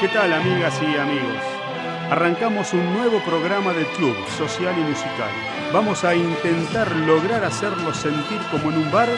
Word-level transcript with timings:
¿Qué 0.00 0.08
tal 0.08 0.32
amigas 0.32 0.80
y 0.80 0.96
amigos? 0.96 1.42
Arrancamos 2.10 2.72
un 2.72 2.90
nuevo 2.94 3.22
programa 3.22 3.74
de 3.74 3.84
club 3.88 4.16
social 4.38 4.74
y 4.78 4.80
musical. 4.80 5.28
Vamos 5.74 6.04
a 6.04 6.14
intentar 6.14 6.90
lograr 6.96 7.44
hacerlos 7.44 7.98
sentir 7.98 8.40
como 8.50 8.70
en 8.70 8.78
un 8.78 8.90
bar 8.90 9.10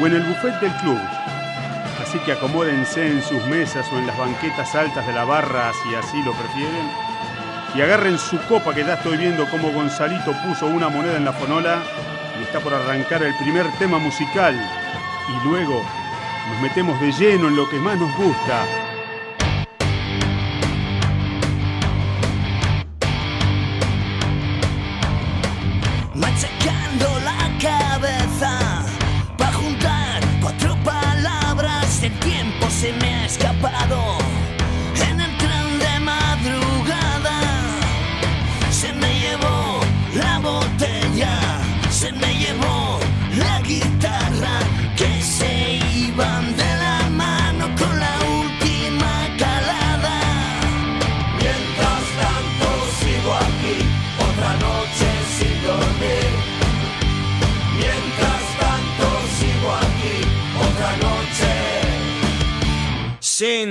o 0.00 0.04
en 0.04 0.14
el 0.14 0.22
buffet 0.24 0.58
del 0.58 0.72
club. 0.78 0.98
Así 2.02 2.18
que 2.18 2.32
acomódense 2.32 3.06
en 3.06 3.22
sus 3.22 3.40
mesas 3.44 3.86
o 3.92 3.98
en 3.98 4.08
las 4.08 4.18
banquetas 4.18 4.74
altas 4.74 5.06
de 5.06 5.12
la 5.12 5.24
barra 5.24 5.70
si 5.84 5.94
así 5.94 6.20
lo 6.24 6.32
prefieren. 6.32 6.90
Y 7.76 7.82
agarren 7.82 8.18
su 8.18 8.36
copa 8.48 8.74
que 8.74 8.82
ya 8.84 8.94
estoy 8.94 9.18
viendo 9.18 9.48
cómo 9.48 9.70
Gonzalito 9.70 10.32
puso 10.44 10.66
una 10.66 10.88
moneda 10.88 11.18
en 11.18 11.24
la 11.24 11.34
fonola 11.34 11.84
y 12.40 12.42
está 12.42 12.58
por 12.58 12.74
arrancar 12.74 13.22
el 13.22 13.36
primer 13.36 13.70
tema 13.78 14.00
musical. 14.00 14.56
Y 15.28 15.48
luego 15.48 15.84
nos 16.50 16.60
metemos 16.62 17.00
de 17.00 17.12
lleno 17.12 17.46
en 17.46 17.54
lo 17.54 17.68
que 17.70 17.78
más 17.78 17.96
nos 17.96 18.12
gusta, 18.16 18.64
ha 33.72 34.05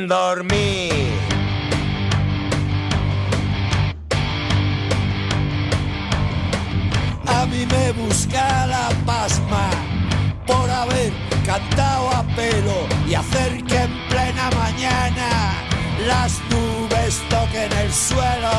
sin 0.05 0.07
dormir. 0.07 1.13
A 7.27 7.45
mí 7.45 7.65
me 7.65 7.91
busca 7.93 8.67
la 8.67 8.89
pasma 9.05 9.69
por 10.45 10.69
haber 10.69 11.11
cantado 11.45 12.09
a 12.11 12.23
pelo 12.35 12.87
y 13.07 13.13
hacer 13.13 13.63
que 13.63 13.77
en 13.77 14.07
plena 14.09 14.49
mañana 14.55 15.53
las 16.07 16.39
nubes 16.49 17.21
toquen 17.29 17.71
el 17.73 17.91
suelo. 17.91 18.57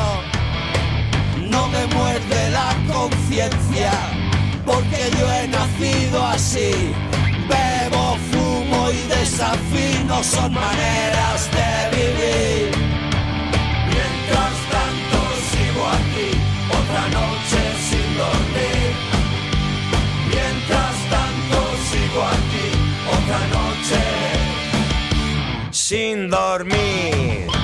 No 1.49 1.67
me 1.69 1.85
muerde 1.87 2.49
la 2.51 2.75
conciencia 2.93 3.91
porque 4.65 5.09
yo 5.17 5.31
he 5.33 5.47
nacido 5.47 6.25
así. 6.25 7.06
Y 8.89 9.07
desafino 9.09 10.23
son 10.23 10.53
maneras 10.53 11.49
de 11.51 11.97
vivir. 11.97 12.71
Mientras 13.93 14.53
tanto 14.75 15.19
sigo 15.51 15.83
aquí, 15.99 16.29
otra 16.79 17.03
noche 17.19 17.61
sin 17.89 18.07
dormir. 18.17 18.87
Mientras 20.31 20.95
tanto 21.15 21.59
sigo 21.89 22.21
aquí, 22.35 22.67
otra 23.17 23.41
noche 23.57 24.01
sin 25.71 26.29
dormir. 26.29 27.56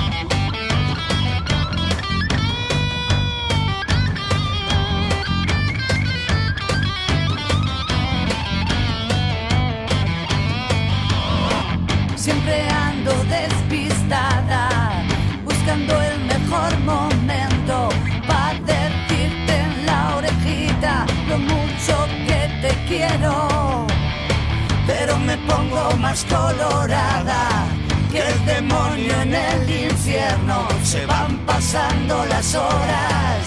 Pero 24.86 25.18
me 25.18 25.36
pongo 25.38 25.96
más 25.96 26.24
colorada 26.26 27.66
que 28.12 28.20
el 28.20 28.46
demonio 28.46 29.20
en 29.22 29.34
el 29.34 29.70
infierno. 29.90 30.68
Se 30.84 31.04
van 31.04 31.38
pasando 31.38 32.24
las 32.26 32.54
horas 32.54 33.40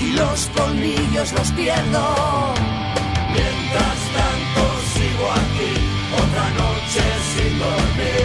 y 0.00 0.12
los 0.14 0.50
colmillos 0.56 1.32
los 1.32 1.52
pierdo. 1.52 2.54
Mientras 3.30 3.98
tanto 4.16 4.62
sigo 4.94 5.26
aquí, 5.30 5.72
otra 6.22 6.46
noche 6.62 7.02
sin 7.34 7.58
dormir. 7.60 8.21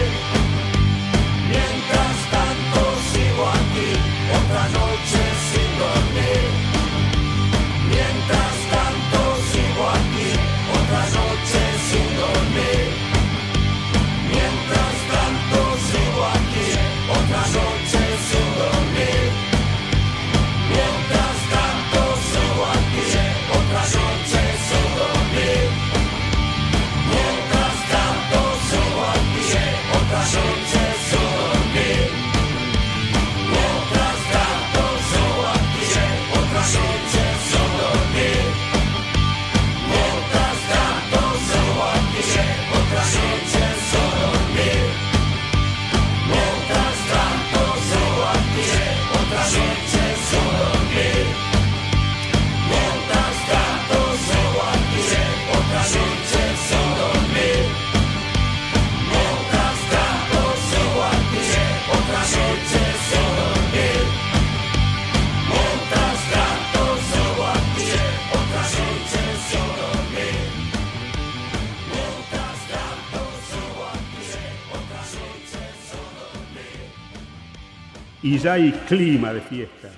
Y 78.38 78.40
ya 78.40 78.52
hay 78.52 78.72
clima 78.86 79.32
de 79.32 79.40
fiesta. 79.40 79.88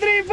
Three. 0.00 0.24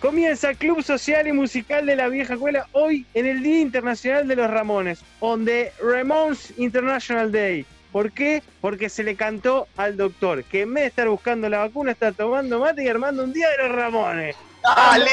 Comienza 0.00 0.50
el 0.50 0.56
Club 0.56 0.82
Social 0.82 1.26
y 1.26 1.32
Musical 1.32 1.86
de 1.86 1.96
la 1.96 2.08
Vieja 2.08 2.34
Escuela 2.34 2.68
hoy 2.72 3.06
en 3.14 3.26
el 3.26 3.42
Día 3.42 3.60
Internacional 3.60 4.28
de 4.28 4.36
los 4.36 4.50
Ramones, 4.50 5.00
on 5.20 5.44
the 5.44 5.72
Ramones 5.80 6.52
International 6.58 7.30
Day. 7.32 7.64
¿Por 7.96 8.12
qué? 8.12 8.42
Porque 8.60 8.90
se 8.90 9.02
le 9.02 9.16
cantó 9.16 9.68
al 9.74 9.96
doctor 9.96 10.44
que 10.44 10.60
en 10.60 10.74
vez 10.74 10.82
de 10.82 10.88
estar 10.88 11.08
buscando 11.08 11.48
la 11.48 11.60
vacuna 11.60 11.92
está 11.92 12.12
tomando 12.12 12.60
mate 12.60 12.84
y 12.84 12.88
armando 12.88 13.24
un 13.24 13.32
Día 13.32 13.48
de 13.48 13.56
los 13.56 13.74
Ramones. 13.74 14.36
¡Dale! 14.62 15.10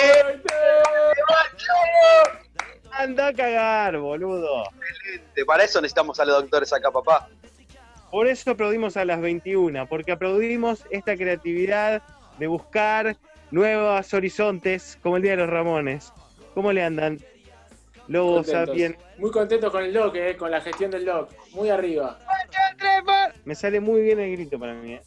Anda 2.91 3.27
a 3.27 3.33
cagar, 3.33 3.97
boludo. 3.99 4.65
Excelente. 4.89 5.45
Para 5.45 5.63
eso 5.63 5.79
necesitamos 5.79 6.19
a 6.19 6.25
los 6.25 6.41
doctores 6.41 6.73
acá, 6.73 6.91
papá. 6.91 7.29
Por 8.11 8.27
eso 8.27 8.51
aplaudimos 8.51 8.97
a 8.97 9.05
las 9.05 9.21
21, 9.21 9.87
porque 9.87 10.11
aplaudimos 10.11 10.83
esta 10.89 11.15
creatividad 11.15 12.01
de 12.37 12.47
buscar 12.47 13.15
nuevos 13.51 14.13
horizontes 14.13 14.99
como 15.01 15.15
el 15.15 15.23
Día 15.23 15.31
de 15.31 15.37
los 15.37 15.49
Ramones. 15.49 16.11
¿Cómo 16.53 16.73
le 16.73 16.83
andan? 16.83 17.19
Lobo 18.07 18.35
Contentos. 18.35 18.67
Sapien. 18.69 18.97
Muy 19.17 19.31
contento 19.31 19.71
con 19.71 19.83
el 19.83 19.93
doc, 19.93 20.15
eh, 20.15 20.35
con 20.35 20.51
la 20.51 20.61
gestión 20.61 20.91
del 20.91 21.05
doc. 21.05 21.29
Muy 21.51 21.69
arriba. 21.69 22.19
Me 23.45 23.55
sale 23.55 23.79
muy 23.79 24.01
bien 24.01 24.19
el 24.19 24.31
grito 24.31 24.59
para 24.59 24.73
mí. 24.73 24.93
¿eh? 24.93 25.01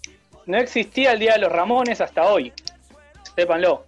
No 0.46 0.58
existía 0.58 1.12
el 1.12 1.19
Día 1.19 1.32
de 1.32 1.38
los 1.40 1.52
Ramones 1.52 2.00
hasta 2.00 2.25
hoy. 2.25 2.52
Sépanlo. 3.34 3.84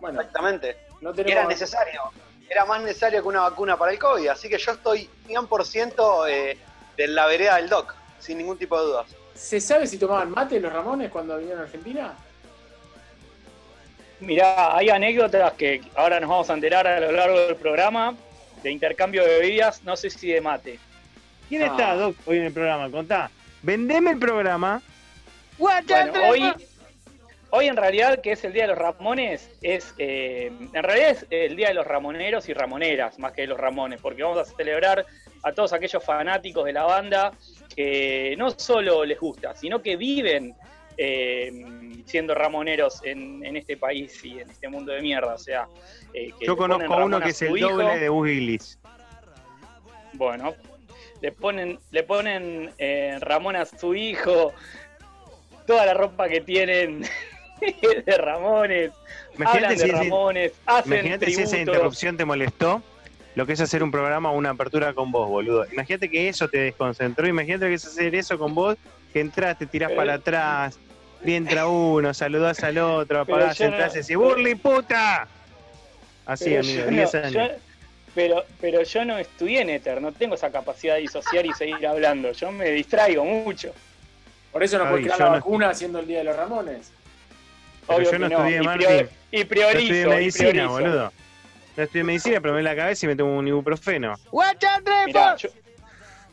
Bueno, 0.00 0.20
Exactamente. 0.20 0.76
no 1.00 1.12
tenemos. 1.12 1.32
era 1.32 1.46
necesario. 1.48 2.00
Era 2.48 2.64
más 2.64 2.82
necesario 2.82 3.20
que 3.22 3.28
una 3.28 3.40
vacuna 3.40 3.76
para 3.76 3.92
el 3.92 3.98
COVID. 3.98 4.28
Así 4.28 4.48
que 4.48 4.58
yo 4.58 4.72
estoy 4.72 5.08
100% 5.28 6.28
eh, 6.28 6.58
de 6.96 7.08
la 7.08 7.26
vereda 7.26 7.56
del 7.56 7.68
doc, 7.68 7.94
sin 8.18 8.38
ningún 8.38 8.56
tipo 8.56 8.78
de 8.80 8.86
dudas. 8.86 9.06
¿Se 9.34 9.60
sabe 9.60 9.86
si 9.86 9.98
tomaban 9.98 10.30
mate 10.30 10.58
los 10.58 10.72
Ramones 10.72 11.10
cuando 11.10 11.36
vinieron 11.36 11.60
a 11.60 11.64
Argentina? 11.64 12.16
Mirá, 14.20 14.76
hay 14.76 14.90
anécdotas 14.90 15.52
que 15.54 15.80
ahora 15.94 16.18
nos 16.20 16.28
vamos 16.28 16.50
a 16.50 16.54
enterar 16.54 16.86
a 16.86 16.98
lo 17.00 17.12
largo 17.12 17.38
del 17.40 17.56
programa 17.56 18.14
de 18.62 18.70
intercambio 18.72 19.24
de 19.24 19.38
bebidas, 19.38 19.84
no 19.84 19.96
sé 19.96 20.10
si 20.10 20.28
de 20.32 20.40
mate. 20.40 20.78
¿Quién 21.48 21.62
Ah. 21.62 21.66
está, 21.66 21.94
Doc, 21.94 22.16
hoy 22.26 22.38
en 22.38 22.44
el 22.44 22.52
programa? 22.52 22.90
Contá. 22.90 23.30
Vendeme 23.62 24.10
el 24.10 24.18
programa. 24.18 24.82
Bueno, 25.56 25.82
hoy, 26.28 26.52
hoy 27.50 27.66
en 27.68 27.76
realidad, 27.76 28.20
que 28.20 28.32
es 28.32 28.44
el 28.44 28.52
Día 28.52 28.62
de 28.64 28.68
los 28.68 28.78
Ramones, 28.78 29.50
es 29.62 29.94
eh, 29.98 30.50
en 30.72 30.82
realidad 30.82 31.10
es 31.10 31.26
el 31.30 31.56
Día 31.56 31.68
de 31.68 31.74
los 31.74 31.86
Ramoneros 31.86 32.48
y 32.48 32.52
Ramoneras, 32.54 33.18
más 33.18 33.32
que 33.32 33.42
de 33.42 33.46
los 33.48 33.58
Ramones, 33.58 34.00
porque 34.00 34.22
vamos 34.24 34.38
a 34.38 34.44
celebrar 34.44 35.06
a 35.44 35.52
todos 35.52 35.72
aquellos 35.72 36.02
fanáticos 36.04 36.64
de 36.64 36.72
la 36.72 36.82
banda 36.84 37.32
que 37.74 38.34
no 38.36 38.50
solo 38.50 39.04
les 39.04 39.18
gusta, 39.20 39.54
sino 39.54 39.80
que 39.80 39.96
viven 39.96 40.54
eh, 40.98 41.50
siendo 42.06 42.34
ramoneros 42.34 43.00
en, 43.04 43.44
en 43.46 43.56
este 43.56 43.76
país 43.76 44.22
y 44.24 44.40
en 44.40 44.50
este 44.50 44.68
mundo 44.68 44.92
de 44.92 45.00
mierda. 45.00 45.34
O 45.34 45.38
sea, 45.38 45.66
eh, 46.12 46.32
que 46.38 46.44
Yo 46.46 46.56
conozco 46.56 46.92
a 46.92 47.04
uno 47.04 47.20
que 47.20 47.30
es 47.30 47.40
el 47.42 47.56
hijo. 47.56 47.70
doble 47.70 47.98
de 47.98 48.08
Boogie 48.08 48.34
Willis. 48.34 48.78
Bueno, 50.14 50.54
le 51.22 51.32
ponen, 51.32 51.78
le 51.90 52.02
ponen 52.02 52.70
eh, 52.78 53.16
Ramón 53.20 53.56
a 53.56 53.64
su 53.64 53.94
hijo, 53.94 54.52
toda 55.66 55.86
la 55.86 55.94
ropa 55.94 56.28
que 56.28 56.40
tienen 56.40 57.02
de 58.06 58.16
Ramones, 58.16 58.90
Imagínate 59.36 59.64
hablan 59.66 59.78
si, 59.78 59.84
de 59.84 59.88
ese- 59.92 59.96
Ramones, 60.04 60.52
hacen 60.66 60.92
imagínate 60.92 61.26
si 61.30 61.42
esa 61.42 61.58
interrupción 61.58 62.16
te 62.16 62.24
molestó. 62.24 62.82
Lo 63.34 63.46
que 63.46 63.52
es 63.52 63.60
hacer 63.60 63.84
un 63.84 63.92
programa 63.92 64.32
o 64.32 64.36
una 64.36 64.50
apertura 64.50 64.92
con 64.94 65.12
vos, 65.12 65.28
boludo. 65.28 65.64
Imagínate 65.72 66.10
que 66.10 66.28
eso 66.28 66.48
te 66.48 66.58
desconcentró. 66.58 67.24
Imagínate 67.28 67.68
que 67.68 67.74
es 67.74 67.84
hacer 67.86 68.12
eso 68.16 68.36
con 68.36 68.52
vos, 68.52 68.76
que 69.12 69.20
entras, 69.20 69.56
te 69.56 69.64
tirás 69.66 69.92
Eh. 69.92 69.94
para 69.94 70.14
atrás, 70.14 70.76
entra 71.24 71.66
uno, 71.66 72.14
saludás 72.14 72.62
al 72.64 72.78
otro, 72.78 73.20
apagás, 73.20 73.58
yo 73.58 73.66
no- 73.66 73.72
entras 73.72 73.94
y 73.94 73.98
decís, 73.98 74.16
¡Burly, 74.16 74.54
puta! 74.54 75.26
Así, 76.26 76.56
amigo, 76.56 76.84
yo 76.84 76.90
10 76.90 77.14
no- 77.14 77.20
años. 77.20 77.32
yo- 77.32 77.56
pero, 78.14 78.44
pero 78.60 78.82
yo 78.82 79.04
no 79.04 79.18
estudié 79.18 79.60
en 79.62 79.70
Ether, 79.70 80.00
no 80.02 80.12
tengo 80.12 80.34
esa 80.34 80.50
capacidad 80.50 80.94
de 80.96 81.02
disociar 81.02 81.46
y 81.46 81.52
seguir 81.52 81.86
hablando. 81.86 82.32
Yo 82.32 82.50
me 82.52 82.70
distraigo 82.70 83.24
mucho. 83.24 83.72
Por 84.52 84.62
eso 84.62 84.78
no 84.78 84.84
Javi, 84.84 84.92
puede 84.94 85.02
crear 85.04 85.18
yo 85.18 85.24
la 85.24 85.30
no- 85.30 85.36
vacuna 85.36 85.70
haciendo 85.70 85.98
el 86.00 86.06
Día 86.06 86.18
de 86.18 86.24
los 86.24 86.36
Ramones. 86.36 86.90
Pero 87.86 87.98
Obvio 87.98 88.10
yo 88.12 88.18
no 88.18 88.28
que 88.28 88.34
estudié 88.34 88.56
y, 88.56 88.66
prior- 88.66 89.08
y 89.30 89.38
Yo 89.42 89.48
priorizo. 89.48 89.78
estudié 89.80 90.02
y 90.02 90.06
medicina, 90.08 90.50
priorizo. 90.50 90.72
boludo. 90.72 91.12
Yo 91.76 91.82
estudié 91.84 92.04
medicina, 92.04 92.40
pero 92.40 92.54
me 92.54 92.62
la 92.62 92.74
cabeza 92.76 93.06
y 93.06 93.08
me 93.08 93.16
tomo 93.16 93.36
un 93.38 93.46
ibuprofeno. 93.48 94.14
Mirá, 95.06 95.36
yo, 95.36 95.48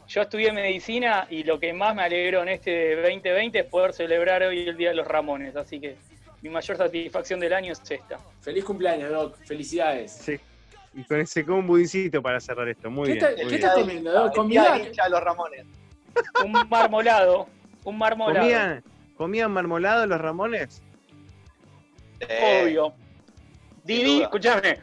yo 0.07 0.21
estudié 0.21 0.51
medicina 0.51 1.27
y 1.29 1.43
lo 1.43 1.59
que 1.59 1.73
más 1.73 1.95
me 1.95 2.03
alegró 2.03 2.43
en 2.43 2.49
este 2.49 2.95
2020 2.95 3.59
es 3.59 3.65
poder 3.65 3.93
celebrar 3.93 4.43
hoy 4.43 4.67
el 4.69 4.77
Día 4.77 4.89
de 4.89 4.95
los 4.95 5.07
Ramones. 5.07 5.55
Así 5.55 5.79
que 5.79 5.95
mi 6.41 6.49
mayor 6.49 6.77
satisfacción 6.77 7.39
del 7.39 7.53
año 7.53 7.71
es 7.73 7.81
esta. 7.89 8.19
Feliz 8.41 8.63
cumpleaños, 8.63 9.09
Doc. 9.11 9.35
Felicidades. 9.45 10.11
Sí. 10.11 10.39
Y 10.93 11.03
con 11.03 11.19
ese 11.19 11.43
con 11.43 11.55
un 11.55 11.67
budincito 11.67 12.21
para 12.21 12.39
cerrar 12.39 12.67
esto. 12.69 12.89
Muy 12.89 13.07
¿Qué 13.07 13.13
bien. 13.13 13.25
está- 13.25 13.29
muy 13.31 13.37
qué 13.51 13.57
bien. 13.57 13.65
está 13.65 13.73
comiendo, 13.73 14.11
Doc? 14.11 14.37
Hincha 14.87 15.03
de 15.05 15.09
los 15.09 15.21
Ramones. 15.21 15.65
Un 16.45 16.51
marmolado, 16.69 17.47
un 17.83 17.97
marmolado. 17.97 18.39
¿Comían, 18.45 18.83
¿Comían 19.17 19.51
marmolado 19.51 20.05
los 20.07 20.21
Ramones? 20.21 20.81
Eh, 22.21 22.61
Obvio. 22.63 22.93
Didi, 23.83 24.21
escúchame, 24.21 24.79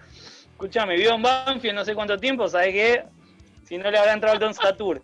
escúchame, 0.53 0.97
vivo 0.97 1.15
en 1.15 1.23
Banfield 1.23 1.75
no 1.75 1.85
sé 1.85 1.95
cuánto 1.95 2.19
tiempo, 2.19 2.47
¿sabes 2.49 2.73
qué? 2.73 3.05
Si 3.65 3.79
no 3.79 3.91
le 3.91 3.99
habrá 3.99 4.13
entrado 4.13 4.35
el 4.35 4.41
Don 4.41 4.53
Satur. 4.55 5.03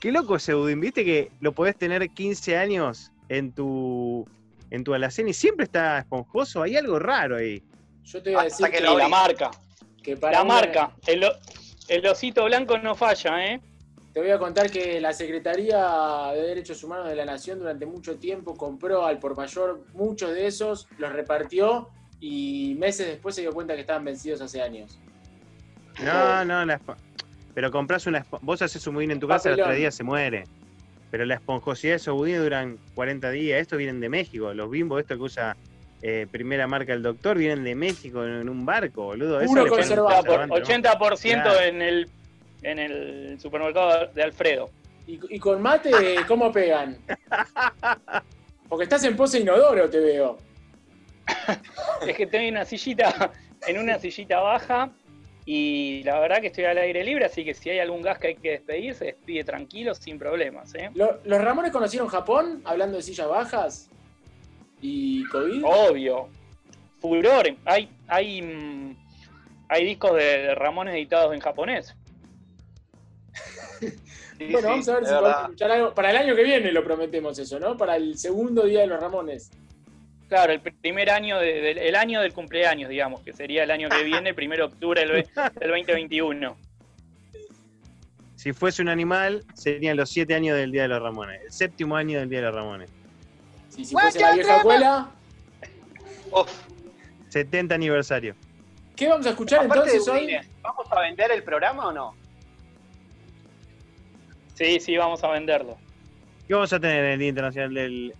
Qué 0.00 0.10
loco 0.12 0.36
ese 0.36 0.54
budín. 0.54 0.80
Viste 0.80 1.04
que 1.04 1.30
lo 1.40 1.52
podés 1.52 1.76
tener 1.76 2.08
15 2.10 2.56
años 2.56 3.10
en 3.28 3.52
tu 3.52 4.26
en 4.70 4.84
tu 4.84 4.94
alacena 4.94 5.30
y 5.30 5.34
siempre 5.34 5.64
está 5.64 5.98
esponjoso. 5.98 6.62
Hay 6.62 6.76
algo 6.76 6.98
raro 6.98 7.36
ahí. 7.36 7.62
Yo 8.04 8.22
te 8.22 8.30
voy 8.30 8.38
a 8.38 8.46
Hasta 8.46 8.66
decir 8.68 8.78
que 8.80 8.84
la 8.96 9.08
marca, 9.08 9.50
que 10.02 10.16
para 10.16 10.38
la 10.38 10.42
una- 10.44 10.54
marca. 10.54 10.96
El, 11.06 11.24
el 11.88 12.06
osito 12.06 12.44
blanco 12.46 12.78
no 12.78 12.94
falla, 12.94 13.46
¿eh? 13.52 13.60
Te 14.14 14.20
voy 14.20 14.30
a 14.30 14.38
contar 14.38 14.70
que 14.70 15.00
la 15.00 15.12
Secretaría 15.12 16.30
de 16.34 16.42
Derechos 16.42 16.82
Humanos 16.84 17.08
de 17.08 17.14
la 17.16 17.24
Nación 17.24 17.58
durante 17.60 17.86
mucho 17.86 18.16
tiempo 18.16 18.54
compró 18.56 19.06
al 19.06 19.18
por 19.18 19.36
mayor 19.36 19.84
muchos 19.94 20.30
de 20.34 20.46
esos, 20.46 20.88
los 20.98 21.12
repartió 21.12 21.88
y 22.20 22.74
meses 22.78 23.06
después 23.06 23.34
se 23.34 23.40
dio 23.42 23.52
cuenta 23.52 23.74
que 23.74 23.80
estaban 23.82 24.04
vencidos 24.04 24.40
hace 24.42 24.60
años. 24.62 24.98
No, 26.02 26.44
no, 26.44 26.64
la 26.64 26.78
pero 27.54 27.70
compras 27.70 28.06
una 28.06 28.24
vos 28.40 28.62
haces 28.62 28.86
un 28.86 28.94
budín 28.94 29.10
en 29.10 29.20
tu 29.20 29.28
casa, 29.28 29.48
el 29.48 29.54
Papelón. 29.54 29.70
otro 29.70 29.78
día 29.78 29.90
se 29.90 30.04
muere. 30.04 30.44
Pero 31.10 31.24
la 31.26 31.34
esponjosidad 31.34 31.92
de 31.92 31.96
esos 31.96 32.14
budines 32.14 32.42
duran 32.42 32.78
40 32.94 33.30
días. 33.30 33.60
Estos 33.60 33.76
vienen 33.78 34.00
de 34.00 34.08
México. 34.08 34.54
Los 34.54 34.70
bimbos, 34.70 35.00
estos 35.00 35.18
que 35.18 35.22
usa 35.22 35.56
eh, 36.00 36.26
primera 36.30 36.66
marca 36.66 36.94
el 36.94 37.02
doctor, 37.02 37.36
vienen 37.36 37.64
de 37.64 37.74
México 37.74 38.24
en, 38.24 38.32
en 38.40 38.48
un 38.48 38.64
barco, 38.64 39.04
boludo. 39.04 39.38
Puro 39.44 39.66
conservado. 39.68 40.46
¿no? 40.46 40.54
80% 40.56 41.42
Claro. 41.42 41.60
en 41.60 41.82
el 41.82 42.08
en 42.62 42.78
el 42.78 43.38
supermercado 43.40 44.06
de 44.14 44.22
Alfredo. 44.22 44.70
Y, 45.06 45.18
y 45.34 45.38
con 45.38 45.60
mate, 45.60 45.90
¿cómo 46.28 46.50
pegan? 46.52 46.96
Porque 48.68 48.84
estás 48.84 49.04
en 49.04 49.16
pose 49.16 49.40
inodoro, 49.40 49.90
te 49.90 49.98
veo. 49.98 50.38
Es 52.06 52.16
que 52.16 52.22
estoy 52.22 52.46
en 52.46 52.54
una 52.54 52.64
sillita, 52.64 53.32
en 53.66 53.78
una 53.78 53.98
sillita 53.98 54.40
baja 54.40 54.90
y 55.44 56.02
la 56.04 56.20
verdad 56.20 56.40
que 56.40 56.46
estoy 56.48 56.64
al 56.64 56.78
aire 56.78 57.02
libre, 57.02 57.24
así 57.24 57.44
que 57.44 57.52
si 57.54 57.70
hay 57.70 57.78
algún 57.80 58.00
gas 58.02 58.18
que 58.18 58.28
hay 58.28 58.34
que 58.36 58.50
despedir, 58.52 58.94
se 58.94 59.06
despide 59.06 59.44
tranquilo, 59.44 59.94
sin 59.94 60.18
problemas, 60.18 60.74
¿eh? 60.74 60.90
Lo- 60.94 61.18
¿Los 61.24 61.40
Ramones 61.42 61.72
conocieron 61.72 62.08
Japón 62.08 62.62
hablando 62.64 62.96
de 62.96 63.02
sillas 63.02 63.28
bajas? 63.28 63.90
¿Y 64.80 65.24
COVID? 65.28 65.64
Obvio. 65.64 66.28
Furor. 67.00 67.54
Hay, 67.64 67.88
hay, 68.06 68.42
mm, 68.42 68.96
hay 69.68 69.84
discos 69.84 70.14
de, 70.16 70.54
Ramones 70.54 70.94
editados 70.94 71.34
en 71.34 71.40
japonés. 71.40 71.94
Sí, 74.38 74.48
bueno, 74.50 74.68
sí, 74.68 74.72
vamos 74.72 74.88
a 74.88 74.94
ver 74.94 75.04
si 75.06 75.12
podemos 75.14 75.42
escuchar 75.42 75.70
algo. 75.70 75.94
Para 75.94 76.10
el 76.10 76.16
año 76.16 76.34
que 76.34 76.42
viene 76.42 76.72
lo 76.72 76.82
prometemos 76.82 77.38
eso, 77.38 77.60
¿no? 77.60 77.76
Para 77.76 77.94
el 77.94 78.18
segundo 78.18 78.64
día 78.64 78.80
de 78.80 78.88
los 78.88 78.98
Ramones. 79.00 79.50
Claro, 80.32 80.54
el 80.54 80.60
primer 80.62 81.10
año, 81.10 81.38
de- 81.38 81.60
del, 81.60 81.76
el 81.76 81.94
año 81.94 82.22
del 82.22 82.32
cumpleaños, 82.32 82.88
digamos, 82.88 83.20
que 83.20 83.34
sería 83.34 83.64
el 83.64 83.70
año 83.70 83.90
que 83.90 84.02
viene, 84.02 84.30
el 84.30 84.34
1 84.34 84.56
de 84.56 84.62
octubre 84.62 84.98
del, 85.02 85.12
ve- 85.12 85.26
del 85.60 85.68
2021. 85.68 86.56
Si 88.36 88.54
fuese 88.54 88.80
un 88.80 88.88
animal, 88.88 89.44
serían 89.52 89.94
los 89.98 90.08
7 90.08 90.34
años 90.34 90.56
del 90.56 90.72
Día 90.72 90.82
de 90.82 90.88
los 90.88 91.02
Ramones. 91.02 91.38
El 91.44 91.52
séptimo 91.52 91.96
año 91.96 92.18
del 92.18 92.30
Día 92.30 92.38
de 92.38 92.46
los 92.46 92.54
Ramones. 92.54 92.88
Si, 93.68 93.84
si 93.84 93.92
fuese 93.92 94.20
la 94.20 94.32
vieja 94.32 94.56
escuela, 94.56 95.10
Uf, 96.30 96.50
70 97.28 97.74
aniversario. 97.74 98.34
¿qué 98.96 99.08
vamos 99.08 99.26
a 99.26 99.30
escuchar 99.30 99.66
aparte 99.66 99.90
de 99.90 99.96
entonces 99.96 100.08
hoy? 100.14 100.20
budines, 100.20 100.48
¿vamos 100.62 100.86
a 100.90 101.00
vender 101.00 101.30
el 101.30 101.42
programa 101.42 101.88
o 101.88 101.92
no? 101.92 102.14
Sí, 104.54 104.80
sí, 104.80 104.96
vamos 104.96 105.22
a 105.24 105.28
venderlo. 105.30 105.76
¿Qué 106.48 106.54
vamos 106.54 106.72
a 106.72 106.80
tener 106.80 107.04
en 107.04 107.10
el 107.12 107.18
Día 107.18 107.28
Internacional 107.28 107.74
del... 107.74 108.14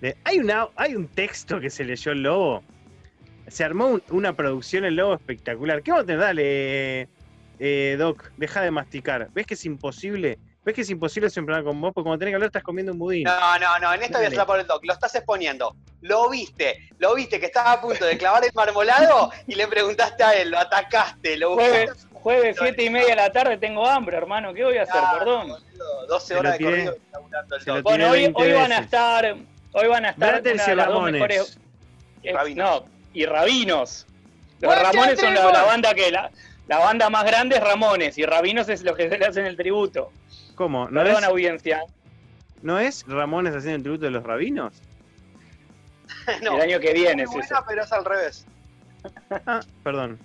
de- 0.00 0.16
Hay, 0.24 0.38
una, 0.38 0.68
hay 0.76 0.94
un 0.94 1.08
texto 1.08 1.60
que 1.60 1.70
se 1.70 1.84
leyó 1.84 2.12
el 2.12 2.22
Lobo. 2.22 2.62
Se 3.48 3.64
armó 3.64 3.86
un- 3.88 4.02
una 4.10 4.34
producción 4.34 4.84
el 4.84 4.96
Lobo 4.96 5.14
espectacular. 5.14 5.82
¿Qué 5.82 5.90
vamos 5.90 6.04
a 6.04 6.06
tener? 6.06 6.20
Dale, 6.20 7.08
eh, 7.58 7.96
Doc, 7.98 8.30
deja 8.36 8.60
de 8.62 8.70
masticar. 8.70 9.28
¿Ves 9.32 9.46
que 9.46 9.54
es 9.54 9.64
imposible? 9.64 10.38
¿Ves 10.64 10.74
que 10.74 10.82
es 10.82 10.90
imposible 10.90 11.28
hacer 11.28 11.40
un 11.42 11.46
programa 11.46 11.70
con 11.70 11.80
vos? 11.80 11.92
Porque 11.94 12.04
cuando 12.04 12.18
tenés 12.18 12.32
que 12.32 12.34
hablar 12.36 12.48
estás 12.48 12.62
comiendo 12.62 12.92
un 12.92 12.98
budín. 12.98 13.24
No, 13.24 13.58
no, 13.58 13.78
no, 13.78 13.94
en 13.94 14.02
esto 14.02 14.18
voy 14.18 14.36
a 14.36 14.44
por 14.46 14.60
el 14.60 14.66
doc. 14.66 14.84
Lo 14.84 14.92
estás 14.92 15.14
exponiendo. 15.14 15.74
Lo 16.02 16.28
viste, 16.28 16.90
lo 16.98 17.14
viste 17.14 17.40
que 17.40 17.46
estaba 17.46 17.72
a 17.72 17.80
punto 17.80 18.04
de 18.04 18.18
clavar 18.18 18.44
el 18.44 18.50
marmolado 18.54 19.30
y 19.46 19.54
le 19.54 19.66
preguntaste 19.66 20.22
a 20.22 20.32
él, 20.40 20.50
lo 20.50 20.58
atacaste, 20.58 21.36
lo 21.38 21.54
Jueves, 21.54 21.86
buscaste. 21.90 22.08
jueves 22.20 22.56
7 22.58 22.84
y 22.84 22.90
media 22.90 23.08
de 23.08 23.16
la 23.16 23.32
tarde 23.32 23.56
tengo 23.56 23.86
hambre, 23.86 24.16
hermano. 24.18 24.52
¿Qué 24.52 24.62
voy 24.62 24.76
a 24.76 24.82
hacer? 24.82 24.94
Ah, 25.02 25.16
Perdón. 25.18 25.48
boludo, 25.48 26.06
12 26.06 26.26
Se 26.26 26.34
lo 26.34 26.40
horas 26.40 26.58
de 26.58 26.64
corrido 26.64 26.92
el 26.92 27.64
doc. 27.66 27.82
Bueno, 27.82 28.10
hoy, 28.10 28.20
20 28.20 28.42
hoy 28.42 28.52
van 28.52 28.72
a 28.72 28.78
estar. 28.80 29.36
Hoy 29.80 29.88
van 29.88 30.04
a 30.06 30.10
estar 30.10 30.40
una 30.40 30.40
y 30.40 30.42
de 30.42 30.54
las 30.56 30.66
dos 30.66 30.76
Ramones. 30.94 31.12
mejores. 31.14 31.58
eh, 32.22 32.32
Rabinos. 32.32 32.82
no, 32.82 32.88
y 33.14 33.26
Rabinos. 33.26 34.06
Los 34.60 34.78
Ramones 34.82 35.20
son 35.20 35.34
la, 35.34 35.64
banda 35.64 35.94
que 35.94 36.10
la, 36.10 36.30
la 36.66 36.78
banda 36.78 37.08
más 37.10 37.24
grande 37.24 37.56
es 37.56 37.62
Ramones 37.62 38.18
y 38.18 38.24
Rabinos 38.24 38.68
es 38.68 38.82
los 38.82 38.96
que 38.96 39.08
se 39.08 39.16
le 39.18 39.26
hacen 39.26 39.46
el 39.46 39.56
tributo. 39.56 40.10
¿Cómo? 40.56 40.88
¿No 40.90 41.02
Perdón, 41.02 41.22
es, 41.22 41.28
audiencia. 41.28 41.84
¿No 42.62 42.78
es 42.80 43.04
Ramones 43.06 43.54
haciendo 43.54 43.76
el 43.76 43.82
tributo 43.82 44.04
de 44.06 44.10
los 44.10 44.24
rabinos? 44.24 44.74
No, 46.42 46.56
el 46.56 46.62
año 46.62 46.80
que 46.80 46.92
viene 46.92 47.22
es 47.22 47.28
buena, 47.30 47.44
eso. 47.46 47.64
pero 47.66 47.82
es 47.84 47.92
al 47.92 48.04
revés. 48.04 48.46
Ah, 49.46 49.60
perdón. 49.82 50.18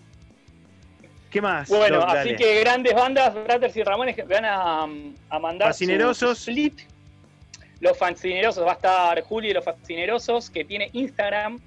¿Qué 1.29 1.41
más? 1.41 1.69
Bueno, 1.69 1.99
Doc, 1.99 2.09
así 2.09 2.15
dale. 2.17 2.35
que 2.35 2.59
grandes 2.59 2.93
bandas, 2.93 3.33
Brothers 3.33 3.75
y 3.77 3.83
Ramones, 3.83 4.15
que 4.15 4.23
van 4.23 4.45
a, 4.45 4.83
a 5.29 5.39
mandar. 5.39 5.69
su- 5.69 5.73
Fascinerosos. 5.73 6.37
su 6.39 6.51
split. 6.51 6.81
Los 7.83 7.97
Fascinerosos, 7.97 8.65
va 8.65 8.71
a 8.71 8.75
estar 8.75 9.21
Juli 9.23 9.49
de 9.49 9.55
los 9.55 9.65
Fascinerosos, 9.65 10.49
que 10.49 10.63
tiene 10.63 10.89
Instagram. 10.93 11.59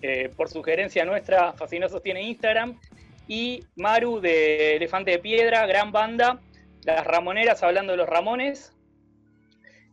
eh, 0.00 0.30
por 0.34 0.48
sugerencia 0.48 1.04
nuestra, 1.04 1.52
Fascinerosos 1.52 2.02
tiene 2.02 2.22
Instagram. 2.22 2.80
Y 3.28 3.62
Maru 3.76 4.20
de 4.20 4.76
Elefante 4.76 5.10
de 5.10 5.18
Piedra, 5.18 5.66
gran 5.66 5.92
banda. 5.92 6.40
Las 6.84 7.06
Ramoneras 7.06 7.62
hablando 7.62 7.92
de 7.92 7.98
los 7.98 8.08
Ramones. 8.08 8.72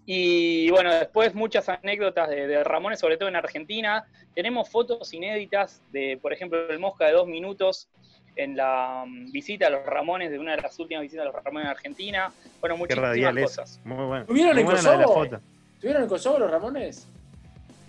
Y 0.05 0.69
bueno, 0.69 0.93
después 0.93 1.35
muchas 1.35 1.67
anécdotas 1.67 2.29
de, 2.29 2.47
de 2.47 2.63
Ramones, 2.63 3.01
sobre 3.01 3.17
todo 3.17 3.27
en 3.27 3.35
Argentina. 3.35 4.05
Tenemos 4.35 4.69
fotos 4.69 5.13
inéditas 5.13 5.81
de, 5.91 6.17
por 6.21 6.31
ejemplo, 6.31 6.69
el 6.69 6.79
Mosca 6.79 7.07
de 7.07 7.13
dos 7.13 7.27
minutos 7.27 7.89
en 8.35 8.55
la 8.57 9.03
mm, 9.07 9.31
visita 9.31 9.67
a 9.67 9.69
los 9.69 9.85
Ramones, 9.85 10.31
de 10.31 10.39
una 10.39 10.55
de 10.55 10.61
las 10.61 10.77
últimas 10.79 11.03
visitas 11.03 11.23
a 11.23 11.31
los 11.31 11.35
Ramones 11.43 11.65
en 11.65 11.71
Argentina. 11.71 12.31
Bueno, 12.59 12.77
muchísimas 12.77 13.15
es. 13.17 13.43
cosas. 13.43 13.79
Muy 13.83 14.05
bueno. 14.05 14.25
¿Tuvieron 14.25 14.57
en 14.57 14.65
Kosovo? 14.65 15.03
foto. 15.13 15.39
¿Estuvieron 15.75 16.03
en 16.03 16.09
Kosovo 16.09 16.39
los 16.39 16.51
Ramones? 16.51 17.07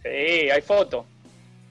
Sí, 0.02 0.08
hay 0.08 0.60
foto. 0.62 1.06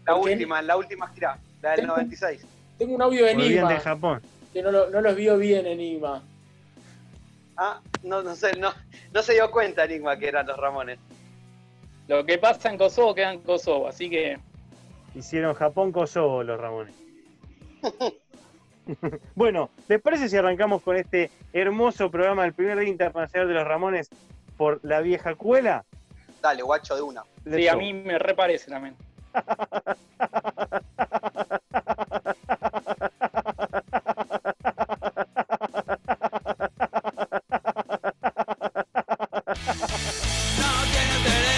La 0.06 0.16
última, 0.16 0.62
la 0.62 0.76
última 0.78 1.08
gira, 1.10 1.38
la 1.62 1.72
del 1.72 1.82
Tengo- 1.82 1.94
96. 1.96 2.46
Tengo 2.78 2.96
un 2.96 3.02
audio 3.02 3.26
de 3.26 3.34
Volvían 3.34 3.50
de 3.68 3.74
Enigma, 3.76 3.80
Japón. 3.80 4.22
que 4.52 4.62
no, 4.64 4.72
lo- 4.72 4.90
no 4.90 5.02
los 5.02 5.16
vio 5.16 5.38
bien 5.38 5.66
Enigma. 5.68 6.24
Ah, 7.56 7.80
no, 8.02 8.24
no 8.24 8.36
sé, 8.36 8.58
no, 8.58 8.74
no 9.14 9.22
se 9.22 9.34
dio 9.34 9.52
cuenta 9.52 9.86
Enigma 9.86 10.18
que 10.18 10.28
eran 10.28 10.48
los 10.48 10.58
Ramones. 10.58 10.98
Lo 12.08 12.26
que 12.26 12.38
pasa 12.40 12.70
en 12.72 12.78
Kosovo 12.78 13.14
queda 13.16 13.32
en 13.34 13.42
Kosovo, 13.42 13.88
así 13.88 14.10
que 14.10 14.38
Hicieron 15.16 15.54
Japón-Kosovo 15.54 16.42
los 16.44 16.60
Ramones. 16.60 16.96
bueno, 19.36 19.70
¿les 19.88 20.02
parece 20.02 20.30
si 20.30 20.38
arrancamos 20.38 20.82
con 20.82 20.96
este 20.96 21.32
hermoso 21.52 22.10
programa 22.12 22.44
del 22.44 22.54
primer 22.54 22.80
día 22.80 22.90
internacional 22.90 23.48
de 23.48 23.54
los 23.54 23.68
Ramones 23.68 24.10
por 24.58 24.80
la 24.84 25.02
vieja 25.02 25.36
cuela? 25.36 25.86
Dale, 26.42 26.62
guacho, 26.62 26.96
de 26.96 27.02
una. 27.02 27.24
Let's 27.46 27.58
sí, 27.58 27.68
a 27.68 27.76
mí 27.76 27.94
me 27.94 28.20
reparece 28.20 28.70
también. 28.70 28.96
No 29.34 29.42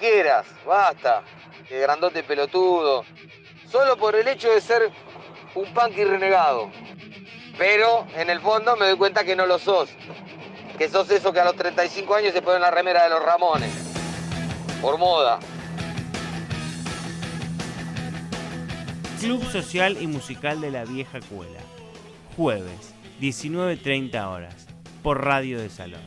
mariqueras, 0.00 0.46
basta, 0.66 1.22
de 1.68 1.78
grandote 1.78 2.22
pelotudo, 2.22 3.04
solo 3.70 3.96
por 3.96 4.16
el 4.16 4.26
hecho 4.28 4.50
de 4.50 4.60
ser 4.60 4.90
un 5.54 5.74
punky 5.74 6.04
renegado. 6.04 6.70
Pero 7.58 8.06
en 8.16 8.30
el 8.30 8.40
fondo 8.40 8.76
me 8.76 8.86
doy 8.86 8.96
cuenta 8.96 9.24
que 9.24 9.36
no 9.36 9.44
lo 9.46 9.58
sos, 9.58 9.90
que 10.78 10.88
sos 10.88 11.10
eso 11.10 11.32
que 11.32 11.40
a 11.40 11.44
los 11.44 11.54
35 11.54 12.14
años 12.14 12.32
se 12.32 12.40
pone 12.40 12.56
en 12.56 12.62
la 12.62 12.70
remera 12.70 13.04
de 13.04 13.10
los 13.10 13.22
Ramones, 13.22 13.72
por 14.80 14.96
moda. 14.96 15.38
Club 19.20 19.44
Social 19.52 19.98
y 20.00 20.06
Musical 20.06 20.62
de 20.62 20.70
la 20.70 20.84
Vieja 20.86 21.20
Cuela. 21.20 21.60
Jueves, 22.36 22.94
19.30 23.20 24.26
horas, 24.26 24.66
por 25.02 25.22
Radio 25.22 25.60
de 25.60 25.68
Salón. 25.68 26.00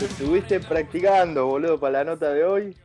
¿Estuviste 0.00 0.60
practicando, 0.60 1.46
boludo, 1.46 1.78
para 1.78 1.98
la 1.98 2.04
nota 2.04 2.32
de 2.32 2.44
hoy? 2.44 2.76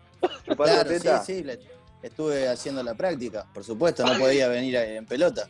¿Chupando 0.46 0.74
Claro, 0.74 0.90
teta? 0.90 1.24
sí, 1.24 1.38
sí, 1.38 1.44
le- 1.44 1.60
estuve 2.04 2.48
haciendo 2.48 2.82
la 2.84 2.94
práctica, 2.96 3.46
por 3.54 3.64
supuesto, 3.64 4.06
no 4.06 4.18
podía 4.18 4.48
venir 4.48 4.76
en 4.76 5.06
pelota. 5.06 5.50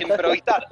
Improvisar. 0.00 0.66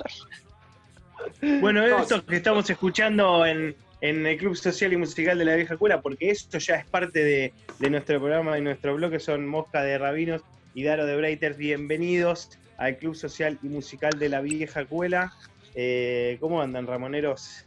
Bueno, 1.60 1.84
esto 1.84 2.24
que 2.24 2.36
estamos 2.36 2.68
escuchando 2.70 3.44
en, 3.44 3.74
en 4.00 4.26
el 4.26 4.36
Club 4.38 4.54
Social 4.56 4.92
y 4.92 4.96
Musical 4.96 5.38
de 5.38 5.44
la 5.44 5.56
Vieja 5.56 5.76
Cuela, 5.76 6.00
porque 6.00 6.30
esto 6.30 6.58
ya 6.58 6.76
es 6.76 6.86
parte 6.86 7.24
de, 7.24 7.52
de 7.78 7.90
nuestro 7.90 8.18
programa 8.20 8.56
y 8.58 8.60
nuestro 8.62 8.94
bloque, 8.94 9.18
son 9.18 9.46
Mosca 9.46 9.82
de 9.82 9.98
Rabinos 9.98 10.42
y 10.74 10.84
Daro 10.84 11.06
de 11.06 11.16
Breiters. 11.16 11.56
Bienvenidos 11.56 12.50
al 12.76 12.96
Club 12.98 13.16
Social 13.16 13.58
y 13.62 13.68
Musical 13.68 14.12
de 14.18 14.28
la 14.28 14.40
Vieja 14.40 14.84
Cuela. 14.84 15.32
Eh, 15.74 16.36
¿Cómo 16.40 16.62
andan, 16.62 16.86
Ramoneros? 16.86 17.64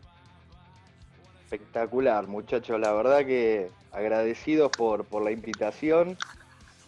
Espectacular, 1.56 2.28
muchachos. 2.28 2.80
La 2.80 2.94
verdad 2.94 3.26
que 3.26 3.70
agradecidos 3.92 4.72
por, 4.72 5.04
por 5.04 5.22
la 5.22 5.32
invitación 5.32 6.18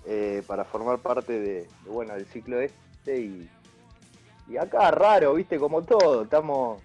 eh, 0.07 0.41
para 0.47 0.63
formar 0.63 0.99
parte 0.99 1.33
de, 1.33 1.53
de, 1.63 1.67
bueno, 1.87 2.13
del 2.13 2.25
ciclo 2.25 2.61
este 2.61 3.17
y, 3.19 3.49
y 4.47 4.55
acá 4.55 4.89
raro, 4.91 5.33
viste, 5.33 5.59
como 5.59 5.81
todo. 5.81 6.23
Estamos, 6.23 6.81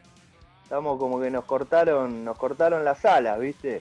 estamos 0.64 0.98
como 0.98 1.20
que 1.20 1.30
nos 1.30 1.44
cortaron, 1.44 2.24
nos 2.24 2.36
cortaron 2.36 2.84
las 2.84 3.04
alas, 3.04 3.38
viste. 3.38 3.80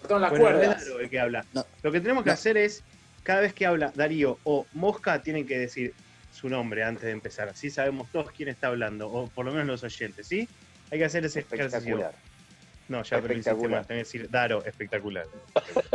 Cortaron 0.00 0.22
las 0.22 0.30
Bueno, 0.30 0.44
cuerdas. 0.46 0.82
es 0.82 0.88
Daro 0.88 1.00
el 1.00 1.10
que 1.10 1.20
habla. 1.20 1.44
No. 1.52 1.64
Lo 1.84 1.92
que 1.92 2.00
tenemos 2.00 2.24
que 2.24 2.30
No. 2.30 2.34
hacer 2.34 2.56
es, 2.56 2.82
cada 3.22 3.40
vez 3.42 3.54
que 3.54 3.66
habla 3.66 3.92
Darío 3.94 4.36
o 4.42 4.66
Mosca, 4.72 5.22
tienen 5.22 5.46
que 5.46 5.60
decir 5.60 5.94
su 6.32 6.48
nombre 6.48 6.82
antes 6.82 7.04
de 7.04 7.12
empezar. 7.12 7.48
Así 7.48 7.70
sabemos 7.70 8.08
todos 8.10 8.32
quién 8.32 8.48
está 8.48 8.66
hablando, 8.66 9.08
o 9.08 9.28
por 9.28 9.44
lo 9.46 9.52
menos 9.52 9.66
los 9.68 9.84
oyentes, 9.84 10.26
¿sí? 10.26 10.48
Hay 10.90 10.98
que 10.98 11.04
hacer 11.04 11.24
ese 11.24 11.38
ejercicio. 11.40 12.10
No, 12.88 13.02
ya, 13.02 13.20
pero 13.20 13.34
hiciste 13.34 13.50
Espectacular. 13.50 13.80
mal. 13.80 13.86
Tenés 13.86 14.10
que 14.10 14.18
decir 14.18 14.30
Daro, 14.30 14.64
espectacular. 14.64 15.26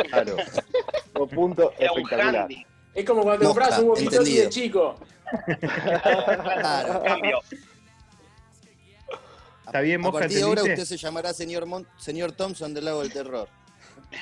Claro. 0.09 0.35
O 1.13 1.27
punto 1.27 1.73
espectacular. 1.79 2.47
Es 2.93 3.05
como 3.05 3.23
cuando 3.23 3.45
Mosca, 3.45 3.61
compras 3.61 3.79
un 3.79 3.89
walkie 3.89 4.03
entendido. 4.05 4.43
de 4.43 4.49
chico. 4.49 4.99
Claro. 5.59 7.03
Cambio. 7.03 7.39
¿Está 9.65 9.81
bien, 9.81 9.99
A 10.01 10.03
Mosca? 10.03 10.19
partir 10.19 10.37
de 10.37 10.43
ahora 10.43 10.61
usted 10.61 10.85
se 10.85 10.97
llamará 10.97 11.33
señor, 11.33 11.65
Mon- 11.65 11.87
señor 11.97 12.33
Thompson 12.33 12.73
del 12.73 12.85
Lago 12.85 13.01
del 13.01 13.11
Terror. 13.11 13.47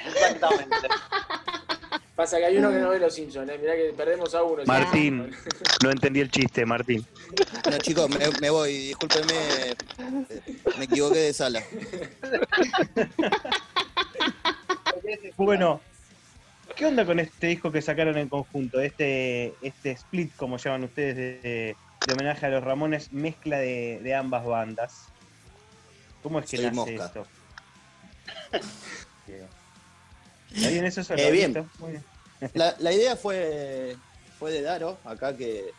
Exactamente. 0.07 0.75
Pasa 2.21 2.37
que 2.37 2.45
hay 2.45 2.57
uno 2.57 2.69
que 2.69 2.77
no 2.77 2.89
ve 2.89 2.99
los 2.99 3.15
Simpsons, 3.15 3.49
¿eh? 3.49 3.57
Mirá 3.59 3.75
que 3.75 3.93
perdemos 3.97 4.35
a 4.35 4.43
uno. 4.43 4.61
Martín, 4.67 5.31
no 5.83 5.89
entendí 5.89 6.19
el 6.19 6.29
chiste, 6.29 6.67
Martín. 6.67 7.03
No, 7.67 7.77
chicos, 7.79 8.07
me, 8.11 8.19
me 8.39 8.51
voy, 8.51 8.77
discúlpenme, 8.89 9.33
eh, 9.33 9.75
me 10.77 10.85
equivoqué 10.85 11.17
de 11.17 11.33
sala. 11.33 11.63
Bueno, 15.35 15.81
¿qué 16.75 16.85
onda 16.85 17.07
con 17.07 17.19
este 17.19 17.47
disco 17.47 17.71
que 17.71 17.81
sacaron 17.81 18.15
en 18.19 18.29
conjunto? 18.29 18.79
Este, 18.79 19.55
este 19.63 19.89
split, 19.89 20.31
como 20.35 20.57
llaman 20.57 20.83
ustedes, 20.83 21.15
de, 21.15 21.75
de 22.05 22.13
homenaje 22.13 22.45
a 22.45 22.49
los 22.49 22.63
Ramones, 22.63 23.11
mezcla 23.11 23.57
de, 23.57 23.99
de 24.03 24.13
ambas 24.13 24.45
bandas. 24.45 25.07
¿Cómo 26.21 26.37
es 26.37 26.47
que 26.47 26.57
Soy 26.57 26.65
nace 26.67 26.75
Mosca. 26.75 27.05
esto? 27.07 27.27
¿Está 30.53 30.69
bien 30.69 30.85
eso? 30.85 31.01
Eh, 31.15 31.31
bien. 31.31 31.67
muy 31.79 31.93
bien. 31.93 32.10
La, 32.53 32.75
la 32.79 32.91
idea 32.91 33.15
fue, 33.15 33.95
fue 34.39 34.51
de 34.51 34.61
Daro, 34.61 34.97
acá 35.05 35.35
que 35.37 35.71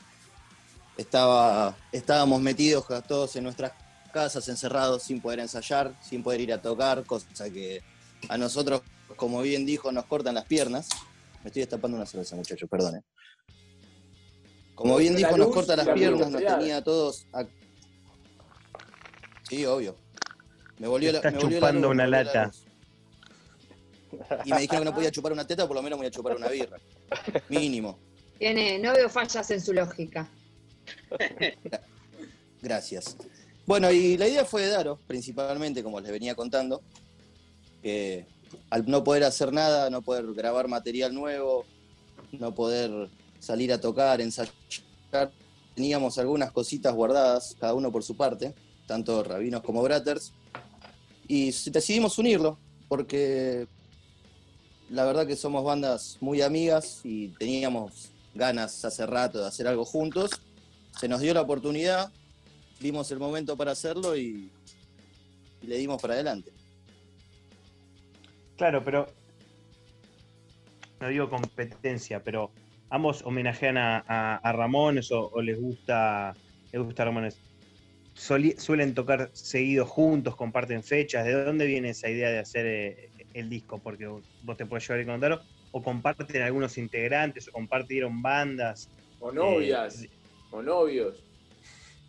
estaba, 0.97 1.77
estábamos 1.91 2.41
metidos 2.41 2.85
todos 3.09 3.35
en 3.37 3.45
nuestras 3.45 3.73
casas, 4.13 4.49
encerrados, 4.49 5.03
sin 5.03 5.21
poder 5.21 5.41
ensayar, 5.41 5.95
sin 6.03 6.23
poder 6.23 6.41
ir 6.41 6.53
a 6.53 6.61
tocar, 6.63 7.05
cosa 7.05 7.27
que 7.51 7.83
a 8.29 8.37
nosotros, 8.39 8.83
como 9.17 9.41
bien 9.43 9.67
dijo, 9.67 9.91
nos 9.91 10.07
cortan 10.07 10.35
las 10.35 10.45
piernas. 10.45 10.89
Me 11.43 11.49
estoy 11.49 11.61
destapando 11.63 11.97
una 11.97 12.07
cerveza, 12.07 12.37
muchachos, 12.37 12.69
perdón. 12.71 12.97
eh. 12.97 13.03
Como 14.75 14.97
bien 14.97 15.15
La 15.15 15.19
dijo, 15.19 15.37
nos 15.37 15.49
corta 15.49 15.77
las 15.77 15.87
la 15.87 15.95
piernas, 15.95 16.31
nos 16.31 16.43
tenía 16.45 16.77
a 16.79 16.85
todos. 16.85 17.27
a- 17.33 17.45
Sí, 19.49 19.67
obvio. 19.67 19.97
Me 20.79 20.87
volvió 20.89 21.13
la, 21.13 21.21
me 21.23 21.31
volvió 21.39 21.49
la 21.49 21.57
chupando 21.57 21.81
luz, 21.89 21.91
una 21.91 22.07
la 22.07 22.23
lata. 22.25 22.51
Y 24.45 24.53
me 24.53 24.61
dijeron 24.61 24.85
que 24.85 24.91
no 24.91 24.95
podía 24.95 25.11
chupar 25.11 25.33
una 25.33 25.47
teta, 25.47 25.67
por 25.67 25.77
lo 25.77 25.83
menos 25.83 25.99
me 25.99 26.05
voy 26.05 26.09
a 26.09 26.11
chupar 26.11 26.37
una 26.37 26.49
birra. 26.49 26.79
Mínimo. 27.49 27.99
Tiene, 28.39 28.79
no 28.79 28.93
veo 28.93 29.09
fallas 29.09 29.51
en 29.51 29.61
su 29.61 29.73
lógica. 29.73 30.29
Gracias. 32.61 33.17
Bueno, 33.67 33.91
y 33.91 34.17
la 34.17 34.27
idea 34.27 34.45
fue 34.45 34.63
de 34.63 34.69
Daro, 34.69 34.99
principalmente, 35.07 35.83
como 35.83 36.01
les 36.01 36.11
venía 36.11 36.35
contando, 36.35 36.83
que 37.83 38.27
al 38.71 38.89
no 38.89 39.05
poder 39.05 39.25
hacer 39.25 39.53
nada, 39.53 39.89
no 39.91 40.03
poder 40.03 40.27
grabar 40.35 40.69
material 40.69 41.15
nuevo, 41.15 41.65
no 42.33 42.55
poder 42.55 43.09
salir 43.39 43.73
a 43.73 43.81
tocar, 43.81 44.21
ensayar, 44.21 44.53
teníamos 45.75 46.19
algunas 46.19 46.53
cositas 46.53 46.95
guardadas, 46.95 47.57
cada 47.59 47.75
uno 47.75 47.91
por 47.93 48.03
su 48.03 48.17
parte, 48.17 48.55
tanto 48.87 49.23
Rabinos 49.23 49.63
como 49.63 49.83
Bratters, 49.83 50.33
y 51.29 51.53
decidimos 51.71 52.19
unirlo, 52.19 52.59
porque 52.89 53.67
la 54.93 55.07
verdad 55.07 55.27
que 55.27 55.37
somos 55.37 55.65
bandas 55.65 56.19
muy 56.21 56.43
amigas 56.43 57.01
y 57.03 57.29
teníamos 57.29 58.11
ganas 58.35 58.85
hace 58.85 59.07
rato 59.07 59.41
de 59.41 59.47
hacer 59.49 59.67
algo 59.67 59.87
juntos. 59.87 60.31
Se 61.01 61.09
nos 61.09 61.21
dio 61.23 61.33
la 61.33 61.41
oportunidad, 61.41 62.13
vimos 62.79 63.11
el 63.11 63.19
momento 63.19 63.57
para 63.57 63.73
hacerlo 63.73 64.17
y, 64.17 64.51
le 65.63 65.79
dimos 65.79 66.01
para 66.03 66.15
adelante. 66.15 66.51
Claro, 68.57 68.85
pero. 68.85 69.07
No 71.01 71.09
digo 71.09 71.31
competencia, 71.31 72.23
pero 72.23 72.51
ambos 72.91 73.23
homenajean 73.23 73.77
a, 73.79 73.99
a- 74.43 74.53
Ramones 74.53 75.11
o, 75.11 75.41
les 75.41 75.59
gusta 75.59 76.35
les 76.71 76.83
gusta 76.83 77.05
Ramones. 77.05 77.39
Suelen 78.15 78.95
tocar 78.95 79.31
seguidos 79.33 79.89
juntos, 79.89 80.37
comparten 80.37 80.83
fechas. 80.83 81.25
¿De 81.25 81.45
dónde 81.45 81.67
viene 81.67 81.91
esa 81.91 82.11
idea 82.11 82.29
de 82.29 82.39
hacer 82.41 82.67
eh, 82.67 83.11
el 83.35 83.49
disco? 83.49 83.79
Porque 83.79 84.07
vos 84.07 84.23
te 84.57 84.67
puedes 84.67 84.87
llevar 84.89 85.03
y 85.03 85.07
contar. 85.07 85.43
O 85.71 85.83
comparten 85.83 86.43
algunos 86.43 86.77
integrantes, 86.79 87.49
o 87.49 87.53
compartieron 87.53 88.21
bandas. 88.23 88.89
O 89.21 89.31
novias, 89.33 90.03
Eh, 90.03 90.11
o 90.51 90.63
novios. 90.63 91.23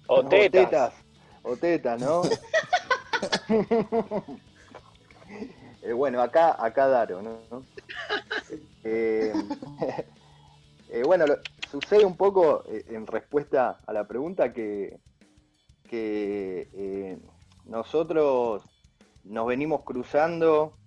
O 0.08 0.28
tetas. 0.28 0.94
O 1.44 1.56
tetas, 1.56 2.02
¿no? 2.02 2.22
Eh, 5.82 5.92
bueno, 5.92 6.22
acá, 6.22 6.56
acá 6.64 6.88
Daro, 6.88 7.22
¿no? 7.22 7.40
Eh, 8.86 9.32
eh, 10.90 11.04
bueno, 11.06 11.26
lo- 11.26 11.38
sucede 11.72 12.04
un 12.06 12.18
poco 12.18 12.64
eh, 12.68 12.84
en 12.90 13.08
respuesta 13.08 13.80
a 13.88 13.94
la 13.94 14.06
pregunta 14.08 14.52
que, 14.52 15.00
que 15.90 16.68
eh, 16.74 17.18
nosotros 17.66 18.62
nos 19.24 19.48
venimos 19.48 19.84
cruzando 19.84 20.78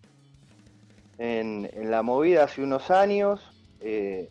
en, 1.18 1.90
la 1.90 2.02
movida 2.02 2.44
hace 2.44 2.62
unos 2.62 2.90
años. 2.90 3.40
eh, 3.80 4.30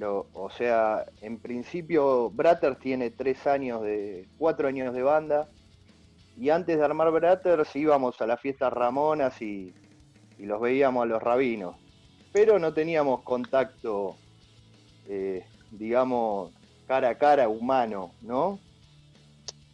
o 0.00 0.50
sea, 0.50 1.06
en 1.22 1.38
principio 1.38 2.30
Bratters 2.30 2.78
tiene 2.78 3.10
tres 3.10 3.46
años 3.46 3.82
de, 3.82 4.28
cuatro 4.38 4.68
años 4.68 4.94
de 4.94 5.02
banda. 5.02 5.48
Y 6.36 6.50
antes 6.50 6.76
de 6.76 6.84
armar 6.84 7.10
Bratters 7.10 7.74
íbamos 7.76 8.20
a 8.20 8.26
las 8.26 8.40
fiestas 8.40 8.72
Ramonas 8.72 9.40
y, 9.40 9.72
y 10.38 10.44
los 10.44 10.60
veíamos 10.60 11.04
a 11.04 11.06
los 11.06 11.22
rabinos. 11.22 11.76
Pero 12.32 12.58
no 12.58 12.74
teníamos 12.74 13.22
contacto, 13.22 14.16
eh, 15.08 15.46
digamos, 15.70 16.52
cara 16.86 17.10
a 17.10 17.14
cara, 17.14 17.48
humano, 17.48 18.12
¿no? 18.20 18.58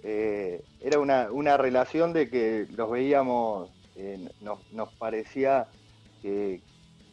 Eh, 0.04 0.62
era 0.80 1.00
una, 1.00 1.32
una 1.32 1.56
relación 1.56 2.12
de 2.12 2.28
que 2.30 2.66
los 2.76 2.90
veíamos, 2.90 3.70
nos, 4.40 4.72
nos 4.72 4.92
parecía 4.94 5.66
que, 6.22 6.62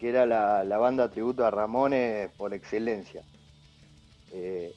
era 0.01 0.25
la, 0.25 0.63
la 0.63 0.77
banda 0.77 1.09
tributo 1.09 1.45
a 1.45 1.51
Ramones 1.51 2.31
por 2.37 2.53
excelencia. 2.53 3.21
Eh, 4.31 4.73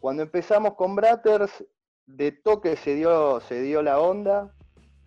cuando 0.00 0.22
empezamos 0.22 0.74
con 0.74 0.96
Bratters, 0.96 1.64
de 2.06 2.32
toque 2.32 2.76
se 2.76 2.94
dio, 2.94 3.40
se 3.40 3.62
dio 3.62 3.82
la 3.82 4.00
onda 4.00 4.52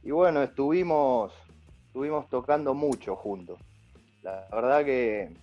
y 0.03 0.11
bueno, 0.11 0.41
estuvimos, 0.41 1.33
estuvimos 1.87 2.29
tocando 2.29 2.73
mucho 2.73 3.15
juntos. 3.15 3.59
La 4.23 4.47
verdad 4.51 4.85
que, 4.85 5.35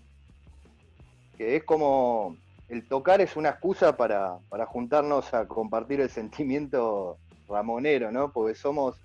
que 1.36 1.56
es 1.56 1.64
como 1.64 2.36
el 2.68 2.86
tocar 2.88 3.20
es 3.20 3.36
una 3.36 3.50
excusa 3.50 3.96
para, 3.96 4.38
para 4.48 4.66
juntarnos 4.66 5.32
a 5.34 5.46
compartir 5.46 6.00
el 6.00 6.10
sentimiento 6.10 7.18
ramonero, 7.48 8.10
¿no? 8.10 8.32
Porque 8.32 8.54
somos, 8.54 8.96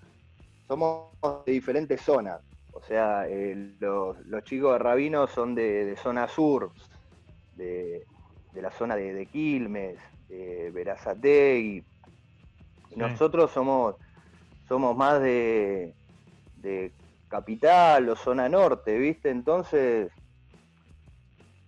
somos 0.68 1.10
de 1.46 1.52
diferentes 1.52 2.02
zonas. 2.02 2.42
O 2.90 2.92
sea, 2.92 3.28
eh, 3.28 3.76
los, 3.80 4.18
los 4.26 4.44
chicos 4.46 4.74
de 4.74 4.80
Rabino 4.80 5.28
son 5.28 5.54
de, 5.54 5.86
de 5.86 5.96
zona 5.96 6.28
sur, 6.28 6.72
de, 7.56 8.04
de 8.52 8.62
la 8.64 8.72
zona 8.72 8.96
de, 8.96 9.14
de 9.14 9.28
Quilmes, 9.28 10.00
de 10.28 10.72
Verazategui. 10.72 11.84
Sí. 12.90 12.96
Nosotros 12.96 13.52
somos, 13.52 13.94
somos 14.68 14.98
más 14.98 15.22
de, 15.22 15.94
de 16.58 16.92
capital 17.28 18.10
o 18.10 18.16
zona 18.16 18.50
norte, 18.50 18.98
¿viste? 18.98 19.30
Entonces, 19.30 20.12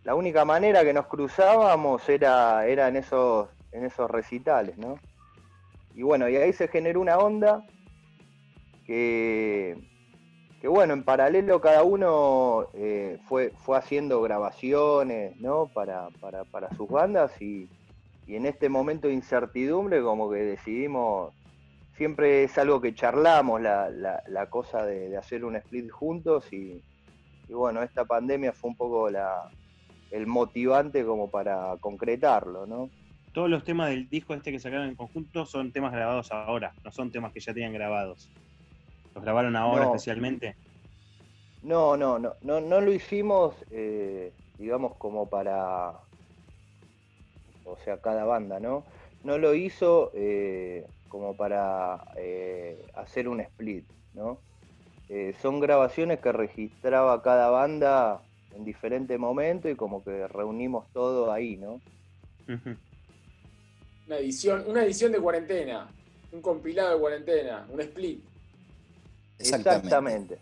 la 0.03 0.15
única 0.15 0.43
manera 0.43 0.83
que 0.83 0.91
nos 0.91 1.05
cruzábamos 1.05 2.09
era, 2.09 2.65
era 2.65 2.87
en, 2.87 2.95
esos, 2.95 3.47
en 3.71 3.85
esos 3.85 4.09
recitales, 4.09 4.75
¿no? 4.79 4.95
Y 5.93 6.01
bueno, 6.01 6.27
y 6.27 6.37
ahí 6.37 6.51
se 6.51 6.67
generó 6.67 6.99
una 6.99 7.19
onda 7.19 7.63
que, 8.87 9.90
que 10.61 10.69
bueno, 10.69 10.93
en 10.93 11.05
paralelo 11.05 11.61
cada 11.61 11.83
uno 11.83 12.67
eh, 12.75 13.19
fue, 13.27 13.53
fue 13.57 13.77
haciendo 13.79 14.21
grabaciones, 14.23 15.35
¿no? 15.39 15.71
Para, 15.73 16.11
para, 16.21 16.45
para 16.45 16.71
sus 16.75 16.89
bandas 16.89 17.41
y, 17.41 17.71
y 18.25 18.35
en 18.37 18.45
este 18.47 18.69
momento 18.69 19.07
de 19.09 19.15
incertidumbre 19.15 20.01
como 20.03 20.31
que 20.31 20.39
decidimos, 20.39 21.33
siempre 21.93 22.43
es 22.45 22.57
algo 22.59 22.81
que 22.81 22.93
charlamos, 22.95 23.61
la, 23.61 23.89
la- 23.91 24.23
cosa 24.49 24.85
de, 24.85 25.09
de 25.09 25.17
hacer 25.17 25.45
un 25.45 25.55
split 25.57 25.89
juntos 25.91 26.51
y, 26.53 26.83
y 27.47 27.53
bueno, 27.53 27.83
esta 27.83 28.05
pandemia 28.05 28.53
fue 28.53 28.69
un 28.71 28.77
poco 28.77 29.09
la, 29.09 29.51
el 30.11 30.27
motivante 30.27 31.05
como 31.05 31.31
para 31.31 31.77
concretarlo, 31.79 32.67
¿no? 32.67 32.91
Todos 33.33 33.49
los 33.49 33.63
temas 33.63 33.89
del 33.89 34.09
disco 34.09 34.33
este 34.33 34.51
que 34.51 34.59
sacaron 34.59 34.87
en 34.89 34.95
conjunto 34.95 35.45
son 35.45 35.71
temas 35.71 35.93
grabados 35.93 36.31
ahora, 36.31 36.75
no 36.83 36.91
son 36.91 37.11
temas 37.11 37.31
que 37.33 37.39
ya 37.41 37.53
tenían 37.53 37.73
grabados. 37.73 38.33
¿Los 39.15 39.23
grabaron 39.23 39.55
ahora 39.55 39.85
No. 39.85 39.93
especialmente? 39.95 40.57
No, 41.61 41.95
no, 41.97 42.17
no, 42.19 42.35
no, 42.41 42.59
no 42.61 42.81
lo 42.81 42.91
hicimos, 42.91 43.55
eh, 43.69 44.33
digamos, 44.57 44.95
como 44.97 45.29
para, 45.29 45.93
o 47.63 47.77
sea, 47.77 47.99
cada 48.01 48.25
banda, 48.25 48.59
¿no? 48.59 48.85
No 49.23 49.37
lo 49.37 49.53
hizo 49.53 50.11
eh, 50.15 50.87
como 51.07 51.35
para 51.37 52.03
eh, 52.17 52.87
hacer 52.95 53.27
un 53.27 53.41
split, 53.41 53.87
¿no? 54.13 54.43
Eh, 55.09 55.33
son 55.41 55.59
grabaciones 55.59 56.19
que 56.21 56.31
registraba 56.31 57.21
cada 57.21 57.49
banda 57.49 58.25
en 58.51 58.65
diferente 58.65 59.17
momento 59.17 59.69
y 59.69 59.75
como 59.75 60.03
que 60.03 60.27
reunimos 60.27 60.89
todo 60.93 61.31
ahí, 61.31 61.57
¿no? 61.57 61.83
Una 64.05 64.17
edición, 64.19 64.63
una 64.67 64.83
edición 64.83 65.11
de 65.11 65.19
cuarentena, 65.19 65.95
un 66.31 66.41
compilado 66.41 66.93
de 66.95 66.99
cuarentena, 66.99 67.67
un 67.69 67.81
split. 67.81 68.30
Exactamente. 69.41 70.39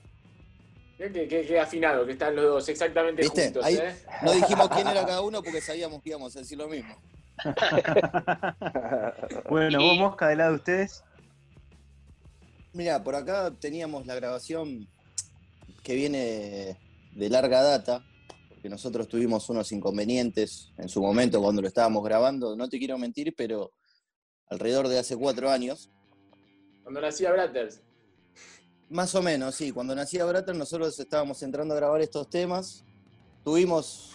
Que- 0.97 1.27
que 1.27 1.59
afinado 1.59 2.05
que 2.05 2.12
están 2.12 2.35
los 2.35 2.45
dos 2.45 2.69
exactamente 2.69 3.21
¿Viste? 3.21 3.45
juntos, 3.45 3.65
Ahí 3.65 3.75
¿eh? 3.77 3.95
no 4.21 4.33
dijimos 4.33 4.69
quién 4.69 4.88
era 4.88 5.01
cada 5.05 5.21
uno 5.21 5.41
porque 5.41 5.62
sabíamos 5.62 6.01
que 6.03 6.09
íbamos 6.09 6.35
a 6.35 6.39
decir 6.39 6.57
lo 6.57 6.67
mismo. 6.67 6.95
Bueno, 9.49 9.79
vos 9.81 9.97
Mosca, 9.97 10.27
del 10.27 10.39
lado 10.39 10.51
de 10.51 10.57
ustedes. 10.57 11.03
Mira, 12.73 13.03
por 13.03 13.15
acá 13.15 13.51
teníamos 13.59 14.05
la 14.05 14.15
grabación 14.15 14.88
que 15.83 15.95
viene 15.95 16.77
de 17.15 17.29
larga 17.29 17.62
data, 17.63 18.03
porque 18.49 18.69
nosotros 18.69 19.07
tuvimos 19.07 19.49
unos 19.49 19.71
inconvenientes 19.71 20.71
en 20.77 20.89
su 20.89 21.01
momento 21.01 21.41
cuando 21.41 21.62
lo 21.62 21.67
estábamos 21.67 22.03
grabando. 22.03 22.55
No 22.55 22.69
te 22.69 22.77
quiero 22.77 22.97
mentir, 22.97 23.33
pero 23.35 23.71
alrededor 24.49 24.88
de 24.88 24.99
hace 24.99 25.17
cuatro 25.17 25.49
años. 25.49 25.89
Cuando 26.83 27.01
nacía 27.01 27.31
Bratters. 27.31 27.81
Más 28.89 29.13
o 29.15 29.21
menos, 29.21 29.56
sí. 29.56 29.71
Cuando 29.71 29.95
nacía 29.95 30.25
Bratter 30.25 30.56
nosotros 30.56 30.99
estábamos 30.99 31.41
entrando 31.43 31.73
a 31.73 31.78
grabar 31.78 32.02
estos 32.02 32.30
temas. 32.30 32.84
Tuvimos 33.43 34.13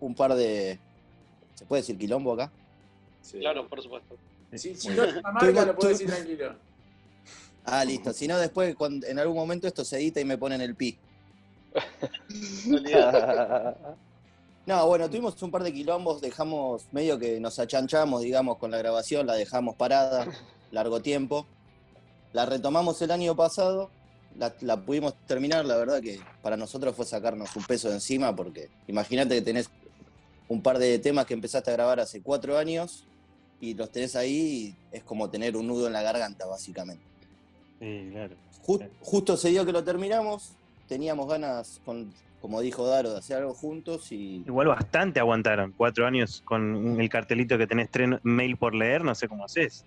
un 0.00 0.14
par 0.14 0.34
de... 0.34 0.78
¿Se 1.54 1.64
puede 1.64 1.82
decir 1.82 1.96
quilombo 1.98 2.34
acá? 2.34 2.50
Claro, 3.30 3.66
por 3.68 3.82
supuesto. 3.82 4.16
Si, 4.54 4.74
si 4.74 4.88
no 4.90 5.04
es 5.04 5.16
una 5.16 5.32
marca, 5.32 5.64
lo 5.64 5.76
puedo 5.76 5.88
decir 5.88 6.08
tranquilo. 6.08 6.54
Ah, 7.64 7.84
listo. 7.84 8.12
Si 8.12 8.28
no, 8.28 8.38
después 8.38 8.74
cuando- 8.74 9.06
en 9.06 9.18
algún 9.18 9.36
momento 9.36 9.66
esto 9.66 9.84
se 9.84 9.96
edita 9.96 10.20
y 10.20 10.24
me 10.24 10.36
ponen 10.36 10.60
el 10.60 10.74
pi. 10.74 10.98
No, 14.64 14.86
bueno, 14.86 15.10
tuvimos 15.10 15.42
un 15.42 15.50
par 15.50 15.64
de 15.64 15.72
quilombos, 15.72 16.20
dejamos 16.20 16.84
medio 16.92 17.18
que 17.18 17.40
nos 17.40 17.58
achanchamos, 17.58 18.22
digamos, 18.22 18.58
con 18.58 18.70
la 18.70 18.78
grabación, 18.78 19.26
la 19.26 19.34
dejamos 19.34 19.74
parada 19.74 20.28
largo 20.70 21.02
tiempo. 21.02 21.48
La 22.32 22.46
retomamos 22.46 23.00
el 23.02 23.10
año 23.10 23.34
pasado, 23.36 23.90
la, 24.38 24.54
la 24.60 24.76
pudimos 24.78 25.14
terminar, 25.26 25.64
la 25.66 25.76
verdad 25.76 26.00
que 26.00 26.18
para 26.42 26.56
nosotros 26.56 26.96
fue 26.96 27.04
sacarnos 27.04 27.54
un 27.56 27.64
peso 27.64 27.88
de 27.88 27.94
encima, 27.96 28.34
porque 28.34 28.68
imagínate 28.88 29.34
que 29.34 29.42
tenés 29.42 29.68
un 30.48 30.62
par 30.62 30.78
de 30.78 30.98
temas 30.98 31.26
que 31.26 31.34
empezaste 31.34 31.70
a 31.70 31.74
grabar 31.74 32.00
hace 32.00 32.22
cuatro 32.22 32.56
años 32.58 33.04
y 33.60 33.74
los 33.74 33.90
tenés 33.90 34.16
ahí 34.16 34.74
y 34.92 34.96
es 34.96 35.02
como 35.04 35.28
tener 35.30 35.56
un 35.56 35.66
nudo 35.66 35.86
en 35.86 35.92
la 35.92 36.02
garganta, 36.02 36.46
básicamente. 36.46 37.04
Sí, 37.78 38.08
claro. 38.12 38.34
Ju- 38.66 38.88
justo 39.00 39.34
ese 39.34 39.50
día 39.50 39.64
que 39.64 39.72
lo 39.72 39.84
terminamos, 39.84 40.52
teníamos 40.88 41.28
ganas, 41.28 41.80
con, 41.84 42.12
como 42.40 42.60
dijo 42.60 42.86
Daro, 42.86 43.12
de 43.12 43.18
hacer 43.18 43.38
algo 43.38 43.54
juntos 43.54 44.10
y 44.12 44.42
Igual 44.46 44.68
bastante 44.68 45.20
aguantaron. 45.20 45.72
Cuatro 45.76 46.06
años 46.06 46.42
con 46.44 47.00
el 47.00 47.08
cartelito 47.08 47.56
que 47.58 47.66
tenés 47.66 47.90
tres 47.90 48.08
mail 48.22 48.56
por 48.56 48.74
leer, 48.74 49.04
no 49.04 49.14
sé 49.14 49.28
cómo 49.28 49.44
haces. 49.44 49.84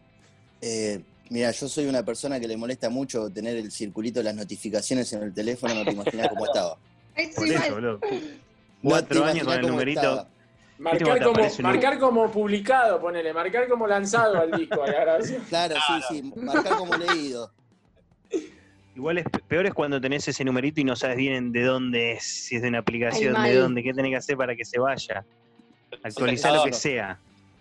Eh, 0.62 1.02
mira, 1.30 1.52
yo 1.52 1.68
soy 1.68 1.86
una 1.88 2.04
persona 2.04 2.40
que 2.40 2.48
le 2.48 2.58
molesta 2.58 2.90
mucho 2.90 3.30
tener 3.32 3.58
el 3.58 3.72
circulito 3.72 4.20
de 4.20 4.26
las 4.26 4.36
notificaciones 4.36 5.12
en 5.14 5.24
el 5.24 5.34
teléfono, 5.34 5.74
no 5.76 5.84
te 5.84 5.92
imaginas 5.92 6.30
cómo 6.30 6.46
estaba. 6.46 6.78
Por 7.36 7.48
eso, 7.48 7.74
boludo. 7.74 8.00
Cuatro 8.84 9.24
años 9.26 9.46
con 9.46 9.54
el 9.54 9.68
numerito. 9.68 10.00
estaba. 10.02 10.28
¿Viste 10.78 11.06
Marcar 11.06 12.00
como, 12.00 12.22
marcar 12.22 12.32
publicado, 12.34 13.00
ponele, 13.00 13.34
marcar 13.34 13.70
como 13.70 13.88
lanzado 13.88 14.38
al 14.42 14.52
disco 14.52 14.84
a 14.84 14.88
la 14.88 15.02
grabación. 15.02 15.42
Claro, 15.48 15.76
sí, 15.88 16.04
sí, 16.10 16.34
marcar 16.36 16.78
como 16.78 16.98
leído. 16.98 17.50
Igual 18.94 19.20
es 19.20 19.26
peor 19.48 19.66
es 19.68 19.74
cuando 19.74 20.02
tenés 20.02 20.28
ese 20.28 20.44
numerito 20.44 20.82
y 20.82 20.84
no 20.84 20.96
sabes 20.98 21.16
bien 21.18 21.54
de 21.54 21.64
dónde 21.64 22.14
es, 22.14 22.24
si 22.24 22.58
es 22.58 22.62
de 22.62 22.68
una 22.68 22.80
aplicación, 22.80 23.36
Ay, 23.38 23.52
de 23.52 23.58
dónde, 23.58 23.84
qué 23.84 23.94
tenés 23.94 24.12
que 24.12 24.18
hacer 24.18 24.38
para 24.38 24.56
que 24.56 24.66
se 24.66 24.80
vaya. 24.80 25.26
Actualizar 26.04 26.52
No, 26.52 26.58
lo 26.58 26.64
que 26.66 26.72
no. 26.72 26.78
sea. 26.78 27.20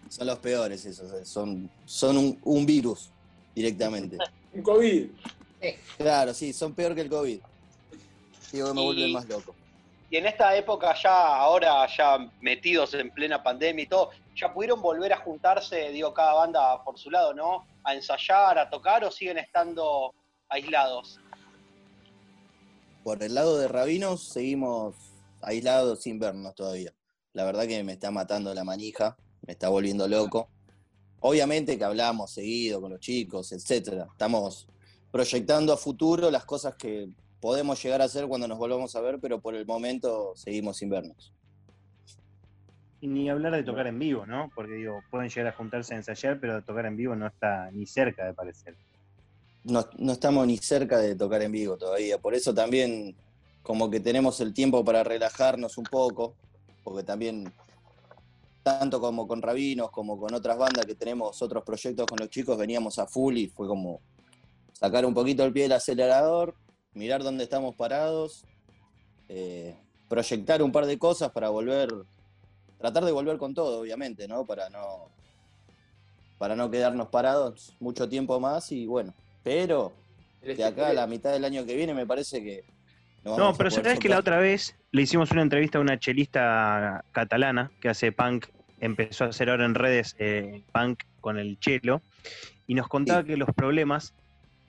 Son 0.09 0.27
los 0.27 0.38
peores 0.38 0.85
esos, 0.85 1.12
eh, 1.12 1.24
son, 1.24 1.70
son 1.85 2.16
un, 2.16 2.38
un 2.42 2.66
virus 2.66 3.11
directamente. 3.54 4.18
Un 4.52 4.62
COVID. 4.62 5.06
Claro, 5.96 6.34
sí, 6.34 6.52
son 6.52 6.74
peor 6.74 6.94
que 6.94 7.00
el 7.02 7.08
COVID. 7.08 7.40
Digo 8.52 8.68
que 8.68 8.74
me 8.74 8.80
Y- 8.82 8.84
vuelven 8.84 9.12
más 9.12 9.28
loco. 9.28 9.54
Y 10.10 10.16
en 10.16 10.26
esta 10.26 10.54
época 10.56 10.94
ya, 11.02 11.36
ahora 11.36 11.86
ya 11.96 12.30
metidos 12.40 12.94
en 12.94 13.10
plena 13.10 13.42
pandemia 13.42 13.84
y 13.84 13.86
todo, 13.88 14.10
¿ya 14.36 14.52
pudieron 14.52 14.80
volver 14.80 15.12
a 15.12 15.16
juntarse, 15.16 15.90
digo, 15.90 16.12
cada 16.14 16.34
banda 16.34 16.84
por 16.84 16.98
su 16.98 17.10
lado, 17.10 17.34
¿no? 17.34 17.66
A 17.82 17.94
ensayar, 17.94 18.58
a 18.58 18.68
tocar 18.70 19.02
o 19.04 19.10
siguen 19.10 19.38
estando 19.38 20.14
aislados? 20.48 21.18
Por 23.02 23.22
el 23.22 23.34
lado 23.34 23.58
de 23.58 23.66
Rabinos 23.68 24.22
seguimos 24.22 24.94
aislados 25.42 26.02
sin 26.02 26.18
vernos 26.18 26.54
todavía. 26.54 26.92
La 27.32 27.44
verdad 27.44 27.66
que 27.66 27.82
me 27.82 27.92
está 27.92 28.10
matando 28.10 28.54
la 28.54 28.62
manija, 28.64 29.16
me 29.46 29.52
está 29.52 29.68
volviendo 29.68 30.06
loco. 30.06 30.48
Obviamente 31.26 31.78
que 31.78 31.84
hablamos 31.84 32.32
seguido 32.32 32.82
con 32.82 32.92
los 32.92 33.00
chicos, 33.00 33.50
etcétera. 33.50 34.06
Estamos 34.10 34.68
proyectando 35.10 35.72
a 35.72 35.78
futuro 35.78 36.30
las 36.30 36.44
cosas 36.44 36.74
que 36.74 37.08
podemos 37.40 37.82
llegar 37.82 38.02
a 38.02 38.04
hacer 38.04 38.26
cuando 38.26 38.46
nos 38.46 38.58
volvamos 38.58 38.94
a 38.94 39.00
ver, 39.00 39.18
pero 39.18 39.40
por 39.40 39.54
el 39.54 39.64
momento 39.64 40.34
seguimos 40.37 40.76
sin 40.76 40.90
vernos. 40.90 41.32
Y 43.00 43.06
ni 43.06 43.30
hablar 43.30 43.54
de 43.54 43.62
tocar 43.62 43.87
en 43.87 43.98
vivo, 43.98 44.26
¿no? 44.26 44.50
Porque 44.54 44.74
digo, 44.74 45.00
pueden 45.10 45.30
llegar 45.30 45.54
a 45.54 45.56
juntarse 45.56 45.94
a 45.94 45.96
ensayar, 45.96 46.38
pero 46.40 46.62
tocar 46.62 46.84
en 46.84 46.96
vivo 46.98 47.16
no 47.16 47.26
está 47.26 47.70
ni 47.70 47.87
cerca 47.87 48.26
de 48.26 48.34
parecer. 48.34 48.76
no, 49.62 49.88
no 49.96 50.12
estamos 50.12 50.46
ni 50.46 50.58
cerca 50.58 50.98
de 50.98 51.16
tocar 51.16 51.40
en 51.40 51.52
vivo 51.52 51.78
todavía. 51.78 52.18
Por 52.18 52.34
eso 52.34 52.52
también 52.52 53.16
como 53.62 53.90
que 53.90 54.00
tenemos 54.00 54.42
el 54.42 54.52
tiempo 54.52 54.84
para 54.84 55.02
relajarnos 55.02 55.78
un 55.78 55.84
poco, 55.84 56.34
porque 56.82 57.02
también 57.02 57.50
tanto 58.64 58.98
como 58.98 59.29
con 59.29 59.42
Rabinos 59.42 59.90
como 59.90 60.18
con 60.18 60.35
otras 60.35 60.57
bandas 60.57 60.87
que 60.87 60.94
tenemos 60.94 61.40
otros 61.42 61.62
proyectos 61.62 62.07
con 62.07 62.18
los 62.18 62.31
chicos, 62.31 62.59
veníamos 62.59 62.98
a 62.98 63.07
full 63.07 63.37
y 63.37 63.46
fue 63.46 63.68
como 63.68 64.00
sacar 64.72 65.05
un 65.05 65.14
poquito 65.14 65.44
el 65.44 65.53
pie 65.53 65.64
del 65.64 65.72
acelerador, 65.72 66.55
mirar 66.94 67.22
dónde 67.22 67.44
estamos 67.44 67.77
parados, 67.77 68.44
eh, 69.29 69.77
proyectar 70.09 70.62
un 70.62 70.72
par 70.72 70.87
de 70.87 70.98
cosas 70.98 71.31
para 71.31 71.50
volver, 71.50 71.90
tratar 72.79 73.05
de 73.05 73.12
volver 73.12 73.37
con 73.37 73.53
todo, 73.55 73.81
obviamente, 73.81 74.27
¿no? 74.27 74.46
Para 74.46 74.70
no, 74.70 75.11
para 76.38 76.57
no 76.57 76.70
quedarnos 76.70 77.09
parados 77.09 77.77
mucho 77.81 78.09
tiempo 78.09 78.40
más 78.40 78.72
y 78.72 78.87
bueno, 78.87 79.12
pero 79.42 79.92
de 80.42 80.64
acá 80.64 80.88
a 80.88 80.92
la 80.94 81.07
mitad 81.07 81.33
del 81.33 81.44
año 81.44 81.66
que 81.66 81.77
viene 81.77 81.94
me 81.94 82.07
parece 82.07 82.42
que 82.42 82.64
No, 83.24 83.55
pero 83.55 83.70
sabés 83.70 83.98
que 83.98 84.09
la 84.09 84.18
otra 84.18 84.38
vez 84.38 84.74
le 84.90 85.03
hicimos 85.03 85.31
una 85.33 85.42
entrevista 85.42 85.79
a 85.79 85.81
una 85.81 85.98
chelista 85.98 87.05
catalana 87.12 87.72
que 87.81 87.88
hace 87.88 88.12
punk, 88.12 88.46
empezó 88.80 89.24
a 89.24 89.28
hacer 89.28 89.50
ahora 89.50 89.64
en 89.64 89.74
redes 89.74 90.14
eh, 90.18 90.64
punk 90.72 91.00
con 91.20 91.38
el 91.38 91.58
chelo, 91.58 92.02
y 92.66 92.74
nos 92.74 92.88
contaba 92.88 93.24
que 93.24 93.37
los 93.37 93.48
problemas 93.54 94.14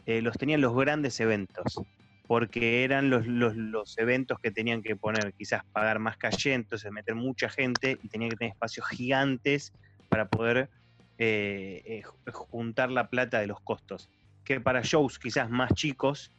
eh, 0.05 0.21
los 0.21 0.37
tenían 0.37 0.61
los 0.61 0.75
grandes 0.75 1.19
eventos, 1.19 1.81
porque 2.27 2.83
eran 2.83 3.09
los, 3.09 3.25
los, 3.27 3.55
los 3.55 3.97
eventos 3.97 4.37
que 4.41 4.51
tenían 4.51 4.81
que 4.81 4.95
poner, 4.95 5.33
quizás 5.35 5.61
pagar 5.71 5.99
más 5.99 6.17
calle, 6.17 6.53
entonces 6.53 6.91
meter 6.91 7.15
mucha 7.15 7.49
gente 7.49 7.97
y 8.01 8.09
tenían 8.09 8.31
que 8.31 8.37
tener 8.37 8.51
espacios 8.53 8.87
gigantes 8.89 9.71
para 10.09 10.27
poder 10.27 10.69
eh, 11.17 12.01
ju- 12.03 12.31
juntar 12.33 12.91
la 12.91 13.09
plata 13.09 13.39
de 13.39 13.47
los 13.47 13.59
costos. 13.63 14.09
Que 14.43 14.59
para 14.61 14.81
shows 14.81 15.17
quizás 15.19 15.49
más 15.49 15.73
chicos, 15.73 16.31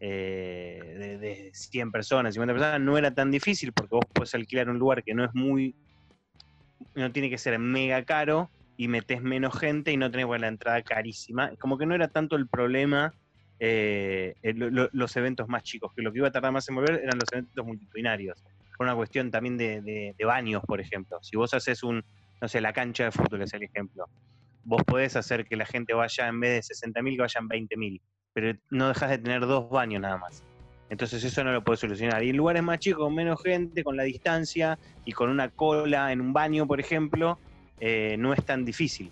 eh, 0.00 0.94
de, 0.98 1.18
de 1.18 1.50
100 1.54 1.90
personas, 1.90 2.34
50 2.34 2.54
personas, 2.54 2.80
no 2.80 2.98
era 2.98 3.14
tan 3.14 3.30
difícil 3.30 3.72
porque 3.72 3.94
vos 3.96 4.04
podés 4.12 4.34
alquilar 4.34 4.68
un 4.68 4.78
lugar 4.78 5.02
que 5.02 5.14
no 5.14 5.24
es 5.24 5.30
muy, 5.34 5.74
no 6.96 7.12
tiene 7.12 7.30
que 7.30 7.38
ser 7.38 7.58
mega 7.58 8.04
caro 8.04 8.50
y 8.76 8.88
metés 8.88 9.22
menos 9.22 9.58
gente 9.58 9.92
y 9.92 9.96
no 9.96 10.10
tenés 10.10 10.26
bueno, 10.26 10.42
la 10.42 10.48
entrada 10.48 10.82
carísima. 10.82 11.52
Como 11.58 11.78
que 11.78 11.86
no 11.86 11.94
era 11.94 12.08
tanto 12.08 12.36
el 12.36 12.48
problema 12.48 13.14
eh, 13.58 14.34
los 14.42 15.16
eventos 15.16 15.48
más 15.48 15.62
chicos, 15.62 15.92
que 15.96 16.02
lo 16.02 16.12
que 16.12 16.18
iba 16.18 16.28
a 16.28 16.32
tardar 16.32 16.52
más 16.52 16.68
en 16.68 16.74
volver 16.74 17.00
eran 17.02 17.18
los 17.18 17.32
eventos 17.32 17.64
multitudinarios. 17.64 18.42
Por 18.76 18.86
una 18.86 18.94
cuestión 18.96 19.30
también 19.30 19.56
de, 19.56 19.80
de- 19.80 20.14
de 20.18 20.24
baños, 20.26 20.62
por 20.66 20.80
ejemplo. 20.80 21.18
Si 21.22 21.36
vos 21.36 21.54
haces 21.54 21.82
un, 21.82 22.02
no 22.40 22.48
sé, 22.48 22.60
la 22.60 22.72
cancha 22.74 23.04
de 23.04 23.12
fútbol 23.12 23.42
es 23.42 23.52
el 23.54 23.62
ejemplo. 23.62 24.04
Vos 24.62 24.82
podés 24.86 25.16
hacer 25.16 25.46
que 25.46 25.56
la 25.56 25.64
gente 25.64 25.94
vaya 25.94 26.28
en 26.28 26.40
vez 26.40 26.50
de 26.56 26.62
60.000 26.74 27.16
que 27.16 27.22
vayan 27.22 27.48
20.000 27.48 28.00
pero 28.34 28.52
no 28.68 28.88
dejas 28.88 29.08
de 29.08 29.18
tener 29.18 29.40
dos 29.40 29.70
baños 29.70 30.02
nada 30.02 30.18
más. 30.18 30.42
Entonces 30.88 31.24
eso 31.24 31.42
no 31.42 31.52
lo 31.52 31.64
puedes 31.64 31.80
solucionar. 31.80 32.22
Y 32.22 32.30
en 32.30 32.36
lugares 32.36 32.62
más 32.62 32.78
chicos, 32.78 33.10
menos 33.12 33.42
gente, 33.42 33.82
con 33.82 33.96
la 33.96 34.04
distancia 34.04 34.78
y 35.04 35.12
con 35.12 35.30
una 35.30 35.50
cola 35.50 36.12
en 36.12 36.20
un 36.20 36.32
baño, 36.32 36.66
por 36.66 36.78
ejemplo, 36.78 37.38
eh, 37.80 38.16
no 38.18 38.32
es 38.32 38.44
tan 38.44 38.64
difícil. 38.64 39.10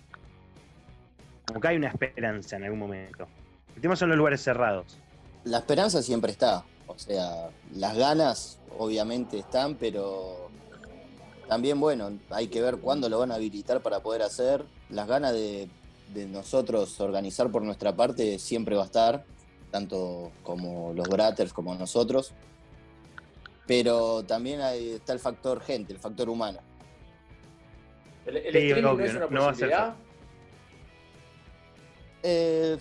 Que 1.61 1.67
hay 1.67 1.77
una 1.77 1.89
esperanza 1.89 2.55
en 2.55 2.63
algún 2.63 2.79
momento. 2.79 3.27
El 3.75 3.81
tema 3.81 3.95
son 3.95 4.09
los 4.09 4.17
lugares 4.17 4.41
cerrados. 4.41 4.97
La 5.43 5.59
esperanza 5.59 6.01
siempre 6.01 6.31
está, 6.31 6.63
o 6.87 6.97
sea, 6.97 7.49
las 7.73 7.95
ganas 7.95 8.59
obviamente 8.79 9.37
están, 9.37 9.75
pero 9.75 10.49
también, 11.47 11.79
bueno, 11.79 12.11
hay 12.31 12.47
que 12.47 12.61
ver 12.61 12.77
cuándo 12.77 13.09
lo 13.09 13.19
van 13.19 13.31
a 13.31 13.35
habilitar 13.35 13.81
para 13.81 13.99
poder 13.99 14.23
hacer. 14.23 14.65
Las 14.89 15.07
ganas 15.07 15.33
de, 15.33 15.69
de 16.13 16.25
nosotros 16.25 16.99
organizar 16.99 17.51
por 17.51 17.61
nuestra 17.61 17.95
parte 17.95 18.39
siempre 18.39 18.75
va 18.75 18.83
a 18.83 18.85
estar, 18.85 19.23
tanto 19.75 20.31
como 20.41 20.93
los 20.93 21.05
Bratters 21.09 21.51
como 21.51 21.75
nosotros. 21.75 22.31
Pero 23.67 24.23
también 24.23 24.61
hay- 24.61 24.91
está 24.91 25.11
el 25.11 25.19
factor 25.19 25.59
gente, 25.59 25.91
el 25.91 25.99
factor 25.99 26.29
humano. 26.29 26.59
¿El, 28.25 28.37
el 28.37 28.43
Sí, 28.53 28.57
streaming 28.59 28.81
no 28.83 28.91
obvio, 28.91 29.05
es 29.05 29.15
una 29.15 29.25
no 29.27 29.41
va 29.41 29.51
a 29.51 29.53
ser 29.53 29.69
posibilidad? 29.69 29.95
Eh, 32.23 32.77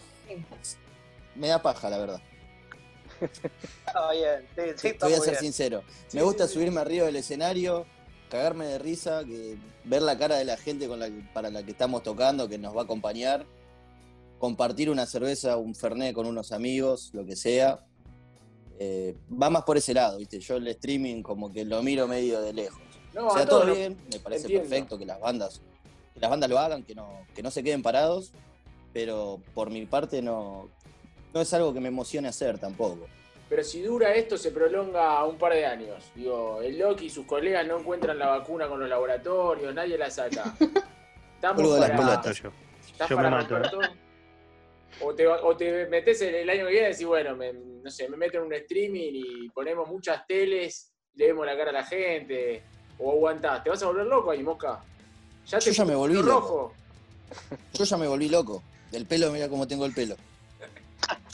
me 1.35 1.49
da 1.49 1.61
paja, 1.61 1.91
la 1.91 1.99
verdad. 1.99 2.21
Está 3.21 4.13
bien, 4.13 4.47
sí, 4.55 4.63
sí, 4.77 4.89
está 4.89 5.07
Te 5.07 5.13
voy 5.13 5.15
a 5.15 5.25
ser 5.25 5.31
bien. 5.33 5.41
sincero. 5.43 5.83
Me 6.13 6.23
gusta 6.23 6.47
subirme 6.47 6.81
arriba 6.81 7.07
del 7.07 7.17
escenario, 7.17 7.87
cagarme 8.31 8.67
de 8.67 8.79
risa, 8.79 9.25
que 9.25 9.57
ver 9.85 10.03
la 10.03 10.17
cara 10.17 10.37
de 10.37 10.45
la 10.45 10.57
gente 10.57 10.87
con 10.87 11.01
la 11.01 11.09
que- 11.09 11.25
para 11.35 11.51
la 11.51 11.65
que 11.65 11.73
estamos 11.73 12.05
tocando, 12.05 12.49
que 12.49 12.57
nos 12.59 12.75
va 12.77 12.83
a 12.83 12.85
acompañar, 12.85 13.47
compartir 14.45 14.91
una 14.91 15.07
cerveza, 15.07 15.57
un 15.57 15.75
fernet 15.75 16.15
con 16.15 16.27
unos 16.27 16.53
amigos, 16.53 17.09
lo 17.15 17.25
que 17.25 17.35
sea. 17.35 17.83
Eh, 18.79 19.17
va 19.41 19.49
más 19.49 19.63
por 19.63 19.79
ese 19.79 19.95
lado, 19.95 20.19
¿viste? 20.19 20.39
Yo 20.39 20.57
el 20.57 20.69
streaming 20.69 21.23
como 21.23 21.51
que 21.51 21.65
lo 21.65 21.83
miro 21.83 22.07
medio 22.07 22.43
de 22.43 22.53
lejos. 22.53 22.83
No, 23.15 23.29
o 23.29 23.31
sea, 23.31 23.45
a 23.45 23.47
todo 23.47 23.65
bien, 23.75 23.97
me 24.13 24.19
parece 24.19 24.43
entiendo. 24.43 24.69
perfecto 24.69 24.99
que 24.99 25.07
las 25.07 25.19
bandas 25.19 25.63
que 26.13 26.21
las 26.21 26.29
bandas 26.31 26.51
lo 26.51 26.59
hagan, 26.59 26.83
que 26.83 26.95
no, 26.95 27.21
que 27.35 27.43
no 27.43 27.51
se 27.51 27.63
queden 27.65 27.83
parados, 27.83 28.33
pero 28.93 29.41
por 29.55 29.71
mi 29.71 29.87
parte 29.87 30.21
no, 30.21 30.69
no 31.33 31.41
es 31.41 31.55
algo 31.55 31.73
que 31.73 31.81
me 31.81 31.89
emocione 31.89 32.29
hacer 32.29 32.59
tampoco. 32.59 33.07
Pero 33.49 33.65
si 33.65 33.81
dura 33.81 34.15
esto, 34.15 34.37
se 34.37 34.51
prolonga 34.51 35.25
un 35.25 35.39
par 35.39 35.55
de 35.55 35.65
años. 35.65 36.05
Digo, 36.15 36.61
el 36.61 36.79
Loki 36.79 37.07
y 37.07 37.11
sus 37.11 37.25
colegas 37.27 37.67
no 37.67 37.79
encuentran 37.79 38.19
la 38.19 38.27
vacuna 38.29 38.69
con 38.69 38.79
los 38.81 38.89
laboratorios, 38.91 39.75
nadie 39.75 39.97
la 39.97 40.11
saca. 40.11 40.55
Estamos 41.37 41.63
Cuelgo 41.63 41.79
las 41.79 41.91
para- 41.91 42.21
pelotas. 42.21 42.43
yo. 42.43 42.51
¿Estás 42.87 43.09
Yo 43.09 43.17
me 43.17 43.23
para 43.25 43.37
mato, 43.43 43.57
¿eh? 43.59 43.63
todo? 43.71 43.81
O 45.01 45.15
te, 45.15 45.27
o 45.27 45.57
te 45.57 45.87
metes 45.87 46.23
el, 46.23 46.35
el 46.35 46.51
año 46.51 46.67
que 46.67 46.73
viene 46.73 46.89
y 46.89 46.93
decís, 46.93 47.07
bueno, 47.07 47.37
me, 47.37 47.53
no 47.53 47.91
sé, 47.91 48.09
me 48.09 48.17
meto 48.17 48.39
en 48.39 48.45
un 48.45 48.53
streaming 48.55 49.11
y 49.13 49.49
ponemos 49.51 49.89
muchas 49.89 50.27
teles, 50.27 50.93
le 51.15 51.27
vemos 51.27 51.45
la 51.47 51.57
cara 51.57 51.71
a 51.71 51.75
la 51.75 51.85
gente. 51.85 52.63
O 52.99 53.11
aguantás, 53.13 53.65
¿te 53.65 53.71
vas 53.71 53.83
a 53.83 53.87
volver 53.87 54.07
loco 54.07 54.31
ahí, 54.31 54.43
Mosca? 54.43 54.83
Ya 55.47 55.59
Yo 55.59 55.73
ya 55.73 55.85
me 55.85 55.95
volví 55.95 56.15
loco. 56.15 56.27
rojo. 56.29 56.75
Yo 57.75 57.85
ya 57.85 57.97
me 57.97 58.07
volví 58.07 58.29
loco. 58.29 58.63
Del 58.93 59.07
pelo, 59.07 59.33
mira 59.33 59.49
cómo 59.49 59.67
tengo 59.67 59.85
el 59.85 59.93
pelo. 59.93 60.17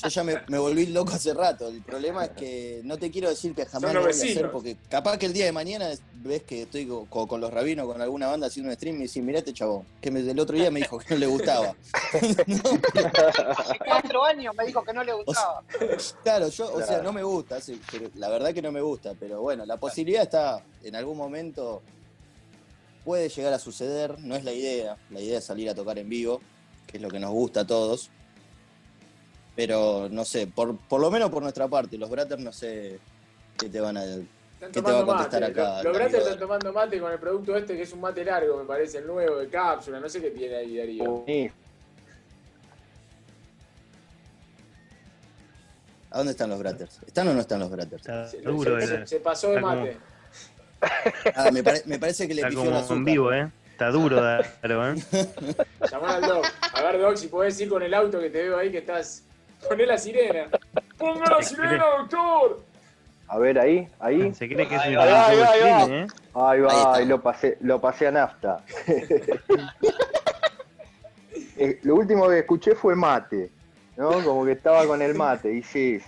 Yo 0.03 0.09
ya 0.09 0.25
me, 0.25 0.41
me 0.49 0.59
volví 0.59 0.87
loco 0.87 1.13
hace 1.13 1.35
rato. 1.35 1.69
El 1.69 1.83
problema 1.83 2.25
es 2.25 2.31
que 2.31 2.81
no 2.85 2.97
te 2.99 3.11
quiero 3.11 3.29
decir 3.29 3.55
que 3.55 3.67
jamás 3.67 3.93
lo 3.93 4.01
voy 4.01 4.09
a 4.09 4.15
hacer 4.33 4.51
porque 4.51 4.77
capaz 4.89 5.19
que 5.19 5.27
el 5.27 5.33
día 5.35 5.45
de 5.45 5.53
mañana 5.53 5.91
ves 6.15 6.43
que 6.45 6.63
estoy 6.63 6.87
co- 6.87 7.07
co- 7.11 7.27
con, 7.29 7.41
los 7.41 7.53
rabinos, 7.53 7.87
con 7.87 8.01
alguna 8.01 8.27
banda 8.29 8.47
haciendo 8.47 8.71
un 8.71 8.77
stream 8.77 8.97
y 8.97 9.07
decís, 9.07 9.23
mirá 9.23 9.41
este 9.41 9.53
chabón, 9.53 9.87
que 10.01 10.11
me- 10.11 10.21
el 10.21 10.41
otro 10.41 10.57
día 10.57 10.71
me 10.71 10.81
dijo 10.81 10.99
que 10.99 11.15
no 11.15 11.21
le 11.21 11.27
gustaba. 11.27 11.75
Hace 12.13 13.79
cuatro 13.85 14.25
años 14.25 14.55
me 14.57 14.65
dijo 14.67 14.83
que 14.85 14.93
no 14.95 15.05
le 15.05 15.13
gustaba. 15.13 15.63
Claro, 16.23 16.49
yo, 16.49 16.73
o 16.73 16.83
sea, 16.83 17.03
no 17.03 17.13
me 17.13 17.23
gusta, 17.23 17.61
sí, 17.61 17.81
pero 17.93 18.09
la 18.15 18.29
verdad 18.31 18.55
que 18.55 18.63
no 18.63 18.73
me 18.73 18.81
gusta, 18.81 19.15
pero 19.21 19.43
bueno, 19.43 19.67
la 19.67 19.77
posibilidad 19.77 20.23
está, 20.23 20.65
en 20.83 20.97
algún 20.97 21.19
momento 21.19 21.83
puede 23.05 23.29
llegar 23.29 23.53
a 23.53 23.59
suceder, 23.59 24.19
no 24.21 24.35
es 24.35 24.45
la 24.45 24.53
idea, 24.53 24.97
la 25.11 25.21
idea 25.21 25.39
es 25.39 25.45
salir 25.45 25.69
a 25.71 25.75
tocar 25.75 25.99
en 25.99 26.09
vivo, 26.09 26.41
que 26.87 26.97
es 26.97 27.03
lo 27.03 27.09
que 27.11 27.19
nos 27.21 27.31
gusta 27.33 27.61
a 27.61 27.67
todos, 27.67 28.11
pero 29.57 30.09
no 30.11 30.25
sé, 30.25 30.47
por, 30.47 30.77
por 30.77 31.01
lo 31.01 31.11
menos 31.11 31.31
por 31.31 31.43
nuestra 31.43 31.69
parte, 31.69 31.99
los 31.99 32.09
Bratters 32.11 32.43
no 32.43 32.53
sé 32.53 32.99
qué 33.59 33.69
te 33.69 33.81
van 33.81 33.97
a... 33.97 34.03
¿Qué 34.61 34.67
te 34.69 34.81
va 34.83 35.01
a 35.01 35.05
contestar 35.07 35.41
mate. 35.41 35.53
acá? 35.53 35.75
Los, 35.77 35.85
los 35.85 35.95
Bratters 35.95 36.25
están 36.25 36.39
tomando 36.39 36.73
mate 36.73 37.01
con 37.01 37.11
el 37.13 37.19
producto 37.19 37.57
este 37.57 37.77
que 37.77 37.83
es 37.83 37.93
un 37.93 38.01
mate 38.01 38.25
largo, 38.25 38.59
me 38.59 38.65
parece, 38.65 38.99
el 38.99 39.07
nuevo 39.07 39.37
de 39.39 39.49
cápsula. 39.49 39.99
No 40.01 40.09
sé 40.09 40.21
qué 40.21 40.31
tiene 40.31 40.57
ahí, 40.57 40.77
Darío. 40.77 41.05
Buenísimo. 41.05 41.55
¿A 46.11 46.19
dónde 46.19 46.33
están 46.33 46.51
los 46.51 46.59
Bratters? 46.59 46.99
¿Están 47.07 47.29
o 47.29 47.35
no 47.35 47.41
están 47.41 47.61
los 47.61 47.71
Bratters? 47.71 48.01
Está 48.03 48.29
Se, 48.29 48.41
duro, 48.43 48.81
se- 48.81 49.07
se 49.07 49.21
pasó 49.21 49.51
de 49.53 49.61
mate. 49.61 49.97
Ah, 51.37 51.51
me, 51.53 51.63
pare- 51.63 51.83
me 51.85 51.99
parece 51.99 52.27
que 52.27 52.33
le 52.35 52.41
Está 52.41 52.55
como 52.55 52.95
en 52.95 53.05
vivo, 53.05 53.33
¿eh? 53.35 53.51
Está 53.73 53.91
duro, 53.91 54.17
Daro, 54.23 54.93
¿eh? 54.93 54.95
Llamá 55.91 56.17
al 56.17 56.23
Doc. 56.23 56.47
A 56.73 56.83
ver, 56.83 56.99
Doc, 57.01 57.17
si 57.17 57.29
podés 57.29 57.61
ir 57.61 57.69
con 57.69 57.83
el 57.83 57.93
auto 57.93 58.19
que 58.19 58.31
te 58.31 58.43
veo 58.43 58.59
ahí 58.59 58.71
que 58.71 58.79
estás. 58.79 59.23
Poné 59.69 59.87
la 59.87 59.99
sirena. 59.99 60.47
¡Ponga 60.99 61.25
la 61.37 61.43
sirena, 61.43 61.85
doctor! 61.99 62.63
A 63.29 63.39
ver, 63.39 63.59
ahí, 63.59 63.89
ahí. 64.01 64.35
Se 64.35 64.49
cree 64.49 64.67
que 64.67 64.75
es 64.75 64.81
Ahí 64.81 64.93
un 64.95 64.99
va, 65.01 65.27
ahí 65.29 65.37
de 65.37 65.43
va, 65.43 65.51
ahí 65.51 65.61
va. 65.61 65.79
streaming, 65.83 65.95
¿eh? 65.95 66.07
Ahí 66.35 66.43
Ahí 66.57 66.61
va, 66.61 66.69
está. 66.73 66.95
ahí 66.95 67.07
lo 67.07 67.23
pasé, 67.23 67.59
lo 67.61 67.81
pasé 67.81 68.07
a 68.07 68.11
nafta. 68.13 68.65
Eh, 71.63 71.79
lo 71.83 71.97
último 71.97 72.27
que 72.27 72.39
escuché 72.39 72.75
fue 72.75 72.97
mate, 72.97 73.51
¿no? 73.99 74.25
Como 74.25 74.47
que 74.47 74.53
estaba 74.53 74.87
con 74.87 75.03
el 75.03 75.15
mate. 75.15 75.53
Y 75.53 75.63
sí, 75.63 76.01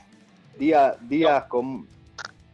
día, 0.59 0.97
días 1.03 1.45
con, 1.45 1.87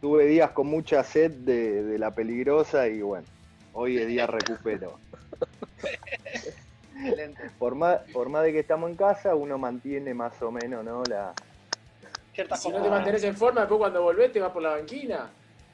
tuve 0.01 0.25
días 0.25 0.49
con 0.51 0.67
mucha 0.67 1.01
sed 1.05 1.31
de, 1.31 1.81
de 1.83 1.97
la 1.97 2.11
peligrosa 2.11 2.89
y 2.89 3.01
bueno, 3.01 3.25
hoy 3.71 3.97
es 3.99 4.05
día 4.07 4.27
recupero. 4.27 4.99
Excelente. 6.99 7.49
Por 7.57 7.75
más, 7.75 7.99
por 8.13 8.29
más 8.29 8.43
de 8.43 8.51
que 8.53 8.59
estamos 8.59 8.89
en 8.89 8.95
casa, 8.95 9.35
uno 9.35 9.57
mantiene 9.57 10.13
más 10.13 10.39
o 10.41 10.51
menos, 10.51 10.83
¿no? 10.83 11.03
La, 11.05 11.33
Ciertas 12.33 12.61
Si 12.61 12.69
no 12.69 12.81
te 12.81 12.89
mantenés 12.89 13.23
en 13.23 13.35
forma, 13.35 13.61
después 13.61 13.79
cuando 13.79 14.01
volvés 14.03 14.31
te 14.31 14.39
vas 14.39 14.51
por 14.51 14.61
la 14.61 14.69
banquina. 14.71 15.29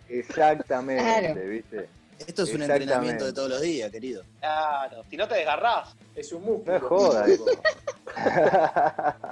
exactamente, 0.09 1.03
Claro. 1.03 1.49
¿viste? 1.49 1.89
Esto 2.25 2.43
es 2.43 2.53
un 2.53 2.61
entrenamiento 2.63 3.25
de 3.25 3.33
todos 3.33 3.49
los 3.49 3.61
días, 3.61 3.91
querido. 3.91 4.23
Claro, 4.39 5.03
si 5.09 5.17
no 5.17 5.27
te 5.27 5.35
desgarrás. 5.35 5.93
Es 6.15 6.31
un 6.31 6.43
No 6.45 6.51
músculo. 6.51 6.75
es 6.77 6.83
joda. 6.83 7.25
eso. 7.27 7.45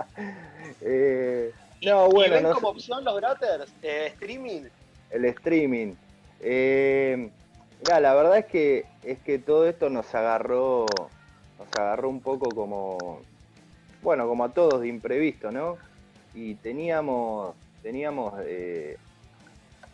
Eh, 0.82 1.52
no, 1.84 2.08
¿Y 2.08 2.12
bueno, 2.14 2.34
ven 2.36 2.44
no 2.44 2.54
como 2.54 2.68
sé. 2.72 2.78
opción 2.78 3.04
los 3.04 3.16
Bratters? 3.16 3.72
Eh, 3.82 4.08
streaming. 4.14 4.64
el 5.12 5.26
streaming. 5.26 5.94
Eh, 6.40 7.30
mirá, 7.80 8.00
la 8.00 8.14
verdad 8.16 8.38
es 8.38 8.46
que 8.46 8.86
es 9.04 9.20
que 9.20 9.40
todo 9.40 9.68
esto 9.68 9.90
nos 9.90 10.14
agarró, 10.16 10.86
nos 11.64 11.76
agarró 11.76 12.10
un 12.10 12.22
poco 12.22 12.54
como, 12.54 13.22
bueno, 14.02 14.28
como 14.28 14.44
a 14.44 14.50
todos 14.50 14.82
de 14.82 14.88
imprevisto, 14.88 15.52
¿no? 15.52 15.78
Y 16.34 16.56
teníamos, 16.56 17.56
teníamos 17.82 18.34
eh, 18.46 18.98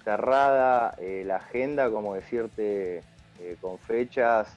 cerrada 0.03 0.95
eh, 0.99 1.23
la 1.25 1.37
agenda, 1.37 1.89
como 1.91 2.15
decirte, 2.15 3.03
eh, 3.39 3.57
con 3.61 3.77
fechas 3.79 4.55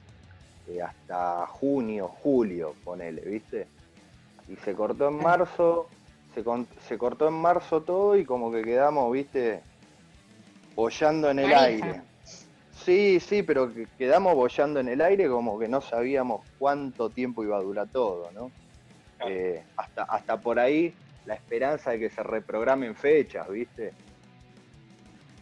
hasta 0.81 1.45
junio, 1.47 2.07
julio, 2.07 2.73
ponele, 2.85 3.21
¿viste? 3.21 3.67
Y 4.47 4.55
se 4.57 4.73
cortó 4.73 5.09
en 5.09 5.17
marzo, 5.17 5.89
se, 6.33 6.43
con- 6.43 6.67
se 6.87 6.97
cortó 6.97 7.27
en 7.27 7.33
marzo 7.33 7.81
todo 7.81 8.15
y 8.17 8.23
como 8.25 8.49
que 8.51 8.63
quedamos, 8.63 9.11
¿viste? 9.11 9.61
Bollando 10.75 11.29
en 11.29 11.39
el 11.39 11.53
aire. 11.53 12.01
Sí, 12.83 13.19
sí, 13.19 13.43
pero 13.43 13.73
que 13.73 13.87
quedamos 13.97 14.35
bollando 14.35 14.79
en 14.79 14.89
el 14.89 15.01
aire 15.01 15.29
como 15.29 15.57
que 15.57 15.67
no 15.67 15.79
sabíamos 15.81 16.41
cuánto 16.57 17.09
tiempo 17.09 17.43
iba 17.43 17.57
a 17.57 17.61
durar 17.61 17.87
todo, 17.91 18.29
¿no? 18.31 18.51
Eh, 19.25 19.63
hasta, 19.77 20.03
hasta 20.03 20.37
por 20.41 20.59
ahí 20.59 20.93
la 21.25 21.35
esperanza 21.35 21.91
de 21.91 21.99
que 21.99 22.09
se 22.09 22.21
reprogramen 22.23 22.93
fechas, 22.95 23.47
¿viste? 23.49 23.93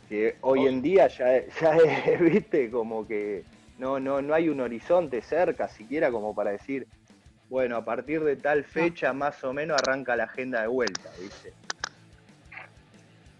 Que 0.07 0.35
hoy 0.41 0.67
en 0.67 0.81
día 0.83 1.07
ya, 1.07 1.41
ya 1.61 1.77
es, 1.77 2.19
¿viste? 2.21 2.69
Como 2.69 3.07
que 3.07 3.43
no, 3.79 3.99
no, 3.99 4.21
no 4.21 4.33
hay 4.35 4.49
un 4.49 4.61
horizonte 4.61 5.21
cerca 5.21 5.67
siquiera 5.67 6.11
como 6.11 6.35
para 6.35 6.51
decir, 6.51 6.85
bueno, 7.49 7.75
a 7.77 7.83
partir 7.83 8.23
de 8.23 8.35
tal 8.35 8.63
fecha 8.63 9.13
más 9.13 9.43
o 9.43 9.51
menos 9.51 9.77
arranca 9.77 10.15
la 10.15 10.25
agenda 10.25 10.61
de 10.61 10.67
vuelta, 10.67 11.09
¿viste? 11.19 11.53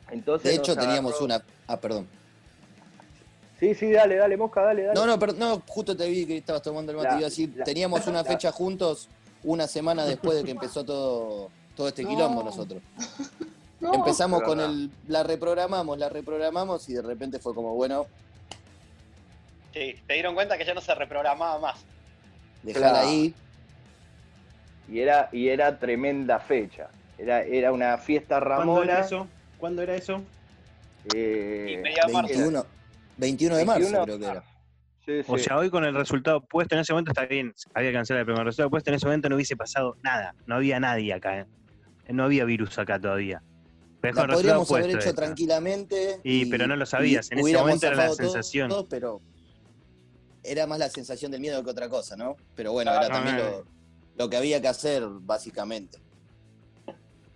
Entonces 0.09 0.51
De 0.51 0.57
hecho, 0.57 0.75
teníamos 0.75 1.13
agarró- 1.21 1.25
una... 1.25 1.43
Ah, 1.67 1.77
perdón. 1.79 2.07
Sí, 3.62 3.76
sí, 3.76 3.91
dale, 3.91 4.15
dale, 4.15 4.36
Mosca, 4.38 4.62
dale, 4.63 4.82
dale. 4.86 5.00
No, 5.00 5.06
no, 5.06 5.19
pero 5.19 5.34
no, 5.34 5.62
justo 5.67 5.95
te 5.95 6.10
vi 6.10 6.26
que 6.26 6.38
estabas 6.38 6.63
tomando 6.63 6.91
el 6.91 6.97
mate. 6.97 7.10
La- 7.10 7.13
Iba 7.19 7.28
a 7.28 7.30
decir, 7.30 7.54
la- 7.56 7.63
teníamos 7.63 8.08
una 8.08 8.24
la- 8.24 8.30
fecha 8.30 8.52
juntos 8.52 9.08
una 9.43 9.67
semana 9.67 10.04
después 10.04 10.36
de 10.36 10.43
que 10.43 10.50
empezó 10.52 10.84
todo, 10.84 11.50
todo 11.76 11.88
este 11.88 12.04
quilombo 12.04 12.43
nosotros. 12.43 12.82
No. 13.80 13.95
Empezamos 13.95 14.43
con 14.43 14.60
el, 14.60 14.91
la 15.08 15.24
reprogramamos, 15.24 15.97
la 15.97 16.08
reprogramamos 16.08 16.88
y 16.88 16.93
de 16.93 17.02
repente 17.02 17.39
fue 17.39 17.56
como, 17.56 17.74
bueno, 17.74 18.06
Sí, 19.74 19.95
te 20.06 20.13
dieron 20.13 20.36
cuenta 20.36 20.56
que 20.56 20.65
ya 20.65 20.76
no 20.76 20.82
se 20.82 20.93
reprogramaba 20.93 21.58
más. 21.58 21.80
dejala 22.62 22.89
Claro. 22.91 23.08
ahí. 23.08 23.34
Y 24.88 25.00
era, 25.00 25.30
y 25.32 25.47
era 25.47 25.80
tremenda 25.80 26.39
fecha. 26.39 26.89
Era, 27.17 27.41
era 27.41 27.71
una 27.71 27.97
fiesta 27.97 28.36
¿Cuándo 28.39 28.56
Ramona. 28.56 28.84
era 28.84 29.00
eso? 29.04 29.28
¿Cuándo 29.58 29.82
era 29.82 29.95
eso? 29.95 30.21
eh, 31.15 31.74
Y 31.74 31.78
media 31.78 32.04
marzo. 32.13 32.34
21, 32.36 32.65
21 33.21 33.55
de 33.55 33.65
marzo 33.65 33.79
21 33.81 34.03
creo 34.05 34.19
que 34.19 34.25
era. 34.25 34.43
sí, 35.05 35.31
O 35.31 35.38
sí. 35.38 35.43
sea, 35.45 35.57
hoy 35.57 35.69
con 35.69 35.86
el 35.86 35.95
resultado 35.95 36.41
puesto 36.41 36.75
en 36.75 36.81
ese 36.81 36.91
momento 36.93 37.12
está 37.12 37.25
bien, 37.25 37.53
había 37.73 37.89
que 37.91 37.93
cancelar 37.95 38.19
el 38.21 38.25
primer 38.25 38.43
resultado 38.45 38.69
puesto, 38.69 38.89
en 38.89 38.95
ese 38.95 39.05
momento 39.05 39.29
no 39.29 39.36
hubiese 39.36 39.55
pasado 39.55 39.95
nada, 40.03 40.36
no 40.45 40.55
había 40.55 40.79
nadie 40.79 41.13
acá, 41.13 41.39
¿eh? 41.39 41.45
no 42.10 42.23
había 42.25 42.43
virus 42.45 42.77
acá 42.77 42.99
todavía. 42.99 43.41
Pero 44.01 44.15
La 44.25 44.34
podríamos 44.34 44.69
haber 44.71 44.84
puesto 44.86 44.99
hecho 44.99 45.10
esta. 45.10 45.21
tranquilamente. 45.25 46.19
Y, 46.23 46.47
pero 46.47 46.65
no 46.67 46.75
lo 46.75 46.86
sabías, 46.88 47.31
en 47.31 47.39
ese 47.39 47.55
momento 47.57 47.86
era 47.88 47.95
la 47.95 48.10
sensación. 48.10 48.67
todo, 48.69 48.88
pero 48.89 49.21
era 50.43 50.65
más 50.65 50.79
la 50.79 50.89
sensación 50.89 51.31
del 51.31 51.39
miedo 51.39 51.63
que 51.63 51.69
otra 51.69 51.88
cosa, 51.88 52.15
¿no? 52.17 52.36
Pero 52.55 52.71
bueno, 52.71 52.89
Claro, 52.91 53.05
era 53.05 53.13
también 53.15 53.38
no, 53.38 53.43
lo, 53.43 53.65
lo 54.17 54.29
que 54.29 54.38
había 54.38 54.60
que 54.60 54.67
hacer, 54.69 55.03
básicamente. 55.07 55.99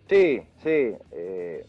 Sí, 0.10 0.42
sí. 0.64 0.94
eh, 1.12 1.66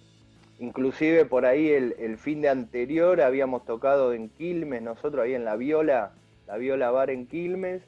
inclusive 0.59 1.25
por 1.27 1.45
ahí 1.47 1.69
el, 1.71 1.95
el 1.99 2.19
fin 2.19 2.41
de 2.43 2.49
anterior 2.49 3.21
habíamos 3.21 3.65
tocado 3.65 4.13
en 4.13 4.29
Quilmes, 4.31 4.83
nosotros 4.83 5.25
ahí 5.25 5.35
en 5.35 5.45
la 5.45 5.57
Viola, 5.57 6.13
la 6.47 6.57
Viola 6.57 6.91
Bar 6.91 7.11
en 7.11 7.27
Quilmes, 7.27 7.83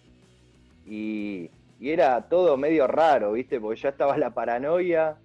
y, 0.86 1.50
y 1.80 1.90
era 1.90 2.28
todo 2.28 2.56
medio 2.56 2.86
raro, 2.86 3.32
¿viste? 3.32 3.60
Porque 3.60 3.80
ya 3.80 3.90
estaba 3.90 4.16
la 4.18 4.30
paranoia 4.30 5.16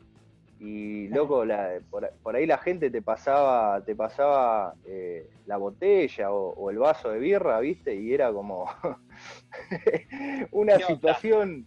y 0.60 1.08
loco, 1.10 1.44
la- 1.44 1.80
por, 1.90 2.10
por 2.22 2.36
ahí 2.36 2.46
la 2.46 2.58
gente 2.58 2.90
te 2.90 3.02
pasaba, 3.02 3.84
te 3.84 3.96
pasaba 3.96 4.74
eh, 4.88 5.28
la 5.46 5.58
botella 5.58 6.32
o, 6.32 6.54
o 6.54 6.70
el 6.70 6.78
vaso 6.78 7.10
de 7.10 7.20
birra, 7.20 7.60
¿viste? 7.60 7.96
Y 7.96 8.14
era 8.14 8.32
como 8.32 8.70
una 10.52 10.78
situación 10.80 11.66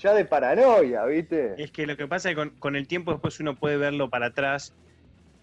ya 0.00 0.14
de 0.14 0.24
paranoia, 0.24 1.04
¿viste? 1.04 1.54
Es 1.62 1.70
que 1.72 1.86
lo 1.86 1.96
que 1.96 2.06
pasa 2.06 2.30
es 2.30 2.34
que 2.36 2.40
con, 2.40 2.50
con 2.58 2.76
el 2.76 2.86
tiempo 2.86 3.12
después 3.12 3.40
uno 3.40 3.56
puede 3.56 3.76
verlo 3.76 4.08
para 4.10 4.26
atrás 4.26 4.72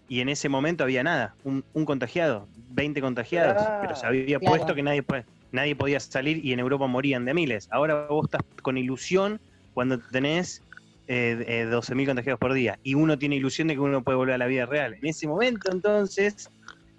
y 0.08 0.20
en 0.20 0.28
ese 0.28 0.48
momento 0.48 0.84
había 0.84 1.02
nada, 1.02 1.36
un, 1.42 1.64
un 1.72 1.84
contagiado, 1.84 2.48
20 2.50 3.00
contagiados, 3.00 3.62
pero 3.80 3.94
se 3.94 4.06
había 4.06 4.38
Claro. 4.38 4.52
puesto 4.52 4.74
que 4.74 4.82
nadie, 4.82 5.02
puede- 5.02 5.24
nadie 5.52 5.74
podía 5.76 6.00
salir 6.00 6.44
y 6.44 6.52
en 6.52 6.60
Europa 6.60 6.86
morían 6.86 7.24
de 7.24 7.34
miles. 7.34 7.66
Ahora 7.70 8.06
vos 8.08 8.24
estás 8.26 8.42
con 8.62 8.76
ilusión 8.76 9.38
cuando 9.72 9.98
tenés 10.12 10.62
eh, 11.06 11.44
eh, 11.46 11.64
12.000 11.66 12.06
contagiados 12.06 12.38
por 12.40 12.54
día 12.54 12.78
y 12.82 12.94
uno 12.94 13.18
tiene 13.18 13.36
ilusión 13.36 13.68
de 13.68 13.74
que 13.74 13.80
uno 13.80 14.02
puede 14.02 14.16
volver 14.16 14.34
a 14.36 14.38
la 14.38 14.46
vida 14.46 14.64
real. 14.66 14.94
En 14.94 15.06
ese 15.06 15.26
momento, 15.28 15.70
entonces, 15.70 16.48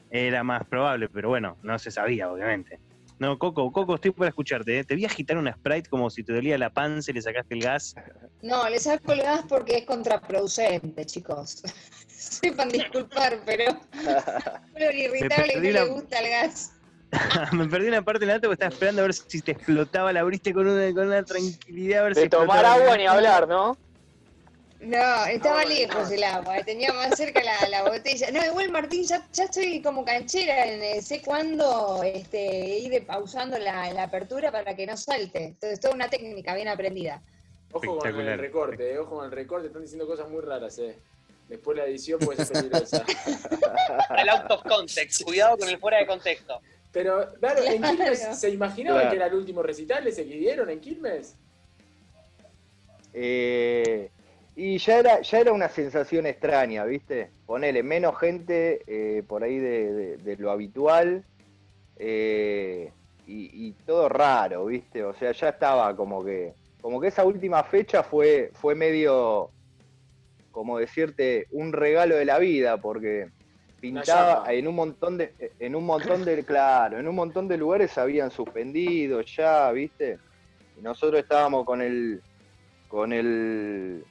era 0.10 0.44
más 0.44 0.62
probable, 0.70 1.10
pero 1.10 1.30
bueno, 1.30 1.58
no 1.64 1.78
se 1.80 1.90
sabía, 1.92 2.32
obviamente. 2.32 2.80
No, 3.18 3.38
Coco, 3.40 3.72
Coco, 3.72 3.96
estoy 3.96 4.12
para 4.12 4.30
escucharte. 4.30 4.78
¿eh? 4.80 4.84
Te 4.84 4.94
vi 4.96 5.06
agitar 5.06 5.38
una 5.38 5.54
Sprite 5.56 5.90
como 5.90 6.10
si 6.10 6.24
te 6.24 6.34
dolía 6.34 6.58
la 6.58 6.70
panza 6.70 7.12
y 7.12 7.14
le 7.16 7.22
sacaste 7.22 7.56
el 7.56 7.62
gas. 7.62 7.94
No, 8.42 8.70
le 8.70 8.78
saco 8.78 9.14
el 9.14 9.22
gas 9.22 9.46
porque 9.48 9.78
es 9.78 9.86
contraproducente, 9.86 11.06
chicos. 11.06 11.64
Sepan 12.42 12.70
disculpar, 12.70 13.40
pero 13.46 13.66
lo 14.76 14.92
irritable 14.92 15.48
que 15.48 15.54
perdí 15.54 15.68
le 15.68 15.74
la- 15.74 15.84
gusta 15.86 16.20
el 16.20 16.30
gas. 16.30 16.72
Me 17.54 17.68
perdí 17.68 17.88
una 17.88 18.02
parte 18.04 18.22
de 18.22 18.26
la 18.26 18.34
nota 18.36 18.48
porque 18.48 18.54
estaba 18.56 18.74
esperando 18.74 19.02
a 19.02 19.06
ver 19.06 19.14
si 19.14 19.42
te 19.42 19.52
explotaba, 19.52 20.12
la 20.12 20.20
abriste 20.22 20.54
con 20.54 20.68
una, 20.68 20.94
con 20.94 21.08
una 21.08 21.24
tranquilidad. 21.24 22.02
A 22.02 22.04
ver 22.06 22.16
De 22.16 22.24
si 22.24 22.30
tomar 22.30 22.58
explotaba. 22.66 22.74
agua 22.84 22.98
ni 22.98 23.06
hablar, 23.06 23.48
¿no? 23.48 23.78
No, 24.82 25.26
estaba 25.28 25.64
lejos 25.64 26.12
el 26.12 26.24
agua, 26.24 26.62
tenía 26.64 26.92
más 26.94 27.16
cerca 27.16 27.42
la, 27.42 27.70
la 27.70 27.84
botella. 27.84 28.30
No, 28.32 28.46
igual 28.46 28.70
Martín, 28.72 29.04
ya, 29.06 29.26
ya 29.32 29.46
estoy 29.46 29.82
como 29.82 30.04
canchera, 30.04 30.66
en, 30.66 30.84
eh, 30.84 31.02
sé 31.02 31.22
cuándo 31.22 32.04
este, 32.04 32.80
ir 32.80 33.06
pausando 33.06 33.58
la, 33.58 33.92
la 33.94 34.04
apertura 34.04 34.52
para 34.52 34.76
que 34.76 34.86
no 34.86 34.98
salte. 34.98 35.46
Entonces, 35.46 35.80
toda 35.80 35.94
una 35.96 36.10
técnica 36.10 36.54
bien 36.54 36.68
aprendida. 36.68 37.24
Ojo 37.72 37.98
con 37.98 38.08
el 38.20 38.38
recorte, 38.38 38.92
eh, 38.94 39.00
ojo 39.00 39.16
con 39.16 39.26
el 39.26 39.32
recorte, 39.32 39.68
están 39.68 39.82
diciendo 39.82 40.06
cosas 40.06 40.30
muy 40.30 40.42
raras, 40.42 40.78
eh. 40.80 41.00
Después 41.48 41.78
la 41.78 41.86
edición 41.86 42.20
puede 42.20 42.44
ser 42.44 42.58
peligrosa. 42.58 43.06
El 44.18 44.30
out 44.30 44.50
of 44.52 44.64
context. 44.64 45.24
Cuidado 45.24 45.58
con 45.58 45.70
el 45.70 45.78
fuera 45.80 46.00
de 46.00 46.08
contexto. 46.08 46.60
Pero, 46.92 47.34
claro, 47.40 47.62
en. 47.64 47.82
Quilmes, 47.84 48.40
¿se 48.40 48.50
imaginaban 48.50 49.02
Claro. 49.02 49.10
que 49.12 49.16
era 49.18 49.28
el 49.28 49.34
último 49.36 49.62
recital 49.62 50.08
ese 50.08 50.26
que 50.26 50.36
dieron 50.36 50.70
en 50.70 50.80
Quilmes? 50.80 51.36
Eh, 53.14 54.10
y 54.56 54.78
ya 54.78 55.00
era, 55.00 55.22
ya 55.22 55.40
era 55.40 55.52
una 55.54 55.70
sensación 55.70 56.26
extraña, 56.26 56.86
¿viste? 56.86 57.30
Ponele 57.46 57.84
menos 57.84 58.18
gente 58.18 58.82
eh, 58.88 59.24
por 59.24 59.44
ahí 59.44 59.58
de, 59.60 59.94
de- 59.94 60.18
de 60.18 60.38
lo 60.38 60.52
habitual 60.52 61.24
eh, 61.98 62.92
y, 63.28 63.68
y 63.68 63.72
todo 63.86 64.10
raro, 64.10 64.66
¿viste? 64.66 65.04
O 65.04 65.14
sea, 65.14 65.32
ya 65.32 65.50
estaba 65.50 65.96
como 65.96 66.24
que, 66.24 66.54
como 66.82 67.00
que 67.02 67.08
esa 67.08 67.24
última 67.26 67.64
fecha 67.64 68.04
fue, 68.04 68.52
fue 68.54 68.76
medio, 68.76 69.50
como 70.56 70.80
decirte, 70.80 71.48
un 71.52 71.74
regalo 71.74 72.16
de 72.16 72.24
la 72.24 72.40
vida, 72.40 72.78
porque 72.78 73.28
pintaba 73.82 74.46
en 74.54 74.70
un 74.70 74.76
montón 74.76 75.18
de, 75.18 75.36
en 75.60 75.76
un 75.76 75.86
montón 75.86 76.24
de, 76.24 76.46
claro, 76.46 76.98
en 76.98 77.10
un 77.10 77.14
montón 77.16 77.50
de 77.50 77.58
lugares 77.58 77.98
habían 77.98 78.32
suspendido 78.32 79.20
ya, 79.20 79.70
¿viste? 79.74 80.18
Y 80.78 80.82
nosotros 80.82 81.20
estábamos 81.20 81.66
con 81.66 81.82
el, 81.82 82.22
con 82.88 83.12
el, 83.12 84.06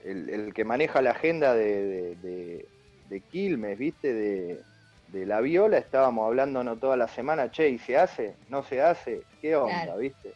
el, 0.00 0.28
el 0.30 0.52
que 0.52 0.64
maneja 0.64 1.00
la 1.00 1.12
agenda 1.12 1.54
de, 1.54 1.84
de, 1.86 2.16
de- 2.16 2.68
de 3.04 3.20
Quilmes, 3.20 3.78
¿viste? 3.78 4.12
De, 4.12 4.64
de 5.06 5.26
la 5.26 5.40
viola, 5.40 5.78
estábamos 5.78 6.26
hablándonos 6.26 6.80
toda 6.80 6.96
la 6.96 7.06
semana, 7.06 7.52
che, 7.52 7.68
¿y 7.68 7.78
se 7.78 7.96
hace? 7.96 8.34
¿No 8.48 8.64
se 8.64 8.82
hace? 8.82 9.22
¿Qué 9.40 9.54
onda, 9.54 9.84
Claro. 9.84 9.98
viste? 10.00 10.34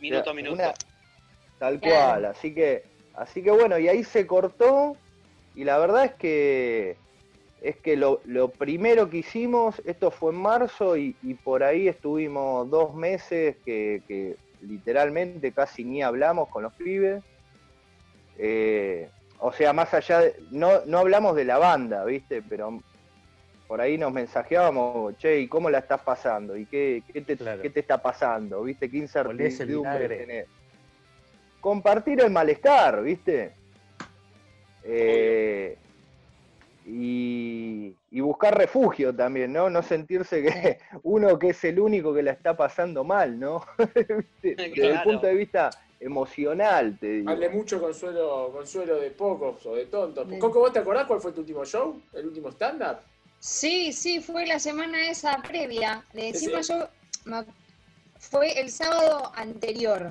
Minuto 0.00 0.22
O 0.22 0.24
sea, 0.24 0.32
a 0.32 0.34
minuto. 0.34 0.54
una- 0.54 0.74
tal 1.56 1.78
Claro. 1.80 2.06
cual, 2.08 2.24
así 2.24 2.52
que, 2.52 2.89
así 3.14 3.42
que 3.42 3.50
bueno, 3.50 3.78
y 3.78 3.88
ahí 3.88 4.04
se 4.04 4.26
cortó, 4.26 4.96
y 5.54 5.64
la 5.64 5.78
verdad 5.78 6.04
es 6.06 6.14
que 6.14 6.96
es 7.62 7.76
que 7.76 7.94
lo, 7.96 8.22
lo 8.24 8.48
primero 8.48 9.10
que 9.10 9.18
hicimos, 9.18 9.82
esto 9.84 10.10
fue 10.10 10.32
en 10.32 10.38
marzo, 10.38 10.96
y, 10.96 11.14
y 11.22 11.34
por 11.34 11.62
ahí 11.62 11.88
estuvimos 11.88 12.70
dos 12.70 12.94
meses 12.94 13.56
que, 13.64 14.02
que 14.08 14.36
literalmente 14.62 15.52
casi 15.52 15.84
ni 15.84 16.02
hablamos 16.02 16.48
con 16.48 16.62
los 16.62 16.72
pibes. 16.74 17.22
Eh, 18.38 19.10
o 19.38 19.52
sea, 19.52 19.72
más 19.72 19.92
allá 19.92 20.20
de, 20.20 20.36
no, 20.50 20.84
no 20.86 20.98
hablamos 20.98 21.36
de 21.36 21.44
la 21.44 21.58
banda, 21.58 22.04
¿viste? 22.04 22.42
Pero 22.42 22.80
por 23.66 23.80
ahí 23.80 23.98
nos 23.98 24.12
mensajeábamos, 24.12 25.16
che, 25.18 25.40
¿y 25.40 25.46
cómo 25.48 25.68
la 25.70 25.78
estás 25.78 26.00
pasando? 26.02 26.56
¿Y 26.56 26.66
qué, 26.66 27.02
qué, 27.12 27.20
te, 27.20 27.36
Claro. 27.36 27.62
qué 27.62 27.70
te 27.70 27.80
está 27.80 28.00
pasando? 28.00 28.62
¿Viste? 28.62 28.90
¿Qué 28.90 28.96
incertidumbre 28.96 30.08
tenés? 30.08 30.46
Compartir 31.60 32.20
el 32.20 32.30
malestar, 32.30 33.02
¿viste? 33.02 33.52
Eh, 34.84 35.76
y, 36.86 37.94
y 38.10 38.20
buscar 38.20 38.56
refugio 38.56 39.14
también, 39.14 39.52
¿no? 39.52 39.68
No 39.68 39.82
sentirse 39.82 40.42
que 40.42 40.78
uno 41.02 41.38
que 41.38 41.50
es 41.50 41.64
el 41.64 41.78
único 41.78 42.14
que 42.14 42.22
la 42.22 42.32
está 42.32 42.56
pasando 42.56 43.04
mal, 43.04 43.38
¿no? 43.38 43.64
¿Viste? 43.78 44.56
Desde 44.56 44.90
el 44.90 45.02
punto 45.02 45.26
de 45.26 45.34
vista 45.34 45.70
emocional, 46.00 46.96
te 46.98 47.06
digo. 47.08 47.30
Hable 47.30 47.50
mucho 47.50 47.80
consuelo, 47.80 48.50
consuelo 48.52 48.96
de 48.98 49.10
pocos 49.10 49.64
o 49.66 49.74
de 49.74 49.86
tontos. 49.86 50.26
Sí. 50.30 50.38
Coco, 50.38 50.60
¿vos 50.60 50.72
te 50.72 50.78
acordás 50.78 51.06
cuál 51.06 51.20
fue 51.20 51.32
tu 51.32 51.40
último 51.42 51.64
show? 51.64 52.00
¿El 52.14 52.26
último 52.26 52.48
stand-up? 52.50 52.98
Sí, 53.38 53.92
sí, 53.92 54.20
fue 54.20 54.46
la 54.46 54.58
semana 54.58 55.10
esa 55.10 55.36
previa. 55.42 56.04
De 56.14 56.28
encima 56.28 56.60
yo 56.62 56.88
me- 57.26 57.44
fue 58.18 58.58
el 58.60 58.70
sábado 58.70 59.30
anterior. 59.34 60.10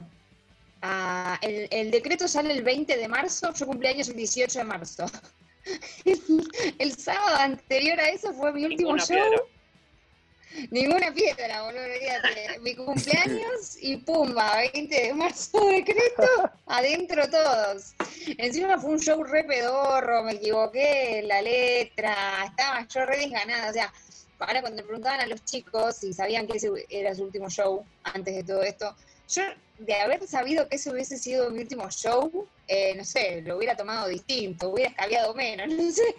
A- 0.81 1.37
el, 1.41 1.67
el 1.71 1.91
decreto 1.91 2.27
sale 2.27 2.53
el 2.53 2.63
20 2.63 2.97
de 2.97 3.07
marzo, 3.07 3.53
yo 3.53 3.65
cumpleaños 3.65 4.09
el 4.09 4.15
18 4.15 4.59
de 4.59 4.65
marzo. 4.65 5.05
El, 6.05 6.21
el 6.79 6.97
sábado 6.97 7.37
anterior 7.37 7.99
a 7.99 8.09
eso 8.09 8.33
fue 8.33 8.51
mi 8.53 8.65
último 8.65 8.95
Ninguna 8.95 9.05
show. 9.05 9.15
piedra. 9.17 9.43
Ninguna 10.71 11.13
piedra, 11.13 11.61
boludo. 11.63 11.83
Mi 12.61 12.75
cumpleaños 12.75 13.77
y 13.81 13.97
pumba, 13.97 14.57
20 14.73 14.95
de 14.95 15.13
marzo 15.13 15.63
decreto, 15.69 16.51
adentro 16.65 17.29
todos. 17.29 17.93
Encima 18.37 18.77
fue 18.79 18.91
un 18.91 18.99
show 18.99 19.23
re 19.23 19.43
pedorro, 19.43 20.23
me 20.23 20.33
equivoqué 20.33 21.19
en 21.19 21.27
la 21.27 21.41
letra, 21.41 22.45
estaba 22.45 22.87
yo 22.87 23.05
re 23.05 23.17
desganada. 23.19 23.69
O 23.69 23.73
sea, 23.73 23.93
ahora 24.39 24.61
cuando 24.61 24.77
le 24.81 24.87
preguntaban 24.87 25.21
a 25.21 25.27
los 25.27 25.45
chicos 25.45 25.97
si 25.97 26.13
sabían 26.13 26.47
que 26.47 26.57
ese 26.57 26.69
era 26.89 27.13
su 27.13 27.23
último 27.23 27.47
show 27.49 27.85
antes 28.03 28.35
de 28.35 28.43
todo 28.43 28.63
esto, 28.63 28.95
yo 29.29 29.43
de 29.79 29.95
haber 29.95 30.27
sabido 30.27 30.67
que 30.67 30.75
ese 30.75 30.91
hubiese 30.91 31.17
sido 31.17 31.49
mi 31.49 31.61
último 31.61 31.89
show, 31.89 32.47
eh, 32.67 32.93
no 32.95 33.03
sé, 33.05 33.41
lo 33.41 33.57
hubiera 33.57 33.75
tomado 33.75 34.07
distinto, 34.07 34.69
hubiera 34.69 34.91
escabeado 34.91 35.33
menos, 35.33 35.67
no 35.69 35.91
sé, 35.91 36.15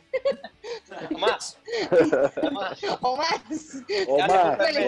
O 1.14 1.18
más. 1.18 1.59
O 2.40 2.51
más. 2.51 2.83
o 3.03 3.16
más. 3.16 3.75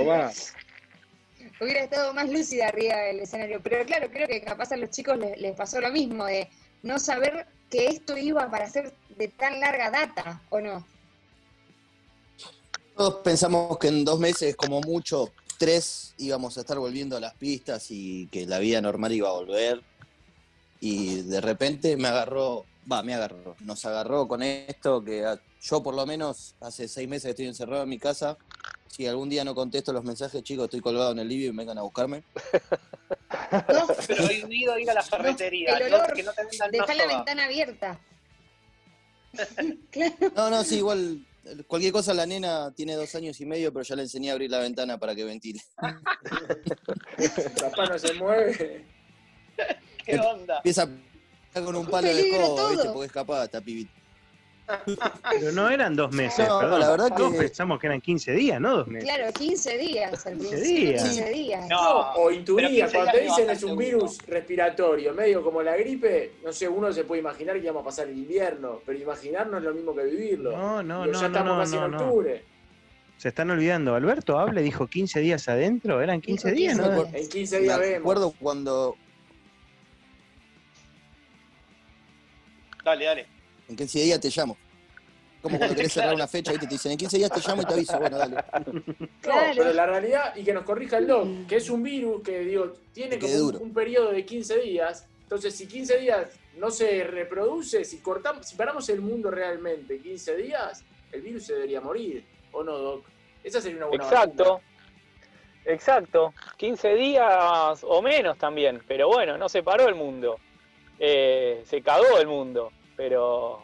O 0.01 0.05
más. 0.05 0.55
hubiera 1.61 1.85
estado 1.85 2.15
más 2.15 2.29
lúcida 2.31 2.69
arriba 2.69 2.97
del 2.97 3.21
escenario. 3.21 3.61
Pero 3.63 3.85
claro, 3.85 4.11
creo 4.11 4.27
que 4.27 4.43
capaz 4.43 4.73
a 4.73 4.77
los 4.77 4.91
chicos 4.91 5.19
les, 5.19 5.39
les 5.39 5.55
pasó 5.55 5.81
lo 5.81 5.91
mismo, 5.91 6.25
de 6.25 6.49
no 6.83 6.99
saber 6.99 7.47
que 7.71 7.87
esto 7.87 8.17
iba 8.17 8.51
para 8.51 8.69
ser 8.69 8.93
de 9.11 9.29
tan 9.29 9.61
larga 9.61 9.91
data, 9.91 10.43
¿o 10.49 10.61
no? 10.61 10.87
Todos 12.97 13.17
pensamos 13.23 13.79
que 13.79 13.89
en 13.89 14.05
dos 14.05 14.19
meses, 14.19 14.57
como 14.57 14.81
mucho, 14.81 15.33
tres, 15.67 16.13
íbamos 16.19 16.59
a 16.59 16.63
estar 16.63 16.77
volviendo 16.77 17.17
a 17.17 17.21
las 17.21 17.35
pistas 17.35 17.87
y 17.91 18.27
que 18.33 18.47
la 18.47 18.59
vida 18.59 18.81
normal 18.81 19.13
iba 19.13 19.29
a 19.29 19.33
volver. 19.33 19.81
Y 20.81 21.23
de 21.23 21.41
repente 21.41 21.97
me 21.97 22.09
agarró, 22.09 22.65
va, 22.91 23.05
me 23.05 23.15
agarró, 23.15 23.55
nos 23.61 23.85
agarró 23.85 24.27
con 24.27 24.43
esto 24.43 25.05
que 25.05 25.25
a- 25.25 25.39
yo 25.63 25.81
por 25.81 25.95
lo 25.95 26.05
menos 26.05 26.57
hace 26.61 26.89
seis 26.89 27.09
meses 27.09 27.27
que 27.27 27.31
estoy 27.31 27.47
encerrado 27.47 27.85
en 27.85 27.91
mi 27.91 27.99
casa. 28.01 28.37
Si 28.89 29.07
algún 29.07 29.29
día 29.29 29.45
no 29.45 29.55
contesto 29.55 29.93
los 29.93 30.03
mensajes, 30.03 30.43
chicos, 30.43 30.65
estoy 30.65 30.81
colgado 30.81 31.13
en 31.13 31.21
el 31.21 31.29
living, 31.29 31.55
vengan 31.57 31.79
a 31.79 31.83
buscarme. 31.83 32.25
No, 33.69 33.87
Pero 34.07 34.25
prohibido 34.25 34.79
ir 34.79 34.91
a 34.91 34.95
la 34.95 35.03
ferretería. 35.03 35.79
no- 35.79 35.87
olor, 35.87 36.13
que 36.13 36.23
no 36.23 36.33
te 36.33 36.45
vendan 36.45 36.71
Dejar 36.73 36.89
más 36.89 36.97
la 36.97 37.07
ventana 37.07 37.45
abierta. 37.45 38.01
No, 40.37 40.51
no, 40.51 40.65
sí, 40.65 40.77
igual, 40.79 41.25
cualquier 41.67 41.93
cosa, 41.93 42.15
la 42.15 42.27
nena 42.27 42.73
tiene 42.75 42.95
dos 42.95 43.15
años 43.15 43.41
y 43.41 43.47
medio, 43.47 43.73
pero 43.73 43.83
ya 43.85 43.97
le 43.97 44.03
enseñé 44.03 44.31
a 44.31 44.33
abrir 44.33 44.51
la 44.51 44.59
ventana 44.59 44.99
para 44.99 45.15
que 45.15 45.25
ventile. 45.25 45.61
Papá 47.61 47.87
no 47.87 47.99
se 47.99 48.15
mueve. 48.15 48.85
¿Qué 50.05 50.19
onda? 50.19 50.57
Empieza 50.59 50.89
con 51.55 51.77
un 51.77 51.87
palo 51.87 52.09
de 52.09 52.21
escoba, 52.21 52.71
¿viste? 52.71 52.89
Porque 52.89 53.07
es 53.07 53.13
capaz, 53.13 53.45
esta 53.45 53.61
pibita. 53.61 54.02
Pero 55.31 55.53
no 55.53 55.69
eran 55.71 55.95
dos 55.97 56.13
meses, 56.13 56.49
No, 56.49 56.61
perdón. 56.61 56.81
la 56.81 56.91
verdad 56.91 57.09
Todos 57.17 57.33
que- 57.33 57.39
pensamos 57.39 57.79
que 57.81 57.87
eran 57.89 58.01
15 58.01 58.33
días, 58.33 58.61
no 58.61 58.77
dos 58.79 58.87
meses. 58.89 59.11
Claro, 59.13 59.33
15 59.33 59.77
días 59.79 60.27
al 60.27 60.39
15 60.39 60.49
principio. 60.57 60.83
días. 60.91 61.03
15 61.03 61.31
días. 61.31 61.69
No, 61.69 62.01
O 62.15 62.31
intuía, 62.31 62.69
15 62.69 62.93
cuando 62.97 63.13
te 63.13 63.21
dicen 63.21 63.47
no 63.47 63.53
es 63.53 63.63
un 63.65 63.77
virus 63.77 64.19
respiratorio, 64.27 65.13
medio 65.15 65.43
como 65.43 65.63
la 65.63 65.77
gripe, 65.77 66.33
no 66.45 66.53
sé, 66.53 66.69
uno 66.69 66.93
se 66.93 67.05
puede 67.05 67.21
imaginar 67.21 67.57
que 67.57 67.65
íbamos 67.65 67.83
a 67.83 67.85
pasar 67.85 68.09
el 68.09 68.17
invierno, 68.17 68.81
pero 68.87 68.99
imaginarnos 68.99 69.59
es 69.59 69.65
lo 69.65 69.75
mismo 69.75 69.95
que 69.95 70.05
vivirlo. 70.05 70.53
No, 70.53 70.83
no, 70.83 71.07
no, 71.07 71.13
ya 71.13 71.21
no, 71.21 71.27
estamos 71.27 71.53
no, 71.53 71.59
casi 71.59 71.77
no, 71.77 71.85
en 71.87 71.91
no. 71.91 71.99
octubre. 72.05 72.45
Se 73.19 73.29
están 73.29 73.51
olvidando. 73.51 73.95
Alberto 73.95 74.39
habla 74.39 74.61
y 74.61 74.65
dijo 74.65 74.87
15 74.89 75.21
días 75.21 75.49
adentro. 75.49 76.01
Eran 76.01 76.21
15 76.21 76.49
Dijo 76.53 76.57
días, 76.59 76.77
15 76.79 76.91
¿no? 77.13 77.17
En 77.19 77.29
15 77.29 77.57
Me 77.57 77.63
días 77.63 77.79
vemos. 77.79 78.01
acuerdo 78.01 78.35
cuando, 78.41 78.97
Dale, 82.85 83.05
dale. 83.05 83.27
En 83.73 83.77
15 83.77 83.99
días 84.01 84.21
te 84.21 84.29
llamo. 84.31 84.57
Como 85.41 85.59
cuando 85.59 85.75
querés 85.75 85.93
cerrar 85.93 86.15
una 86.15 86.29
fecha, 86.29 86.53
¿viste? 86.53 86.67
te 86.69 86.75
dicen, 86.75 86.93
en 86.93 86.99
15 86.99 87.17
días 87.19 87.31
te 87.33 87.41
llamo 87.41 87.63
y 87.63 87.65
te 87.65 87.75
aviso. 87.75 87.99
Bueno, 87.99 88.17
dale. 88.17 88.37
No, 88.37 89.09
Claro. 89.21 89.53
pero 89.57 89.73
la 89.73 89.87
realidad, 89.87 90.37
y 90.37 90.45
que 90.45 90.53
nos 90.53 90.63
corrija 90.65 90.99
el 90.99 91.09
doc, 91.09 91.27
que 91.49 91.57
es 91.57 91.69
un 91.69 91.83
virus 91.83 92.23
que, 92.23 92.41
digo, 92.41 92.75
tiene 92.93 93.19
Que 93.19 93.27
como 93.27 93.59
un 93.59 93.75
periodo 93.75 94.13
de 94.13 94.25
15 94.25 94.61
días. 94.61 95.07
Entonces, 95.25 95.57
si 95.57 95.67
15 95.67 95.99
días 95.99 96.29
no 96.59 96.71
se 96.71 97.03
reproduce, 97.05 97.85
si 97.85 97.99
cortamos, 97.99 98.47
si 98.47 98.55
paramos 98.55 98.89
el 98.89 99.01
mundo 99.01 99.31
realmente 99.33 99.99
15 99.99 100.37
días, 100.37 100.85
el 101.11 101.23
virus 101.23 101.47
se 101.47 101.55
debería 101.55 101.81
morir, 101.81 102.25
¿o 102.53 102.63
no, 102.63 102.79
Doc? 102.79 103.05
Esa 103.43 103.61
sería 103.61 103.79
una 103.79 103.87
buena 103.87 104.05
Exacto. 104.05 104.61
Exacto. 105.65 106.35
15 106.57 106.95
días 106.95 107.81
o 107.83 108.03
menos 108.03 108.39
también. 108.39 108.81
Pero 108.87 109.09
bueno, 109.09 109.37
no 109.39 109.49
se 109.49 109.63
paró 109.63 109.89
el 109.89 109.95
mundo. 109.95 110.37
Eh, 110.99 111.63
se 111.67 111.83
cagó 111.83 112.19
el 112.19 112.27
mundo. 112.29 112.71
Pero 112.97 113.63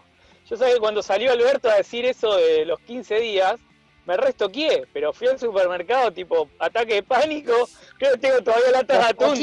yo 0.49 0.57
sé 0.57 0.73
que 0.73 0.79
cuando 0.79 1.03
salió 1.03 1.33
Alberto 1.33 1.69
a 1.71 1.77
decir 1.77 2.05
eso 2.07 2.37
de 2.37 2.65
los 2.65 2.81
15 2.81 3.21
días, 3.21 3.61
me 4.07 4.17
restoqué, 4.17 4.85
pero 4.93 5.13
fui 5.13 5.29
al 5.29 5.39
supermercado 5.39 6.11
tipo 6.13 6.49
ataque 6.59 6.95
de 6.95 7.03
pánico, 7.03 7.53
creo 7.99 8.13
que 8.13 8.19
tengo 8.19 8.41
todavía 8.43 8.71
latas 8.73 8.99
de 8.99 9.05
atún. 9.25 9.35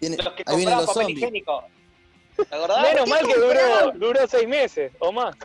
Tiene- 0.00 0.16
Los 0.16 0.32
que 0.34 0.42
ahí 0.46 0.56
vienen 0.56 0.76
los 0.76 0.86
papel 0.86 1.02
zombies. 1.02 1.18
higiénico. 1.18 1.64
¿Te 2.36 2.42
acordás? 2.56 2.82
Menos 2.82 3.08
mal 3.08 3.26
que 3.26 3.34
duró, 3.34 3.92
duró 3.94 4.26
seis 4.26 4.48
meses 4.48 4.92
o 4.98 5.12
más. 5.12 5.36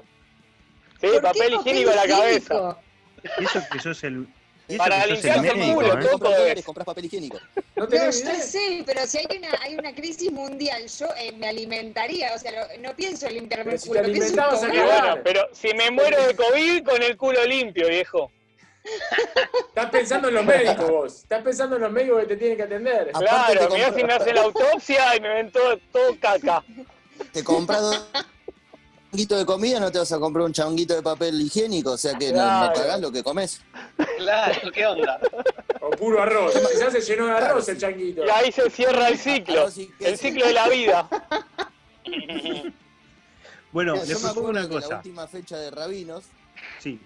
Sí, 1.00 1.08
¿Por 1.08 1.12
qué 1.14 1.22
papel 1.22 1.54
higiénico 1.54 1.92
a 1.92 1.96
la 1.96 2.08
cabeza. 2.08 2.78
Y 3.40 3.44
eso 3.44 3.62
que 3.72 3.80
sos 3.80 4.04
el. 4.04 4.28
Para 4.78 5.06
limpiarse 5.06 5.48
el 5.50 5.74
culo, 5.74 5.88
¿eh? 5.88 6.02
todo. 6.02 6.10
Compras 6.12 6.32
es. 6.34 6.38
dólares, 6.40 6.66
compras 6.66 6.86
papel 6.86 7.06
higiénico. 7.06 7.40
¿No 7.76 7.90
yo 7.90 8.12
sé, 8.12 8.84
pero 8.86 9.08
si 9.08 9.18
hay 9.18 9.26
una, 9.38 9.50
hay 9.62 9.76
una 9.76 9.96
crisis 9.96 10.32
mundial, 10.32 10.86
yo 10.88 11.08
eh, 11.18 11.32
me 11.32 11.48
alimentaría, 11.48 12.34
o 12.36 12.38
sea, 12.38 12.52
lo- 12.52 12.82
no 12.82 12.96
pienso 12.96 13.28
en 13.28 13.34
limpiarme 13.36 13.74
el 13.74 13.80
si 13.80 13.88
culo, 13.90 14.04
pienso 14.04 14.66
en. 14.66 14.72
Bueno, 14.72 15.18
pero 15.24 15.48
si 15.54 15.74
me 15.74 15.90
muero 15.92 16.22
de 16.26 16.36
COVID 16.36 16.84
con 16.84 17.02
el 17.02 17.18
culo 17.18 17.44
limpio, 17.46 17.88
viejo. 17.88 18.32
Estás 19.70 19.90
pensando 19.92 20.30
en 20.30 20.34
los 20.36 20.46
médicos 20.46 20.90
vos. 20.90 21.16
Estás 21.18 21.44
pensando 21.44 21.76
en 21.76 21.82
los 21.84 21.92
médicos 21.92 22.22
que 22.22 22.28
te 22.28 22.38
tienen 22.38 22.58
que 22.58 22.64
atender. 22.64 23.10
Aparte 23.14 23.54
Claro, 23.58 23.74
mirá 23.76 23.94
si 23.94 24.04
me 24.04 24.14
hacen 24.14 24.36
la 24.36 24.42
autopsia 24.42 25.16
y 25.16 25.20
me 25.22 25.30
ven 25.30 25.52
todo, 25.52 25.78
todo 25.92 26.16
caca. 26.20 26.64
Te 27.34 27.44
compras 27.44 28.06
dos 29.12 29.18
changuitos 29.18 29.40
de 29.40 29.46
comida, 29.46 29.80
no 29.80 29.92
te 29.92 29.98
vas 30.00 30.12
a 30.12 30.20
comprar 30.20 30.46
un 30.46 30.54
changuito 30.54 30.94
de 30.96 31.02
papel 31.02 31.42
higiénico, 31.42 31.92
o 31.92 31.98
sea 31.98 32.18
que 32.18 32.32
no- 32.32 32.38
no, 32.38 32.44
Claro. 32.44 32.74
pagás 32.74 33.02
lo 33.02 33.12
que 33.12 33.24
comes. 33.24 33.62
Claro, 34.18 34.72
¿qué 34.72 34.86
onda? 34.86 35.20
O 35.82 35.90
puro 35.92 36.22
arroz. 36.22 36.54
Ya 36.80 36.92
se 36.92 37.02
llenó 37.02 37.26
de 37.26 37.32
arroz 37.34 37.68
el 37.70 37.78
changuito. 37.78 38.26
Y 38.26 38.30
ahí 38.30 38.52
se 38.52 38.70
cierra 38.70 39.08
el 39.10 39.18
ciclo, 39.18 39.68
el 40.00 40.18
ciclo 40.18 40.46
de 40.46 40.54
la 40.54 40.68
vida. 40.70 41.10
Bueno, 43.72 43.94
Mira, 43.94 44.06
les 44.06 44.20
yo 44.20 44.26
propongo 44.26 44.50
una 44.50 44.68
que 44.68 44.74
la 44.74 44.82
cosa. 44.82 44.96
última 44.98 45.28
fecha 45.28 45.56
de 45.58 45.70
Rabinos 45.70 46.24
Sí. 46.80 47.00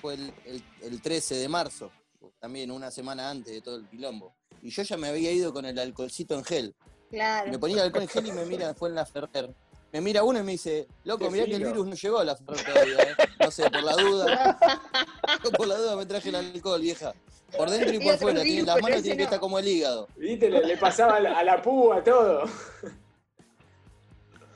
fue 0.00 0.14
el, 0.14 0.32
el- 0.44 0.62
el 0.82 1.02
13 1.02 1.34
de 1.34 1.48
marzo, 1.48 1.90
también 2.38 2.70
una 2.70 2.92
semana 2.92 3.28
antes 3.30 3.52
de 3.52 3.60
todo 3.60 3.76
el 3.78 3.88
quilombo. 3.88 4.32
Y 4.62 4.70
yo 4.70 4.82
ya 4.84 4.96
me 4.96 5.08
había 5.08 5.32
ido 5.32 5.52
con 5.52 5.64
el 5.64 5.76
alcoholcito 5.76 6.36
en 6.36 6.44
gel. 6.44 6.74
Claro. 7.10 7.50
Me 7.50 7.58
ponía 7.58 7.78
el 7.78 7.82
alcohol 7.86 8.02
en 8.04 8.08
gel 8.08 8.26
y 8.28 8.32
me 8.32 8.44
mira, 8.44 8.74
fue 8.74 8.90
en 8.90 8.94
la 8.94 9.06
Ferrer. 9.06 9.52
Me 9.92 10.00
mira 10.02 10.22
uno 10.22 10.38
y 10.38 10.42
me 10.42 10.52
dice, 10.52 10.86
loco, 11.04 11.30
mirá 11.30 11.46
que 11.46 11.54
el 11.54 11.64
virus 11.64 11.86
no 11.86 11.94
llegó 11.94 12.18
a 12.18 12.24
la 12.24 12.36
Ferrer 12.36 12.64
todavía, 12.64 12.96
¿eh? 13.04 13.16
No 13.40 13.50
sé, 13.50 13.70
por 13.70 13.82
la 13.82 13.92
duda. 13.96 14.58
por 15.56 15.66
la 15.66 15.76
duda 15.76 15.96
me 15.96 16.04
traje 16.06 16.28
el 16.28 16.34
alcohol, 16.34 16.80
vieja. 16.80 17.14
Por 17.56 17.70
dentro 17.70 17.92
y 17.94 17.96
Y 17.96 17.98
por 18.00 18.08
otro 18.08 18.18
fuera, 18.18 18.42
tiene, 18.42 18.50
virus, 18.60 18.66
las 18.66 18.82
manos 18.82 19.02
tienen 19.02 19.16
que 19.16 19.22
no. 19.22 19.24
estar 19.24 19.40
como 19.40 19.58
el 19.58 19.66
hígado. 19.66 20.08
¿Viste? 20.16 20.50
Le, 20.50 20.66
le 20.66 20.76
pasaba 20.76 21.16
a 21.16 21.20
la, 21.20 21.38
a 21.38 21.42
la 21.42 21.62
púa 21.62 22.04
todo. 22.04 22.44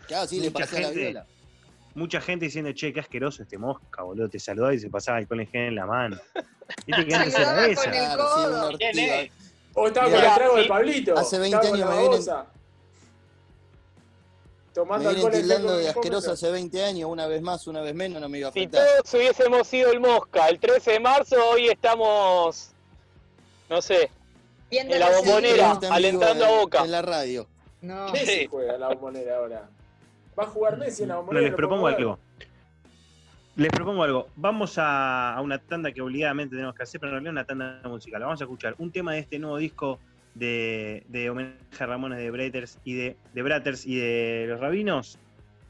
Claro, 0.06 0.26
sí, 0.26 0.40
le 0.40 0.50
Mucha 0.50 0.64
pasé 0.64 0.76
a 0.76 0.80
la 0.80 0.86
gente- 0.88 1.00
viola. 1.00 1.26
Mucha 1.94 2.20
gente 2.22 2.44
diciendo, 2.46 2.72
che, 2.72 2.92
qué 2.92 3.00
asqueroso 3.00 3.42
este 3.42 3.58
mosca, 3.58 4.02
boludo. 4.02 4.28
Te 4.28 4.38
saludaba 4.38 4.74
y 4.74 4.78
se 4.78 4.88
pasaba 4.90 5.18
alcohol 5.18 5.40
en 5.40 5.46
gel 5.48 5.60
en 5.68 5.74
la 5.74 5.86
mano. 5.86 6.16
Viste 6.86 7.06
que 7.06 7.14
antes 7.14 7.34
era 7.38 7.66
esa. 7.66 7.82
con 7.84 7.94
el 7.94 7.98
Claro, 8.14 8.78
sí. 8.92 9.32
O 9.74 9.86
estaba 9.86 10.06
Mirá, 10.08 10.20
con 10.20 10.28
el 10.30 10.34
trago 10.36 10.56
de. 10.56 10.64
Pablito. 10.66 11.18
Hace 11.18 11.38
20 11.38 11.56
estaba 11.56 11.70
con 11.70 11.82
años 11.82 11.88
la 11.88 11.94
me 11.94 12.02
vienen- 12.02 12.61
Me 14.72 14.74
Tomando 14.74 15.10
vienen 15.10 15.26
alcohol 15.26 15.40
tildando 15.42 15.76
de 15.76 15.88
asqueroso 15.90 16.32
hace 16.32 16.50
20 16.50 16.82
años, 16.84 17.10
una 17.10 17.26
vez 17.26 17.42
más, 17.42 17.66
una 17.66 17.82
vez 17.82 17.94
menos, 17.94 18.22
no 18.22 18.28
me 18.30 18.38
iba 18.38 18.48
a 18.48 18.52
Si 18.52 18.60
afectar. 18.60 18.86
todos 19.02 19.14
hubiésemos 19.14 19.66
sido 19.68 19.90
el 19.92 20.00
Mosca 20.00 20.48
el 20.48 20.58
13 20.58 20.92
de 20.92 21.00
marzo, 21.00 21.36
hoy 21.50 21.68
estamos, 21.68 22.70
no 23.68 23.82
sé, 23.82 24.10
Viendo 24.70 24.94
en 24.94 25.00
la 25.00 25.10
bombonera. 25.10 25.78
alentando 25.90 26.44
a 26.46 26.50
Boca. 26.60 26.84
En 26.84 26.90
la 26.90 27.02
radio. 27.02 27.46
No. 27.82 28.10
Messi 28.12 28.46
juega 28.46 28.78
la 28.78 28.88
bombonera 28.88 29.36
ahora. 29.36 29.68
Va 30.38 30.44
a 30.44 30.46
jugar 30.46 30.78
Messi 30.78 31.02
en 31.02 31.10
la 31.10 31.16
bombonera. 31.16 31.42
les 31.42 31.50
lo 31.50 31.56
propongo 31.58 31.86
algo. 31.88 32.18
Les 33.56 33.70
propongo 33.70 34.02
algo. 34.02 34.28
Vamos 34.36 34.78
a, 34.78 35.34
a 35.34 35.42
una 35.42 35.58
tanda 35.58 35.92
que 35.92 36.00
obligadamente 36.00 36.56
tenemos 36.56 36.74
que 36.74 36.84
hacer, 36.84 36.98
pero 36.98 37.10
en 37.10 37.24
realidad 37.24 37.32
una 37.32 37.44
tanda 37.44 37.82
musical. 37.90 38.22
Vamos 38.22 38.40
a 38.40 38.44
escuchar 38.44 38.74
un 38.78 38.90
tema 38.90 39.12
de 39.12 39.18
este 39.18 39.38
nuevo 39.38 39.58
disco 39.58 39.98
de, 40.34 41.04
de 41.08 41.30
homenaje 41.30 41.56
a 41.78 41.86
Ramones 41.86 42.18
de 42.18 42.30
Bratters 42.30 42.78
y 42.84 42.94
de, 42.94 43.16
de 43.34 43.42
Bratters 43.42 43.86
y 43.86 43.96
de 43.96 44.46
los 44.48 44.60
Rabinos. 44.60 45.18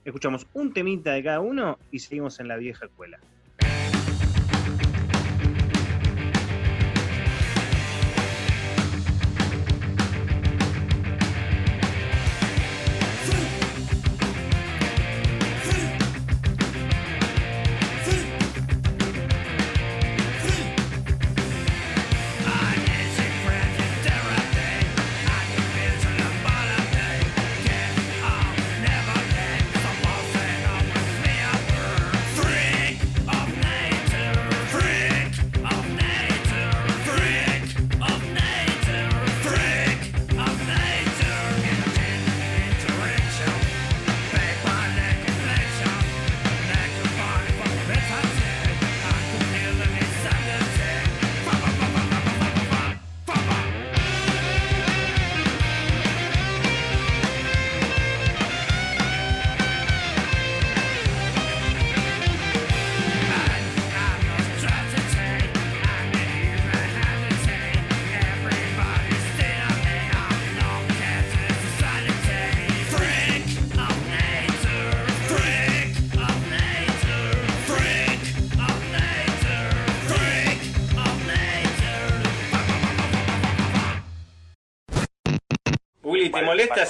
Escuchamos 0.04 0.46
un 0.54 0.72
temita 0.72 1.12
de 1.12 1.22
cada 1.22 1.40
uno 1.40 1.78
y 1.90 2.00
seguimos 2.00 2.40
en 2.40 2.48
la 2.48 2.56
vieja 2.56 2.86
escuela. 2.86 3.18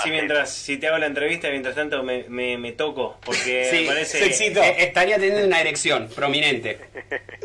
¿Te 0.03 0.09
molesta 0.09 0.09
si 0.09 0.11
mientras 0.11 0.50
si 0.55 0.76
te 0.78 0.88
hago 0.88 0.98
la 0.98 1.07
entrevista 1.07 1.48
mientras 1.50 1.74
tanto 1.74 2.03
me, 2.03 2.24
me, 2.28 2.59
me 2.59 2.72
toco? 2.72 3.18
Porque 3.24 3.68
Sí, 3.70 3.80
me 3.82 3.86
parece. 3.86 4.24
Eh, 4.24 4.74
estaría 4.78 5.16
teniendo 5.16 5.46
una 5.46 5.61
erección 5.61 6.09
prominente. 6.14 6.78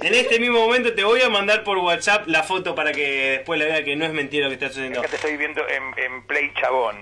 En 0.01 0.13
este 0.13 0.39
mismo 0.39 0.59
momento 0.59 0.93
te 0.93 1.03
voy 1.03 1.21
a 1.21 1.29
mandar 1.29 1.63
por 1.63 1.77
WhatsApp 1.77 2.27
la 2.27 2.43
foto 2.43 2.75
para 2.75 2.91
que 2.91 3.31
después 3.37 3.59
la 3.59 3.65
vea 3.65 3.83
que 3.83 3.95
no 3.95 4.05
es 4.05 4.13
mentira 4.13 4.45
lo 4.45 4.49
que 4.49 4.55
estás 4.55 4.71
haciendo. 4.71 4.99
Acá 4.99 5.09
te 5.09 5.15
estoy 5.15 5.37
viendo 5.37 5.61
en, 5.67 5.83
en 6.03 6.25
Play 6.25 6.51
Chabón. 6.59 6.95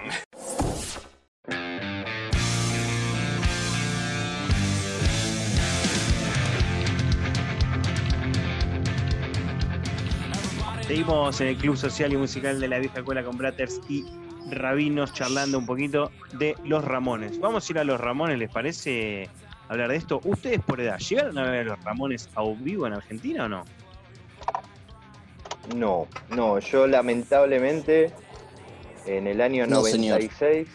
Seguimos 10.88 11.42
en 11.42 11.48
el 11.48 11.58
Club 11.58 11.76
Social 11.76 12.14
y 12.14 12.18
Musical 12.18 12.60
de 12.60 12.68
la 12.68 12.78
Vieja 12.78 13.00
Escuela 13.00 13.24
con 13.24 13.38
Bratters 13.38 13.82
y 13.90 14.06
Rabinos 14.56 15.14
charlando 15.14 15.58
un 15.60 15.66
poquito 15.66 16.12
de 16.34 16.56
los 16.64 16.84
Ramones. 16.84 17.40
Vamos 17.40 17.68
a 17.68 17.72
ir 17.74 17.80
a 17.80 17.84
los 17.84 18.00
Ramones, 18.00 18.38
¿les 18.40 18.50
parece 18.50 19.30
hablar 19.70 19.90
de 19.90 19.98
esto? 19.98 20.22
¿Ustedes 20.24 20.60
por 20.62 20.80
edad 20.82 20.98
llegaron 21.00 21.38
a 21.38 21.50
ver 21.50 21.62
a 21.62 21.64
los 21.76 21.84
Ramones 21.84 22.30
a 22.36 22.44
vivo 22.60 22.88
en 22.88 22.94
Argentina 22.94 23.46
o 23.46 23.50
no? 23.50 23.64
No, 25.76 26.08
no, 26.30 26.60
yo 26.60 26.86
lamentablemente 26.88 28.12
en 29.06 29.28
el 29.28 29.42
año 29.42 29.66
No, 29.68 29.82
señor. 29.82 30.20
96, 30.20 30.68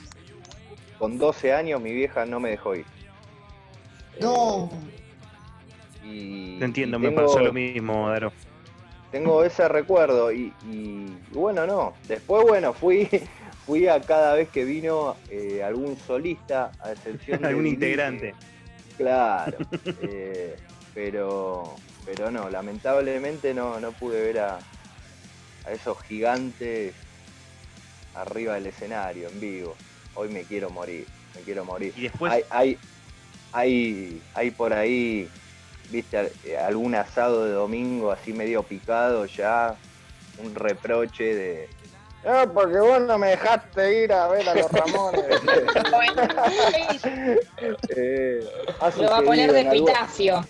con 0.98 1.16
12 1.18 1.52
años, 1.54 1.80
mi 1.80 1.92
vieja 1.92 2.26
no 2.26 2.40
me 2.40 2.50
dejó 2.50 2.74
ir. 2.74 2.84
No. 4.20 4.68
Y, 6.04 6.58
Te 6.58 6.64
entiendo, 6.64 6.96
y 6.98 7.00
me 7.00 7.08
tengo- 7.08 7.22
pasó 7.26 7.38
lo 7.40 7.52
mismo, 7.52 8.08
Daro. 8.10 8.32
Tengo 9.12 9.42
ese 9.42 9.68
recuerdo 9.68 10.30
y 10.30 10.52
bueno, 11.32 11.66
no. 11.66 11.94
Después, 12.06 12.44
bueno, 12.46 12.72
fui, 12.72 13.08
fui 13.70 13.86
a 13.86 14.00
cada 14.00 14.34
vez 14.34 14.48
que 14.48 14.64
vino 14.64 15.16
eh, 15.30 15.62
algún 15.62 15.96
solista, 15.96 16.72
a 16.80 16.90
excepción 16.90 17.40
de 17.42 17.46
Algún 17.46 17.68
integrante. 17.68 18.34
Claro, 18.96 19.58
eh, 20.02 20.56
pero, 20.92 21.76
pero 22.04 22.32
no, 22.32 22.50
lamentablemente 22.50 23.54
no, 23.54 23.78
no 23.78 23.92
pude 23.92 24.20
ver 24.24 24.40
a, 24.40 24.56
a 25.66 25.70
esos 25.72 26.00
gigantes 26.02 26.94
arriba 28.16 28.54
del 28.54 28.66
escenario, 28.66 29.28
en 29.28 29.38
vivo. 29.40 29.76
Hoy 30.16 30.30
me 30.30 30.42
quiero 30.42 30.68
morir, 30.70 31.06
me 31.36 31.42
quiero 31.42 31.64
morir. 31.64 31.92
Y 31.96 32.02
después- 32.02 32.32
Hay, 32.32 32.42
hay, 32.50 32.78
hay, 33.52 34.20
hay 34.34 34.50
por 34.50 34.72
ahí, 34.72 35.28
viste, 35.92 36.32
eh, 36.44 36.56
algún 36.58 36.96
asado 36.96 37.44
de 37.44 37.52
domingo 37.52 38.10
así 38.10 38.32
medio 38.32 38.64
picado 38.64 39.26
ya, 39.26 39.76
un 40.38 40.56
reproche 40.56 41.36
de... 41.36 41.68
Ah, 42.26 42.46
porque 42.52 42.78
vos 42.78 43.00
no 43.02 43.18
me 43.18 43.28
dejaste 43.28 44.04
ir 44.04 44.12
a 44.12 44.28
ver 44.28 44.48
a 44.48 44.54
los 44.54 44.70
Ramones. 44.70 45.24
Eh, 47.96 48.40
Lo 48.98 49.10
va 49.10 49.18
a 49.18 49.22
poner 49.22 49.52
de 49.52 49.60
en 49.60 49.66
epitafio 49.68 50.44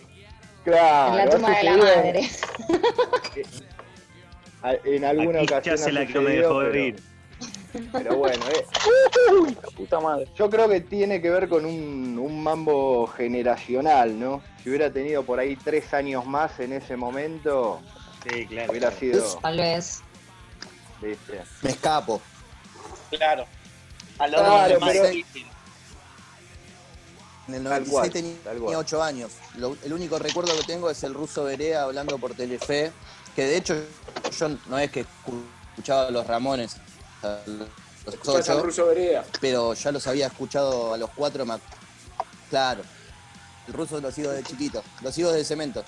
Claro, 0.64 1.18
en 1.18 1.25
la 1.25 1.31
tumba 1.31 1.51
de 1.51 1.62
la 1.64 1.71
en- 1.73 1.79
madre. 1.79 2.23
a- 4.62 4.75
En 4.85 5.05
alguna 5.05 5.39
Aquí 5.41 5.47
ya 5.49 5.57
ocasión 5.57 5.79
se 5.79 5.93
la 5.93 6.07
que 6.07 6.14
no 6.14 6.23
me 6.23 6.31
dejó 6.33 6.59
pero- 6.61 6.77
ir. 6.79 6.97
Pero 7.93 8.16
bueno, 8.16 8.45
eh, 8.53 8.64
puta 9.77 10.01
madre. 10.01 10.27
yo 10.35 10.51
creo 10.51 10.68
que 10.68 10.81
tiene 10.81 11.23
que 11.23 11.31
ver 11.31 11.49
con 11.49 11.64
un, 11.64 12.18
un 12.18 12.43
mambo 12.43 13.07
generacional, 13.07 14.18
¿no? 14.18 14.43
Si 14.62 14.68
hubiera 14.71 14.91
tenido 14.93 15.23
por 15.23 15.39
ahí 15.39 15.55
tres 15.57 15.95
años 15.95 16.27
más 16.27 16.59
en 16.59 16.73
ese 16.73 16.97
momento, 16.97 17.81
Sí, 18.29 18.45
claro. 18.47 18.73
hubiera 18.73 18.91
sido, 18.91 19.23
Tal 19.41 19.57
vez. 19.57 20.03
Viste. 21.03 21.42
Me 21.62 21.70
escapo. 21.70 22.20
Claro. 23.11 23.46
A 24.18 24.26
los 24.28 24.40
Claro, 24.40 24.72
dos 24.74 24.80
más 24.80 24.90
pero- 24.92 25.09
difícil. 25.09 25.46
En 27.48 27.55
el 27.55 27.64
Tal 27.64 27.72
96 27.84 27.90
cual, 27.92 28.11
tenía 28.11 28.36
tal 28.44 28.59
cual. 28.59 28.76
8 28.76 29.03
años. 29.03 29.32
Lo- 29.57 29.76
el 29.82 29.92
único 29.92 30.18
recuerdo 30.18 30.55
que 30.57 30.62
tengo 30.64 30.88
es 30.90 31.03
el 31.03 31.14
ruso 31.14 31.44
Berea 31.44 31.82
hablando 31.82 32.16
por 32.18 32.34
Telefe, 32.34 32.92
que 33.34 33.44
de 33.44 33.57
hecho 33.57 33.74
yo 34.38 34.48
no 34.66 34.78
es 34.78 34.90
que 34.90 35.05
escuchaba 35.74 36.07
a 36.07 36.11
los 36.11 36.26
Ramones 36.26 36.76
a 37.22 37.38
los 37.46 37.68
Escuchás 38.14 38.48
al 38.51 38.59
8, 38.59 38.66
ruso 38.66 38.86
Berea. 38.86 39.24
pero 39.40 39.74
ya 39.74 39.90
los 39.90 40.07
había 40.07 40.28
escuchado 40.28 40.94
a 40.94 40.96
los 40.96 41.11
4. 41.11 41.44
Claro, 42.51 42.82
el 43.66 43.72
ruso 43.74 44.01
lo 44.01 44.11
sigo 44.12 44.30
de 44.30 44.42
chiquito, 44.44 44.82
lo 45.03 45.11
sigo 45.11 45.32
de 45.32 45.44
cemento. 45.44 45.84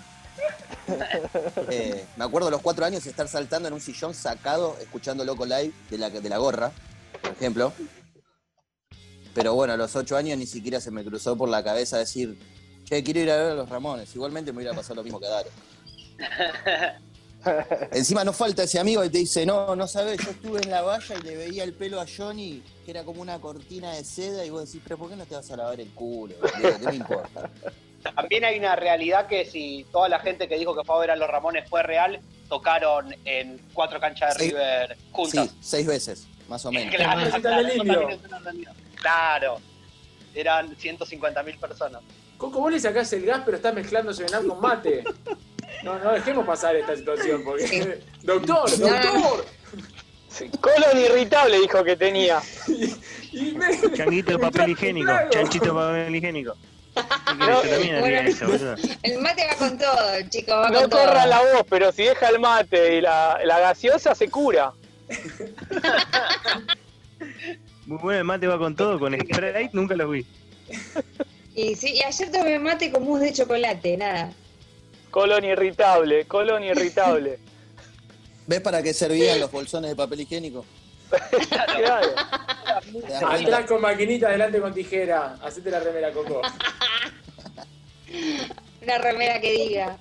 Eh, 1.70 2.04
me 2.16 2.24
acuerdo 2.24 2.48
a 2.48 2.50
los 2.50 2.60
4 2.60 2.84
años 2.84 3.06
estar 3.06 3.28
saltando 3.28 3.68
en 3.68 3.74
un 3.74 3.80
sillón 3.80 4.14
sacado 4.14 4.76
escuchando 4.80 5.24
Loco 5.24 5.46
Live 5.46 5.72
de 5.90 5.98
la, 5.98 6.10
de 6.10 6.28
la 6.28 6.38
gorra, 6.38 6.72
por 7.20 7.32
ejemplo. 7.32 7.72
Pero 9.34 9.54
bueno, 9.54 9.72
a 9.72 9.76
los 9.76 9.94
8 9.96 10.16
años 10.16 10.38
ni 10.38 10.46
siquiera 10.46 10.80
se 10.80 10.90
me 10.90 11.04
cruzó 11.04 11.36
por 11.36 11.48
la 11.48 11.62
cabeza 11.62 11.98
decir, 11.98 12.38
che, 12.84 13.02
quiero 13.02 13.20
ir 13.20 13.30
a 13.30 13.36
ver 13.36 13.52
a 13.52 13.54
los 13.54 13.68
Ramones. 13.68 14.14
Igualmente 14.14 14.52
me 14.52 14.58
hubiera 14.58 14.74
pasado 14.74 14.96
lo 14.96 15.04
mismo 15.04 15.20
que 15.20 15.26
a 15.26 15.30
Daro. 15.30 15.50
Encima 17.92 18.22
no 18.24 18.32
falta 18.32 18.62
ese 18.62 18.78
amigo 18.78 19.02
que 19.02 19.10
te 19.10 19.18
dice, 19.18 19.44
no, 19.44 19.74
no 19.74 19.88
sabes, 19.88 20.20
yo 20.24 20.30
estuve 20.30 20.60
en 20.60 20.70
la 20.70 20.82
valla 20.82 21.16
y 21.18 21.22
le 21.22 21.36
veía 21.36 21.64
el 21.64 21.72
pelo 21.72 22.00
a 22.00 22.06
Johnny, 22.06 22.62
que 22.84 22.90
era 22.92 23.04
como 23.04 23.20
una 23.20 23.40
cortina 23.40 23.92
de 23.94 24.04
seda, 24.04 24.44
y 24.44 24.50
vos 24.50 24.66
decís, 24.66 24.80
pero 24.84 24.98
¿por 24.98 25.10
qué 25.10 25.16
no 25.16 25.26
te 25.26 25.34
vas 25.34 25.50
a 25.50 25.56
lavar 25.56 25.80
el 25.80 25.90
culo? 25.90 26.36
¿Qué 26.40 26.86
me 26.86 26.96
importa? 26.96 27.50
También 28.02 28.44
hay 28.44 28.58
una 28.58 28.74
realidad 28.76 29.26
que 29.26 29.44
si 29.44 29.86
toda 29.92 30.08
la 30.08 30.18
gente 30.18 30.48
que 30.48 30.56
dijo 30.58 30.74
que 30.76 30.84
fue 30.84 30.96
a 30.96 30.98
ver 30.98 31.10
a 31.12 31.16
los 31.16 31.28
Ramones 31.28 31.68
fue 31.68 31.82
real, 31.82 32.20
tocaron 32.48 33.14
en 33.24 33.60
cuatro 33.72 34.00
canchas 34.00 34.36
de 34.36 34.44
Sí. 34.44 34.50
River 34.50 34.96
juntas. 35.12 35.48
Sí, 35.50 35.56
seis 35.60 35.86
veces, 35.86 36.26
más 36.48 36.64
o 36.66 36.72
menos. 36.72 36.94
Claro, 36.94 37.20
Camiseta 37.30 37.58
claro. 37.82 38.08
Claro. 38.96 39.60
Eran 40.34 40.76
150 40.76 41.42
mil 41.42 41.58
personas. 41.58 42.02
Coco, 42.38 42.58
vos 42.60 42.72
le 42.72 42.80
sacás 42.80 43.12
el 43.12 43.24
gas, 43.24 43.42
pero 43.44 43.56
estás 43.56 43.74
mezclando 43.74 44.12
Serenap 44.12 44.46
con 44.46 44.60
mate. 44.60 45.04
No, 45.84 45.98
no 45.98 46.12
dejemos 46.12 46.44
pasar 46.46 46.74
esta 46.76 46.96
situación, 46.96 47.42
porque. 47.44 48.00
Doctor, 48.22 48.68
doctor. 48.78 49.46
Colon 50.60 50.98
irritable 50.98 51.58
dijo 51.60 51.84
que 51.84 51.96
tenía. 51.96 52.40
Y 53.32 53.52
me- 53.52 53.94
Changuito 53.96 54.32
de 54.32 54.38
papel 54.50 54.70
higiénico, 54.72 55.10
chanchito 55.30 55.64
de 55.64 55.72
papel 55.72 56.14
higiénico. 56.16 56.54
Bueno. 56.94 58.20
eso. 58.28 58.74
El 59.02 59.18
mate 59.20 59.46
va 59.46 59.54
con 59.56 59.78
todo, 59.78 60.12
chico, 60.28 60.52
va 60.52 60.68
No 60.68 60.80
con 60.82 60.90
todo. 60.90 61.04
corra 61.06 61.26
la 61.26 61.40
voz, 61.40 61.64
pero 61.68 61.90
si 61.92 62.02
deja 62.04 62.28
el 62.28 62.38
mate 62.38 62.96
y 62.96 63.00
la, 63.00 63.40
la 63.44 63.58
gaseosa 63.60 64.14
se 64.14 64.28
cura. 64.28 64.72
Muy 67.86 67.98
bueno, 67.98 68.18
el 68.20 68.24
mate 68.24 68.46
va 68.46 68.58
con 68.58 68.76
todo, 68.76 68.98
con 68.98 69.14
Sprite 69.14 69.70
nunca 69.72 69.94
lo 69.96 70.10
vi. 70.10 70.26
Y 71.54 71.74
sí, 71.74 71.94
y 71.94 72.02
ayer 72.02 72.30
tomé 72.30 72.58
mate 72.58 72.90
con 72.90 73.04
mousse 73.04 73.24
de 73.24 73.32
chocolate, 73.32 73.96
nada. 73.96 74.32
Colon 75.10 75.44
irritable, 75.44 76.24
colon 76.26 76.62
irritable. 76.64 77.38
¿Ves 78.46 78.60
para 78.60 78.82
qué 78.82 78.92
servían 78.94 79.40
los 79.40 79.50
bolsones 79.50 79.90
de 79.90 79.96
papel 79.96 80.20
higiénico? 80.20 80.64
Claro. 81.76 82.08
Atrás 83.28 83.66
con 83.66 83.80
maquinita, 83.80 84.28
adelante 84.28 84.60
con 84.60 84.72
tijera. 84.72 85.36
Hacete 85.42 85.70
la 85.70 85.80
remera, 85.80 86.12
Coco. 86.12 86.42
Una 88.82 88.98
remera 88.98 89.40
que 89.40 89.52
diga. 89.52 89.98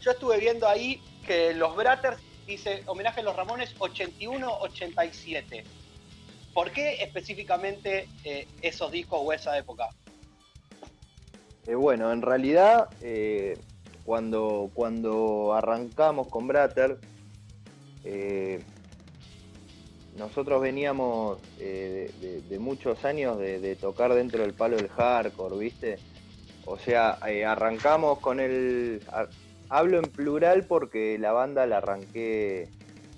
Yo 0.00 0.10
estuve 0.12 0.38
viendo 0.38 0.68
ahí 0.68 1.00
que 1.26 1.54
los 1.54 1.74
Bratters 1.74 2.18
dice 2.46 2.82
homenaje 2.86 3.20
a 3.20 3.24
los 3.24 3.36
Ramones 3.36 3.74
81-87. 3.78 5.64
¿Por 6.54 6.70
qué 6.70 7.02
específicamente 7.02 8.08
eh, 8.24 8.46
esos 8.62 8.90
discos 8.90 9.20
o 9.22 9.32
esa 9.32 9.58
época? 9.58 9.88
Eh, 11.66 11.74
bueno, 11.74 12.12
en 12.12 12.22
realidad, 12.22 12.88
eh, 13.02 13.58
cuando, 14.04 14.70
cuando 14.72 15.52
arrancamos 15.52 16.28
con 16.28 16.46
Bratter, 16.46 16.98
eh, 18.04 18.62
nosotros 20.16 20.60
veníamos 20.62 21.40
eh, 21.56 22.12
de, 22.18 22.26
de- 22.28 22.42
de 22.42 22.58
muchos 22.58 23.04
años 23.04 23.38
de, 23.38 23.60
de 23.60 23.76
tocar 23.76 24.14
dentro 24.14 24.42
del 24.42 24.54
palo 24.54 24.76
del 24.76 24.88
hardcore, 24.88 25.56
¿viste? 25.58 26.02
O 26.62 26.78
sea, 26.78 27.18
eh, 27.26 27.44
arrancamos 27.44 28.20
con 28.20 28.40
el... 28.40 29.04
a- 29.08 29.28
hablo 29.68 29.98
en 29.98 30.12
plural 30.12 30.66
porque 30.66 31.18
la 31.18 31.32
banda 31.32 31.66
la 31.66 31.78
arranqué 31.78 32.72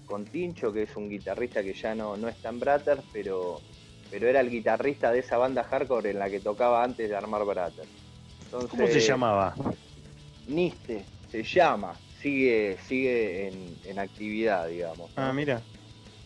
con 0.05 0.28
Tincho, 0.30 0.72
que 0.72 0.82
es 0.84 0.96
un 0.96 1.09
guitarrista 1.11 1.62
que 1.62 1.74
ya 1.74 1.94
no, 1.94 2.16
no 2.16 2.28
está 2.28 2.49
en 2.51 2.61
Bratter, 2.61 3.05
pero, 3.12 3.64
pero 4.09 4.28
era 4.28 4.40
el 4.40 4.51
guitarrista 4.51 5.12
de 5.12 5.20
esa 5.20 5.38
banda 5.38 5.64
hardcore 5.64 6.11
en 6.11 6.18
la 6.18 6.30
que 6.30 6.40
tocaba 6.40 6.82
antes 6.84 7.09
de 7.09 7.16
armar 7.16 7.44
Bratter. 7.44 7.86
Entonces, 8.46 8.70
¿Cómo 8.70 8.86
se 8.88 9.01
llamaba? 9.01 9.55
Niste, 10.46 11.07
se 11.30 11.42
llama, 11.42 12.01
sigue, 12.09 12.76
sigue 12.78 13.46
en, 13.46 13.78
en 13.84 13.99
actividad, 13.99 14.66
digamos. 14.68 15.12
Ah, 15.16 15.32
mira. 15.32 15.66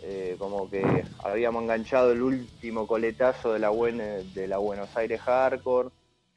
Eh, 0.05 0.35
como 0.37 0.69
que 0.69 0.83
habíamos 1.23 1.63
enganchado 1.63 2.11
el 2.11 2.23
último 2.23 2.87
coletazo 2.89 3.53
de 3.53 3.61
la, 3.61 3.71
buen- 3.71 4.33
de 4.35 4.49
la 4.49 4.59
Buenos 4.59 4.97
Aires 4.97 5.21
hardcore 5.21 5.91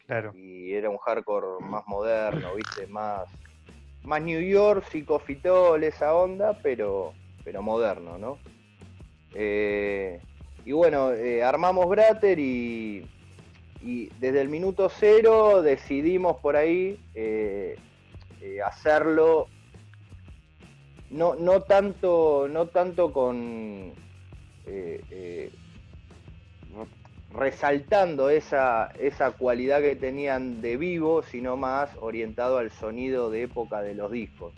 Claro. 0.06 0.32
y 0.36 0.72
era 0.74 0.90
un 0.90 0.98
hardcore 1.00 1.66
más 1.66 1.84
moderno, 1.88 2.54
viste, 2.54 2.86
más, 2.86 3.28
más 4.04 4.22
New 4.22 4.40
York, 4.40 4.86
psicofitol, 4.92 5.84
esa 5.84 6.14
onda, 6.14 6.60
pero, 6.62 7.16
pero 7.44 7.64
moderno, 7.64 8.20
¿no? 8.20 8.40
Eh, 9.34 10.22
y 10.64 10.72
bueno, 10.72 11.12
eh, 11.14 11.44
armamos 11.44 11.88
Bratter 11.90 12.38
y, 12.40 13.04
y 13.82 14.12
desde 14.20 14.42
el 14.42 14.50
minuto 14.50 14.90
cero 14.90 15.64
decidimos 15.64 16.38
por 16.38 16.56
ahí 16.56 17.00
eh, 17.16 17.80
eh, 18.42 18.62
hacerlo 18.62 19.50
no, 21.10 21.36
no 21.36 21.62
tanto, 21.62 22.48
no 22.50 22.68
tanto 22.68 23.14
con 23.14 23.94
eh, 24.66 25.02
eh, 25.12 25.52
resaltando 27.34 28.30
esa, 28.30 28.88
esa 29.00 29.32
cualidad 29.32 29.82
que 29.82 29.96
tenían 29.96 30.62
de 30.62 30.78
vivo, 30.78 31.22
sino 31.22 31.58
más 31.58 31.90
orientado 32.00 32.58
al 32.58 32.72
sonido 32.72 33.30
de 33.30 33.44
época 33.44 33.82
de 33.82 33.94
los 33.94 34.12
discos. 34.12 34.54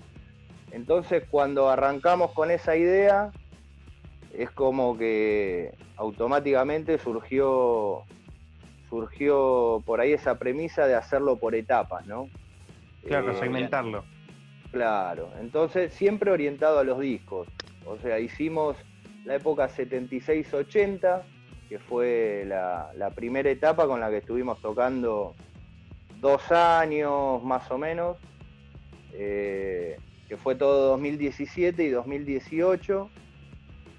Entonces 0.71 1.23
cuando 1.29 1.69
arrancamos 1.69 2.31
con 2.33 2.51
esa 2.51 2.75
idea, 2.75 3.31
es 4.33 4.51
como 4.51 4.97
que 4.97 5.73
automáticamente 5.95 6.99
surgió, 6.99 8.03
surgió 8.89 9.81
por 9.85 9.99
ahí 9.99 10.13
esa 10.13 10.37
premisa 10.37 10.85
de 10.85 10.95
hacerlo 10.95 11.37
por 11.37 11.55
etapas, 11.55 12.05
¿no? 12.05 12.29
Claro, 13.05 13.31
Eh, 13.31 13.35
segmentarlo. 13.35 14.03
Claro, 14.71 15.29
entonces 15.39 15.93
siempre 15.93 16.31
orientado 16.31 16.79
a 16.79 16.83
los 16.83 16.99
discos. 16.99 17.47
O 17.85 17.97
sea, 17.97 18.19
hicimos 18.19 18.75
la 19.25 19.35
época 19.35 19.69
76-80, 19.69 21.21
que 21.69 21.79
fue 21.79 22.43
la, 22.47 22.91
la 22.95 23.09
primera 23.11 23.49
etapa 23.49 23.87
con 23.87 23.99
la 23.99 24.09
que 24.09 24.17
estuvimos 24.17 24.61
tocando 24.61 25.35
dos 26.19 26.51
años 26.51 27.43
más 27.43 27.69
o 27.71 27.77
menos, 27.77 28.17
eh, 29.13 29.97
que 30.27 30.37
fue 30.37 30.55
todo 30.55 30.89
2017 30.89 31.83
y 31.83 31.89
2018. 31.89 33.09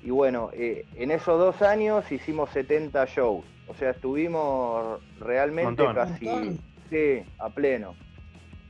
y 0.04 0.10
bueno, 0.10 0.50
eh, 0.52 0.84
en 0.96 1.10
esos 1.10 1.38
dos 1.38 1.62
años 1.62 2.10
hicimos 2.12 2.50
70 2.50 3.04
shows. 3.06 3.44
O 3.66 3.74
sea, 3.74 3.90
estuvimos 3.90 5.00
realmente 5.20 5.82
Montón. 5.82 5.94
casi 5.94 6.58
sí, 6.90 7.22
a 7.38 7.50
pleno. 7.50 7.94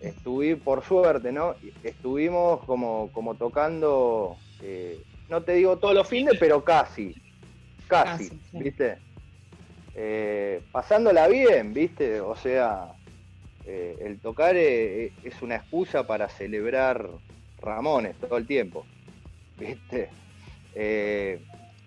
Estuve, 0.01 0.57
por 0.57 0.84
suerte, 0.84 1.32
¿no? 1.32 1.57
Estuvimos 1.82 2.64
como, 2.64 3.11
como 3.12 3.34
tocando, 3.34 4.36
eh, 4.62 5.03
no 5.28 5.42
te 5.42 5.55
digo 5.55 5.78
todos 5.78 5.94
los 5.94 6.07
fines, 6.07 6.34
pero 6.38 6.62
casi. 6.62 7.14
Casi, 7.88 8.28
Casi, 8.28 8.40
sí. 8.51 8.59
¿viste? 8.59 8.99
Eh, 9.94 10.62
pasándola 10.70 11.26
bien, 11.26 11.74
¿viste? 11.74 12.20
O 12.20 12.36
sea, 12.36 12.92
eh, 13.64 13.96
el 14.01 14.20
tocar 14.20 14.57
es 14.57 15.42
una 15.42 15.57
excusa 15.57 16.07
para 16.07 16.28
celebrar 16.28 17.09
Ramones 17.61 18.16
todo 18.18 18.36
el 18.36 18.46
tiempo, 18.46 18.86
¿viste? 19.59 20.11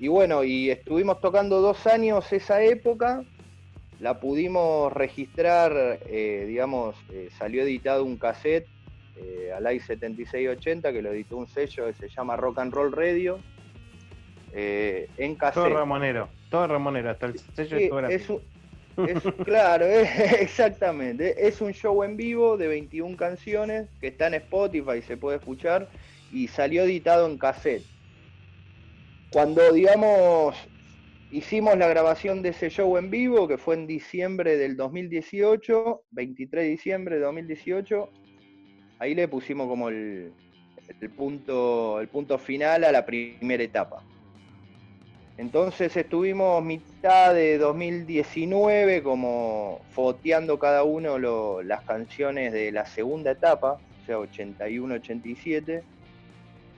Y 0.02 0.08
bueno, 0.08 0.44
y 0.44 0.72
estuvimos 0.72 1.22
tocando 1.22 1.62
dos 1.62 1.86
años 1.86 2.34
esa 2.34 2.64
época, 2.64 3.24
la 4.02 4.20
pudimos 4.20 4.92
registrar, 4.92 6.00
eh, 6.08 6.46
digamos, 6.48 6.96
eh, 7.14 7.30
salió 7.38 7.62
editado 7.64 8.04
un 8.04 8.18
cassette 8.18 8.68
eh, 9.16 9.52
al 9.56 9.64
i7680 9.66 10.92
que 10.92 11.02
lo 11.04 11.12
editó 11.12 11.38
un 11.38 11.48
sello 11.48 11.86
que 11.86 11.94
se 11.94 12.10
llama 12.10 12.36
Rock 12.36 12.60
and 12.60 12.74
Roll 12.74 12.92
Radio, 12.92 13.38
eh, 14.54 15.08
en 15.18 15.38
Todo 15.38 15.52
cassette. 15.52 15.74
Ramonero, 15.74 16.30
todo 16.50 16.68
Ramonero, 16.68 17.12
hasta 17.12 17.28
el 17.28 17.40
sello 17.40 17.78
Sí, 17.78 17.90
es 18.10 18.30
un- 18.30 18.42
es- 19.08 19.24
claro, 19.46 19.86
es- 19.86 20.10
exactamente. 20.42 21.48
Es 21.48 21.62
un 21.62 21.72
show 21.72 22.04
en 22.04 22.18
vivo 22.18 22.58
de 22.58 22.68
21 22.68 23.16
canciones 23.16 23.88
que 24.00 24.08
está 24.08 24.28
en 24.28 24.34
Spotify, 24.36 25.02
se 25.06 25.16
puede 25.16 25.38
escuchar 25.38 25.88
y 26.34 26.48
salió 26.48 26.84
editado 26.84 27.28
en 27.28 27.38
cassette. 27.38 27.84
Cuando, 29.30 29.72
digamos, 29.72 30.56
hicimos 31.32 31.78
la 31.78 31.88
grabación 31.88 32.42
de 32.42 32.50
ese 32.50 32.70
show 32.70 32.98
en 32.98 33.10
vivo, 33.10 33.48
que 33.48 33.58
fue 33.58 33.76
en 33.76 33.88
diciembre 33.88 34.58
del 34.58 34.76
2018, 34.76 36.04
23 36.12 36.64
de 36.64 36.70
diciembre 36.70 37.16
de 37.16 37.22
2018, 37.22 38.10
ahí 39.00 39.16
le 39.16 39.28
pusimos 39.28 39.68
como 39.68 39.90
el, 39.90 40.34
punto, 41.16 42.02
el 42.02 42.08
punto 42.10 42.38
final 42.38 42.84
a 42.84 42.92
la 42.92 43.06
primera 43.06 43.64
etapa. 43.64 44.04
Entonces 45.38 45.96
estuvimos 45.96 46.64
mitad 46.64 47.34
de 47.34 47.58
2019 47.58 49.02
como 49.02 49.82
foteando 49.90 50.60
cada 50.60 50.84
uno 50.84 51.18
las 51.64 51.82
canciones 51.84 52.52
de 52.54 52.72
la 52.72 52.86
segunda 52.86 53.32
etapa, 53.32 53.80
o 54.04 54.06
sea, 54.06 54.18
81-87. 54.20 55.82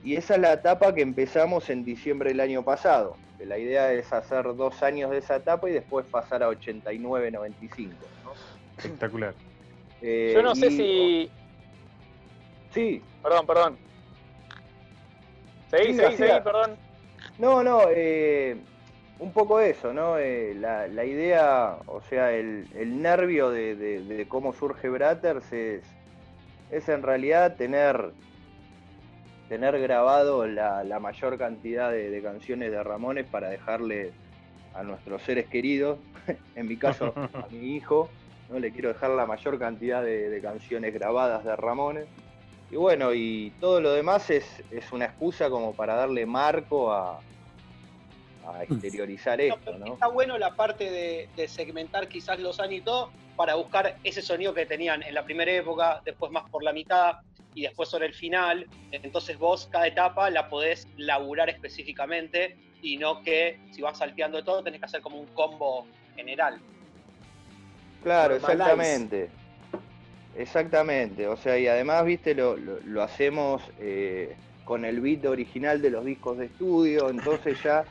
Y 0.06 0.16
esa 0.16 0.36
es 0.36 0.42
la 0.42 0.54
etapa 0.54 0.94
que 0.94 1.02
empezamos 1.02 1.70
en 1.70 1.84
diciembre 1.84 2.30
del 2.30 2.40
año 2.40 2.64
pasado. 2.64 3.18
Que 3.38 3.46
la 3.46 3.58
idea 3.58 3.92
es 3.94 4.12
hacer 4.14 4.44
dos 4.56 4.82
años 4.84 5.12
de 5.12 5.18
esa 5.20 5.36
etapa 5.38 5.70
y 5.70 5.74
después 5.74 6.06
pasar 6.06 6.44
a 6.44 6.50
89-95. 6.50 7.90
¿no? 7.90 7.96
Espectacular. 8.78 9.34
Eh, 10.02 10.32
Yo 10.36 10.42
no 10.44 10.56
sé 10.56 10.68
y- 10.68 10.72
si. 10.78 11.32
Sí. 12.74 13.02
Perdón, 13.22 13.46
perdón. 13.46 13.78
Seguí, 15.70 15.94
Sí, 15.94 16.00
seguí, 16.00 16.18
seguí, 16.18 16.42
perdón. 16.44 16.76
No, 17.40 17.64
no, 17.64 17.82
eh, 17.90 18.58
un 19.20 19.32
poco 19.32 19.60
eso, 19.60 19.94
¿no? 19.94 20.18
Eh, 20.18 20.54
la, 20.56 20.88
la 20.88 21.06
idea, 21.06 21.78
o 21.88 22.02
sea, 22.02 22.32
el, 22.32 22.68
el 22.76 23.02
nervio 23.02 23.50
de, 23.50 23.76
de- 23.76 24.02
de 24.04 24.28
cómo 24.28 24.54
surge 24.54 24.90
Bratters 24.90 25.52
es, 25.54 25.84
es 26.70 26.90
en 26.90 27.02
realidad 27.02 27.56
tener, 27.56 28.12
tener 29.54 29.80
grabado 29.80 30.48
la, 30.48 30.84
la 30.84 31.00
mayor 31.00 31.38
cantidad 31.38 31.92
de, 31.92 32.10
de 32.10 32.22
canciones 32.24 32.72
de 32.72 32.82
Ramones 32.82 33.28
para 33.28 33.50
dejarle 33.50 34.12
a 34.74 34.82
nuestros 34.82 35.22
seres 35.22 35.46
queridos, 35.48 36.00
en 36.56 36.68
mi 36.68 36.76
caso 36.76 37.14
a 37.16 37.46
mi 37.52 37.76
hijo, 37.76 38.10
¿no? 38.50 38.58
le 38.58 38.72
quiero 38.72 38.90
dejar 38.90 39.12
la 39.12 39.28
mayor 39.28 39.60
cantidad 39.60 40.02
de, 40.02 40.32
de 40.32 40.42
canciones 40.42 40.92
grabadas 40.92 41.46
de 41.46 41.56
Ramones. 41.56 42.08
Y 42.72 42.78
bueno, 42.78 43.14
y 43.14 43.54
todo 43.60 43.80
lo 43.80 43.94
demás 43.94 44.32
es, 44.32 44.64
es 44.72 44.92
una 44.92 45.06
excusa 45.06 45.52
como 45.52 45.76
para 45.76 45.94
darle 45.94 46.26
marco 46.26 46.92
a, 46.92 47.20
a 48.48 48.64
exteriorizar 48.64 49.40
esto, 49.40 49.78
¿no? 49.78 49.94
Está 49.94 50.08
bueno 50.08 50.40
la 50.40 50.56
parte 50.56 50.90
de, 50.90 51.30
de 51.36 51.48
segmentar 51.48 52.08
quizás 52.08 52.40
los 52.40 52.60
años 52.60 52.80
y 52.80 52.82
todo 52.82 53.12
para 53.36 53.54
buscar 53.54 53.98
ese 54.04 54.24
sonido 54.24 54.52
que 54.56 54.66
tenían 54.66 55.04
en 55.04 55.14
la 55.14 55.24
primera 55.24 55.52
época, 55.52 56.02
después 56.04 56.32
más 56.32 56.50
por 56.50 56.64
la 56.64 56.74
mitad 56.74 57.18
y 57.56 57.62
después 57.64 57.90
sobre 57.90 58.08
el 58.08 58.14
final. 58.14 58.68
Entonces 58.92 59.38
vos 59.38 59.68
cada 59.72 59.88
etapa 59.88 60.30
la 60.30 60.50
podés 60.50 60.88
laburar 60.98 61.50
específicamente 61.50 62.56
y 62.82 62.98
no 62.98 63.22
que 63.24 63.58
si 63.72 63.82
vas 63.82 63.98
salteando 63.98 64.38
de 64.38 64.44
todo 64.44 64.64
tenés 64.64 64.80
que 64.80 64.86
hacer 64.86 65.02
como 65.02 65.20
un 65.20 65.28
combo 65.28 65.88
general. 66.16 66.60
Claro, 68.04 68.36
exactamente. 68.36 69.30
Exactamente. 70.36 71.28
O 71.28 71.38
sea, 71.38 71.58
y 71.58 71.68
además, 71.68 72.04
viste, 72.06 72.34
lo, 72.34 72.58
lo- 72.58 72.80
lo 72.82 73.02
hacemos 73.04 73.62
eh, 73.80 74.36
con 74.64 74.84
el 74.86 75.00
beat 75.00 75.26
original 75.26 75.82
de 75.82 75.90
los 75.92 76.04
discos 76.06 76.38
de 76.38 76.46
estudio, 76.48 77.10
entonces 77.10 77.62
ya, 77.62 77.86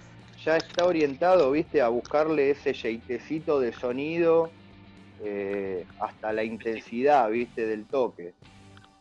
ya 0.44 0.56
está 0.56 0.84
orientado, 0.86 1.50
viste, 1.52 1.80
a 1.80 1.88
buscarle 1.88 2.50
ese 2.50 2.72
yeitecito 2.72 3.60
de 3.60 3.72
sonido 3.72 4.52
eh, 5.24 5.86
hasta 6.00 6.32
la 6.32 6.42
intensidad, 6.42 7.30
viste, 7.30 7.66
del 7.66 7.86
toque. 7.86 8.34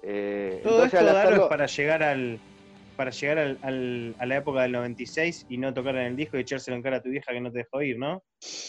Eh, 0.03 0.59
Todo 0.63 0.83
entonces, 0.85 0.99
esto, 1.01 1.17
hacerlo- 1.17 1.43
es 1.43 1.49
para 1.49 1.65
llegar 1.67 2.03
al 2.03 2.39
para 2.97 3.09
llegar 3.11 3.39
al, 3.39 3.57
al- 3.63 4.15
a 4.19 4.25
la 4.27 4.35
época 4.37 4.61
del 4.61 4.73
96 4.73 5.47
y 5.49 5.57
no 5.57 5.73
tocar 5.73 5.95
en 5.95 6.03
el 6.03 6.15
disco 6.15 6.37
y 6.37 6.41
echárselo 6.41 6.75
en 6.77 6.83
cara 6.83 6.97
a 6.97 7.01
tu 7.01 7.09
vieja 7.09 7.31
que 7.31 7.41
no 7.41 7.51
te 7.51 7.59
dejó 7.59 7.81
ir, 7.81 7.97
¿no? 7.97 8.21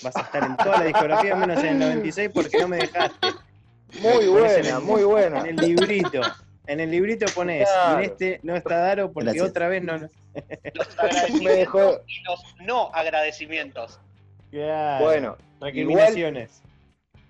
Vas 0.03 0.17
a 0.17 0.21
estar 0.21 0.45
en 0.45 0.57
toda 0.57 0.79
la 0.79 0.85
discografía 0.85 1.35
menos 1.37 1.59
en 1.63 1.67
el 1.67 1.79
96 1.79 2.31
porque 2.33 2.59
no 2.59 2.69
me 2.69 2.77
dejaste. 2.79 3.27
Muy 4.01 4.27
buena, 4.29 4.55
el- 4.79 4.83
muy 4.85 5.03
buena. 5.05 5.41
En 5.41 5.47
el 5.49 5.57
librito. 5.57 6.21
En 6.67 6.81
el 6.81 6.91
librito 6.91 7.27
pones, 7.35 7.69
Claro. 7.69 8.01
y 8.01 8.05
en 8.05 8.11
este 8.11 8.41
no 8.43 8.57
está 8.57 8.77
Daro 8.77 9.13
porque 9.13 9.25
Gracias. 9.31 9.51
otra 9.51 9.69
vez 9.69 9.83
no. 9.83 9.99
Los 9.99 10.09
agradecimientos 10.99 12.01
y 12.07 12.23
los 12.23 12.41
no 12.67 12.91
agradecimientos. 12.95 14.01
Claro. 14.51 15.05
Bueno, 15.05 15.37
recriminaciones. 15.61 16.63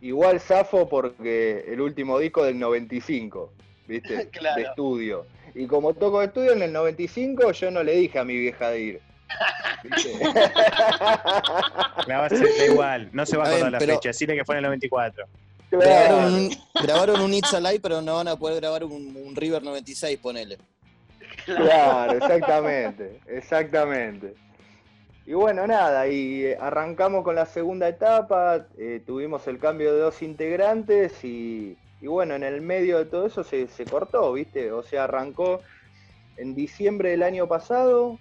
Igual 0.00 0.40
zafo 0.40 0.88
porque 0.88 1.64
el 1.66 1.80
último 1.80 2.18
disco 2.18 2.44
del 2.44 2.58
95, 2.60 3.52
¿viste? 3.92 4.28
Claro. 4.32 4.56
De 4.56 4.62
estudio. 4.68 5.26
Y 5.54 5.66
como 5.66 5.92
toco 5.94 6.20
de 6.20 6.26
estudio 6.26 6.52
en 6.52 6.62
el 6.62 6.72
95, 6.72 7.52
yo 7.52 7.70
no 7.70 7.82
le 7.82 7.92
dije 7.96 8.18
a 8.18 8.24
mi 8.24 8.36
vieja 8.36 8.70
de 8.70 8.80
ir. 8.80 9.00
La 12.06 12.18
va 12.18 12.22
a 12.24 12.26
hacer 12.26 12.46
igual, 12.70 13.08
no 13.12 13.24
se 13.26 13.36
va 13.36 13.44
a 13.44 13.48
acordar 13.48 13.72
la 13.72 13.78
pero- 13.78 13.94
fecha, 13.94 14.10
decirle 14.10 14.36
que 14.36 14.44
fue 14.44 14.54
en 14.56 14.58
el 14.58 14.64
94. 14.64 15.24
Grabaron 15.70 16.34
un, 16.34 16.50
grabaron 16.82 17.20
un 17.22 17.32
It's 17.32 17.54
Alive, 17.54 17.80
pero 17.80 18.02
no 18.02 18.16
van 18.16 18.28
a 18.28 18.36
poder 18.36 18.60
grabar 18.60 18.84
un, 18.84 19.16
un 19.16 19.34
River 19.34 19.62
96, 19.62 20.18
ponele. 20.18 20.58
Claro, 21.46 22.12
exactamente, 22.12 23.20
exactamente. 23.26 24.34
Y 25.24 25.32
bueno, 25.32 25.66
nada, 25.66 26.06
y 26.08 26.44
eh, 26.44 26.58
arrancamos 26.60 27.24
con 27.24 27.36
la 27.36 27.46
segunda 27.46 27.88
etapa, 27.88 28.66
eh, 28.76 29.00
tuvimos 29.06 29.46
el 29.46 29.58
cambio 29.58 29.94
de 29.94 30.00
dos 30.00 30.20
integrantes 30.20 31.24
y, 31.24 31.76
y 32.02 32.08
bueno, 32.08 32.34
en 32.34 32.42
el 32.42 32.60
medio 32.60 32.98
de 32.98 33.04
todo 33.04 33.26
eso 33.26 33.44
se, 33.44 33.68
se 33.68 33.84
cortó, 33.84 34.32
¿viste? 34.32 34.72
O 34.72 34.82
sea, 34.82 35.04
arrancó 35.04 35.60
en 36.36 36.52
diciembre 36.52 37.10
del 37.10 37.22
año 37.22 37.46
pasado, 37.46 38.18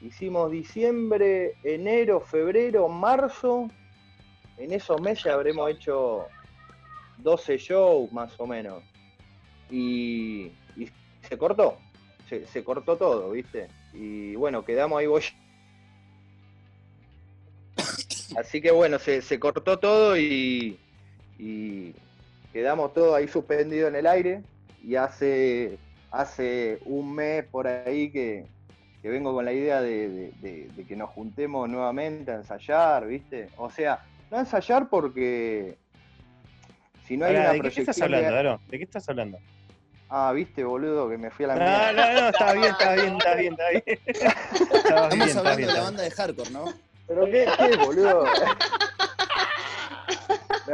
hicimos 0.00 0.50
diciembre, 0.50 1.56
enero, 1.62 2.22
febrero, 2.22 2.88
marzo, 2.88 3.68
en 4.56 4.72
esos 4.72 4.98
meses 5.02 5.26
habremos 5.26 5.70
hecho 5.70 6.24
12 7.18 7.58
shows 7.58 8.10
más 8.12 8.32
o 8.40 8.46
menos. 8.46 8.82
Y, 9.70 10.50
y 10.74 10.88
se 11.28 11.36
cortó, 11.36 11.76
se, 12.30 12.46
se 12.46 12.64
cortó 12.64 12.96
todo, 12.96 13.32
¿viste? 13.32 13.68
Y 13.92 14.36
bueno, 14.36 14.64
quedamos 14.64 14.98
ahí 14.98 15.06
Así 18.38 18.62
que 18.62 18.70
bueno, 18.70 18.98
se, 18.98 19.20
se 19.20 19.38
cortó 19.38 19.78
todo 19.78 20.16
y 20.16 20.78
quedamos 22.52 22.92
todo 22.94 23.14
ahí 23.14 23.28
suspendido 23.28 23.88
en 23.88 23.96
el 23.96 24.06
aire. 24.06 24.42
Y 24.84 24.96
hace, 24.96 25.78
hace 26.10 26.78
un 26.86 27.14
mes 27.14 27.44
por 27.44 27.66
ahí 27.68 28.10
que, 28.10 28.44
que 29.00 29.08
vengo 29.08 29.32
con 29.32 29.44
la 29.44 29.52
idea 29.52 29.80
de, 29.80 30.08
de- 30.08 30.32
de- 30.40 30.68
de 30.74 30.84
que 30.84 30.96
nos 30.96 31.10
juntemos 31.10 31.68
nuevamente 31.68 32.30
a 32.32 32.36
ensayar, 32.36 33.06
¿viste? 33.06 33.48
O 33.56 33.70
sea, 33.70 34.00
no 34.30 34.36
a 34.38 34.40
ensayar 34.40 34.88
porque 34.88 35.76
si 37.06 37.16
no 37.16 37.26
hay 37.26 37.34
Pará, 37.34 37.44
una 37.44 37.52
¿De 37.52 37.60
qué 37.60 37.68
estás 37.68 37.96
proyección 37.96 38.10
de- 38.10 38.16
hablando, 38.16 38.34
Daro? 38.36 38.60
¿De 38.68 38.78
qué 38.78 38.84
estás 38.84 39.08
hablando? 39.08 39.38
Ah, 40.14 40.32
viste, 40.34 40.62
boludo, 40.64 41.08
que 41.08 41.16
me 41.16 41.30
fui 41.30 41.44
a 41.46 41.48
la 41.48 41.54
No, 41.54 41.60
mierda. 41.64 41.92
no, 42.14 42.20
no, 42.20 42.28
está 42.28 42.52
bien, 42.52 42.66
está 42.66 42.94
bien, 42.94 43.16
está 43.16 43.34
bien, 43.34 43.52
está 43.52 43.70
bien. 43.70 43.82
Está 43.86 45.08
bien, 45.08 45.22
Estamos 45.22 45.36
hablando 45.36 45.56
bien, 45.56 45.68
de 45.68 45.74
la 45.74 45.80
banda 45.82 46.02
de 46.02 46.10
hardcore, 46.10 46.50
¿no? 46.50 46.64
¿Pero 47.06 47.24
qué, 47.26 47.46
qué, 47.56 47.76
boludo? 47.76 48.24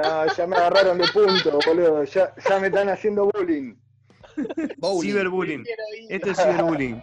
No, 0.03 0.27
ya 0.35 0.47
me 0.47 0.57
agarraron 0.57 0.99
de 0.99 1.09
punto, 1.09 1.59
boludo. 1.67 2.05
Ya, 2.05 2.33
ya 2.49 2.59
me 2.61 2.69
están 2.69 2.89
haciendo 2.89 3.31
bullying. 3.35 3.75
Ciberbullying. 5.01 5.65
Esto 6.09 6.31
es 6.31 6.37
ciberbullying. 6.39 7.03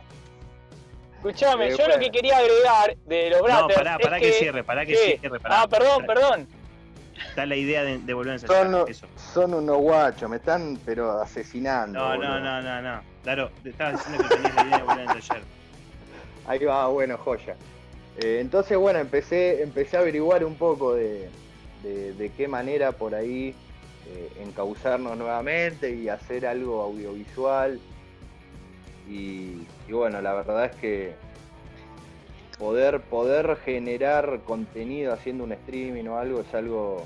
Escuchame, 1.17 1.67
Eh, 1.67 1.71
yo 1.71 1.77
bueno. 1.77 1.93
lo 1.95 1.99
que 1.99 2.11
quería 2.11 2.37
agregar 2.37 2.95
de 3.05 3.29
los 3.31 3.39
No, 3.41 3.45
Brothers. 3.45 3.75
pará, 3.75 3.97
pará 3.97 4.17
es 4.17 4.23
que 4.23 4.31
cierre, 4.33 4.63
pará 4.63 4.85
que 4.85 4.93
¿Qué? 4.93 5.17
cierre, 5.19 5.39
pará. 5.39 5.61
Ah, 5.63 5.67
perdón, 5.67 6.05
Pará. 6.05 6.21
perdón. 6.21 6.47
Está 7.29 7.45
la 7.45 7.55
idea 7.55 7.83
de, 7.83 7.97
de 7.97 8.13
volver 8.13 8.31
a 8.31 8.35
ensayar. 8.35 8.69
Son, 8.71 8.89
Eso. 8.89 9.07
son 9.33 9.53
unos 9.55 9.77
guachos, 9.77 10.29
me 10.29 10.35
están 10.37 10.77
pero 10.85 11.19
asesinando. 11.21 11.97
No, 11.99 12.09
no, 12.09 12.15
boludo. 12.17 12.39
no, 12.41 12.61
no, 12.61 12.81
no. 12.81 13.01
Claro, 13.23 13.49
te 13.63 13.69
estaba 13.69 13.91
diciendo 13.93 14.23
que 14.23 14.35
tenías 14.35 14.55
la 14.55 14.63
idea 14.63 14.77
de 14.77 14.83
volver 14.83 15.09
a 15.09 15.13
ensayar. 15.13 15.43
Ahí 16.47 16.59
va, 16.63 16.87
bueno, 16.87 17.17
joya. 17.17 17.55
Eh, 18.17 18.37
entonces, 18.39 18.77
bueno, 18.77 18.99
empecé, 18.99 19.63
empecé 19.63 19.97
a 19.97 20.01
averiguar 20.01 20.45
un 20.45 20.55
poco 20.55 20.93
de, 20.93 21.27
de- 21.83 22.13
de 22.13 22.29
qué 22.31 22.47
manera 22.47 22.91
por 22.91 23.15
ahí 23.15 23.55
eh, 24.07 24.31
encauzarnos 24.39 25.17
nuevamente 25.17 25.89
y 25.95 26.09
hacer 26.09 26.45
algo 26.45 26.81
audiovisual. 26.81 27.79
Y, 29.09 29.65
y 29.87 29.91
bueno, 29.91 30.21
la 30.21 30.33
verdad 30.33 30.65
es 30.65 30.75
que 30.75 31.13
poder, 32.57 33.01
poder 33.01 33.57
generar 33.57 34.39
contenido 34.45 35.13
haciendo 35.13 35.43
un 35.43 35.51
streaming 35.51 36.05
o 36.07 36.17
algo 36.17 36.41
es 36.41 36.53
algo 36.53 37.03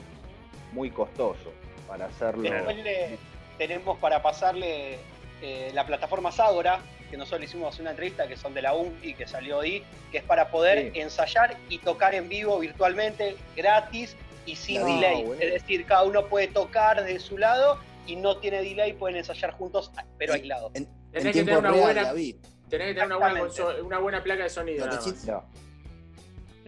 muy 0.71 0.89
costoso 0.91 1.51
para 1.87 2.05
hacerlo. 2.05 2.43
Después 2.43 2.77
le- 2.77 3.17
tenemos 3.57 3.97
para 3.97 4.21
pasarle 4.21 4.97
eh, 5.41 5.71
la 5.73 5.85
plataforma 5.85 6.31
Sagora, 6.31 6.79
que 7.09 7.17
nosotros 7.17 7.39
le 7.41 7.45
hicimos 7.47 7.79
una 7.79 7.89
entrevista 7.91 8.27
que 8.27 8.37
son 8.37 8.53
de 8.53 8.61
la 8.61 8.73
UNCI, 8.75 9.13
que 9.15 9.25
salió 9.27 9.61
ahí, 9.61 9.83
que 10.11 10.19
es 10.19 10.23
para 10.23 10.49
poder 10.51 10.91
ensayar 10.95 11.57
y 11.69 11.79
tocar 11.79 12.13
en 12.13 12.29
vivo 12.29 12.59
virtualmente, 12.59 13.35
gratis 13.55 14.15
y 14.45 14.55
sin 14.55 14.81
No, 14.81 14.87
delay. 14.87 15.23
bueno. 15.23 15.41
Es 15.41 15.53
decir, 15.53 15.85
cada 15.85 16.03
uno 16.03 16.25
puede 16.27 16.47
tocar 16.47 17.03
de 17.03 17.19
su 17.19 17.37
lado 17.37 17.79
y 18.07 18.15
no 18.15 18.37
tiene 18.37 18.61
delay, 18.61 18.93
pueden 18.93 19.17
ensayar 19.17 19.51
juntos, 19.51 19.91
pero 20.17 20.33
aislados. 20.33 20.71
Tenés 20.73 20.87
En 21.13 21.23
que 21.31 21.31
tener 21.43 21.57
una 21.57 21.69
real, 21.71 21.81
buena, 21.83 22.03
David. 22.03 22.35
tenés 22.69 22.87
que 22.87 22.93
tener 22.93 23.05
una 23.05 23.17
buena, 23.17 23.43
una 23.83 23.99
buena 23.99 24.23
placa 24.23 24.43
de 24.43 24.49
sonido. 24.49 24.85
Lo 24.85 24.91
que 24.91 24.97
nada 24.97 25.01
sí- 25.01 25.11
más. 25.11 25.25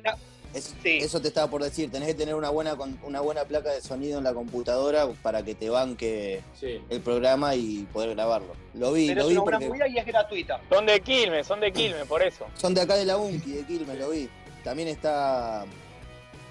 No. 0.04 0.32
Es- 0.54 0.76
Eso 0.84 1.22
te 1.22 1.30
estaba 1.30 1.50
por 1.50 1.64
decir, 1.64 1.90
tenés 1.90 2.10
que 2.10 2.14
tener 2.14 2.36
una 2.36 2.50
buena 2.50 2.76
con- 2.76 3.00
una 3.04 3.22
buena 3.22 3.46
placa 3.46 3.72
de 3.72 3.80
sonido 3.80 4.18
en 4.18 4.26
la 4.26 4.34
computadora 4.34 5.08
para 5.22 5.44
que 5.44 5.56
te 5.56 5.70
banque 5.70 6.42
Sí. 6.60 6.82
el 6.90 7.00
programa 7.00 7.56
y 7.56 7.88
poder 7.94 8.16
grabarlo. 8.16 8.54
Lo 8.74 8.92
vi, 8.92 9.08
Pero 9.08 9.22
lo 9.22 9.28
es 9.28 9.30
vi 9.30 9.34
una 9.38 9.44
buena 9.44 9.60
porque 9.70 9.90
y 9.90 9.98
es 9.98 10.06
gratuita. 10.06 10.60
Son 10.70 10.86
de 10.86 11.00
Quilmes, 11.00 11.48
son 11.48 11.62
de 11.62 11.72
Quilmes, 11.72 12.06
por 12.06 12.22
eso. 12.22 12.48
son 12.56 12.74
de 12.74 12.82
acá 12.82 12.96
de 12.96 13.06
la 13.06 13.16
UNCI, 13.16 13.52
de 13.54 13.64
Quilmes, 13.66 13.98
lo 13.98 14.10
vi. 14.10 14.30
También 14.62 14.90
está 14.90 15.64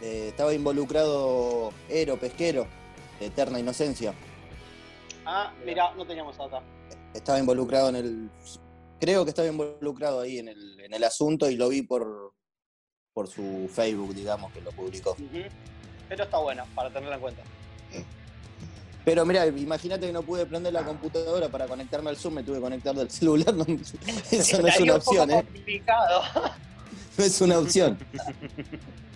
eh, 0.03 0.29
estaba 0.29 0.53
involucrado 0.55 1.73
Ero 1.89 2.17
Pesquero, 2.19 2.67
de 3.19 3.27
Eterna 3.27 3.59
Inocencia. 3.61 4.15
Ah, 5.27 5.53
mirá, 5.65 5.93
no 5.95 6.07
teníamos 6.07 6.37
data. 6.37 6.63
Estaba 7.15 7.39
involucrado 7.39 7.89
en 7.91 7.97
el. 7.97 8.31
Creo 9.01 9.25
que 9.25 9.31
estaba 9.31 9.49
involucrado 9.49 10.21
ahí 10.21 10.39
en 10.39 10.49
el, 10.49 10.81
en 10.81 10.95
el 10.95 11.05
asunto 11.05 11.49
y 11.51 11.57
lo 11.57 11.69
vi 11.69 11.83
por, 11.83 12.33
por 13.13 13.29
su 13.29 13.69
Facebook, 13.73 14.15
digamos, 14.15 14.53
que 14.53 14.61
lo 14.61 14.71
publicó. 14.73 15.17
Pero 16.09 16.25
está 16.25 16.39
buena, 16.39 16.65
para 16.75 16.91
tenerla 16.91 17.15
en 17.17 17.21
cuenta. 17.21 17.43
Pero 19.05 19.25
mira, 19.25 19.47
imagínate 19.47 20.07
que 20.07 20.13
no 20.13 20.23
pude 20.23 20.45
prender 20.45 20.73
la 20.75 20.85
computadora 20.85 21.49
para 21.49 21.67
conectarme 21.67 22.11
al 22.11 22.17
Zoom, 22.17 22.35
me 22.35 22.43
tuve 22.43 22.57
que 22.57 22.61
conectar 22.63 22.95
del 22.95 23.11
celular. 23.11 23.55
no- 23.55 23.65
eso 24.31 24.61
no 24.61 24.69
es 24.69 24.81
una 24.81 24.95
opción, 24.97 25.31
¿eh? 25.31 25.43
complicado. 25.45 26.23
No 27.17 27.25
es 27.25 27.41
una 27.41 27.59
opción. 27.59 27.99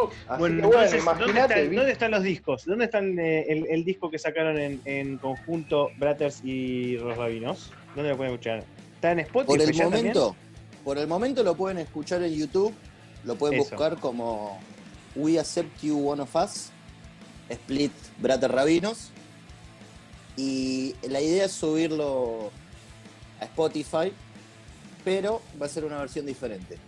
Así 0.00 0.38
Bueno, 0.38 0.56
que 0.62 0.66
bueno, 0.66 0.82
entonces, 0.82 1.04
¿dónde, 1.18 1.40
están, 1.40 1.70
vi- 1.70 1.76
dónde 1.76 1.92
están 1.92 2.10
los 2.10 2.22
discos? 2.22 2.64
¿Dónde 2.64 2.84
están 2.86 3.18
eh, 3.18 3.44
el, 3.48 3.66
el 3.68 3.84
disco 3.84 4.10
que 4.10 4.18
sacaron 4.18 4.58
en, 4.58 4.80
en 4.84 5.18
conjunto 5.18 5.90
Bratters 5.98 6.40
y 6.44 6.96
Los 6.98 7.16
Rabinos? 7.16 7.70
¿Dónde 7.94 8.10
lo 8.10 8.16
pueden 8.16 8.32
escuchar? 8.32 8.64
¿Está 8.94 9.12
en 9.12 9.20
Spotify 9.20 9.46
Por 9.46 9.60
el 9.62 9.72
ya 9.72 9.84
momento, 9.84 10.36
por 10.84 10.98
el 10.98 11.06
momento 11.06 11.42
lo 11.42 11.54
pueden 11.54 11.78
escuchar 11.78 12.22
en 12.22 12.32
YouTube, 12.34 12.72
lo 13.24 13.36
pueden 13.36 13.60
Eso. 13.60 13.70
buscar 13.70 13.98
como 13.98 14.58
We 15.14 15.38
Accept 15.38 15.82
You 15.82 16.08
One 16.08 16.22
of 16.22 16.34
Us, 16.36 16.70
Split 17.48 17.92
Brater 18.18 18.50
Rabinos. 18.52 19.10
Y 20.36 20.94
la 21.08 21.20
idea 21.20 21.44
es 21.44 21.52
subirlo 21.52 22.50
a 23.40 23.44
Spotify, 23.44 24.12
pero 25.04 25.42
va 25.60 25.66
a 25.66 25.68
ser 25.68 25.84
una 25.84 25.98
versión 25.98 26.24
diferente. 26.24 26.78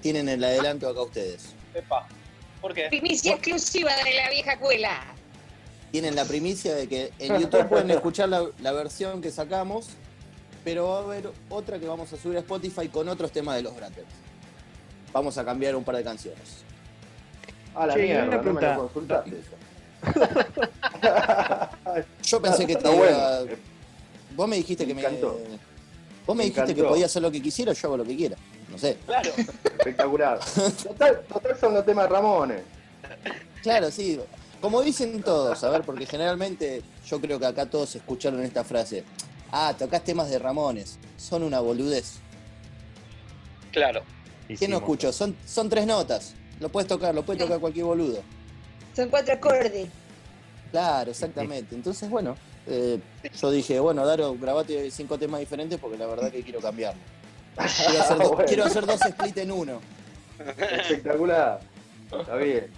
Tienen 0.00 0.28
el 0.28 0.42
adelanto 0.42 0.88
acá 0.88 1.02
ustedes. 1.02 1.54
Epa. 1.74 2.08
¿Por 2.60 2.74
qué? 2.74 2.88
Primicia 2.88 3.34
exclusiva 3.34 3.90
de 4.04 4.14
la 4.14 4.30
vieja 4.30 4.52
escuela. 4.52 5.00
Tienen 5.92 6.14
la 6.16 6.24
primicia 6.24 6.74
de 6.74 6.88
que 6.88 7.12
en 7.18 7.38
YouTube 7.40 7.68
pueden 7.68 7.90
escuchar 7.90 8.28
la, 8.28 8.44
la 8.60 8.72
versión 8.72 9.20
que 9.22 9.30
sacamos, 9.30 9.88
pero 10.64 10.88
va 10.88 10.98
a 10.98 11.02
haber 11.02 11.30
otra 11.48 11.78
que 11.78 11.86
vamos 11.86 12.12
a 12.12 12.16
subir 12.16 12.36
a 12.36 12.40
Spotify 12.40 12.88
con 12.88 13.08
otros 13.08 13.30
temas 13.32 13.56
de 13.56 13.62
los 13.62 13.74
Braters. 13.76 14.06
Vamos 15.12 15.38
a 15.38 15.44
cambiar 15.44 15.74
un 15.76 15.84
par 15.84 15.96
de 15.96 16.04
canciones. 16.04 16.58
A 17.74 17.86
la 17.86 17.98
y 17.98 18.02
mierda, 18.02 18.22
una 18.24 18.30
no 18.30 18.36
me 18.36 18.42
pregunta. 18.42 18.74
lo 18.74 18.82
consultaste 18.82 19.30
eso. 19.30 19.56
Yo 22.24 22.42
pensé 22.42 22.66
que 22.66 22.76
te 22.76 22.88
iba- 22.88 22.96
bueno. 22.96 23.56
Vos 24.36 24.48
me 24.48 24.56
dijiste 24.56 24.86
Me 24.86 24.94
que 24.94 25.00
encantó. 25.00 25.40
me. 25.48 25.58
Vos 26.28 26.36
me 26.36 26.44
Me 26.44 26.50
dijiste 26.50 26.74
que 26.74 26.84
podía 26.84 27.06
hacer 27.06 27.22
lo 27.22 27.30
que 27.30 27.40
quisiera, 27.40 27.72
yo 27.72 27.88
hago 27.88 27.96
lo 27.96 28.04
que 28.04 28.14
quiera. 28.14 28.36
No 28.70 28.76
sé. 28.76 28.98
Claro. 29.06 29.30
Espectacular. 29.64 30.38
Total, 30.82 31.22
total 31.22 31.58
son 31.58 31.72
los 31.72 31.86
temas 31.86 32.06
de 32.06 32.14
Ramones. 32.14 32.62
Claro, 33.62 33.90
sí. 33.90 34.20
Como 34.60 34.82
dicen 34.82 35.22
todos, 35.22 35.64
a 35.64 35.70
ver, 35.70 35.84
porque 35.84 36.04
generalmente 36.04 36.82
yo 37.06 37.18
creo 37.18 37.38
que 37.40 37.46
acá 37.46 37.64
todos 37.64 37.96
escucharon 37.96 38.42
esta 38.42 38.62
frase. 38.62 39.04
Ah, 39.50 39.74
tocás 39.78 40.04
temas 40.04 40.28
de 40.28 40.38
Ramones. 40.38 40.98
Son 41.16 41.42
una 41.42 41.60
boludez. 41.60 42.16
Claro. 43.72 44.02
¿Quién 44.48 44.70
no 44.70 44.76
escuchó? 44.76 45.14
Son, 45.14 45.34
son 45.46 45.70
tres 45.70 45.86
notas. 45.86 46.34
Lo 46.60 46.68
puedes 46.68 46.88
tocar, 46.88 47.14
lo 47.14 47.24
puede 47.24 47.38
tocar 47.38 47.58
cualquier 47.58 47.86
boludo. 47.86 48.22
Son 48.94 49.08
cuatro 49.08 49.32
acordes. 49.32 49.88
Claro, 50.72 51.10
exactamente. 51.10 51.74
Entonces, 51.74 52.10
bueno, 52.10 52.36
eh, 52.68 53.00
yo 53.40 53.50
dije, 53.50 53.80
bueno, 53.80 54.04
Daro, 54.06 54.34
grabate 54.38 54.90
cinco 54.90 55.18
temas 55.18 55.40
diferentes 55.40 55.78
porque 55.78 55.96
la 55.98 56.06
verdad 56.06 56.30
que 56.30 56.42
quiero 56.42 56.60
cambiarlo. 56.60 57.00
Quiero 57.56 58.00
hacer, 58.02 58.18
do- 58.18 58.28
Bueno. 58.30 58.44
quiero 58.46 58.64
hacer 58.64 58.86
dos 58.86 59.00
split 59.00 59.36
en 59.38 59.52
uno. 59.52 59.80
Espectacular. 60.38 61.60
Está 62.12 62.36
bien. 62.36 62.70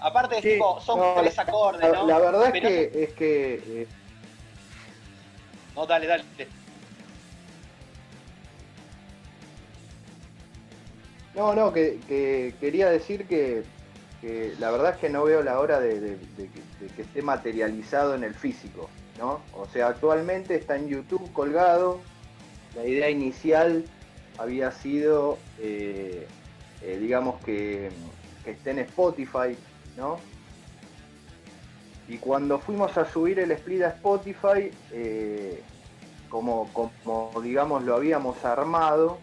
Aparte, 0.00 0.36
es 0.36 0.42
Sí, 0.42 0.48
tipo, 0.52 0.80
son 0.80 0.98
no, 1.00 1.14
tres 1.20 1.38
acordes, 1.38 1.82
La, 1.82 1.92
¿no? 1.98 2.06
la 2.06 2.18
verdad 2.18 2.44
es 2.46 2.52
Pero- 2.52 2.68
que, 2.68 3.02
es 3.04 3.10
que 3.14 3.54
eh, 3.82 3.86
No, 5.76 5.86
dale, 5.86 6.06
dale. 6.06 6.24
No, 11.34 11.54
no, 11.54 11.72
que, 11.72 12.00
que 12.08 12.54
quería 12.60 12.90
decir 12.90 13.26
que, 13.26 13.62
que 14.20 14.54
la 14.58 14.70
verdad 14.70 14.94
es 14.94 14.98
que 14.98 15.08
no 15.08 15.22
veo 15.24 15.42
la 15.42 15.60
hora 15.60 15.78
de, 15.80 16.00
de- 16.00 16.16
de 16.16 16.48
que, 16.48 16.84
de 16.84 16.86
que 16.94 17.02
esté 17.02 17.22
materializado 17.22 18.14
en 18.14 18.24
el 18.24 18.34
físico, 18.34 18.90
¿no? 19.20 19.40
O 19.54 19.66
sea, 19.72 19.88
actualmente 19.88 20.56
está 20.56 20.74
en 20.76 20.88
YouTube 20.88 21.30
colgado. 21.32 22.00
La 22.74 22.84
idea 22.86 23.10
inicial 23.10 23.84
había 24.38 24.72
sido, 24.72 25.38
eh, 25.60 26.26
eh, 26.82 26.98
digamos, 27.00 27.40
que, 27.42 27.90
que 28.44 28.52
esté 28.52 28.70
en 28.70 28.78
Spotify, 28.80 29.56
¿no? 29.96 30.18
Y 32.08 32.16
cuando 32.16 32.58
fuimos 32.58 32.96
a 32.96 33.04
subir 33.04 33.38
el 33.38 33.50
split 33.52 33.82
a 33.82 33.88
Spotify, 33.90 34.72
eh, 34.92 35.62
como, 36.28 36.68
como 36.72 37.32
digamos 37.42 37.84
lo 37.84 37.94
habíamos 37.94 38.44
armado, 38.44 39.18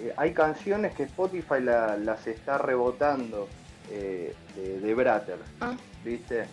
eh, 0.00 0.12
hay 0.16 0.32
canciones 0.32 0.92
que 0.92 1.04
Spotify 1.04 1.60
la- 1.60 1.96
las 1.96 2.26
está 2.26 2.58
rebotando 2.58 3.48
eh, 3.90 4.34
de, 4.56 4.80
de 4.80 4.94
Bratter, 4.94 5.38
¿viste? 6.04 6.44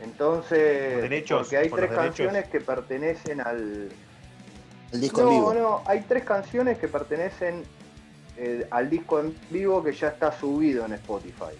Entonces, 0.00 0.92
Por 0.94 1.02
derechos, 1.02 1.38
porque 1.40 1.56
hay 1.56 1.68
por 1.68 1.78
tres 1.80 1.90
derechos. 1.90 2.06
canciones 2.06 2.48
que 2.48 2.60
pertenecen 2.60 3.40
al... 3.40 3.88
El 4.92 5.00
disco 5.00 5.20
en 5.20 5.26
no, 5.26 5.32
vivo. 5.32 5.54
no, 5.54 5.82
hay 5.86 6.00
tres 6.08 6.24
canciones 6.24 6.78
que 6.78 6.88
pertenecen 6.88 7.64
eh, 8.36 8.66
al 8.70 8.88
disco 8.88 9.18
en 9.20 9.36
vivo 9.50 9.82
que 9.82 9.92
ya 9.92 10.08
está 10.08 10.32
subido 10.32 10.86
en 10.86 10.92
Spotify. 10.94 11.54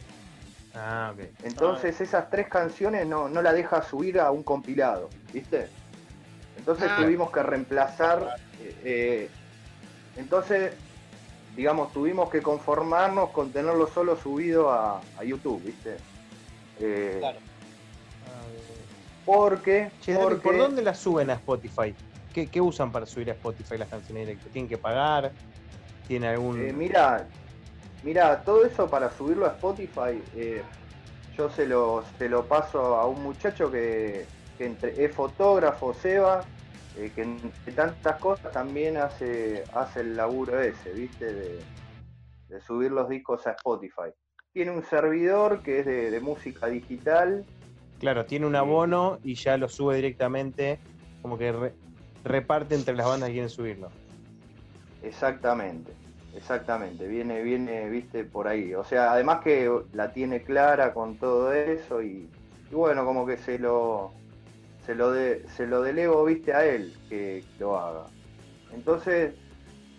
Ah, 0.75 1.13
ok. 1.15 1.25
Entonces 1.43 2.01
esas 2.01 2.31
tres 2.31 2.49
canciones 2.49 3.07
no, 3.07 3.29
no 3.29 3.43
la 3.43 3.53
deja 3.53 3.83
subir 3.83 4.21
a 4.21 4.31
un 4.31 4.43
compilado, 4.45 5.11
¿viste? 5.33 5.67
Entonces 6.57 6.89
Ah. 6.91 6.97
tuvimos 7.03 7.31
que 7.33 7.43
reemplazar, 7.43 8.37
eh, 8.61 8.75
eh, 8.85 9.29
entonces, 10.17 10.73
digamos, 11.57 11.93
tuvimos 11.93 12.31
que 12.31 12.41
conformarnos 12.41 13.31
con 13.31 13.51
tenerlo 13.53 13.89
solo 13.89 14.17
subido 14.17 14.71
a, 14.71 15.01
a 15.19 15.25
YouTube, 15.25 15.63
¿viste? 15.65 15.97
Eh, 16.81 17.17
Claro. 17.19 17.39
Porque, 19.29 19.93
Che, 20.01 20.15
Dani, 20.15 20.25
porque 20.25 20.41
¿por 20.43 20.57
dónde 20.57 20.81
las 20.81 20.99
suben 20.99 21.29
a 21.29 21.35
Spotify? 21.35 21.95
¿Qué, 22.33 22.49
qué 22.49 22.63
usan 22.63 22.91
para 22.91 23.05
subir 23.05 23.29
a 23.29 23.35
Spotify 23.35 23.77
las 23.77 23.91
canciones 23.91 24.27
directas? 24.27 24.51
¿Tienen 24.51 24.71
que 24.71 24.79
pagar? 24.79 25.33
¿Tiene 26.07 26.29
algún...? 26.29 26.59
Eh, 26.59 26.73
mira, 26.73 27.29
mira, 28.03 28.43
todo 28.43 28.65
eso 28.65 28.89
para 28.89 29.11
subirlo 29.11 29.45
a 29.45 29.51
Spotify, 29.51 30.23
eh, 30.35 30.65
yo 31.37 31.51
se 31.51 31.67
lo, 31.67 32.03
se 32.17 32.27
lo 32.27 32.49
paso 32.49 32.97
a 32.97 33.07
un 33.07 33.23
muchacho 33.23 33.71
que, 33.71 34.27
que 34.57 34.65
entre- 34.65 35.05
es 35.05 35.15
fotógrafo, 35.15 35.93
Seba, 35.93 36.47
eh, 36.97 37.13
que 37.15 37.21
entre 37.21 37.75
tantas 37.75 38.17
cosas 38.17 38.51
también 38.51 38.97
hace, 38.97 39.67
hace 39.75 40.01
el 40.01 40.17
laburo 40.17 40.59
ese, 40.59 40.91
¿viste? 40.95 41.35
De, 41.35 41.65
de 42.49 42.61
subir 42.63 42.93
los 42.93 43.07
discos 43.11 43.47
a 43.47 43.51
Spotify. 43.51 44.11
Tiene 44.55 44.71
un 44.71 44.83
servidor 44.85 45.63
que 45.63 45.81
es 45.81 45.85
de, 45.85 46.11
de 46.11 46.21
música 46.21 46.67
digital. 46.69 47.45
Claro, 47.99 48.25
tiene 48.27 48.47
un 48.47 48.55
abono 48.57 49.19
y 49.23 49.35
ya 49.35 49.57
lo 49.57 49.69
sube 49.69 49.97
directamente, 49.97 50.79
como 51.21 51.37
que 51.37 51.51
re- 51.53 51.75
reparte 52.25 52.75
entre 52.75 52.95
las 52.95 53.07
bandas 53.07 53.29
que 53.29 53.33
quieren 53.35 53.51
subirlo. 53.51 53.91
Exactamente, 55.03 55.93
exactamente. 56.37 57.07
Viene, 57.07 57.43
viene, 57.43 57.89
viste, 57.89 58.25
por 58.25 58.49
ahí. 58.49 58.75
O 58.75 58.85
sea, 58.85 59.13
además 59.13 59.41
que 59.43 59.71
la 59.93 60.13
tiene 60.13 60.43
clara 60.43 60.93
con 60.93 61.17
todo 61.19 61.53
eso 61.53 62.03
y, 62.03 62.29
y 62.71 62.75
bueno, 62.75 63.05
como 63.05 63.27
que 63.27 63.37
se 63.37 63.59
lo, 63.59 64.13
se 64.85 64.95
lo, 64.95 65.11
de, 65.13 65.45
se 65.57 65.67
lo 65.67 65.83
delego, 65.83 66.25
viste, 66.25 66.53
a 66.53 66.65
él 66.65 66.95
que 67.09 67.45
lo 67.59 67.79
haga. 67.79 68.05
Entonces, 68.73 69.35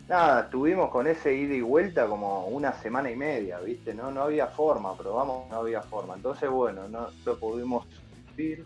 nada, 0.09 0.41
estuvimos 0.41 0.89
con 0.89 1.07
ese 1.07 1.35
ida 1.35 1.53
y 1.53 1.61
vuelta 1.61 2.07
como 2.07 2.47
una 2.47 2.73
semana 2.73 3.11
y 3.11 3.15
media, 3.15 3.59
viste, 3.59 3.93
no, 3.93 4.11
no 4.11 4.23
había 4.23 4.47
forma, 4.47 4.97
probamos, 4.97 5.47
no 5.49 5.57
había 5.57 5.81
forma. 5.83 6.15
Entonces, 6.15 6.49
bueno, 6.49 6.89
no 6.89 7.09
lo 7.25 7.39
pudimos 7.39 7.85
subir. 8.31 8.65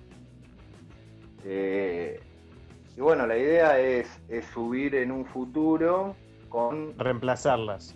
Eh, 1.43 2.19
y 2.95 3.01
bueno, 3.01 3.27
la 3.27 3.37
idea 3.37 3.77
es, 3.77 4.07
es 4.29 4.45
subir 4.45 4.95
en 4.95 5.11
un 5.11 5.25
futuro 5.25 6.15
con 6.47 6.97
Reemplazarlas. 6.97 7.93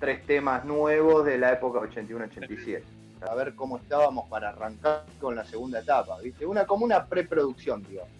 tres 0.00 0.24
temas 0.24 0.64
nuevos 0.64 1.26
de 1.26 1.36
la 1.36 1.52
época 1.52 1.80
81-87. 1.80 2.82
A 3.28 3.34
ver 3.34 3.54
cómo 3.54 3.76
estábamos 3.76 4.28
para 4.30 4.50
arrancar 4.50 5.04
con 5.20 5.36
la 5.36 5.44
segunda 5.44 5.80
etapa, 5.80 6.18
¿viste? 6.20 6.46
Una, 6.46 6.64
como 6.64 6.84
una 6.84 7.04
preproducción, 7.06 7.82
digamos. 7.82 8.10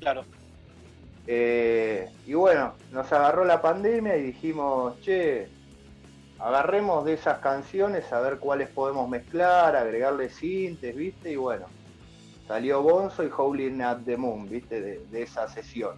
Claro. 0.00 0.24
Eh, 1.26 2.10
y 2.26 2.34
bueno, 2.34 2.74
nos 2.90 3.12
agarró 3.12 3.44
la 3.44 3.62
pandemia 3.62 4.16
y 4.16 4.22
dijimos, 4.22 5.00
che, 5.02 5.48
agarremos 6.38 7.04
de 7.04 7.14
esas 7.14 7.38
canciones 7.38 8.12
a 8.12 8.20
ver 8.20 8.38
cuáles 8.38 8.68
podemos 8.68 9.08
mezclar, 9.08 9.76
agregarle 9.76 10.30
sintes, 10.30 10.94
¿viste? 10.96 11.30
Y 11.32 11.36
bueno, 11.36 11.66
salió 12.48 12.82
Bonzo 12.82 13.22
y 13.24 13.30
Howling 13.36 13.80
at 13.82 13.98
the 14.04 14.16
Moon, 14.16 14.48
¿viste? 14.48 14.80
De, 14.80 15.06
de 15.06 15.22
esa 15.22 15.48
sesión. 15.48 15.96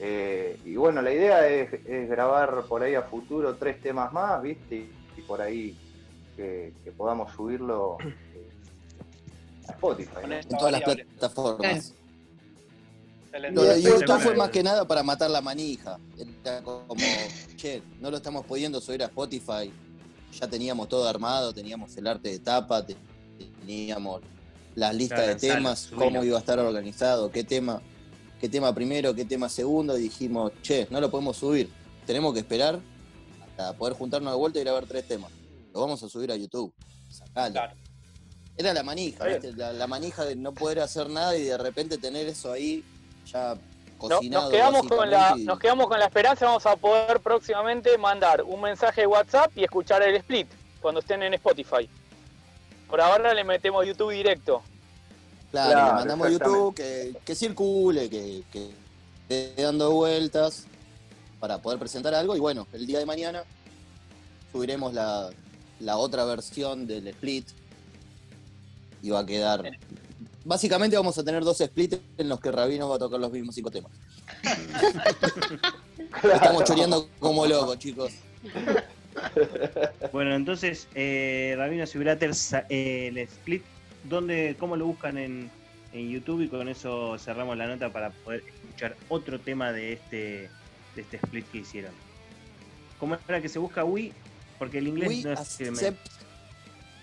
Eh, 0.00 0.58
y 0.64 0.76
bueno, 0.76 1.02
la 1.02 1.12
idea 1.12 1.46
es, 1.48 1.72
es 1.86 2.08
grabar 2.08 2.64
por 2.68 2.82
ahí 2.82 2.94
a 2.94 3.02
futuro 3.02 3.56
tres 3.56 3.80
temas 3.80 4.12
más, 4.12 4.40
¿viste? 4.40 4.76
Y, 4.76 4.92
y 5.16 5.22
por 5.22 5.42
ahí 5.42 5.76
que, 6.36 6.72
que 6.82 6.92
podamos 6.92 7.32
subirlo 7.32 7.98
eh, 8.00 8.50
a 9.68 9.72
Spotify. 9.72 10.26
¿no? 10.26 10.34
En 10.34 10.48
todas 10.48 10.72
las 10.72 10.82
plataformas. 10.82 11.94
Excelente. 13.34 13.60
Lo 13.60 13.98
de 13.98 14.20
fue 14.20 14.36
más 14.36 14.50
que 14.50 14.62
nada 14.62 14.86
para 14.86 15.02
matar 15.02 15.28
la 15.28 15.40
manija. 15.40 15.98
Era 16.44 16.62
como, 16.62 16.86
che, 17.56 17.82
no 18.00 18.10
lo 18.10 18.18
estamos 18.18 18.46
pudiendo 18.46 18.80
subir 18.80 19.02
a 19.02 19.06
Spotify. 19.06 19.72
Ya 20.40 20.48
teníamos 20.48 20.88
todo 20.88 21.08
armado, 21.08 21.52
teníamos 21.52 21.96
el 21.96 22.06
arte 22.06 22.30
de 22.30 22.38
tapa, 22.38 22.86
te- 22.86 22.96
teníamos 23.60 24.22
las 24.76 24.94
listas 24.94 25.18
Claro, 25.20 25.34
de 25.34 25.40
temas, 25.40 25.90
cómo 25.94 26.22
iba 26.22 26.36
a 26.36 26.40
estar 26.40 26.58
organizado, 26.60 27.30
qué 27.30 27.42
tema, 27.42 27.82
qué 28.40 28.48
tema 28.48 28.72
primero, 28.72 29.14
qué 29.14 29.24
tema 29.24 29.48
segundo, 29.48 29.98
y 29.98 30.02
dijimos, 30.02 30.52
che, 30.62 30.86
no 30.90 31.00
lo 31.00 31.10
podemos 31.10 31.36
subir. 31.36 31.68
Tenemos 32.06 32.34
que 32.34 32.40
esperar 32.40 32.78
hasta 33.48 33.72
poder 33.76 33.94
juntarnos 33.94 34.32
de 34.32 34.38
vuelta 34.38 34.58
y 34.60 34.62
grabar 34.62 34.86
tres 34.86 35.08
temas. 35.08 35.32
Lo 35.72 35.80
vamos 35.80 36.00
a 36.04 36.08
subir 36.08 36.30
a 36.30 36.36
YouTube. 36.36 36.72
Sacalo. 37.10 37.60
Era 38.56 38.72
la 38.72 38.84
manija, 38.84 39.28
Está 39.28 39.46
¿viste? 39.48 39.56
La, 39.60 39.72
la 39.72 39.86
manija 39.88 40.24
de 40.24 40.36
no 40.36 40.52
poder 40.54 40.78
hacer 40.78 41.10
nada 41.10 41.36
y 41.36 41.42
de 41.42 41.58
repente 41.58 41.98
tener 41.98 42.28
eso 42.28 42.52
ahí 42.52 42.84
ya 43.26 43.54
No- 43.54 43.98
cocinado. 43.98 44.42
nos, 44.44 44.50
quedamos 44.52 44.86
con 44.88 45.10
la, 45.10 45.16
básicamente, 45.18 45.42
y- 45.42 45.46
nos 45.46 45.58
quedamos 45.58 45.86
con 45.88 45.98
la 45.98 46.04
esperanza, 46.06 46.46
vamos 46.46 46.66
a 46.66 46.76
poder 46.76 47.20
próximamente 47.20 47.96
mandar 47.98 48.42
un 48.42 48.60
mensaje 48.60 49.02
de 49.02 49.06
WhatsApp 49.06 49.50
y 49.56 49.64
escuchar 49.64 50.02
el 50.02 50.16
split 50.16 50.48
cuando 50.80 51.00
estén 51.00 51.22
en 51.22 51.34
Spotify. 51.34 51.88
Por 52.88 53.00
ahora 53.00 53.32
le 53.34 53.44
metemos 53.44 53.86
YouTube 53.86 54.12
directo. 54.12 54.62
Claro, 55.50 55.70
Claro, 55.72 55.86
le 55.86 55.92
mandamos. 55.94 56.30
YouTube 56.30 56.74
que, 56.74 57.16
que 57.24 57.34
circule, 57.34 58.10
que, 58.10 58.42
que 58.52 58.70
esté 59.22 59.62
dando 59.62 59.90
vueltas 59.92 60.66
para 61.40 61.58
poder 61.58 61.78
presentar 61.78 62.14
algo. 62.14 62.36
Y 62.36 62.40
bueno, 62.40 62.66
el 62.72 62.86
día 62.86 62.98
de 62.98 63.06
mañana 63.06 63.44
subiremos 64.52 64.92
la, 64.92 65.30
la 65.80 65.96
otra 65.96 66.24
versión 66.24 66.86
del 66.86 67.06
split 67.08 67.48
y 69.02 69.10
va 69.10 69.20
a 69.20 69.26
quedar. 69.26 69.62
Básicamente 70.44 70.96
vamos 70.96 71.16
a 71.18 71.24
tener 71.24 71.42
dos 71.42 71.58
splits 71.58 71.98
en 72.18 72.28
los 72.28 72.38
que 72.40 72.50
Rabino 72.52 72.88
va 72.88 72.96
a 72.96 72.98
tocar 72.98 73.18
los 73.18 73.32
mismos 73.32 73.54
cinco 73.54 73.70
temas. 73.70 73.90
Estamos 76.22 76.64
choreando 76.64 77.08
como 77.18 77.46
locos, 77.46 77.78
chicos. 77.78 78.12
Bueno, 80.12 80.34
entonces, 80.34 80.86
eh, 80.94 81.54
Rabino 81.56 81.86
Sibrater, 81.86 82.34
sa- 82.34 82.66
eh, 82.68 83.08
el 83.08 83.18
split, 83.18 83.62
¿dónde, 84.04 84.56
¿cómo 84.58 84.76
lo 84.76 84.86
buscan 84.86 85.16
en, 85.18 85.50
en 85.92 86.10
YouTube? 86.10 86.42
Y 86.42 86.48
con 86.48 86.68
eso 86.68 87.16
cerramos 87.18 87.56
la 87.56 87.66
nota 87.66 87.90
para 87.90 88.10
poder 88.10 88.42
escuchar 88.46 88.96
otro 89.08 89.38
tema 89.40 89.72
de 89.72 89.94
este, 89.94 90.50
de 90.94 91.02
este 91.02 91.16
split 91.18 91.46
que 91.50 91.58
hicieron. 91.58 91.92
¿Cómo 93.00 93.16
era 93.26 93.40
que 93.40 93.48
se 93.48 93.58
busca 93.58 93.84
Wii? 93.84 94.12
Porque 94.58 94.78
el 94.78 94.88
inglés 94.88 95.08
We 95.08 95.22
no 95.22 95.32
es 95.32 95.60
me- 95.60 95.68
accept, 95.68 96.06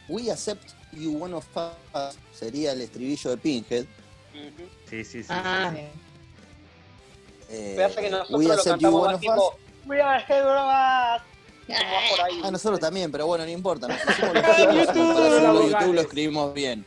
we 0.07 0.31
accept 0.31 0.69
you 0.93 1.17
one 1.21 1.33
of 1.33 1.45
us 1.55 2.15
sería 2.33 2.71
el 2.73 2.81
estribillo 2.81 3.29
de 3.31 3.37
Pinhead. 3.37 3.85
Sí, 4.89 5.03
sí, 5.03 5.21
sí. 5.23 5.27
Ah, 5.29 5.73
Eh, 7.49 7.73
Me 7.77 7.83
hace 7.83 8.01
que 8.01 8.09
nosotros 8.09 8.43
lo 8.43 8.63
cantamos 8.63 9.05
más 9.11 9.19
tipo. 9.19 9.47
us. 9.49 9.53
We 9.85 10.01
are 10.01 10.23
va 10.31 11.19
por 12.09 12.21
ahí. 12.25 12.41
Ah, 12.43 12.51
nosotros 12.51 12.79
también, 12.79 13.11
pero 13.11 13.27
bueno, 13.27 13.43
no 13.45 13.51
importa. 13.51 13.87
Nosotros 13.87 14.15
hicimos 14.89 15.19
los 15.53 15.71
YouTube. 15.71 15.93
lo 15.93 16.01
escribimos 16.01 16.53
bien. 16.53 16.85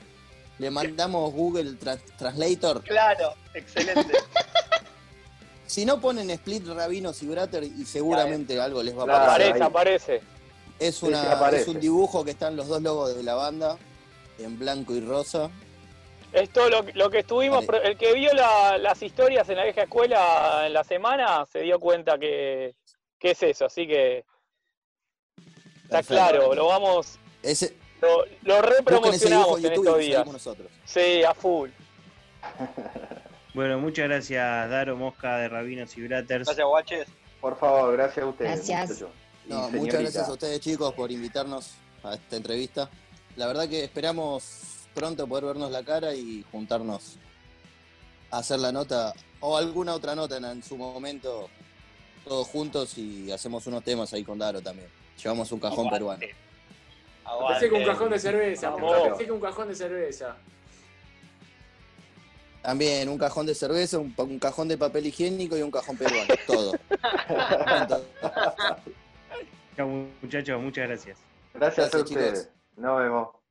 Le 0.58 0.70
mandamos 0.70 1.32
Google 1.32 1.78
Tra- 1.78 2.00
Translator. 2.16 2.82
Claro, 2.82 3.34
excelente. 3.54 4.12
Si 5.66 5.84
no 5.84 6.00
ponen 6.00 6.30
Split, 6.30 6.68
Rabinos 6.68 7.20
y 7.22 7.26
Brater, 7.26 7.64
y 7.64 7.84
seguramente 7.84 8.60
algo 8.60 8.80
les 8.82 8.96
va 8.96 9.00
a 9.00 9.04
aparecer. 9.04 9.26
aparece, 9.26 9.54
ahí. 9.54 9.62
aparece. 9.62 10.22
Es, 10.78 10.94
Sí, 10.96 11.06
una, 11.06 11.20
sí, 11.22 11.28
aparece. 11.28 11.62
es 11.62 11.68
un 11.68 11.80
dibujo 11.80 12.24
que 12.24 12.30
están 12.30 12.54
los 12.54 12.68
dos 12.68 12.80
logos 12.80 13.16
de 13.16 13.22
la 13.24 13.34
banda 13.34 13.76
en 14.38 14.58
blanco 14.58 14.94
y 14.94 15.00
rosa. 15.00 15.50
Esto 16.32 16.68
lo, 16.68 16.82
lo 16.94 17.10
que 17.10 17.20
estuvimos, 17.20 17.64
Vale. 17.66 17.88
el 17.90 17.96
que 17.96 18.12
vio 18.14 18.32
la- 18.34 18.76
las 18.78 19.00
historias 19.02 19.48
en 19.48 19.56
la 19.56 19.64
vieja 19.64 19.82
escuela 19.82 20.66
en 20.66 20.72
la 20.72 20.82
semana 20.82 21.46
se 21.46 21.60
dio 21.60 21.78
cuenta 21.78 22.18
que, 22.18 22.74
que 23.20 23.30
es 23.30 23.42
eso, 23.44 23.66
así 23.66 23.86
que 23.86 24.24
está 25.84 25.98
Perfecto. 26.02 26.14
claro, 26.14 26.54
lo 26.54 26.66
vamos, 26.66 27.18
Ese, 27.42 27.76
lo, 28.42 28.60
repromocionamos 28.60 29.62
en 29.62 29.72
estos 29.74 29.98
días. 29.98 30.26
nosotros. 30.26 30.68
Sí, 30.84 31.22
a 31.22 31.32
full. 31.34 31.70
Bueno, 33.54 33.78
muchas 33.78 34.08
gracias, 34.08 34.68
Daro 34.70 34.96
Mosca 34.96 35.36
de 35.38 35.48
Rabinos 35.48 35.96
y 35.96 36.02
Braters. 36.08 36.46
Gracias, 36.46 36.66
guaches. 36.66 37.06
Por 37.40 37.56
favor, 37.56 37.92
gracias 37.96 38.24
a 38.24 38.28
ustedes. 38.28 38.66
Gracias. 38.68 39.04
No, 39.46 39.70
muchas 39.70 40.00
gracias 40.00 40.28
a 40.28 40.32
ustedes 40.32 40.58
chicos 40.60 40.92
por 40.94 41.12
invitarnos 41.12 41.74
a 42.02 42.14
esta 42.14 42.36
entrevista. 42.36 42.90
La 43.36 43.46
verdad 43.46 43.68
que 43.68 43.84
esperamos 43.84 44.86
pronto 44.94 45.26
poder 45.26 45.44
vernos 45.44 45.70
la 45.70 45.82
cara 45.82 46.14
y 46.14 46.44
juntarnos 46.52 47.16
a 48.30 48.38
hacer 48.38 48.60
la 48.60 48.72
nota 48.72 49.12
o 49.40 49.56
alguna 49.56 49.94
otra 49.94 50.14
nota 50.14 50.36
en, 50.36 50.44
en 50.44 50.62
su 50.62 50.76
momento 50.76 51.48
todos 52.24 52.46
juntos 52.48 52.96
y 52.98 53.30
hacemos 53.30 53.66
unos 53.66 53.84
temas 53.84 54.12
ahí 54.12 54.24
con 54.24 54.38
Daro 54.38 54.60
también. 54.60 54.88
Llevamos 55.22 55.52
un 55.52 55.60
cajón 55.60 55.90
peruano. 55.90 56.24
Pensé 57.48 57.68
que 57.68 57.74
un 57.74 57.84
cajón 57.84 58.10
de 58.10 58.18
cerveza. 58.18 58.70
Vamos. 58.70 59.08
Pensé 59.08 59.24
que 59.24 59.32
un 59.32 59.40
cajón 59.40 59.68
de 59.68 59.74
cerveza. 59.74 60.36
También 62.62 63.08
un 63.10 63.18
cajón 63.18 63.44
de 63.44 63.54
cerveza, 63.54 63.98
un, 63.98 64.38
cajón 64.38 64.68
de 64.68 64.78
papel 64.78 65.06
higiénico 65.06 65.56
y 65.56 65.62
un 65.62 65.70
cajón 65.70 65.96
peruano. 65.98 66.34
Todo. 66.46 66.72
Chao, 69.76 70.06
muchachos, 70.22 70.62
muchas 70.62 70.88
gracias. 70.88 71.18
Gracias, 71.52 71.90
Gracias, 71.90 71.94
a 71.94 71.98
ustedes. 71.98 72.32
chicos. 72.40 72.54
Nos 72.76 72.98
vemos. 73.00 73.43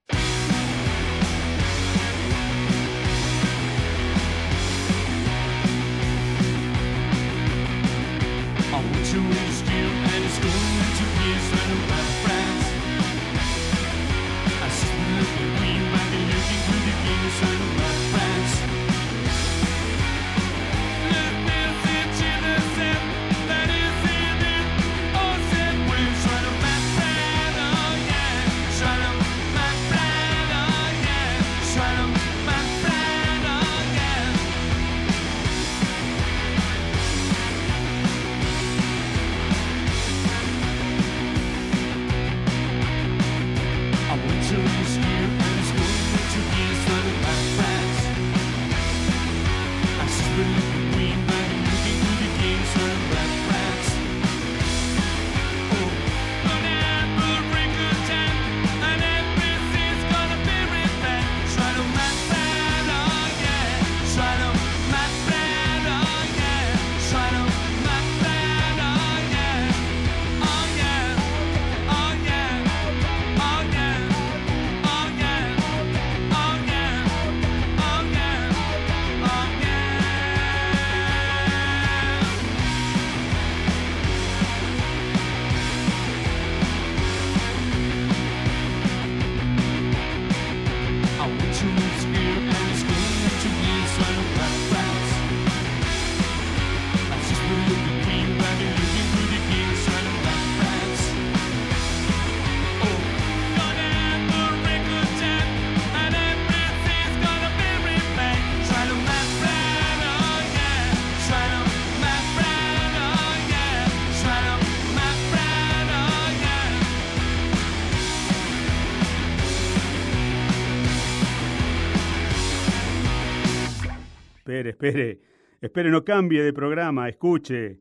Espere, 124.84 125.22
espere. 125.62 125.90
No 125.90 126.04
cambie 126.04 126.44
de 126.44 126.52
programa, 126.52 127.08
escuche. 127.08 127.80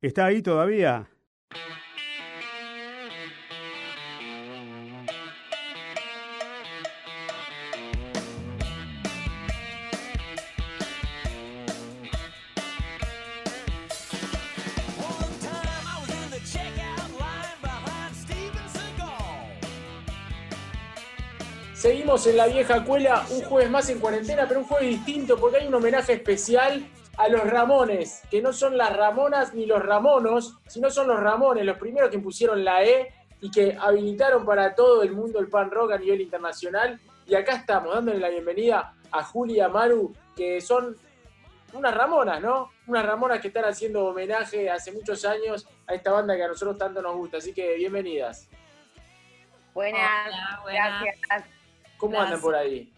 ¿Está 0.00 0.26
ahí 0.26 0.40
todavía? 0.40 1.10
Seguimos 22.08 22.26
en 22.26 22.36
la 22.38 22.46
vieja 22.46 22.84
cuela, 22.84 23.22
un 23.28 23.42
jueves 23.42 23.70
más 23.70 23.90
en 23.90 23.98
cuarentena, 23.98 24.46
pero 24.48 24.60
un 24.60 24.66
jueves 24.66 24.88
distinto 24.88 25.38
porque 25.38 25.58
hay 25.58 25.66
un 25.66 25.74
homenaje 25.74 26.14
especial 26.14 26.88
a 27.18 27.28
los 27.28 27.42
Ramones, 27.42 28.22
que 28.30 28.40
no 28.40 28.54
son 28.54 28.78
las 28.78 28.96
Ramonas 28.96 29.52
ni 29.52 29.66
los 29.66 29.82
Ramonos, 29.82 30.56
sino 30.68 30.88
son 30.88 31.08
los 31.08 31.20
Ramones, 31.20 31.66
los 31.66 31.76
primeros 31.76 32.08
que 32.08 32.16
impusieron 32.16 32.64
la 32.64 32.82
E 32.82 33.12
y 33.42 33.50
que 33.50 33.76
habilitaron 33.78 34.46
para 34.46 34.74
todo 34.74 35.02
el 35.02 35.12
mundo 35.12 35.38
el 35.38 35.48
pan 35.48 35.70
rock 35.70 35.92
a 35.92 35.98
nivel 35.98 36.22
internacional. 36.22 36.98
Y 37.26 37.34
acá 37.34 37.56
estamos 37.56 37.94
dándole 37.94 38.20
la 38.20 38.30
bienvenida 38.30 38.94
a 39.12 39.22
Julia 39.22 39.56
y 39.56 39.60
a 39.60 39.68
Maru, 39.68 40.14
que 40.34 40.62
son 40.62 40.96
unas 41.74 41.94
Ramonas, 41.94 42.40
¿no? 42.40 42.70
Unas 42.86 43.04
Ramonas 43.04 43.38
que 43.38 43.48
están 43.48 43.66
haciendo 43.66 44.06
homenaje 44.06 44.70
hace 44.70 44.92
muchos 44.92 45.26
años 45.26 45.68
a 45.86 45.92
esta 45.92 46.10
banda 46.10 46.34
que 46.36 46.44
a 46.44 46.48
nosotros 46.48 46.78
tanto 46.78 47.02
nos 47.02 47.14
gusta. 47.16 47.36
Así 47.36 47.52
que 47.52 47.74
bienvenidas. 47.74 48.48
Buenas, 49.74 50.00
Hola, 50.26 50.60
buenas. 50.62 51.02
gracias. 51.02 51.57
¿Cómo 51.98 52.20
andan 52.20 52.40
por 52.40 52.54
ahí? 52.54 52.90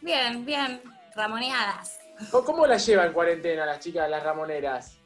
Bien, 0.00 0.44
bien, 0.44 0.80
ramoneadas. 1.16 1.98
¿Cómo, 2.30 2.44
cómo 2.44 2.66
la 2.66 2.76
llevan 2.76 3.08
en 3.08 3.12
cuarentena 3.12 3.66
las 3.66 3.80
chicas, 3.80 4.08
las 4.08 4.22
Ramoneras? 4.22 4.98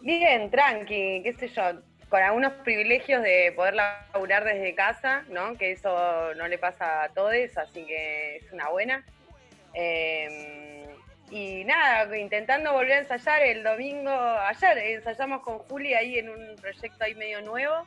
Bien, 0.00 0.50
tranqui, 0.50 1.22
qué 1.22 1.34
sé 1.38 1.48
yo, 1.48 1.62
con 2.08 2.22
algunos 2.22 2.52
privilegios 2.64 3.22
de 3.22 3.52
poder 3.56 3.74
laburar 3.74 4.44
desde 4.44 4.74
casa, 4.74 5.24
¿no? 5.28 5.56
Que 5.56 5.72
eso 5.72 6.34
no 6.34 6.46
le 6.48 6.58
pasa 6.58 7.04
a 7.04 7.08
todos, 7.08 7.34
así 7.56 7.84
que 7.86 8.36
es 8.36 8.52
una 8.52 8.68
buena. 8.68 9.04
Eh, 9.74 10.88
y 11.30 11.64
nada, 11.64 12.16
intentando 12.18 12.72
volver 12.72 12.92
a 12.92 12.98
ensayar 12.98 13.42
el 13.42 13.62
domingo, 13.62 14.10
ayer 14.10 14.78
ensayamos 14.78 15.42
con 15.42 15.58
Juli 15.58 15.94
ahí 15.94 16.18
en 16.18 16.28
un 16.28 16.56
proyecto 16.56 17.04
ahí 17.04 17.14
medio 17.14 17.40
nuevo, 17.42 17.86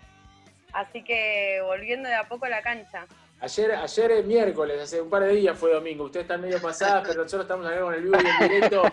así 0.73 1.03
que 1.03 1.61
volviendo 1.63 2.09
de 2.09 2.15
a 2.15 2.27
poco 2.27 2.45
a 2.45 2.49
la 2.49 2.61
cancha. 2.61 3.05
Ayer, 3.39 3.73
ayer 3.73 4.11
es 4.11 4.25
miércoles, 4.25 4.81
hace 4.81 5.01
un 5.01 5.09
par 5.09 5.23
de 5.23 5.35
días 5.35 5.57
fue 5.57 5.73
domingo. 5.73 6.05
Ustedes 6.05 6.23
están 6.23 6.41
medio 6.41 6.61
pasadas, 6.61 7.03
pero 7.05 7.23
nosotros 7.23 7.41
estamos 7.43 7.67
acá 7.67 7.81
con 7.81 7.93
el 7.93 8.01
vivo 8.01 8.15
y 8.15 8.43
el 8.43 8.49
directo, 8.49 8.83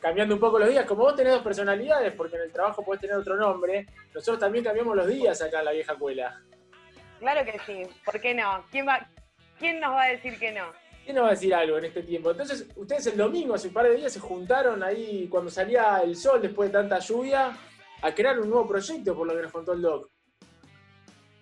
cambiando 0.00 0.34
un 0.34 0.40
poco 0.40 0.58
los 0.58 0.68
días. 0.68 0.84
Como 0.84 1.04
vos 1.04 1.16
tenés 1.16 1.32
dos 1.32 1.42
personalidades, 1.42 2.12
porque 2.12 2.36
en 2.36 2.42
el 2.42 2.52
trabajo 2.52 2.84
podés 2.84 3.00
tener 3.00 3.16
otro 3.16 3.36
nombre, 3.36 3.86
nosotros 4.14 4.38
también 4.38 4.62
cambiamos 4.62 4.94
los 4.94 5.06
días 5.06 5.40
acá 5.40 5.60
en 5.60 5.64
la 5.64 5.72
vieja 5.72 5.94
cuela. 5.96 6.38
Claro 7.18 7.44
que 7.46 7.58
sí, 7.60 7.82
¿por 8.04 8.20
qué 8.20 8.34
no? 8.34 8.64
¿Quién, 8.70 8.86
va, 8.86 9.08
quién 9.58 9.80
nos 9.80 9.92
va 9.92 10.02
a 10.02 10.08
decir 10.08 10.38
que 10.38 10.52
no? 10.52 10.66
¿Quién 11.04 11.16
nos 11.16 11.24
va 11.24 11.28
a 11.28 11.32
decir 11.32 11.54
algo 11.54 11.78
en 11.78 11.86
este 11.86 12.02
tiempo? 12.02 12.30
Entonces, 12.30 12.66
ustedes 12.76 13.06
el 13.06 13.16
domingo, 13.16 13.54
hace 13.54 13.68
un 13.68 13.74
par 13.74 13.86
de 13.86 13.96
días, 13.96 14.12
se 14.12 14.20
juntaron 14.20 14.82
ahí 14.82 15.28
cuando 15.30 15.50
salía 15.50 16.00
el 16.02 16.16
sol 16.16 16.42
después 16.42 16.70
de 16.70 16.78
tanta 16.78 16.98
lluvia 16.98 17.56
a 18.02 18.14
crear 18.14 18.38
un 18.38 18.50
nuevo 18.50 18.68
proyecto, 18.68 19.14
por 19.14 19.26
lo 19.26 19.34
que 19.34 19.42
nos 19.42 19.52
contó 19.52 19.72
el 19.72 19.80
doc. 19.80 20.10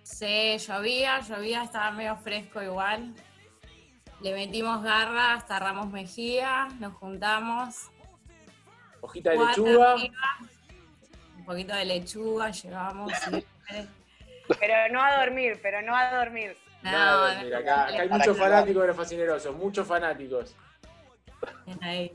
Sí, 0.02 0.58
llovía, 0.58 1.20
llovía, 1.20 1.62
estaba 1.62 1.90
medio 1.92 2.16
fresco 2.16 2.62
igual. 2.62 3.14
Le 4.20 4.34
metimos 4.34 4.82
garra 4.82 5.34
hasta 5.34 5.58
Ramos 5.58 5.90
Mejía, 5.90 6.68
nos 6.78 6.94
juntamos. 6.94 7.90
Hojita 9.00 9.30
de 9.30 9.36
cuatro 9.36 9.64
lechuga. 9.64 9.94
Un 11.38 11.44
poquito 11.44 11.74
de 11.74 11.84
lechuga 11.84 12.50
llevamos. 12.50 13.12
siempre. 13.12 13.46
Pero 14.60 14.92
no 14.92 15.02
a 15.02 15.24
dormir, 15.24 15.58
pero 15.62 15.80
no 15.82 15.96
a 15.96 16.12
dormir. 16.12 16.56
Nada, 16.82 17.42
mira, 17.42 17.58
acá, 17.58 17.86
acá 17.86 18.02
hay 18.02 18.08
muchos 18.08 18.36
fanáticos 18.36 18.82
de 18.82 18.88
los 18.88 18.96
fascinerosos, 18.96 19.56
muchos 19.56 19.86
fanáticos. 19.86 20.54
Ahí. 21.80 22.12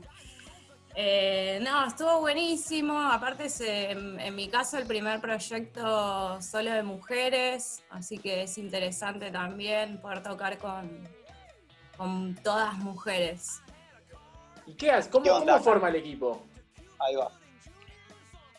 Eh, 1.00 1.60
no, 1.62 1.86
estuvo 1.86 2.18
buenísimo. 2.18 3.00
Aparte, 3.00 3.44
es, 3.44 3.60
eh, 3.60 3.92
en, 3.92 4.18
en 4.18 4.34
mi 4.34 4.48
caso, 4.48 4.78
el 4.78 4.84
primer 4.84 5.20
proyecto 5.20 6.42
solo 6.42 6.72
de 6.72 6.82
mujeres, 6.82 7.84
así 7.88 8.18
que 8.18 8.42
es 8.42 8.58
interesante 8.58 9.30
también 9.30 10.00
poder 10.00 10.24
tocar 10.24 10.58
con, 10.58 11.08
con 11.96 12.34
todas 12.42 12.74
mujeres. 12.78 13.62
¿Y 14.66 14.74
qué 14.74 14.90
haces? 14.90 15.08
¿Cómo, 15.08 15.24
cómo 15.24 15.60
forma 15.60 15.88
el 15.88 15.94
equipo? 15.94 16.44
Ahí 16.98 17.14
va. 17.14 17.30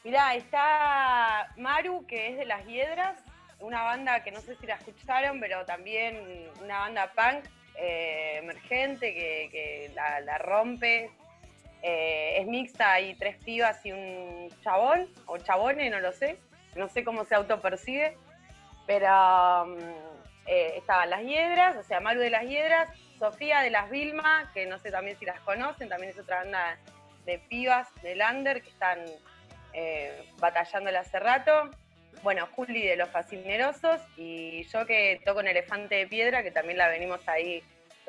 Mirá, 0.05 0.33
está 0.35 1.53
Maru, 1.57 2.05
que 2.07 2.29
es 2.29 2.37
de 2.37 2.45
Las 2.45 2.65
Hiedras, 2.65 3.21
una 3.59 3.83
banda 3.83 4.23
que 4.23 4.31
no 4.31 4.39
sé 4.39 4.55
si 4.55 4.65
la 4.65 4.75
escucharon, 4.75 5.41
pero 5.41 5.65
también 5.65 6.49
una 6.63 6.79
banda 6.79 7.11
punk 7.13 7.43
eh, 7.75 8.37
emergente 8.37 9.13
que, 9.13 9.49
que 9.51 9.91
la, 9.93 10.21
la 10.21 10.37
rompe. 10.37 11.11
Eh, 11.81 12.41
es 12.41 12.47
mixta, 12.47 12.93
hay 12.93 13.15
tres 13.15 13.37
pibas 13.37 13.85
y 13.85 13.91
un 13.91 14.49
chabón, 14.61 15.07
o 15.25 15.37
chabone, 15.37 15.89
no 15.89 15.99
lo 15.99 16.11
sé. 16.11 16.37
No 16.75 16.89
sé 16.89 17.03
cómo 17.03 17.25
se 17.25 17.35
autopercibe. 17.35 18.17
Pero 18.85 19.65
mm, 19.65 19.77
eh, 20.47 20.73
estaban 20.77 21.09
Las 21.09 21.21
Hiedras, 21.21 21.77
o 21.77 21.83
sea, 21.83 21.99
Maru 21.99 22.19
de 22.21 22.31
Las 22.31 22.43
Hiedras, 22.43 22.89
Sofía 23.19 23.61
de 23.61 23.69
Las 23.69 23.89
Vilma, 23.89 24.49
que 24.53 24.65
no 24.65 24.79
sé 24.79 24.89
también 24.89 25.17
si 25.17 25.25
las 25.25 25.39
conocen, 25.41 25.89
también 25.89 26.11
es 26.11 26.19
otra 26.19 26.37
banda 26.37 26.77
de 27.25 27.37
pibas 27.37 27.87
de 28.01 28.15
Lander 28.15 28.63
que 28.63 28.69
están 28.69 28.99
eh, 29.73 30.23
batallándole 30.39 30.97
hace 30.97 31.19
rato. 31.19 31.69
Bueno, 32.23 32.47
Juli 32.47 32.85
de 32.85 32.97
los 32.97 33.09
Fascinerosos 33.09 34.01
y 34.17 34.63
yo 34.63 34.85
que 34.85 35.21
toco 35.23 35.41
en 35.41 35.49
Elefante 35.49 35.95
de 35.95 36.07
Piedra, 36.07 36.41
que 36.41 36.51
también 36.51 36.79
la 36.79 36.89
venimos 36.89 37.25
ahí 37.27 37.63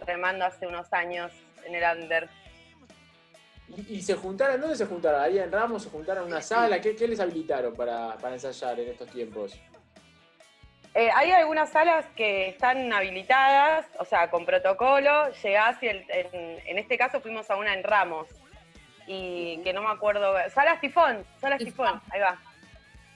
remando 0.06 0.46
hace 0.46 0.66
unos 0.66 0.92
años 0.92 1.30
en 1.66 1.74
el 1.74 1.84
Under. 1.98 2.28
¿Y, 3.76 3.96
y 3.96 4.02
se 4.02 4.14
juntaron? 4.14 4.60
¿Dónde 4.60 4.76
se 4.76 4.86
juntaron? 4.86 5.20
¿Ahí 5.22 5.38
en 5.38 5.50
Ramos? 5.52 5.82
¿Se 5.84 5.90
juntaron 5.90 6.24
en 6.24 6.30
una 6.32 6.42
sala? 6.42 6.80
¿Qué, 6.80 6.94
qué 6.96 7.06
les 7.08 7.20
habilitaron 7.20 7.74
para, 7.74 8.16
para 8.18 8.34
ensayar 8.34 8.78
en 8.80 8.88
estos 8.90 9.08
tiempos? 9.10 9.52
Eh, 10.94 11.08
hay 11.14 11.30
algunas 11.30 11.70
salas 11.70 12.04
que 12.16 12.48
están 12.48 12.92
habilitadas, 12.92 13.86
o 13.98 14.04
sea, 14.04 14.28
con 14.30 14.44
protocolo. 14.44 15.30
Llegás 15.42 15.80
y 15.82 15.86
el- 15.88 16.04
en, 16.10 16.58
en 16.66 16.78
este 16.78 16.98
caso 16.98 17.20
fuimos 17.20 17.48
a 17.50 17.56
una 17.56 17.74
en 17.74 17.84
Ramos. 17.84 18.26
Y 19.06 19.58
que 19.62 19.72
no 19.72 19.82
me 19.82 19.90
acuerdo. 19.90 20.34
Salas 20.52 20.80
Tifón, 20.80 21.24
Salas 21.40 21.58
Tifón, 21.58 22.00
ahí 22.10 22.20
va. 22.20 22.38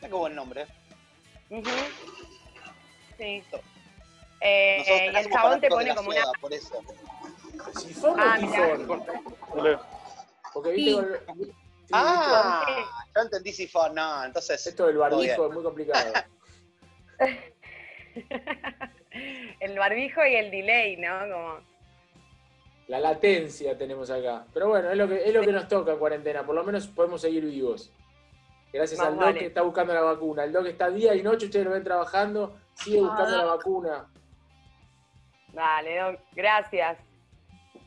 Qué 0.00 0.09
buen 0.09 0.34
nombre. 0.34 0.66
Sí. 3.18 3.42
Eh, 4.40 5.11
y 5.12 5.16
el 5.16 5.30
chabón 5.30 5.61
te 5.61 5.68
pone 5.68 5.94
como 5.94 6.11
una. 6.11 6.20
por 6.40 6.52
eso. 6.52 6.80
¿Sifón 7.80 8.18
Ah, 8.20 8.36
o 8.38 8.42
mirá. 8.42 8.76
tifón? 8.76 9.80
Porque 10.55 10.70
viste 10.72 10.90
Sí. 10.90 10.96
con- 10.96 11.36
sí, 11.44 11.52
Ah, 11.92 12.64
yo 13.14 13.22
entendí 13.22 13.52
sifón, 13.52 13.94
no, 13.94 14.24
entonces. 14.24 14.66
Esto 14.66 14.86
del 14.86 14.96
barbijo 14.96 15.46
es 15.48 15.52
muy 15.52 15.62
complicado. 15.62 16.12
El 19.61 19.78
barbijo 19.78 20.24
y 20.26 20.34
el 20.34 20.50
delay, 20.50 20.96
¿no? 20.96 21.20
Como, 21.20 21.59
La 22.88 22.98
latencia 23.00 23.76
tenemos 23.78 24.11
acá. 24.11 24.44
Pero 24.52 24.68
bueno, 24.68 24.90
es 24.90 24.96
lo 24.98 25.09
que, 25.09 25.24
es 25.28 25.32
lo 25.34 25.40
que 25.42 25.52
nos 25.52 25.68
toca 25.68 25.92
en 25.92 25.98
cuarentena. 25.98 26.44
Por 26.44 26.55
lo 26.55 26.64
menos 26.64 26.86
podemos 26.88 27.20
seguir 27.20 27.44
vivos. 27.44 27.90
Gracias 28.72 28.98
Más 28.98 29.09
al 29.09 29.16
Doc 29.18 29.34
que 29.38 29.46
está 29.46 29.62
buscando 29.62 29.94
la 29.94 30.00
vacuna. 30.02 30.44
El 30.44 30.52
Doc 30.52 30.66
está 30.66 30.90
día 30.90 31.14
y 31.14 31.22
noche, 31.22 31.46
ustedes 31.46 31.64
lo 31.64 31.70
ven 31.70 31.84
trabajando, 31.84 32.57
sigue 32.74 33.00
buscando 33.00 33.36
la 33.36 33.44
vacuna. 33.44 34.07
Dale, 35.52 35.98
Doc, 35.98 36.20
gracias. 36.32 36.98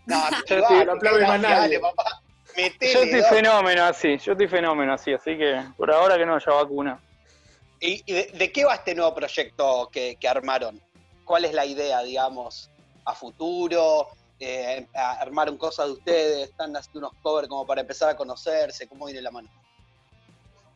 No, 0.06 0.16
Yo 0.48 0.58
no 0.86 0.92
aplaude 0.94 1.28
más 1.28 1.42
dale, 1.42 1.56
nadie. 1.56 1.80
papá. 1.82 2.22
Metele, 2.58 2.92
Yo 2.92 3.04
estoy 3.04 3.22
fenómeno 3.22 3.84
así, 3.84 4.18
yo 4.18 4.32
estoy 4.32 4.48
fenómeno 4.48 4.94
así, 4.94 5.14
así 5.14 5.38
que 5.38 5.64
por 5.78 5.92
ahora 5.92 6.18
que 6.18 6.26
no 6.26 6.36
haya 6.36 6.52
vacuna. 6.52 7.00
¿Y, 7.80 8.02
y 8.06 8.14
de, 8.14 8.32
de 8.34 8.52
qué 8.52 8.66
va 8.66 8.74
este 8.74 8.96
nuevo 8.96 9.14
proyecto 9.14 9.88
que, 9.92 10.16
que 10.20 10.28
armaron? 10.28 10.82
¿Cuál 11.24 11.46
es 11.46 11.54
la 11.54 11.66
idea, 11.66 12.02
digamos, 12.02 12.72
a 13.06 13.14
futuro? 13.14 14.08
Eh, 14.40 14.88
¿Armaron 14.94 15.58
cosas 15.58 15.88
de 15.88 15.92
ustedes? 15.94 16.50
¿Están 16.50 16.76
haciendo 16.76 17.08
unos 17.08 17.22
covers 17.22 17.48
como 17.48 17.66
para 17.66 17.82
empezar 17.82 18.10
a 18.10 18.16
conocerse? 18.16 18.88
¿Cómo 18.88 19.06
viene 19.06 19.22
la 19.22 19.32
mano? 19.32 19.50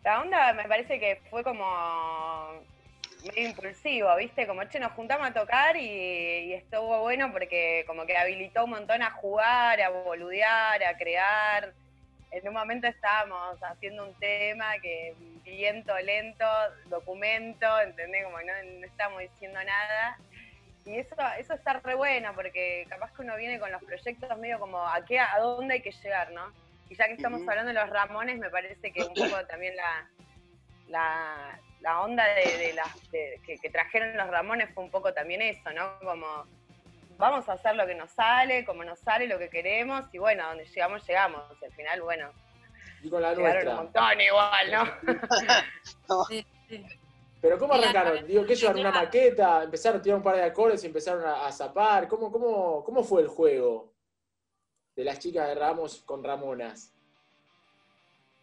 La 0.03 0.21
onda 0.21 0.53
me 0.53 0.67
parece 0.67 0.99
que 0.99 1.21
fue 1.29 1.43
como 1.43 1.65
medio 3.23 3.47
impulsivo, 3.47 4.15
¿viste? 4.17 4.47
Como, 4.47 4.63
che, 4.65 4.79
nos 4.79 4.91
juntamos 4.93 5.27
a 5.27 5.33
tocar 5.33 5.75
y, 5.77 5.81
y 5.81 6.53
estuvo 6.53 6.99
bueno 7.01 7.31
porque 7.31 7.83
como 7.87 8.05
que 8.05 8.17
habilitó 8.17 8.65
un 8.65 8.71
montón 8.71 9.01
a 9.01 9.11
jugar, 9.11 9.81
a 9.81 9.89
boludear, 9.89 10.83
a 10.83 10.97
crear. 10.97 11.73
En 12.31 12.47
un 12.47 12.53
momento 12.53 12.87
estábamos 12.87 13.61
haciendo 13.61 14.07
un 14.07 14.13
tema 14.15 14.79
que 14.81 15.13
viento 15.43 15.97
lento, 15.99 16.45
documento, 16.85 17.79
¿entendés? 17.81 18.23
Como 18.23 18.37
no, 18.39 18.53
no 18.79 18.85
estábamos 18.85 19.21
diciendo 19.21 19.59
nada. 19.63 20.17
Y 20.85 20.97
eso, 20.97 21.15
eso 21.37 21.53
está 21.53 21.73
re 21.73 21.93
bueno 21.95 22.33
porque 22.33 22.85
capaz 22.89 23.11
que 23.13 23.21
uno 23.21 23.35
viene 23.35 23.59
con 23.59 23.71
los 23.71 23.83
proyectos 23.83 24.37
medio 24.39 24.59
como 24.59 24.79
a 24.85 25.03
qué, 25.05 25.19
a 25.19 25.37
dónde 25.39 25.75
hay 25.75 25.81
que 25.81 25.91
llegar, 25.91 26.31
¿no? 26.31 26.51
Y 26.89 26.95
ya 26.95 27.07
que 27.07 27.13
estamos 27.13 27.41
hablando 27.47 27.71
de 27.71 27.79
los 27.79 27.89
Ramones, 27.89 28.37
me 28.39 28.49
parece 28.49 28.91
que 28.91 29.03
un 29.03 29.13
poco 29.13 29.45
también 29.45 29.75
la, 29.75 30.09
la, 30.87 31.59
la 31.81 32.01
onda 32.01 32.23
de, 32.35 32.57
de 32.57 32.73
las- 32.73 33.11
de- 33.11 33.41
que, 33.45 33.57
que 33.57 33.69
trajeron 33.69 34.15
los 34.15 34.27
Ramones 34.27 34.69
fue 34.73 34.83
un 34.83 34.91
poco 34.91 35.13
también 35.13 35.41
eso, 35.41 35.71
¿no? 35.73 35.99
Como 35.99 36.45
vamos 37.17 37.47
a 37.49 37.53
hacer 37.53 37.75
lo 37.75 37.85
que 37.85 37.95
nos 37.95 38.11
sale, 38.11 38.65
como 38.65 38.83
nos 38.83 38.99
sale, 38.99 39.27
lo 39.27 39.37
que 39.37 39.49
queremos, 39.49 40.05
y 40.13 40.17
bueno, 40.17 40.43
a 40.45 40.47
donde 40.49 40.65
llegamos, 40.65 41.05
llegamos. 41.07 41.43
Y 41.61 41.65
al 41.65 41.71
final, 41.73 42.01
bueno, 42.01 42.31
Y 43.03 43.09
con 43.09 43.21
la 43.21 43.33
llegaron 43.35 43.67
un 43.67 43.75
nuestra. 43.75 44.01
montón 44.03 44.21
igual, 44.21 44.71
¿no? 44.71 44.83
Pero 47.41 47.57
¿cómo 47.57 47.75
Y 47.75 47.81
la 47.81 47.89
arrancaron? 47.89 48.27
Digo, 48.27 48.45
que 48.45 48.55
llevan 48.55 48.77
una 48.79 48.91
maqueta, 48.91 49.63
empezaron 49.63 49.99
a 49.99 50.01
tirar 50.03 50.17
un 50.17 50.23
par 50.23 50.35
de 50.35 50.43
acordes 50.43 50.83
y 50.83 50.87
empezaron 50.87 51.25
a, 51.25 51.47
a 51.47 51.51
zapar. 51.51 52.07
¿Cómo, 52.07 52.31
cómo, 52.31 52.83
¿Cómo 52.83 53.03
fue 53.03 53.21
el 53.23 53.27
juego 53.27 53.91
de 54.95 55.03
las 55.03 55.17
chicas 55.19 55.47
de 55.47 55.55
Ramos 55.55 56.03
con 56.03 56.23
Ramonas? 56.23 56.93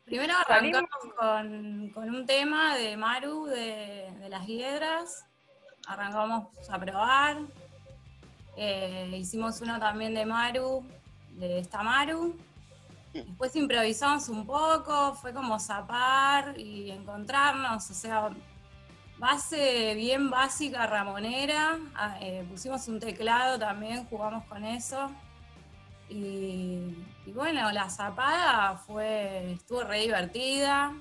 Primero 0.09 0.33
arrancamos 0.39 0.91
con, 1.19 1.91
con 1.91 2.09
un 2.09 2.25
tema 2.25 2.75
de 2.77 2.97
Maru 2.97 3.45
de, 3.45 4.11
de 4.19 4.29
las 4.31 4.47
hiedras. 4.47 5.27
Arrancamos 5.87 6.47
a 6.71 6.79
probar. 6.79 7.37
Eh, 8.57 9.11
hicimos 9.19 9.61
uno 9.61 9.79
también 9.79 10.15
de 10.15 10.25
Maru, 10.25 10.83
de 11.33 11.59
esta 11.59 11.83
Maru. 11.83 12.35
Después 13.13 13.55
improvisamos 13.57 14.31
un 14.31 14.47
poco, 14.47 15.15
fue 15.15 15.35
como 15.35 15.59
zapar 15.61 16.59
y 16.59 16.91
encontrarnos, 16.91 17.91
o 17.91 17.95
sea, 17.95 18.31
base 19.19 19.95
bien 19.95 20.31
básica 20.31 20.87
ramonera. 20.87 21.79
Ah, 21.95 22.17
eh, 22.23 22.47
pusimos 22.49 22.89
un 22.89 22.99
teclado 22.99 23.59
también, 23.59 24.07
jugamos 24.07 24.45
con 24.47 24.65
eso. 24.65 25.11
Y, 26.09 26.95
y 27.27 27.33
bueno, 27.33 27.71
la 27.73 27.91
zapada 27.91 28.77
fue, 28.77 29.53
estuvo 29.53 29.83
re 29.85 30.01
divertida. 30.01 30.93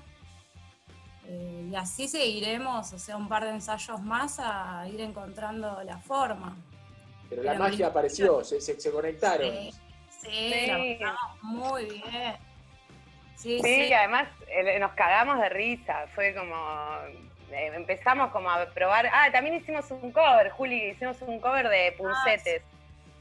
Eh, 1.26 1.68
y 1.70 1.76
así 1.76 2.08
seguiremos, 2.08 2.92
o 2.92 2.98
sea, 2.98 3.16
un 3.16 3.28
par 3.28 3.44
de 3.44 3.50
ensayos 3.50 4.00
más 4.02 4.38
a 4.38 4.86
ir 4.88 5.00
encontrando 5.00 5.82
la 5.82 5.98
forma. 5.98 6.56
Pero 7.28 7.42
la 7.42 7.52
Pero 7.52 7.64
magia 7.64 7.76
mi- 7.86 7.90
apareció, 7.90 8.42
se, 8.44 8.60
se- 8.60 8.80
se 8.80 8.90
conectaron. 8.90 9.50
Sí, 9.50 9.70
sí, 10.08 10.50
Sí. 10.52 10.98
muy 11.42 11.84
bien. 11.84 12.36
Sí, 13.36 13.58
Sí, 13.58 13.62
sí. 13.62 13.86
y 13.88 13.92
además 13.92 14.26
eh, 14.48 14.78
nos 14.80 14.92
cagamos 14.92 15.38
de 15.38 15.48
risa, 15.50 16.06
fue 16.14 16.34
como, 16.34 16.56
eh, 17.52 17.70
empezamos 17.74 18.30
como 18.32 18.50
a 18.50 18.66
probar, 18.66 19.06
ah, 19.12 19.28
también 19.30 19.54
hicimos 19.56 19.88
un 19.90 20.10
cover, 20.10 20.50
Juli, 20.50 20.90
hicimos 20.90 21.20
un 21.22 21.38
cover 21.40 21.68
de 21.68 21.92
Puncetes, 21.96 22.62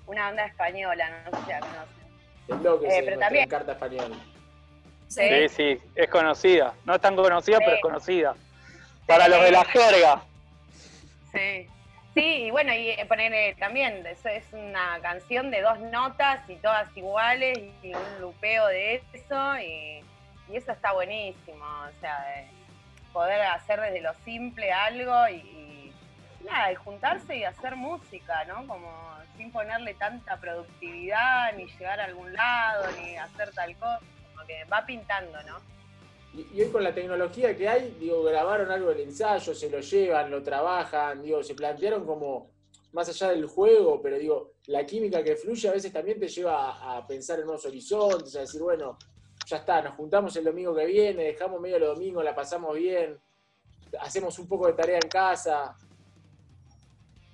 una 0.07 0.23
banda 0.25 0.45
española, 0.45 1.09
no 1.25 1.37
sé 1.37 1.45
si 1.45 1.51
la 1.51 1.59
conocen. 1.59 1.87
El 2.49 2.63
Doc 2.63 2.81
Eh, 2.83 2.87
pero 2.87 3.01
nuestro 3.01 3.19
también- 3.19 3.43
en 3.43 3.49
carta 3.49 3.71
española. 3.73 4.15
Sí, 5.09 5.49
sí, 5.49 5.79
es 5.95 6.09
conocida. 6.09 6.73
No 6.85 6.95
es 6.95 7.01
tan 7.01 7.15
conocida, 7.15 7.59
pero 7.59 7.71
Sí. 7.71 7.75
es 7.77 7.81
conocida. 7.81 8.35
Para 9.05 9.27
los 9.27 9.41
de 9.41 9.51
la 9.51 9.63
jerga. 9.65 10.21
Sí. 11.31 11.67
Sí, 12.13 12.23
y 12.45 12.51
bueno, 12.51 12.73
y 12.73 12.89
eh, 12.89 13.05
poner 13.07 13.31
eh, 13.33 13.55
también, 13.59 14.03
eso 14.07 14.27
es 14.27 14.43
una 14.51 14.99
canción 15.03 15.51
de 15.51 15.61
dos 15.61 15.79
notas 15.79 16.39
y 16.49 16.55
todas 16.55 16.87
iguales 16.97 17.59
y 17.83 17.93
un 17.93 18.19
lupeo 18.21 18.65
de 18.67 18.95
eso 19.13 19.59
y, 19.59 20.03
y 20.51 20.55
eso 20.57 20.71
está 20.71 20.93
buenísimo, 20.93 21.63
o 21.63 21.99
sea, 22.01 22.19
de 22.25 22.47
poder 23.13 23.39
hacer 23.43 23.79
desde 23.81 24.01
lo 24.01 24.13
simple 24.25 24.71
algo 24.71 25.27
y, 25.29 25.35
y 25.35 25.66
nada, 26.43 26.71
y 26.71 26.75
juntarse 26.75 27.37
y 27.37 27.43
hacer 27.43 27.75
música, 27.75 28.45
¿no? 28.45 28.67
Como 28.67 28.91
sin 29.35 29.51
ponerle 29.51 29.93
tanta 29.95 30.37
productividad, 30.39 31.53
ni 31.55 31.65
llegar 31.65 31.99
a 31.99 32.05
algún 32.05 32.33
lado, 32.33 32.85
ni 32.99 33.15
hacer 33.17 33.51
tal 33.51 33.75
cosa, 33.77 33.99
como 34.33 34.47
que 34.47 34.63
va 34.65 34.85
pintando, 34.85 35.37
¿no? 35.43 35.57
Y, 36.33 36.61
hoy 36.61 36.69
con 36.69 36.83
la 36.83 36.93
tecnología 36.93 37.55
que 37.55 37.67
hay, 37.67 37.95
digo, 37.99 38.23
grabaron 38.23 38.71
algo 38.71 38.89
del 38.89 39.01
ensayo, 39.01 39.55
se 39.55 39.69
lo 39.69 39.79
llevan, 39.79 40.29
lo 40.29 40.43
trabajan, 40.43 41.21
digo, 41.21 41.43
se 41.43 41.55
plantearon 41.55 42.05
como 42.05 42.51
más 42.93 43.09
allá 43.09 43.29
del 43.29 43.45
juego, 43.47 44.01
pero 44.01 44.17
digo, 44.17 44.53
la 44.67 44.85
química 44.85 45.23
que 45.23 45.35
fluye 45.35 45.69
a 45.69 45.73
veces 45.73 45.91
también 45.91 46.19
te 46.19 46.27
lleva 46.27 46.71
a, 46.71 46.97
a 46.97 47.07
pensar 47.07 47.39
en 47.39 47.45
nuevos 47.45 47.65
horizontes, 47.65 48.35
a 48.35 48.41
decir, 48.41 48.61
bueno, 48.61 48.97
ya 49.45 49.57
está, 49.57 49.81
nos 49.81 49.95
juntamos 49.95 50.35
el 50.35 50.43
domingo 50.43 50.75
que 50.75 50.85
viene, 50.85 51.23
dejamos 51.23 51.61
medio 51.61 51.79
los 51.79 51.95
domingos, 51.95 52.23
la 52.23 52.35
pasamos 52.35 52.75
bien, 52.75 53.17
hacemos 53.99 54.37
un 54.39 54.47
poco 54.47 54.67
de 54.67 54.73
tarea 54.73 54.99
en 55.01 55.09
casa. 55.09 55.75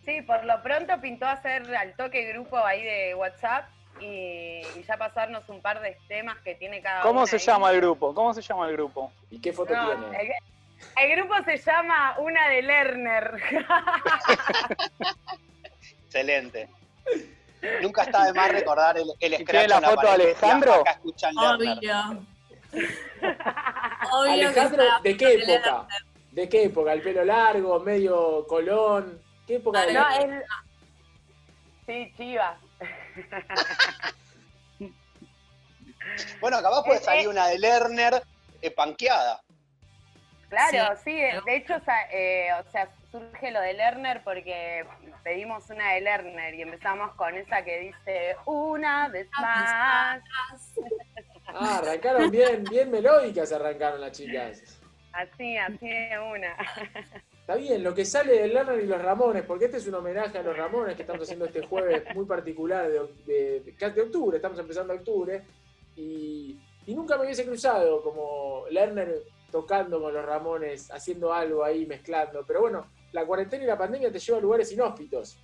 Sí, 0.06 0.22
por 0.22 0.44
lo 0.44 0.62
pronto 0.62 1.00
pintó 1.02 1.26
hacer 1.26 1.74
al 1.76 1.94
toque 1.96 2.32
grupo 2.34 2.58
ahí 2.58 2.84
de 2.84 3.16
WhatsApp 3.16 3.66
y, 4.00 4.62
y 4.76 4.84
ya 4.86 4.98
pasarnos 4.98 5.48
un 5.50 5.62
par 5.62 5.80
de 5.82 5.98
temas 6.08 6.38
que 6.44 6.56
tiene 6.56 6.82
cada 6.82 7.02
¿Cómo 7.02 7.22
una 7.22 7.28
se 7.28 7.38
ahí. 7.38 7.42
llama 7.42 7.72
el 7.72 7.78
grupo? 7.78 8.14
¿Cómo 8.14 8.34
se 8.34 8.42
llama 8.42 8.68
el 8.68 8.74
grupo? 8.74 9.12
¿Y 9.30 9.40
qué 9.40 9.54
foto 9.54 9.74
No, 9.74 10.12
el, 10.14 10.32
el 11.02 11.16
grupo 11.18 11.36
se 11.46 11.58
llama 11.58 12.16
Una 12.20 12.50
de 12.50 12.62
Lerner. 12.64 13.42
Excelente. 16.06 16.68
Nunca 17.82 18.04
está 18.04 18.26
de 18.26 18.34
más 18.34 18.52
recordar 18.52 18.98
el, 18.98 19.10
el 19.20 19.34
scratch 19.36 19.50
tiene 19.50 19.68
la 19.68 19.82
foto 19.82 20.02
de. 20.02 20.10
Alejandro? 20.14 20.84
Obvio. 21.38 22.26
Alejandro, 24.30 24.84
¿de 25.02 25.18
qué 25.18 25.34
época? 25.34 25.88
¿De 26.32 26.50
qué 26.50 26.64
época? 26.64 26.94
¿El 26.94 27.02
pelo 27.02 27.24
largo, 27.24 27.80
medio 27.80 28.46
colón? 28.48 29.22
¿Qué 29.48 29.56
época 29.56 29.86
de 29.86 29.94
No, 29.94 30.10
es... 30.10 30.44
Sí, 31.86 32.14
Chivas. 32.18 32.58
Bueno, 36.42 36.62
capaz 36.62 36.84
puede 36.84 37.00
Eh, 37.00 37.04
salir 37.04 37.26
eh. 37.26 37.28
una 37.30 37.48
de 37.48 37.60
Lerner 37.60 38.22
eh, 38.62 38.72
panqueada. 38.72 39.42
Claro, 40.50 41.00
sí, 41.04 41.14
de 41.14 41.42
de 41.46 41.56
hecho, 41.56 41.76
o 41.76 41.80
sea, 41.80 42.10
eh, 42.12 42.50
o 42.54 42.70
sea, 42.72 42.88
surge 43.12 43.52
lo 43.52 43.60
de 43.60 43.74
Lerner 43.74 44.24
porque 44.24 44.86
pedimos 45.24 45.68
una 45.70 45.94
de 45.94 46.02
Lerner 46.02 46.54
y 46.54 46.62
empezamos 46.62 47.16
con 47.16 47.36
esa 47.36 47.64
que 47.64 47.80
dice 47.80 48.36
una 48.46 49.08
vez 49.08 49.28
más. 49.40 50.22
Ah, 51.56 51.78
arrancaron 51.84 52.32
bien, 52.32 52.64
bien 52.64 52.90
melódicas 52.90 53.52
arrancaron 53.52 54.02
las 54.02 54.14
chicas. 54.14 54.80
Así, 55.12 55.56
así 55.56 55.88
de 55.88 56.18
una. 56.20 56.56
Está 57.44 57.56
bien, 57.56 57.84
lo 57.84 57.94
que 57.94 58.06
sale 58.06 58.40
de 58.40 58.48
Lerner 58.48 58.80
y 58.82 58.88
los 58.88 59.02
Ramones, 59.02 59.44
porque 59.44 59.66
este 59.66 59.76
es 59.78 59.88
un 59.88 59.96
homenaje 59.96 60.38
a 60.38 60.44
los 60.44 60.56
Ramones 60.56 60.96
que 60.96 61.02
estamos 61.02 61.24
haciendo 61.24 61.44
este 61.44 61.66
jueves 61.68 62.04
muy 62.16 62.26
particular 62.26 62.90
de, 62.90 63.00
de- 63.26 63.60
de- 63.60 63.90
de 63.92 64.02
octubre, 64.02 64.38
estamos 64.38 64.58
empezando 64.60 64.94
octubre, 64.94 65.44
y, 65.98 66.58
y 66.86 66.96
nunca 66.96 67.18
me 67.18 67.26
hubiese 67.26 67.46
cruzado 67.46 68.02
como 68.02 68.64
Lerner 68.70 69.24
tocando 69.52 70.02
con 70.02 70.14
los 70.14 70.26
Ramones, 70.26 70.90
haciendo 70.90 71.34
algo 71.34 71.66
ahí, 71.66 71.86
mezclando, 71.86 72.46
pero 72.48 72.62
bueno, 72.62 72.88
la 73.12 73.26
cuarentena 73.26 73.64
y 73.66 73.68
la 73.68 73.78
pandemia 73.78 74.10
te 74.10 74.20
lleva 74.20 74.38
a 74.38 74.42
lugares 74.42 74.72
inhóspitos. 74.72 75.38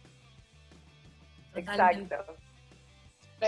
Exacto. 1.54 2.36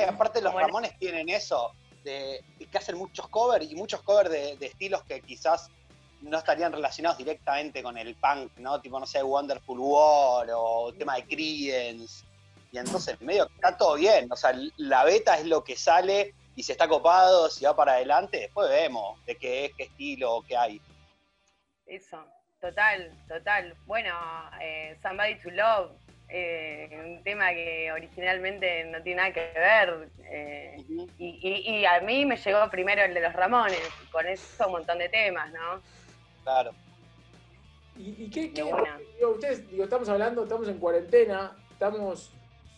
Aparte 0.09 0.41
los 0.41 0.51
Bueno. 0.51 0.67
Ramones 0.67 0.97
tienen 0.99 1.29
eso, 1.29 1.71
de, 2.03 2.43
de 2.59 2.65
que 2.65 2.77
hacen 2.77 2.97
muchos 2.97 3.27
covers 3.29 3.71
y 3.71 3.75
muchos 3.75 4.01
covers 4.03 4.29
de, 4.29 4.57
de 4.57 4.65
estilos 4.65 5.03
que 5.03 5.21
quizás 5.21 5.69
no 6.21 6.37
estarían 6.37 6.71
relacionados 6.71 7.17
directamente 7.17 7.81
con 7.83 7.97
el 7.97 8.15
punk, 8.15 8.57
¿no? 8.57 8.79
Tipo, 8.81 8.99
no 8.99 9.05
sé, 9.05 9.21
Wonderful 9.23 9.79
War 9.79 10.47
o 10.55 10.93
tema 10.97 11.15
de 11.15 11.25
Creedence. 11.25 12.25
Y 12.71 12.77
entonces, 12.77 13.19
medio 13.21 13.47
que 13.47 13.55
está 13.55 13.75
todo 13.77 13.95
bien. 13.95 14.31
O 14.31 14.35
sea, 14.35 14.53
la 14.77 15.03
beta 15.03 15.37
es 15.37 15.45
lo 15.45 15.63
que 15.63 15.75
sale 15.75 16.33
y 16.55 16.63
si 16.63 16.71
está 16.71 16.87
copado, 16.87 17.49
si 17.49 17.65
va 17.65 17.75
para 17.75 17.93
adelante, 17.93 18.39
después 18.39 18.69
vemos 18.69 19.23
de 19.25 19.35
qué 19.37 19.65
es, 19.65 19.73
qué 19.75 19.83
estilo, 19.83 20.43
qué 20.47 20.55
hay. 20.55 20.81
Eso, 21.85 22.23
total, 22.61 23.11
total. 23.27 23.75
Bueno, 23.85 24.13
eh, 24.61 24.97
Somebody 25.01 25.35
to 25.41 25.49
Love, 25.51 25.91
eh, 26.29 26.89
un 27.17 27.23
tema 27.23 27.49
que 27.51 27.91
originalmente 27.91 28.85
no 28.85 29.01
tiene 29.03 29.17
nada 29.21 29.33
que 29.33 29.51
ver. 29.53 30.09
eh, 30.29 30.77
y, 30.87 31.09
y- 31.19 31.79
y 31.79 31.85
a 31.85 31.99
mí 31.99 32.25
me 32.25 32.37
llegó 32.37 32.69
primero 32.69 33.03
el 33.03 33.13
de 33.13 33.19
los 33.19 33.33
Ramones, 33.33 33.81
con 34.11 34.25
eso 34.27 34.65
un 34.67 34.71
montón 34.73 34.97
de 34.99 35.09
temas, 35.09 35.51
¿no? 35.51 35.81
Claro. 36.43 36.71
¿Y, 37.97 38.23
y 38.25 38.29
qué, 38.29 38.51
qué- 38.53 38.63
digo, 39.17 39.31
ustedes, 39.31 39.69
digo, 39.69 39.83
estamos 39.83 40.09
hablando, 40.09 40.43
estamos 40.43 40.67
en 40.67 40.77
cuarentena, 40.79 41.55
estamos 41.71 42.31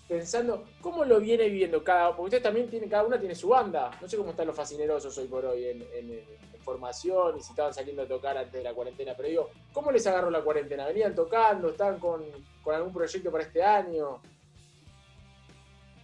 pensando, 0.08 0.66
¿cómo 0.82 1.06
lo 1.06 1.20
viene 1.20 1.46
viviendo 1.48 1.84
cada 1.84 2.10
Porque 2.10 2.24
ustedes 2.26 2.44
también 2.44 2.70
tienen, 2.70 2.90
cada 2.90 3.04
una 3.04 3.20
tiene 3.20 3.36
su 3.36 3.48
banda. 3.50 3.92
No 4.02 4.08
sé 4.08 4.18
cómo 4.18 4.32
están 4.32 4.48
los 4.48 4.56
fascinerosos 4.56 5.18
hoy 5.18 5.28
por 5.28 5.46
hoy 5.46 5.66
en, 5.66 5.82
en- 5.94 6.12
en 6.54 6.62
formación 6.64 7.38
y 7.38 7.42
si 7.42 7.52
estaban 7.52 7.74
saliendo 7.74 8.04
a 8.04 8.08
tocar 8.08 8.38
antes 8.38 8.54
de 8.54 8.64
la 8.64 8.74
cuarentena. 8.74 9.14
Pero 9.16 9.30
digo, 9.30 9.50
¿cómo 9.74 9.92
les 9.92 10.06
agarró 10.08 10.30
la 10.30 10.42
cuarentena? 10.42 10.86
¿Venían 10.86 11.14
tocando? 11.16 11.70
¿Estaban 11.70 12.00
con, 12.00 12.24
con 12.64 12.76
algún 12.76 12.94
proyecto 12.94 13.32
para 13.32 13.44
este 13.44 13.64
año? 13.64 14.20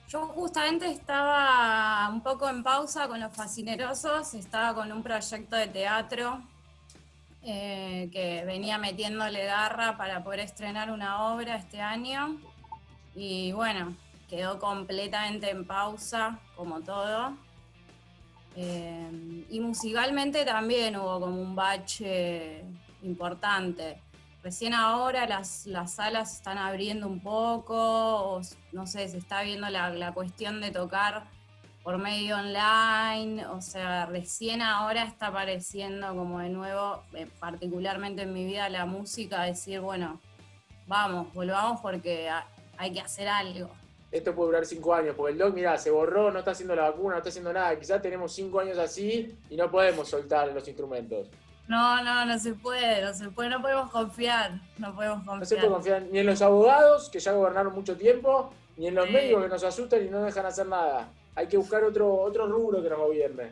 Yo 0.08 0.26
justamente 0.28 0.88
estaba 0.88 2.10
un 2.10 2.22
poco 2.24 2.50
en 2.50 2.64
pausa 2.64 3.08
con 3.08 3.20
los 3.20 3.32
fascinerosos, 3.34 4.34
estaba 4.34 4.74
con 4.74 4.92
un 4.92 5.04
proyecto 5.04 5.56
de 5.56 5.68
teatro 5.68 6.42
eh, 7.44 8.10
que 8.12 8.44
venía 8.46 8.78
metiéndole 8.78 9.46
garra 9.46 9.98
para 9.98 10.24
poder 10.24 10.42
estrenar 10.42 10.92
una 10.92 11.32
obra 11.34 11.56
este 11.56 11.80
año 11.80 12.38
y 13.16 13.52
bueno, 13.54 13.96
quedó 14.30 14.60
completamente 14.60 15.50
en 15.50 15.66
pausa, 15.66 16.40
como 16.56 16.82
todo. 16.82 17.38
Eh, 18.56 19.46
y 19.50 19.60
musicalmente 19.60 20.44
también 20.44 20.96
hubo 20.98 21.20
como 21.20 21.42
un 21.42 21.56
bache 21.56 22.64
importante. 23.04 24.02
Recién 24.44 24.74
ahora 24.74 25.28
las, 25.28 25.66
las 25.66 25.94
salas 25.96 26.36
están 26.36 26.58
abriendo 26.58 27.08
un 27.08 27.20
poco, 27.22 27.76
o 27.76 28.42
no 28.72 28.88
sé, 28.88 29.08
se 29.10 29.18
está 29.18 29.42
viendo 29.42 29.70
la, 29.70 29.90
la 29.90 30.14
cuestión 30.14 30.62
de 30.62 30.72
tocar 30.72 31.26
por 31.84 31.98
medio 31.98 32.36
online, 32.38 33.46
o 33.48 33.62
sea, 33.62 34.06
recién 34.06 34.62
ahora 34.62 35.04
está 35.04 35.28
apareciendo 35.28 36.08
como 36.16 36.40
de 36.40 36.50
nuevo, 36.50 37.04
eh, 37.14 37.28
particularmente 37.40 38.24
en 38.24 38.34
mi 38.34 38.46
vida, 38.46 38.70
la 38.70 38.86
música, 38.86 39.44
decir, 39.44 39.80
bueno, 39.80 40.20
vamos, 40.88 41.34
volvamos 41.34 41.80
porque 41.82 42.30
ha- 42.30 42.46
hay 42.78 42.92
que 42.94 43.00
hacer 43.02 43.28
algo. 43.28 43.70
Esto 44.12 44.34
puede 44.34 44.48
durar 44.50 44.66
cinco 44.66 44.94
años, 44.94 45.16
porque 45.16 45.34
el 45.34 45.38
doc, 45.38 45.54
mirá, 45.54 45.78
se 45.78 45.92
borró, 45.92 46.32
no 46.32 46.40
está 46.40 46.52
haciendo 46.52 46.76
la 46.76 46.90
vacuna, 46.90 47.12
no 47.12 47.18
está 47.18 47.30
haciendo 47.30 47.54
nada. 47.54 47.78
Quizás 47.78 48.02
tenemos 48.02 48.34
cinco 48.34 48.60
años 48.60 48.78
así 48.78 49.38
y 49.50 49.56
no 49.56 49.70
podemos 49.70 50.10
soltar 50.10 50.48
los 50.52 50.68
instrumentos. 50.68 51.28
No, 51.68 52.04
no, 52.04 52.26
no 52.26 52.40
se 52.40 52.54
puede, 52.56 53.04
no 53.04 53.14
se 53.14 53.30
puede, 53.30 53.50
no 53.50 53.62
podemos 53.62 53.92
confiar, 53.92 54.60
no 54.80 54.96
podemos 54.96 55.24
No 55.24 55.34
se 55.34 55.56
confiar. 55.56 55.60
puede 55.60 55.74
confiar 55.74 56.02
ni 56.12 56.20
en 56.20 56.26
los 56.26 56.42
abogados, 56.42 57.10
que 57.12 57.20
ya 57.20 57.32
gobernaron 57.34 57.74
mucho 57.74 57.96
tiempo, 57.96 58.52
ni 58.78 58.88
en 58.88 58.96
los 58.96 59.06
Sí. 59.06 59.14
médicos 59.14 59.44
que 59.44 59.50
nos 59.50 59.64
asustan 59.64 60.04
y 60.04 60.10
no 60.10 60.24
dejan 60.24 60.46
hacer 60.48 60.66
nada. 60.66 61.08
Hay 61.40 61.48
que 61.48 61.58
buscar 61.58 61.84
otro, 61.84 62.14
otro 62.22 62.48
rubro 62.48 62.84
que 62.84 62.90
nos 62.90 63.00
gobierne. 63.00 63.52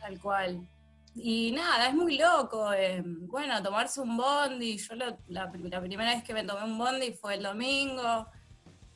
Tal 0.00 0.18
cual. 0.18 0.66
Y 1.14 1.52
nada, 1.52 1.88
es 1.88 1.94
muy 1.94 2.16
loco. 2.16 2.72
eh, 2.72 3.02
bueno, 3.04 3.62
tomarse 3.62 4.00
un 4.00 4.16
bondi. 4.16 4.78
Yo 4.78 4.94
lo- 4.94 5.18
la, 5.28 5.52
la 5.62 5.80
primera 5.80 6.14
vez 6.14 6.24
que 6.24 6.32
me 6.32 6.44
tomé 6.44 6.64
un 6.64 6.78
bondi 6.78 7.12
fue 7.12 7.34
el 7.34 7.42
domingo. 7.42 8.26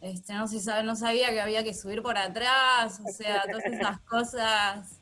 Este, 0.01 0.33
no, 0.33 0.49
se 0.49 0.61
sabe, 0.61 0.83
no 0.83 0.97
sabía 0.97 1.31
que 1.31 1.41
había 1.41 1.63
que 1.63 1.75
subir 1.75 2.01
por 2.03 2.17
atrás. 2.17 3.01
O 3.07 3.13
sea, 3.13 3.43
todas 3.51 3.65
esas 3.67 4.01
cosas 4.09 5.01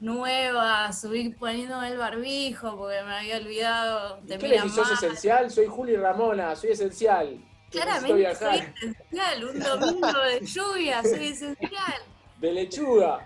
nuevas. 0.00 1.00
Subir 1.00 1.36
poniéndome 1.36 1.88
el 1.88 1.98
barbijo 1.98 2.76
porque 2.76 3.02
me 3.02 3.16
había 3.16 3.36
olvidado 3.36 4.20
de 4.22 4.38
¿Qué 4.38 4.48
mi 4.48 4.54
les 4.54 4.72
sos 4.74 4.90
esencial? 4.92 5.50
Soy 5.50 5.66
Juli 5.66 5.96
Ramona, 5.96 6.56
soy 6.56 6.70
esencial. 6.70 7.38
Claramente 7.70 8.34
soy 8.36 8.58
esencial. 8.58 9.44
Un 9.44 9.58
domingo 9.60 10.18
de 10.20 10.40
lluvia, 10.46 11.02
soy 11.02 11.26
esencial. 11.28 11.94
De 12.42 12.52
lechuga. 12.52 13.24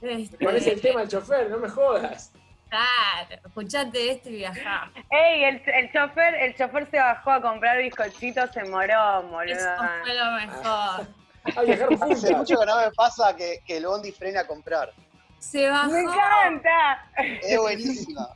Este, 0.00 0.38
¿Cuál 0.38 0.56
es 0.56 0.66
el 0.66 0.80
tema 0.80 1.00
del 1.00 1.10
chofer? 1.10 1.50
No 1.50 1.58
me 1.58 1.68
jodas. 1.68 2.32
Claro, 2.70 3.42
escuchate 3.46 4.12
esto 4.12 4.30
y 4.30 4.36
viajá. 4.36 4.90
Ey, 5.10 5.44
el, 5.44 5.62
el 5.66 5.92
chofer, 5.92 6.34
el 6.36 6.56
chofer 6.56 6.90
se 6.90 6.98
bajó 6.98 7.32
a 7.32 7.42
comprar 7.42 7.76
bizcochitos 7.76 8.56
en 8.56 8.70
Morón, 8.70 9.30
boludo. 9.30 9.54
Eso 9.54 9.68
fue 10.02 10.14
lo 10.14 10.30
mejor. 10.32 11.06
A 11.54 11.62
viajar 11.64 11.88
Hace 12.10 12.34
mucho 12.34 12.58
que 12.58 12.66
no 12.66 12.76
me 12.78 12.90
pasa 12.92 13.36
que, 13.36 13.60
que 13.66 13.76
el 13.76 13.86
Bondi 13.86 14.10
frena 14.10 14.40
a 14.40 14.46
comprar. 14.46 14.90
Se 15.38 15.68
bajó. 15.68 15.90
¡Me 15.90 16.00
encanta! 16.00 17.06
Es 17.42 17.58
buenísima. 17.58 18.28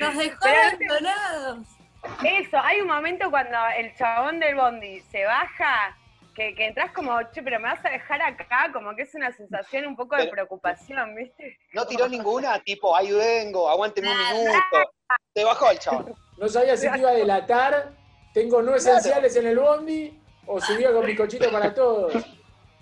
Nos 0.00 0.16
dejó 0.16 0.46
abandonados. 0.46 1.68
Eso, 2.24 2.58
hay 2.58 2.80
un 2.80 2.88
momento 2.88 3.30
cuando 3.30 3.56
el 3.76 3.94
chabón 3.94 4.40
del 4.40 4.56
bondi 4.56 5.00
se 5.12 5.24
baja, 5.24 5.96
que, 6.38 6.54
que 6.54 6.66
entras 6.66 6.92
como, 6.92 7.20
che, 7.32 7.42
pero 7.42 7.58
me 7.58 7.68
vas 7.68 7.84
a 7.84 7.90
dejar 7.90 8.22
acá, 8.22 8.70
como 8.72 8.94
que 8.94 9.02
es 9.02 9.14
una 9.14 9.32
sensación 9.32 9.86
un 9.86 9.96
poco 9.96 10.14
de 10.14 10.28
preocupación, 10.28 11.16
¿viste? 11.16 11.58
No 11.72 11.84
tiró 11.84 12.08
ninguna, 12.08 12.60
tipo, 12.60 12.94
ahí 12.94 13.10
vengo, 13.10 13.68
aguánteme 13.68 14.08
un 14.08 14.18
minuto. 14.18 14.92
Se 15.34 15.42
bajó 15.42 15.70
el 15.72 15.78
chabón. 15.80 16.14
No 16.36 16.48
sabía 16.48 16.76
si 16.76 16.88
te 16.88 16.98
iba 16.98 17.10
a 17.10 17.14
delatar. 17.14 17.92
Tengo 18.32 18.62
no 18.62 18.76
esenciales 18.76 19.34
en 19.34 19.48
el 19.48 19.58
bondi 19.58 20.16
o 20.46 20.60
subía 20.60 20.92
con 20.92 21.04
bizcochito 21.04 21.50
para 21.50 21.74
todos. 21.74 22.12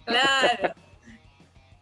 Claro. 0.05 0.75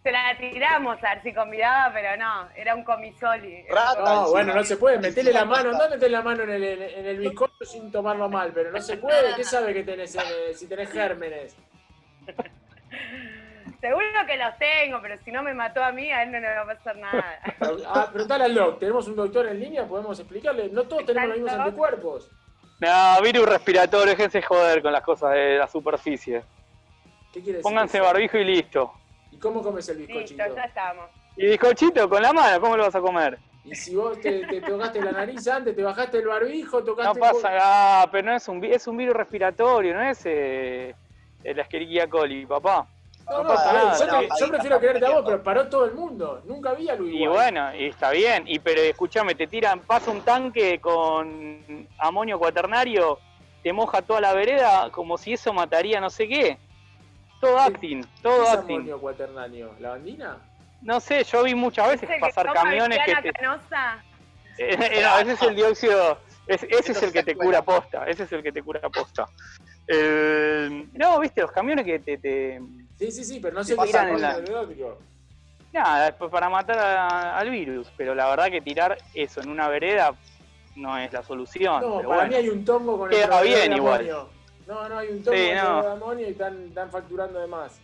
Se 0.05 0.13
la 0.13 0.37
tiramos 0.37 1.03
a 1.03 1.15
ver 1.15 1.23
si 1.23 1.33
convidaba, 1.33 1.91
pero 1.95 2.15
no, 2.19 2.47
era 2.55 2.75
un 2.75 2.85
comisoli. 2.85 3.65
No, 4.05 4.29
bueno, 4.29 4.55
no 4.55 4.63
se 4.63 4.77
puede. 4.77 4.99
Meterle 4.99 5.33
la 5.33 5.47
mano, 5.47 5.73
no 5.73 5.89
meter 5.89 6.11
la 6.11 6.21
mano 6.21 6.43
en 6.43 6.51
el, 6.51 6.63
en 6.63 7.07
el 7.07 7.17
bizcocho 7.17 7.65
sin 7.65 7.91
tomarlo 7.91 8.29
mal, 8.29 8.53
pero 8.53 8.71
no 8.71 8.83
se 8.83 8.97
puede. 8.99 9.35
¿Qué 9.35 9.45
sabe 9.45 9.73
que 9.73 9.83
tenés, 9.83 10.15
eh, 10.15 10.53
si 10.53 10.69
tenés 10.69 10.91
gérmenes? 10.93 11.57
Seguro 13.81 14.05
que 14.27 14.37
los 14.37 14.59
tengo, 14.59 15.01
pero 15.01 15.17
si 15.25 15.33
no 15.33 15.43
me 15.43 15.55
mató 15.55 15.83
a 15.83 15.91
mí, 15.91 16.11
a 16.11 16.23
él 16.23 16.33
no 16.33 16.39
le 16.39 16.49
va 16.49 16.61
a 16.61 16.67
pasar 16.67 16.97
nada. 16.97 17.41
Ah, 17.87 18.11
preguntale 18.13 18.45
al 18.45 18.55
doc. 18.55 18.79
Tenemos 18.79 19.09
un 19.09 19.17
doctor 19.17 19.47
en 19.47 19.59
línea, 19.59 19.87
podemos 19.87 20.21
explicarle. 20.21 20.69
No 20.69 20.83
todos 20.83 21.07
tenemos 21.07 21.31
los 21.31 21.39
mismos 21.39 21.59
anticuerpos. 21.59 22.31
No, 22.79 23.23
virus 23.23 23.49
respiratorio, 23.49 24.11
déjense 24.11 24.43
joder 24.43 24.83
con 24.83 24.93
las 24.93 25.03
cosas 25.03 25.33
de 25.33 25.57
la 25.57 25.67
superficie. 25.67 26.43
¿Qué 27.33 27.41
quiere 27.41 27.59
decir? 27.59 27.63
Pónganse 27.63 27.97
eso? 27.97 28.07
barbijo 28.07 28.37
y 28.37 28.45
listo. 28.45 28.93
¿Y 29.35 29.39
cómo 29.39 29.63
comes 29.63 29.89
el 29.89 29.99
Listo, 29.99 30.15
bizcochito? 30.15 30.55
ya 30.57 30.63
estamos. 30.63 31.07
Y 31.37 31.47
bizcochito 31.47 32.09
con 32.09 32.23
la 32.23 32.33
mano, 32.33 32.61
¿cómo 32.61 32.77
lo 32.77 32.85
vas 32.85 32.95
a 32.95 33.01
comer? 33.01 33.39
Y 33.65 33.75
si 33.75 33.97
vos 33.97 34.21
te, 34.21 34.45
te 34.47 34.61
tocaste 34.61 35.03
la 35.03 35.11
nariz 35.11 35.49
antes, 35.49 35.75
te 35.75 35.83
bajaste 35.83 36.19
el 36.19 36.27
barbijo, 36.29 36.85
tocaste... 36.85 37.19
No 37.19 37.27
pasa 37.27 37.51
nada, 37.51 38.11
pero 38.11 38.27
no 38.31 38.37
es 38.37 38.47
un, 38.47 38.65
es 38.65 38.87
un 38.87 38.97
virus 38.97 39.17
respiratorio, 39.17 39.95
no 39.95 40.03
es 40.03 40.21
eh, 40.27 40.95
la 41.43 41.63
Escherichia 41.63 42.09
coli, 42.09 42.47
papá. 42.47 42.87
No, 43.29 43.43
no, 43.43 43.49
pasa 43.49 43.73
nada, 43.73 43.99
Yo, 43.99 44.07
no. 44.07 44.21
te- 44.21 44.29
yo 44.39 44.49
prefiero 44.51 44.79
creerte 44.79 45.07
a 45.07 45.11
vos, 45.11 45.23
pero 45.25 45.43
paró 45.43 45.69
todo 45.69 45.85
el 45.87 45.95
mundo. 45.95 46.43
Nunca 46.45 46.71
había 46.71 46.93
algo 46.93 47.07
Y 47.09 47.27
bueno, 47.27 47.75
y 47.75 47.87
está 47.87 48.11
bien, 48.11 48.45
y 48.47 48.59
pero 48.61 48.83
escúchame, 48.83 49.35
te 49.35 49.47
tiran, 49.47 49.81
pasa 49.81 50.11
un 50.11 50.23
tanque 50.23 50.79
con 50.79 51.89
amonio 51.99 52.39
cuaternario, 52.39 53.19
te 53.63 53.73
moja 53.73 54.03
toda 54.03 54.21
la 54.21 54.35
vereda 54.35 54.91
como 54.93 55.17
si 55.17 55.33
eso 55.33 55.53
mataría 55.55 56.01
no 56.01 56.11
sé 56.11 56.29
qué. 56.29 56.59
Todo 57.45 57.59
acting, 57.59 58.03
¿Qué 58.03 58.09
todo 58.23 58.43
es 58.43 58.49
acting. 58.49 58.89
cuaternáneo? 58.99 59.77
¿La 59.79 59.91
bandina? 59.91 60.39
No 60.81 61.01
sé, 61.01 61.25
yo 61.25 61.43
vi 61.43 61.55
muchas 61.55 61.89
veces 61.89 62.03
¿Ese 62.05 62.15
que 62.15 62.21
pasar 62.21 62.53
camiones 62.53 62.99
que 63.05 63.15
te... 63.17 63.33
Canosa? 63.33 64.05
Eh, 64.59 64.77
eh, 64.81 65.03
no, 65.03 65.19
ese 65.19 65.33
es 65.33 65.43
el 65.43 65.57
dióxido, 65.57 66.21
es- 66.47 66.63
ese 66.63 66.93
es 66.93 67.03
el 67.03 67.13
que 67.13 67.23
te 67.23 67.35
cura 67.37 67.63
posta, 67.63 68.05
ese 68.07 68.23
es 68.25 68.33
el 68.33 68.43
que 68.43 68.53
te 68.53 68.63
cura 68.63 68.81
posta. 68.89 69.27
El- 69.87 70.91
no, 70.95 71.19
viste, 71.21 71.43
los 71.43 71.53
camiones 71.53 71.85
que 71.85 71.99
te... 71.99 72.19
te 72.19 72.61
Sí, 72.97 73.11
sí, 73.11 73.25
sí, 73.25 73.41
pero 73.41 73.55
no 73.57 73.65
qué 73.65 73.73
es 73.73 73.79
tiran 73.81 74.09
en 74.09 74.21
la-. 74.21 74.41
Nada, 75.73 76.05
después 76.07 76.31
para 76.31 76.49
matar 76.49 76.79
a- 76.79 77.37
al 77.39 77.51
virus, 77.51 77.93
pero 77.97 78.15
la 78.15 78.29
verdad 78.31 78.51
que 78.51 78.61
tirar 78.61 78.97
eso 79.13 79.41
en 79.41 79.49
una 79.51 79.69
vereda 79.69 80.15
no 80.77 80.97
es 80.99 81.13
la 81.13 81.23
solución. 81.23 81.81
No, 81.81 81.97
pero 81.97 82.09
para 82.09 82.21
bueno. 82.23 82.31
mí 82.31 82.37
hay 82.37 82.49
un 82.49 82.65
tongo 82.65 82.97
con 82.99 83.13
el 83.13 83.17
Queda 83.17 83.27
proveedor 83.29 83.59
bien 83.59 83.71
de 83.71 83.77
igual. 83.77 83.95
amonio. 84.09 84.34
No, 84.67 84.89
no, 84.89 84.99
hay 84.99 85.09
un 85.09 85.23
tongo 85.23 85.37
Sí, 85.37 85.51
no. 85.55 85.83
de 85.83 85.91
amonio 85.91 86.29
y 86.29 86.31
están, 86.31 86.69
están 86.69 86.91
facturando 86.91 87.39
de 87.39 87.47
más. 87.47 87.81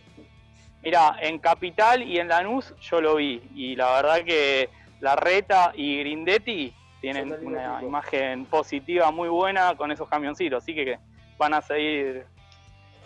Mirá, 0.83 1.15
en 1.21 1.37
Capital 1.37 2.01
y 2.01 2.19
en 2.19 2.27
Lanús 2.27 2.73
yo 2.79 3.01
lo 3.01 3.15
vi, 3.15 3.41
y 3.53 3.75
la 3.75 3.93
verdad 3.93 4.25
que 4.25 4.69
la 4.99 5.15
Reta 5.15 5.73
y 5.75 5.99
Grindetti 5.99 6.73
tienen 7.01 7.31
una 7.45 7.83
imagen 7.83 8.45
positiva 8.45 9.11
muy 9.11 9.29
buena 9.29 9.75
con 9.75 9.91
esos 9.91 10.07
camioncitos, 10.09 10.63
así 10.63 10.73
que 10.73 10.97
van 11.37 11.53
a 11.53 11.61
seguir 11.61 12.25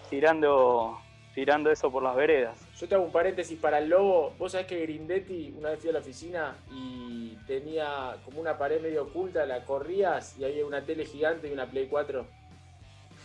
tirando 0.10 0.99
tirando 1.34 1.69
eso 1.69 1.91
por 1.91 2.02
las 2.02 2.15
veredas. 2.15 2.57
Yo 2.80 2.88
te 2.88 2.95
hago 2.95 3.03
un 3.03 3.11
paréntesis 3.11 3.60
para 3.60 3.80
el 3.80 3.89
lobo. 3.89 4.34
Vos 4.39 4.53
sabés 4.53 4.68
que 4.68 4.80
Grindetti 4.84 5.53
una 5.57 5.72
vez 5.72 5.81
fui 5.81 5.89
a 5.89 5.93
la 5.93 5.99
oficina 5.99 6.56
y 6.72 7.35
tenía 7.45 8.15
como 8.23 8.39
una 8.39 8.57
pared 8.57 8.81
medio 8.81 9.03
oculta, 9.03 9.45
la 9.45 9.65
corrías 9.65 10.38
y 10.39 10.45
había 10.45 10.65
una 10.65 10.81
tele 10.85 11.06
gigante 11.06 11.49
y 11.49 11.52
una 11.52 11.65
Play 11.65 11.88
4. 11.88 12.26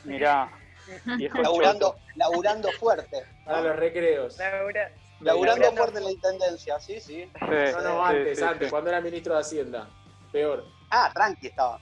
Mirá, 0.05 0.51
laburando, 1.43 1.97
laburando 2.17 2.71
fuerte. 2.73 3.25
Para 3.45 3.61
los 3.63 3.77
recreos. 3.77 4.39
Laburando 5.21 5.73
fuerte 5.73 5.99
en 5.99 6.05
la 6.05 6.11
intendencia, 6.13 6.81
sí, 6.81 6.99
sí. 7.01 7.31
no, 7.41 7.81
no, 7.83 8.05
antes, 8.05 8.43
antes, 8.43 8.71
cuando 8.71 8.91
era 8.91 9.01
ministro 9.01 9.35
de 9.35 9.41
Hacienda. 9.41 9.89
Peor. 10.33 10.65
Ah, 10.91 11.11
tranqui 11.13 11.49
estaba. 11.49 11.79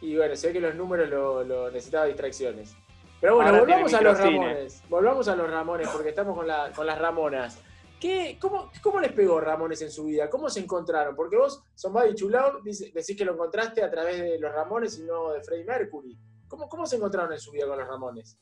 Y 0.00 0.16
bueno, 0.16 0.36
sé 0.36 0.52
que 0.52 0.60
los 0.60 0.74
números 0.76 1.08
lo, 1.08 1.42
lo 1.42 1.70
necesitaba 1.70 2.06
distracciones. 2.06 2.76
Pero 3.20 3.34
bueno, 3.36 3.50
Ahora 3.50 3.60
volvamos 3.62 3.94
a 3.94 4.00
los. 4.00 4.18
Ramones. 4.18 4.82
Volvamos 4.88 5.26
a 5.28 5.34
los 5.34 5.50
Ramones, 5.50 5.88
porque 5.88 6.10
estamos 6.10 6.36
con, 6.36 6.46
la- 6.46 6.70
con 6.70 6.86
las 6.86 6.98
Ramonas. 6.98 7.58
¿Qué, 7.98 8.38
cómo, 8.40 8.70
¿Cómo 8.80 9.00
les 9.00 9.10
pegó 9.10 9.40
Ramones 9.40 9.82
en 9.82 9.90
su 9.90 10.04
vida? 10.04 10.30
¿Cómo 10.30 10.48
se 10.48 10.60
encontraron? 10.60 11.16
Porque 11.16 11.36
vos, 11.36 11.64
Somebody 11.74 12.14
Chulao, 12.14 12.60
decís 12.62 13.16
que 13.16 13.24
lo 13.24 13.32
encontraste 13.32 13.82
a 13.82 13.90
través 13.90 14.20
de 14.20 14.38
los 14.38 14.52
Ramones 14.52 14.96
y 15.00 15.02
no 15.02 15.32
de 15.32 15.42
Freddie 15.42 15.64
Mercury. 15.64 16.16
¿Cómo, 16.48 16.68
¿Cómo 16.68 16.86
se 16.86 16.96
encontraron 16.96 17.32
en 17.32 17.38
su 17.40 17.50
vida 17.52 17.66
con 17.66 17.78
los 17.78 17.86
Ramones? 17.88 18.38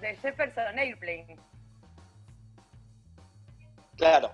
De 0.00 0.14
Jefferson 0.16 0.78
Airplane. 0.78 1.36
Claro. 3.96 4.32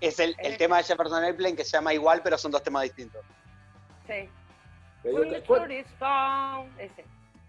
Es 0.00 0.18
el, 0.18 0.34
el 0.38 0.56
tema 0.56 0.78
de 0.78 0.84
Jefferson 0.84 1.22
Airplane 1.24 1.54
que 1.56 1.64
se 1.64 1.72
llama 1.72 1.92
igual, 1.94 2.22
pero 2.22 2.38
son 2.38 2.50
dos 2.50 2.62
temas 2.62 2.82
distintos. 2.84 3.24
Sí. 4.06 4.28
Pero 5.02 5.16
When 5.16 5.28
digo, 5.28 5.40
the 5.40 5.46
¿cu- 5.46 5.54
truth 5.56 5.70
is 5.70 5.86
found. 5.98 6.80
Ese. 6.80 7.04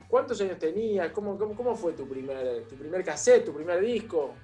¿Cuántos 0.08 0.40
años 0.42 0.60
tenías? 0.60 1.12
¿Cómo, 1.12 1.38
cómo, 1.38 1.56
cómo 1.56 1.76
fue 1.76 1.94
tu 1.94 2.08
primer, 2.08 2.68
tu 2.68 2.76
primer 2.76 3.04
cassette, 3.04 3.46
tu 3.46 3.54
primer 3.54 3.80
disco? 3.82 4.36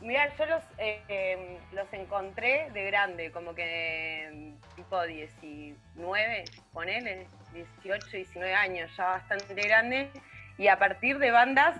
Mira, 0.00 0.34
yo 0.36 0.46
los, 0.46 0.64
eh, 0.78 1.02
em, 1.08 1.58
los 1.76 1.92
encontré 1.92 2.70
de 2.72 2.84
grande, 2.86 3.30
como 3.30 3.54
que 3.54 4.24
em, 4.24 4.58
tipo 4.74 5.00
19, 5.02 6.44
ponele, 6.72 7.28
18, 7.52 8.04
19 8.16 8.54
años, 8.54 8.90
ya 8.96 9.04
bastante 9.04 9.54
grande, 9.54 10.10
y 10.58 10.68
a 10.68 10.78
partir 10.78 11.18
de 11.18 11.30
bandas, 11.30 11.76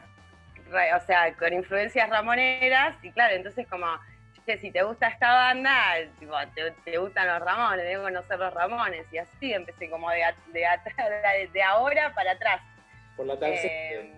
o 0.68 1.00
sea, 1.06 1.32
con 1.34 1.52
influencias 1.52 2.08
ramoneras, 2.08 2.96
y 3.02 3.10
claro, 3.12 3.34
entonces 3.34 3.66
como, 3.68 3.86
si 4.60 4.70
te 4.72 4.82
gusta 4.82 5.08
esta 5.08 5.32
banda, 5.32 5.94
tipo, 6.18 6.34
te, 6.54 6.70
te 6.84 6.98
gustan 6.98 7.28
los 7.28 7.40
Ramones, 7.40 7.84
debo 7.84 8.04
conocer 8.04 8.38
los 8.38 8.52
Ramones, 8.52 9.06
y 9.12 9.18
así 9.18 9.52
empecé 9.52 9.88
como 9.88 10.10
de, 10.10 10.24
de, 10.48 10.60
de- 10.60 11.48
de 11.52 11.62
ahora 11.62 12.12
para 12.14 12.32
atrás. 12.32 12.60
Por 13.16 13.26
la 13.26 13.38
tarde. 13.38 13.60
Eh, 13.62 14.12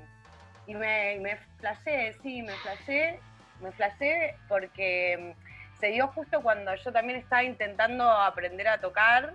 y 0.66 0.74
me, 0.74 1.18
me 1.20 1.36
flashé, 1.58 2.14
sí, 2.22 2.40
me 2.42 2.56
flashé, 2.56 3.20
me 3.60 3.72
flashé 3.72 4.34
porque 4.48 5.34
mm, 5.36 5.78
se 5.80 5.88
dio 5.88 6.06
justo 6.08 6.40
cuando 6.40 6.74
yo 6.76 6.92
también 6.92 7.18
estaba 7.18 7.42
intentando 7.42 8.08
aprender 8.10 8.68
a 8.68 8.78
tocar 8.80 9.32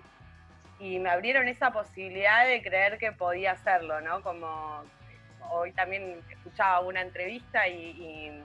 y 0.80 1.00
me 1.00 1.10
abrieron 1.10 1.48
esa 1.48 1.72
posibilidad 1.72 2.46
de 2.46 2.62
creer 2.62 2.98
que 2.98 3.12
podía 3.12 3.54
hacerlo, 3.54 4.00
¿no? 4.02 4.22
Como 4.22 4.84
hoy 5.52 5.72
también 5.74 6.22
escuchaba 6.30 6.82
una 6.82 7.02
entrevista 7.02 7.68
y, 7.68 7.74
y- 7.74 8.44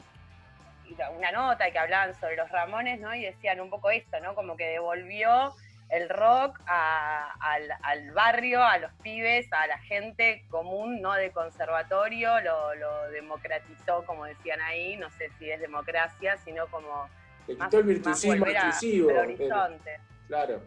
y 0.90 0.96
una 1.16 1.30
nota 1.32 1.70
que 1.70 1.78
hablaban 1.78 2.14
sobre 2.14 2.36
los 2.36 2.50
Ramones, 2.50 3.00
¿no? 3.00 3.14
Y 3.14 3.22
decían 3.24 3.60
un 3.60 3.70
poco 3.70 3.90
esto, 3.90 4.18
¿no? 4.20 4.34
Como 4.34 4.56
que 4.56 4.66
devolvió 4.68 5.54
el 5.90 6.08
rock 6.08 6.58
a- 6.66 7.34
al, 7.40 7.68
al 7.82 8.10
barrio, 8.12 8.62
a 8.64 8.78
los 8.78 8.92
pibes, 9.02 9.52
a 9.52 9.66
la 9.66 9.78
gente 9.78 10.42
común, 10.48 11.02
no 11.02 11.12
de 11.14 11.30
conservatorio, 11.32 12.40
lo, 12.40 12.74
lo 12.76 13.10
democratizó, 13.10 14.04
como 14.06 14.24
decían 14.24 14.60
ahí, 14.62 14.96
no 14.96 15.10
sé 15.10 15.28
si 15.38 15.50
es 15.50 15.60
democracia, 15.60 16.36
sino 16.38 16.66
como 16.68 16.88
más- 16.98 17.10
quitó 17.46 17.78
el 17.78 17.84
más 17.84 17.86
virtuosismo 17.86 18.38
volver 18.38 18.56
a- 18.56 18.68
exclusivo. 18.68 19.18
horizonte. 19.20 20.00
Claro. 20.28 20.62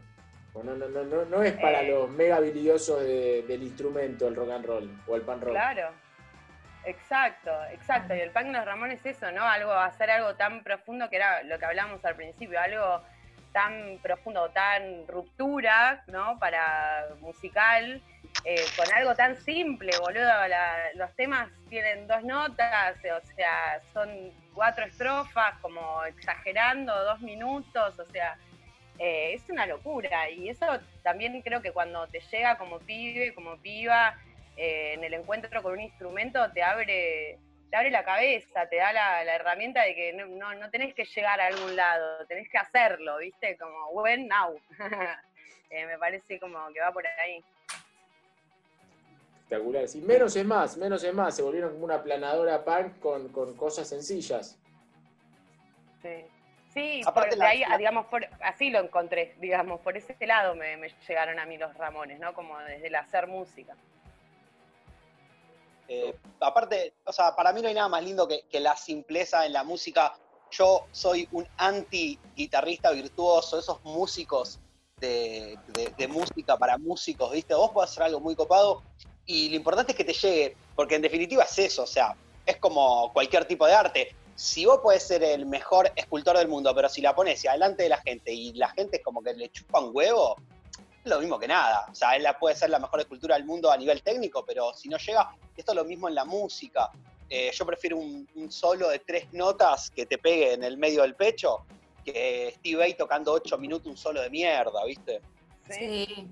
No, 0.55 0.63
no, 0.75 0.87
no, 0.87 1.03
no, 1.03 1.25
no 1.25 1.43
es 1.43 1.53
para 1.53 1.81
Eh. 1.81 1.89
los 1.89 2.09
mega 2.09 2.37
habilidosos 2.37 3.01
de- 3.03 3.43
del 3.47 3.61
instrumento, 3.63 4.27
el 4.27 4.35
rock 4.35 4.51
and 4.51 4.65
roll 4.65 4.89
o 5.07 5.15
el 5.15 5.21
pan 5.21 5.41
rock. 5.41 5.51
Claro, 5.51 5.89
exacto, 6.85 7.51
exacto. 7.71 8.15
Y 8.15 8.19
el 8.21 8.31
punk 8.31 8.45
de 8.47 8.53
los 8.53 8.65
Ramones 8.65 9.05
es 9.05 9.17
eso, 9.17 9.31
¿no? 9.31 9.43
Algo, 9.43 9.71
hacer 9.73 10.09
algo 10.11 10.35
tan 10.35 10.63
profundo 10.63 11.09
que 11.09 11.17
era 11.17 11.43
lo 11.43 11.59
que 11.59 11.65
hablamos 11.65 12.03
al 12.05 12.15
principio, 12.15 12.59
algo 12.59 13.01
tan 13.51 13.99
profundo, 14.01 14.49
tan 14.49 15.07
ruptura, 15.07 16.03
¿no? 16.07 16.37
Para 16.39 17.05
musical, 17.21 18.01
eh, 18.43 18.65
con 18.75 18.93
algo 18.93 19.15
tan 19.15 19.35
simple, 19.37 19.91
boludo. 19.99 20.47
La- 20.47 20.91
los 20.95 21.11
temas 21.15 21.49
tienen 21.69 22.05
dos 22.07 22.23
notas, 22.23 22.95
o 22.97 23.25
sea, 23.35 23.79
son 23.93 24.09
cuatro 24.53 24.85
estrofas, 24.85 25.55
como 25.61 26.03
exagerando, 26.05 26.93
dos 27.05 27.21
minutos, 27.21 27.97
o 27.99 28.05
sea, 28.05 28.37
eh, 28.99 29.33
es 29.33 29.49
una 29.49 29.65
locura. 29.65 30.29
Y 30.29 30.49
eso 30.49 30.65
también 31.03 31.41
creo 31.41 31.61
que 31.61 31.71
cuando 31.71 32.07
te 32.07 32.19
llega 32.31 32.57
como 32.57 32.79
pibe, 32.79 33.33
como 33.33 33.57
piba, 33.57 34.15
eh, 34.57 34.93
en 34.93 35.03
el 35.03 35.13
encuentro 35.13 35.61
con 35.61 35.73
un 35.73 35.81
instrumento, 35.81 36.51
te 36.53 36.63
abre, 36.63 37.37
te 37.69 37.75
abre 37.75 37.91
la 37.91 38.05
cabeza, 38.05 38.67
te 38.69 38.77
da 38.77 38.93
la, 38.93 39.23
la 39.23 39.35
herramienta 39.35 39.83
de 39.83 39.95
que 39.95 40.13
no, 40.13 40.27
no, 40.27 40.53
no 40.55 40.69
tenés 40.69 40.93
que 40.93 41.05
llegar 41.05 41.39
a 41.41 41.47
algún 41.47 41.75
lado, 41.75 42.25
tenés 42.27 42.49
que 42.49 42.57
hacerlo, 42.57 43.17
¿viste? 43.17 43.57
Como 43.57 43.89
when 43.89 44.27
now. 44.27 44.59
Eh, 45.71 45.83
me 45.87 45.97
parece 45.97 46.39
como 46.39 46.59
que 46.71 46.79
va 46.79 46.93
por 46.93 47.05
ahí. 47.05 47.43
Espectacular. 49.33 49.87
Sí, 49.87 49.99
menos 49.99 50.35
es 50.35 50.45
más, 50.45 50.77
menos 50.77 51.03
es 51.03 51.13
más. 51.13 51.35
Se 51.35 51.41
volvieron 51.41 51.73
como 51.73 51.85
una 51.85 52.03
planadora 52.03 52.63
punk 52.63 52.99
con, 52.99 53.29
con 53.29 53.57
cosas 53.57 53.89
sencillas. 53.89 54.59
Sí, 56.03 56.23
sí 56.75 57.01
Aparte 57.05 57.35
por- 57.37 57.45
ahí, 57.45 57.61
la- 57.67 57.77
digamos, 57.77 58.05
por, 58.05 58.27
así 58.41 58.69
lo 58.69 58.79
encontré, 58.79 59.35
digamos, 59.39 59.79
por 59.81 59.97
ese 59.97 60.15
lado 60.27 60.53
me, 60.53 60.77
me 60.77 60.89
llegaron 61.07 61.39
a 61.39 61.45
mí 61.47 61.57
los 61.57 61.73
Ramones, 61.75 62.19
¿no? 62.19 62.33
Como 62.35 62.59
desde 62.59 62.85
el 62.87 62.95
hacer 62.95 63.25
música. 63.27 63.75
Eh, 65.87 66.15
aparte, 66.39 66.93
o 67.05 67.13
sea, 67.13 67.35
para 67.35 67.53
mí 67.53 67.61
no 67.61 67.67
hay 67.67 67.73
nada 67.75 67.87
más 67.89 68.03
lindo 68.03 68.27
que, 68.27 68.43
que 68.49 68.59
la 68.59 68.75
simpleza 68.75 69.45
en 69.45 69.53
la 69.53 69.63
música. 69.63 70.13
Yo 70.51 70.85
soy 70.91 71.27
un 71.31 71.47
anti-guitarrista 71.57 72.91
virtuoso, 72.91 73.59
esos 73.59 73.83
músicos 73.83 74.59
de, 74.97 75.57
de- 75.67 75.93
de 75.97 76.07
música 76.07 76.57
para 76.57 76.77
músicos, 76.77 77.31
¿viste? 77.31 77.53
Vos 77.53 77.71
podés 77.71 77.91
hacer 77.91 78.03
algo 78.03 78.19
muy 78.19 78.35
copado 78.35 78.81
y 79.25 79.49
lo 79.49 79.55
importante 79.55 79.91
es 79.91 79.97
que 79.97 80.03
te 80.03 80.13
llegue, 80.13 80.55
porque 80.75 80.95
en 80.95 81.01
definitiva 81.01 81.43
es 81.43 81.57
eso, 81.59 81.83
o 81.83 81.87
sea, 81.87 82.15
es 82.45 82.57
como 82.57 83.11
cualquier 83.13 83.45
tipo 83.45 83.65
de 83.67 83.73
arte. 83.73 84.15
Si 84.35 84.65
vos 84.65 84.79
podés 84.79 85.03
ser 85.03 85.23
el 85.23 85.45
mejor 85.45 85.91
escultor 85.95 86.37
del 86.37 86.47
mundo, 86.47 86.73
pero 86.75 86.89
si 86.89 87.01
la 87.01 87.15
pones 87.15 87.45
adelante 87.45 87.83
de 87.83 87.89
la 87.89 87.97
gente 87.97 88.33
y 88.33 88.53
la 88.53 88.69
gente 88.69 88.97
es 88.97 89.03
como 89.03 89.23
que 89.23 89.33
le 89.33 89.49
chupa 89.49 89.79
un 89.79 89.91
huevo, 89.93 90.35
es 91.03 91.09
lo 91.09 91.19
mismo 91.19 91.39
que 91.39 91.47
nada. 91.47 91.85
O 91.89 91.95
sea, 91.95 92.15
él 92.15 92.25
puede 92.39 92.55
ser 92.55 92.69
la 92.69 92.79
mejor 92.79 92.99
escultura 92.99 93.35
del 93.35 93.45
mundo 93.45 93.71
a 93.71 93.77
nivel 93.77 94.01
técnico, 94.01 94.43
pero 94.45 94.73
si 94.73 94.89
no 94.89 94.97
llega, 94.97 95.33
esto 95.55 95.71
es 95.71 95.75
lo 95.75 95.85
mismo 95.85 96.09
en 96.09 96.15
la 96.15 96.25
música. 96.25 96.89
Eh, 97.29 97.51
yo 97.53 97.65
prefiero 97.65 97.97
un, 97.97 98.27
un 98.35 98.51
solo 98.51 98.89
de 98.89 98.99
tres 98.99 99.31
notas 99.33 99.89
que 99.89 100.05
te 100.05 100.17
pegue 100.17 100.53
en 100.53 100.63
el 100.63 100.77
medio 100.77 101.01
del 101.01 101.15
pecho 101.15 101.65
que 102.05 102.53
Steve 102.57 102.77
Vai 102.77 102.93
tocando 102.93 103.33
ocho 103.33 103.57
minutos 103.57 103.87
un 103.87 103.97
solo 103.97 104.21
de 104.21 104.29
mierda, 104.29 104.85
¿viste? 104.85 105.21
Sí. 105.69 106.27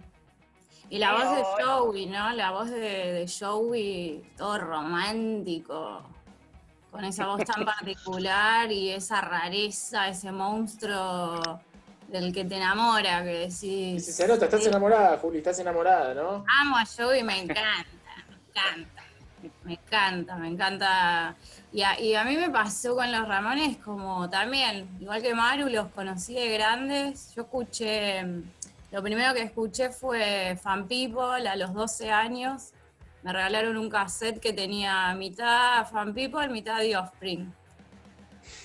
Y 0.90 1.00
la 1.00 1.14
voz 1.14 1.36
de 1.36 1.64
Joey, 1.64 2.06
¿no? 2.06 2.32
La 2.34 2.52
voz 2.52 2.70
de, 2.70 2.80
de 2.80 3.28
Joey, 3.28 4.24
todo 4.38 4.60
romántico, 4.60 6.04
con 6.94 7.04
esa 7.06 7.26
voz 7.26 7.44
tan 7.44 7.66
particular 7.66 8.72
y 8.72 8.92
esa 8.92 9.20
rareza, 9.20 10.08
ese 10.08 10.32
monstruo 10.32 11.60
del 12.08 12.32
que 12.32 12.46
te 12.46 12.58
enamora, 12.58 13.24
que 13.24 13.50
decís... 13.50 14.16
se 14.16 14.28
nota, 14.28 14.46
estás 14.46 14.68
enamorada, 14.68 15.18
Juli, 15.18 15.40
estás 15.40 15.58
enamorada, 15.58 16.14
¿no? 16.14 16.46
Amo 16.62 16.78
a 16.78 16.86
Joey, 16.86 17.24
me 17.24 17.42
encanta, 17.42 17.88
me 18.30 18.36
encanta, 18.52 19.04
me 19.64 19.74
encanta, 19.74 20.36
me 20.36 20.48
encanta. 20.50 21.36
Y 21.72 21.82
a, 21.82 22.00
y 22.00 22.14
a 22.14 22.24
mí 22.26 22.38
me 22.38 22.52
pasó 22.52 22.96
con 22.96 23.12
los 23.12 23.28
Ramones 23.28 23.78
como 23.78 24.30
también, 24.30 24.88
igual 25.00 25.24
que 25.24 25.34
Maru, 25.34 25.70
los 25.70 25.88
conocí 25.88 26.36
de 26.36 26.54
grandes. 26.54 27.34
Yo 27.34 27.42
escuché, 27.42 28.24
lo 28.92 29.02
primero 29.02 29.34
que 29.34 29.42
escuché 29.42 29.90
fue 29.90 30.60
Fan 30.62 30.88
People 30.88 31.50
a 31.50 31.56
los 31.56 31.74
12 31.74 32.12
años. 32.12 32.73
Me 33.24 33.32
regalaron 33.32 33.78
un 33.78 33.90
cassette 33.90 34.40
que 34.40 34.52
tenía 34.52 35.14
mitad 35.16 35.88
Fan 35.90 36.14
People, 36.14 36.50
mitad 36.50 36.80
The 36.80 36.98
Offspring. 36.98 37.54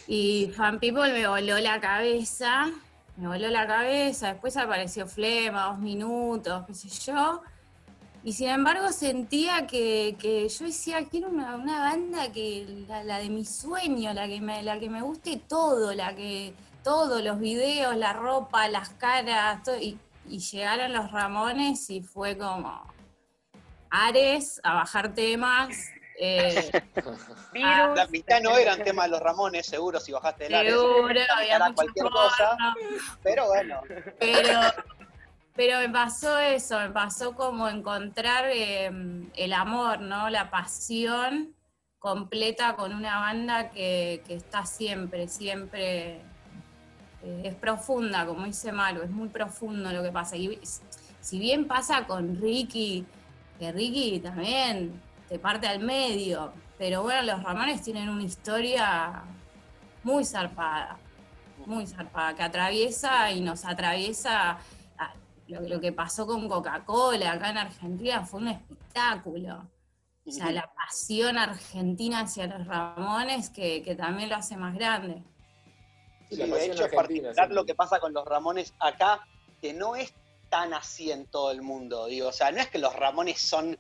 Y 0.09 0.51
Fan 0.57 0.81
People 0.81 1.13
me 1.13 1.29
voló 1.29 1.59
la 1.59 1.81
cabeza, 1.81 2.69
me 3.17 3.29
voló 3.29 3.49
la 3.49 3.69
cabeza, 3.69 4.33
después 4.33 4.57
apareció 4.57 5.07
Flema, 5.07 5.67
dos 5.67 5.79
minutos, 5.79 6.65
qué 6.67 6.75
sé 6.75 6.89
yo. 6.89 7.41
Y 8.25 8.33
sin 8.33 8.49
embargo 8.49 8.91
sentía 8.91 9.69
que, 9.69 10.17
que 10.19 10.49
yo 10.49 10.65
decía, 10.65 11.07
quiero 11.09 11.29
una, 11.29 11.55
una 11.55 11.79
banda 11.79 12.33
que 12.33 12.85
la, 12.89 13.19
de 13.19 13.31
mi 13.31 13.45
sueño, 13.45 14.13
la 14.13 14.27
que, 14.27 14.41
me, 14.41 14.65
la 14.65 14.81
que 14.81 14.91
me 14.91 15.03
guste 15.03 15.41
todo, 15.47 15.95
la 15.95 16.17
que 16.17 16.53
todos 16.83 17.23
los 17.23 17.39
videos, 17.39 17.97
la 17.97 18.13
ropa, 18.13 18.69
las 18.69 18.89
caras, 18.91 19.63
todo, 19.63 19.77
y 19.79 19.99
llegaron 20.27 20.93
los 20.93 21.13
Ramones 21.13 21.89
y 21.91 22.03
fue 22.03 22.37
como 22.37 22.83
Ares 23.91 24.61
a 24.63 24.75
bajar 24.75 25.15
temas, 25.15 25.77
Eh, 26.21 26.71
Ah, 27.63 27.93
La 27.97 28.07
mitad 28.09 28.41
no 28.41 28.57
eran 28.57 28.83
temas 28.83 29.07
de 29.07 29.11
los 29.13 29.21
Ramones, 29.21 29.67
seguro, 29.67 30.01
si 30.01 30.13
bajaste 30.13 30.45
del 30.45 30.55
área. 30.55 30.71
Seguro, 30.73 31.21
había 31.37 31.73
cualquier 31.75 32.11
cosa. 32.11 32.59
Pero 33.23 33.47
bueno. 33.47 33.81
Pero, 34.19 34.61
pero 35.55 35.79
me 35.79 35.89
pasó 35.89 36.39
eso, 36.39 36.79
me 36.81 36.91
pasó 36.91 37.35
como 37.35 37.69
encontrar 37.69 38.47
eh, 38.53 38.91
el 39.35 39.53
amor, 39.53 40.01
¿no? 40.01 40.29
La 40.29 40.51
pasión 40.51 41.55
completa 42.01 42.75
con 42.75 42.93
una 42.95 43.19
banda 43.21 43.71
que, 43.71 44.23
que 44.27 44.35
está 44.35 44.67
siempre, 44.67 45.29
siempre 45.29 46.21
eh, 47.23 47.43
es 47.45 47.55
profunda, 47.55 48.27
como 48.27 48.45
dice 48.45 48.73
Maru, 48.73 49.03
es 49.03 49.11
muy 49.11 49.29
profundo 49.29 49.91
lo 49.93 50.03
que 50.03 50.13
pasa. 50.13 50.37
Y 50.37 50.59
si 51.21 51.39
bien 51.39 51.67
pasa 51.67 52.07
con 52.07 52.41
Ricky, 52.41 53.05
que 53.59 53.73
Ricky 53.73 54.21
también 54.21 55.01
te 55.29 55.39
parte 55.39 55.67
al 55.67 55.81
medio, 55.81 56.53
pero 56.79 57.03
bueno, 57.03 57.23
los 57.23 57.43
Ramones 57.43 57.83
tienen 57.83 58.09
una 58.09 58.23
historia 58.23 59.23
muy 60.03 60.25
zarpada, 60.25 60.99
muy 61.67 61.87
zarpada, 61.87 62.35
que 62.35 62.43
atraviesa 62.43 63.33
y 63.33 63.41
nos 63.41 63.65
atraviesa 63.65 64.59
lo, 65.49 65.61
lo 65.63 65.81
que 65.81 65.93
pasó 65.93 66.27
con 66.27 66.49
Coca-Cola 66.49 67.33
acá 67.33 67.51
en 67.51 67.59
Argentina 67.59 68.25
fue 68.25 68.41
un 68.41 68.49
espectáculo. 68.49 69.67
O 70.27 70.31
sea, 70.31 70.53
la 70.53 70.71
pasión 70.75 71.39
argentina 71.39 72.21
hacia 72.21 72.47
los 72.47 72.67
Ramones 72.67 73.49
que, 73.49 73.83
que 73.83 73.95
también 73.95 74.29
lo 74.29 74.37
hace 74.37 74.59
más 74.59 74.75
grande. 74.75 75.23
Sí, 76.29 76.37
la 76.37 76.47
de 76.47 76.67
hecho, 76.67 76.85
es 76.85 76.95
particular 76.95 77.49
sí. 77.49 77.55
lo 77.55 77.65
que 77.65 77.75
pasa 77.75 77.99
con 77.99 78.13
los 78.13 78.27
Ramones 78.27 78.75
acá, 78.79 79.27
que 79.63 79.73
no 79.73 79.97
es 79.97 80.13
tan 80.49 80.75
así 80.75 81.11
en 81.11 81.27
todo 81.27 81.51
el 81.51 81.63
mundo, 81.63 82.07
digo. 82.07 82.29
O 82.29 82.33
sea, 82.33 82.51
no 82.51 82.61
es 82.61 82.69
que 82.69 82.79
los 82.79 82.95
Ramones 82.95 83.41
son 83.41 83.79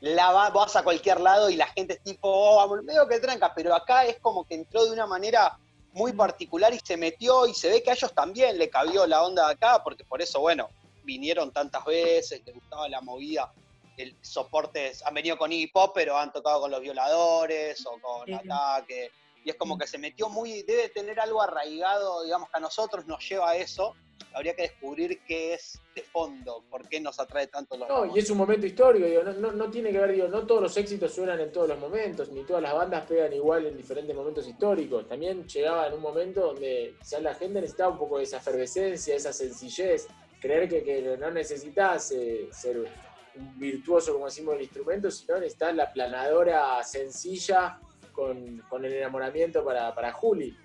la 0.00 0.30
vas 0.50 0.74
a 0.74 0.82
cualquier 0.82 1.20
lado 1.20 1.48
y 1.48 1.54
la 1.54 1.68
gente 1.68 1.94
es 1.94 2.02
tipo, 2.02 2.28
oh, 2.28 2.82
veo 2.82 3.06
que 3.06 3.20
tranca, 3.20 3.52
pero 3.54 3.72
acá 3.72 4.04
es 4.04 4.18
como 4.18 4.44
que 4.44 4.56
entró 4.56 4.84
de 4.84 4.90
una 4.90 5.06
manera 5.06 5.56
muy 5.92 6.12
particular 6.12 6.74
y 6.74 6.80
se 6.80 6.96
metió 6.96 7.46
y 7.46 7.54
se 7.54 7.68
ve 7.68 7.84
que 7.84 7.90
a 7.90 7.94
ellos 7.94 8.12
también 8.12 8.58
le 8.58 8.68
cabió 8.68 9.06
la 9.06 9.22
onda 9.22 9.46
de 9.46 9.52
acá, 9.52 9.80
porque 9.84 10.04
por 10.04 10.20
eso, 10.20 10.40
bueno, 10.40 10.70
vinieron 11.04 11.52
tantas 11.52 11.84
veces, 11.84 12.42
les 12.44 12.52
gustaba 12.52 12.88
la 12.88 13.00
movida, 13.00 13.52
el 13.96 14.16
soporte, 14.22 14.92
han 15.04 15.14
venido 15.14 15.38
con 15.38 15.52
Iggy 15.52 15.68
Pop, 15.68 15.92
pero 15.94 16.18
han 16.18 16.32
tocado 16.32 16.62
con 16.62 16.72
los 16.72 16.80
violadores 16.80 17.86
o 17.86 17.96
con 18.00 18.26
Sí. 18.26 18.32
Ataque, 18.32 19.12
y 19.44 19.50
es 19.50 19.56
como 19.56 19.78
que 19.78 19.86
se 19.86 19.98
metió 19.98 20.28
muy, 20.28 20.62
debe 20.62 20.88
tener 20.88 21.18
algo 21.20 21.42
arraigado, 21.42 22.22
digamos 22.22 22.48
que 22.50 22.56
a 22.56 22.60
nosotros 22.60 23.06
nos 23.06 23.28
lleva 23.28 23.50
a 23.50 23.56
eso, 23.56 23.94
habría 24.34 24.54
que 24.54 24.62
descubrir 24.62 25.20
qué 25.26 25.54
es 25.54 25.80
de 25.94 26.02
fondo, 26.02 26.64
por 26.70 26.88
qué 26.88 27.00
nos 27.00 27.18
atrae 27.18 27.46
tanto 27.48 27.76
los 27.76 27.88
No, 27.88 28.06
y 28.06 28.18
es 28.18 28.30
un 28.30 28.38
momento 28.38 28.66
histórico, 28.66 29.06
digo, 29.06 29.22
no, 29.22 29.32
no, 29.32 29.52
no 29.52 29.70
tiene 29.70 29.90
que 29.90 29.98
ver, 29.98 30.12
digo, 30.12 30.28
no 30.28 30.46
todos 30.46 30.62
los 30.62 30.76
éxitos 30.76 31.12
suenan 31.12 31.40
en 31.40 31.52
todos 31.52 31.68
los 31.68 31.78
momentos, 31.78 32.30
ni 32.30 32.44
todas 32.44 32.62
las 32.62 32.74
bandas 32.74 33.06
pegan 33.06 33.32
igual 33.32 33.66
en 33.66 33.76
diferentes 33.76 34.14
momentos 34.14 34.46
históricos. 34.46 35.08
También 35.08 35.46
llegaba 35.46 35.86
en 35.86 35.94
un 35.94 36.00
momento 36.00 36.46
donde 36.46 36.96
quizás 36.98 37.22
la 37.22 37.34
gente 37.34 37.60
necesitaba 37.60 37.92
un 37.92 37.98
poco 37.98 38.18
de 38.18 38.24
esa 38.24 38.38
efervescencia, 38.38 39.14
esa 39.14 39.32
sencillez, 39.32 40.06
creer 40.40 40.68
que, 40.68 40.82
que 40.82 41.16
no 41.18 41.30
necesitas 41.30 42.12
eh, 42.12 42.48
ser 42.52 42.78
un 42.78 43.58
virtuoso, 43.58 44.12
como 44.12 44.26
decimos, 44.26 44.54
del 44.54 44.62
instrumento, 44.62 45.10
sino 45.10 45.38
necesitas 45.38 45.74
la 45.74 45.92
planadora 45.92 46.82
sencilla 46.84 47.78
con, 48.12 48.58
con 48.68 48.84
el 48.84 48.92
enamoramiento 48.94 49.64
para, 49.64 49.94
para 49.94 50.12
Juli. 50.12 50.56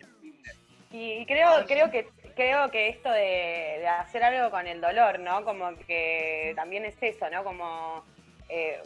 Y 0.92 1.26
creo, 1.26 1.66
creo 1.68 1.92
que 1.92 2.08
creo 2.36 2.70
que 2.70 2.90
esto 2.90 3.10
de, 3.12 3.86
hacer 3.88 4.24
algo 4.24 4.52
con 4.52 4.68
el 4.68 4.80
dolor, 4.80 5.20
¿no? 5.20 5.44
Como 5.44 5.76
que 5.88 6.54
también 6.56 6.86
es 6.86 6.96
eso, 7.02 7.30
¿no? 7.30 7.44
Como 7.44 8.06
eh, 8.48 8.80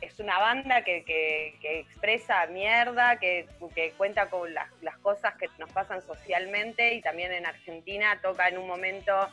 es 0.00 0.18
una 0.18 0.38
banda 0.38 0.82
que, 0.82 1.04
que- 1.04 1.80
expresa 1.80 2.46
mierda, 2.46 3.18
que, 3.18 3.46
que 3.74 3.92
cuenta 3.92 4.28
con 4.30 4.52
las, 4.52 4.68
las 4.82 4.96
cosas 4.98 5.34
que 5.36 5.48
nos 5.58 5.70
pasan 5.70 6.02
socialmente 6.02 6.94
y 6.94 7.02
también 7.02 7.32
en 7.32 7.46
Argentina 7.46 8.18
toca 8.22 8.48
en 8.48 8.58
un 8.58 8.66
momento 8.66 9.28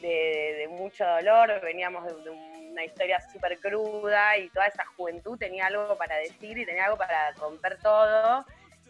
de, 0.00 0.66
mucho 0.70 1.04
dolor, 1.06 1.60
veníamos 1.62 2.04
de, 2.04 2.14
de 2.22 2.30
una 2.76 2.84
historia 2.84 3.20
súper 3.32 3.58
cruda 3.58 4.36
y 4.36 4.50
toda 4.50 4.66
esa 4.66 4.84
juventud 4.84 5.38
tenía 5.38 5.66
algo 5.66 5.96
para 5.96 6.16
decir 6.16 6.58
y 6.58 6.66
tenía 6.66 6.84
algo 6.84 6.98
para 6.98 7.32
romper 7.32 7.78
todo 7.78 8.44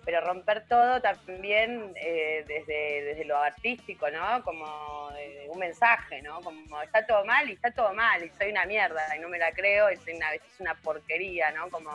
pero 0.06 0.20
romper 0.20 0.64
todo 0.68 1.00
también 1.00 1.92
eh, 1.96 2.44
desde, 2.46 3.02
desde 3.02 3.24
lo 3.24 3.36
artístico, 3.38 4.08
¿no? 4.08 4.40
Como 4.44 5.10
eh, 5.18 5.48
un 5.50 5.58
mensaje, 5.58 6.22
¿no? 6.22 6.40
Como 6.42 6.80
está 6.80 7.04
todo 7.04 7.24
mal 7.24 7.50
y 7.50 7.54
está 7.54 7.72
todo 7.72 7.92
mal 7.92 8.22
y 8.22 8.30
soy 8.38 8.52
una 8.52 8.64
mierda 8.66 9.02
y 9.16 9.18
no 9.18 9.28
me 9.28 9.36
la 9.36 9.50
creo 9.50 9.90
y 9.90 9.96
soy 9.96 10.14
una, 10.14 10.32
es 10.32 10.42
una 10.60 10.76
porquería, 10.76 11.50
¿no? 11.50 11.68
Como 11.70 11.90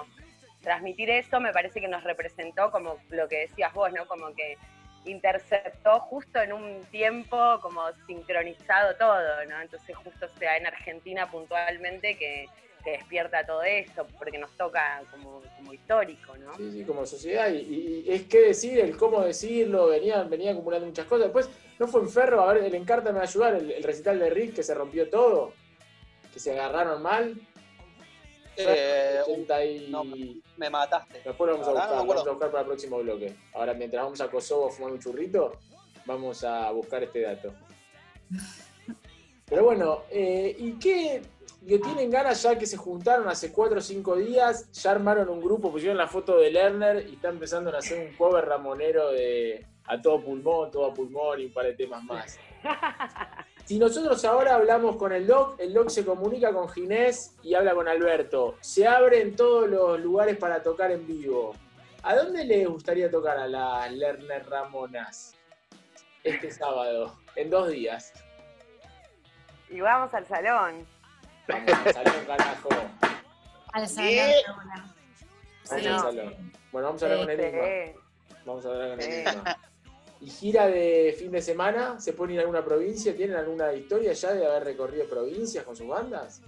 transmitir 0.61 1.09
eso 1.09 1.39
me 1.39 1.53
parece 1.53 1.79
que 1.79 1.87
nos 1.87 2.03
representó 2.03 2.69
como 2.69 2.97
lo 3.11 3.29
que 3.29 3.47
decías 3.47 3.73
vos, 3.73 3.93
¿no? 3.93 4.05
Como 4.05 4.35
que 4.35 4.57
interceptó 5.05 5.99
justo 5.99 6.39
en 6.41 6.53
un 6.53 6.83
tiempo 6.91 7.59
como 7.61 7.81
sincronizado 8.05 8.95
todo, 8.95 9.45
¿no? 9.49 9.61
Entonces 9.61 9.95
justo 9.95 10.27
sea 10.37 10.57
en 10.57 10.67
Argentina 10.67 11.29
puntualmente 11.29 12.17
que, 12.17 12.47
despierta 12.83 13.45
todo 13.45 13.61
eso, 13.61 14.07
porque 14.17 14.39
nos 14.39 14.49
toca 14.57 15.03
como, 15.11 15.43
como 15.55 15.71
histórico, 15.71 16.35
¿no? 16.37 16.55
Sí, 16.55 16.71
sí, 16.71 16.83
como 16.83 17.05
sociedad. 17.05 17.51
Y, 17.51 18.05
es 18.07 18.23
que 18.23 18.39
decir, 18.39 18.79
el 18.79 18.97
cómo 18.97 19.21
decirlo, 19.21 19.85
venía, 19.85 20.23
venía 20.23 20.51
acumulando 20.51 20.87
muchas 20.87 21.05
cosas. 21.05 21.25
Después, 21.25 21.47
no 21.77 21.87
fue 21.87 22.01
en 22.01 22.09
Ferro, 22.09 22.41
a 22.41 22.53
ver, 22.53 22.63
el 22.63 22.73
Encarta 22.73 23.11
me 23.11 23.19
va 23.19 23.25
a 23.25 23.27
ayudar, 23.27 23.53
el, 23.53 23.69
el 23.69 23.83
recital 23.83 24.17
de 24.17 24.31
Rick 24.31 24.55
que 24.55 24.63
se 24.63 24.73
rompió 24.73 25.07
todo, 25.11 25.53
que 26.33 26.39
se 26.39 26.53
agarraron 26.53 27.03
mal. 27.03 27.39
Eh, 28.57 29.19
80 29.27 29.65
y... 29.65 30.41
me 30.57 30.69
mataste. 30.69 31.21
Después 31.23 31.49
lo 31.49 31.57
vamos 31.57 31.67
a 31.67 31.71
buscar, 31.71 31.89
no 31.89 31.95
vamos 31.95 32.27
a 32.27 32.29
buscar 32.29 32.51
para 32.51 32.61
el 32.61 32.67
próximo 32.67 32.97
bloque. 32.99 33.35
Ahora, 33.53 33.73
mientras 33.73 34.03
vamos 34.03 34.21
a 34.21 34.29
Kosovo 34.29 34.67
a 34.67 34.71
fumar 34.71 34.91
un 34.91 34.99
churrito, 34.99 35.53
vamos 36.05 36.43
a 36.43 36.71
buscar 36.71 37.03
este 37.03 37.21
dato. 37.21 37.53
Pero 39.45 39.63
bueno, 39.65 40.03
eh, 40.09 40.55
¿y 40.57 40.73
qué? 40.73 41.21
Que 41.67 41.77
tienen 41.77 42.09
ganas 42.09 42.41
ya 42.41 42.57
que 42.57 42.65
se 42.65 42.77
juntaron 42.77 43.27
hace 43.27 43.51
4 43.51 43.77
o 43.77 43.81
5 43.81 44.15
días, 44.15 44.71
ya 44.71 44.91
armaron 44.91 45.29
un 45.29 45.41
grupo, 45.41 45.71
pusieron 45.71 45.97
la 45.97 46.07
foto 46.07 46.37
de 46.37 46.49
Lerner 46.49 47.07
y 47.07 47.15
están 47.15 47.33
empezando 47.33 47.69
a 47.75 47.77
hacer 47.77 48.07
un 48.07 48.15
cover 48.15 48.45
ramonero 48.45 49.11
de 49.11 49.65
A 49.85 50.01
todo 50.01 50.21
pulmón, 50.21 50.71
todo 50.71 50.85
a 50.85 50.93
pulmón 50.93 51.39
y 51.39 51.45
un 51.45 51.53
par 51.53 51.65
de 51.65 51.73
temas 51.73 52.03
más. 52.03 52.39
Si 53.71 53.79
nosotros 53.79 54.25
ahora 54.25 54.55
hablamos 54.55 54.97
con 54.97 55.13
el 55.13 55.25
Doc, 55.25 55.57
el 55.57 55.73
Doc 55.73 55.87
se 55.87 56.03
comunica 56.03 56.51
con 56.51 56.67
Ginés 56.67 57.37
y 57.41 57.53
habla 57.55 57.73
con 57.73 57.87
Alberto. 57.87 58.57
Se 58.59 58.85
abren 58.85 59.33
todos 59.33 59.69
los 59.69 59.97
lugares 59.97 60.35
para 60.35 60.61
tocar 60.61 60.91
en 60.91 61.07
vivo. 61.07 61.55
¿A 62.03 62.13
dónde 62.17 62.43
les 62.43 62.67
gustaría 62.67 63.09
tocar 63.09 63.37
a 63.37 63.47
las 63.47 63.89
Lerner 63.93 64.45
Ramonas? 64.49 65.35
Este 66.21 66.51
sábado, 66.51 67.17
en 67.37 67.49
dos 67.49 67.69
días. 67.69 68.11
Y 69.69 69.79
vamos 69.79 70.13
al 70.15 70.27
salón. 70.27 70.85
Vamos 71.47 71.71
al 71.71 71.93
salón, 71.93 72.25
carajo. 72.27 72.69
Al 73.71 73.87
salón. 73.87 74.31
Vamos 74.49 74.91
Sí. 75.63 75.87
al 75.87 75.99
salón. 76.01 76.51
Bueno, 76.73 76.87
vamos 76.87 77.03
a 77.03 77.05
hablar 77.05 77.19
con 77.19 77.27
Sí. 77.37 77.41
Enigma. 77.41 78.01
Vamos 78.45 78.65
a 78.65 78.67
hablar 78.69 78.89
con 78.89 79.01
Sí. 79.01 79.23
¿Y 80.21 80.27
gira 80.29 80.67
de 80.67 81.15
fin 81.17 81.31
de 81.31 81.41
semana? 81.41 81.99
¿Se 81.99 82.13
pueden 82.13 82.35
ir 82.35 82.39
a 82.39 82.41
alguna 82.43 82.63
provincia? 82.63 83.15
¿Tienen 83.15 83.35
alguna 83.35 83.73
historia 83.73 84.13
ya 84.13 84.33
de 84.33 84.45
haber 84.45 84.65
recorrido 84.65 85.09
provincias 85.09 85.63
con 85.63 85.75
sus 85.75 85.87
bandas? 85.87 86.41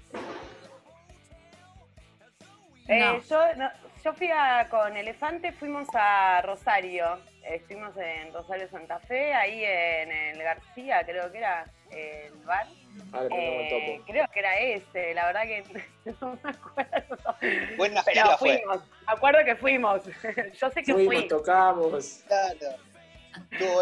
Eh, 2.88 3.20
yo, 3.28 3.56
no, 3.56 3.72
yo 4.04 4.14
fui 4.14 4.30
a- 4.32 4.68
con 4.70 4.96
Elefante, 4.96 5.52
fuimos 5.54 5.88
a 5.94 6.42
Rosario. 6.44 7.16
Eh, 7.44 7.56
Estuvimos 7.56 7.98
en 7.98 8.32
Rosario 8.32 8.70
Santa 8.70 9.00
Fe, 9.00 9.34
ahí 9.34 9.64
en 9.64 10.12
el 10.12 10.44
García, 10.44 11.04
creo 11.04 11.32
que 11.32 11.38
era 11.40 11.66
el 11.90 12.34
bar. 12.46 12.68
El 13.14 13.28
Eh, 13.32 13.68
topo. 13.98 14.06
creo 14.06 14.26
que 14.32 14.40
era 14.40 14.60
ese, 14.60 15.14
la 15.16 15.26
verdad 15.26 15.44
que 15.44 15.64
no 16.22 16.38
me 16.44 16.50
acuerdo. 16.52 17.36
Buena 17.76 18.04
Pero 18.04 18.38
fue. 18.38 18.58
fuimos, 18.60 18.82
me 19.08 19.14
acuerdo 19.14 19.40
que 19.46 19.56
fuimos. 19.56 20.02
Yo 20.62 20.70
sé 20.70 20.84
que 20.84 20.94
Fuimos, 20.94 21.16
fui, 21.16 21.28
tocamos. 21.28 22.24
Claro. 22.28 22.76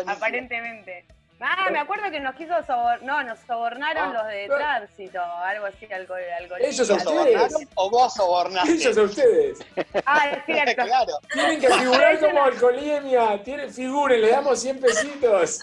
Aparentemente. 0.07 1.05
Ah, 1.43 1.69
me 1.71 1.79
acuerdo 1.79 2.11
que 2.11 2.19
nos 2.19 2.35
quiso 2.35 2.53
sobornar, 2.67 3.01
no, 3.01 3.23
nos 3.23 3.39
sobornaron 3.39 4.09
Ah, 4.09 4.13
los 4.13 4.27
de 4.27 4.47
tránsito, 4.47 5.19
algo 5.19 5.65
así, 5.65 5.91
algo, 5.91 6.15
Ellos 6.59 6.87
a 6.87 6.93
¿Nos 6.93 7.03
ustedes. 7.03 7.03
sobornaron 7.03 7.67
o 7.73 7.89
vos 7.89 8.13
sobornaste? 8.13 8.71
Ellos 8.73 8.97
a 8.97 9.01
ustedes. 9.01 9.59
Ah, 10.05 10.29
es 10.29 10.45
cierto. 10.45 10.83
claro. 10.85 11.13
Tienen 11.33 11.59
que 11.59 11.67
figurar 11.67 12.19
como 12.19 12.43
alcoholemia. 12.43 13.43
Tienen, 13.43 13.73
figuren, 13.73 14.21
le 14.21 14.29
damos 14.29 14.59
100 14.61 14.81
pesitos. 14.81 15.61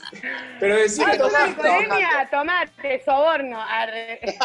Pero 0.59 0.75
decir 0.75 1.07
que. 1.07 1.13
Academia, 1.13 2.29
tomate, 2.29 3.03
soborno. 3.05 3.63
Arre. 3.63 4.21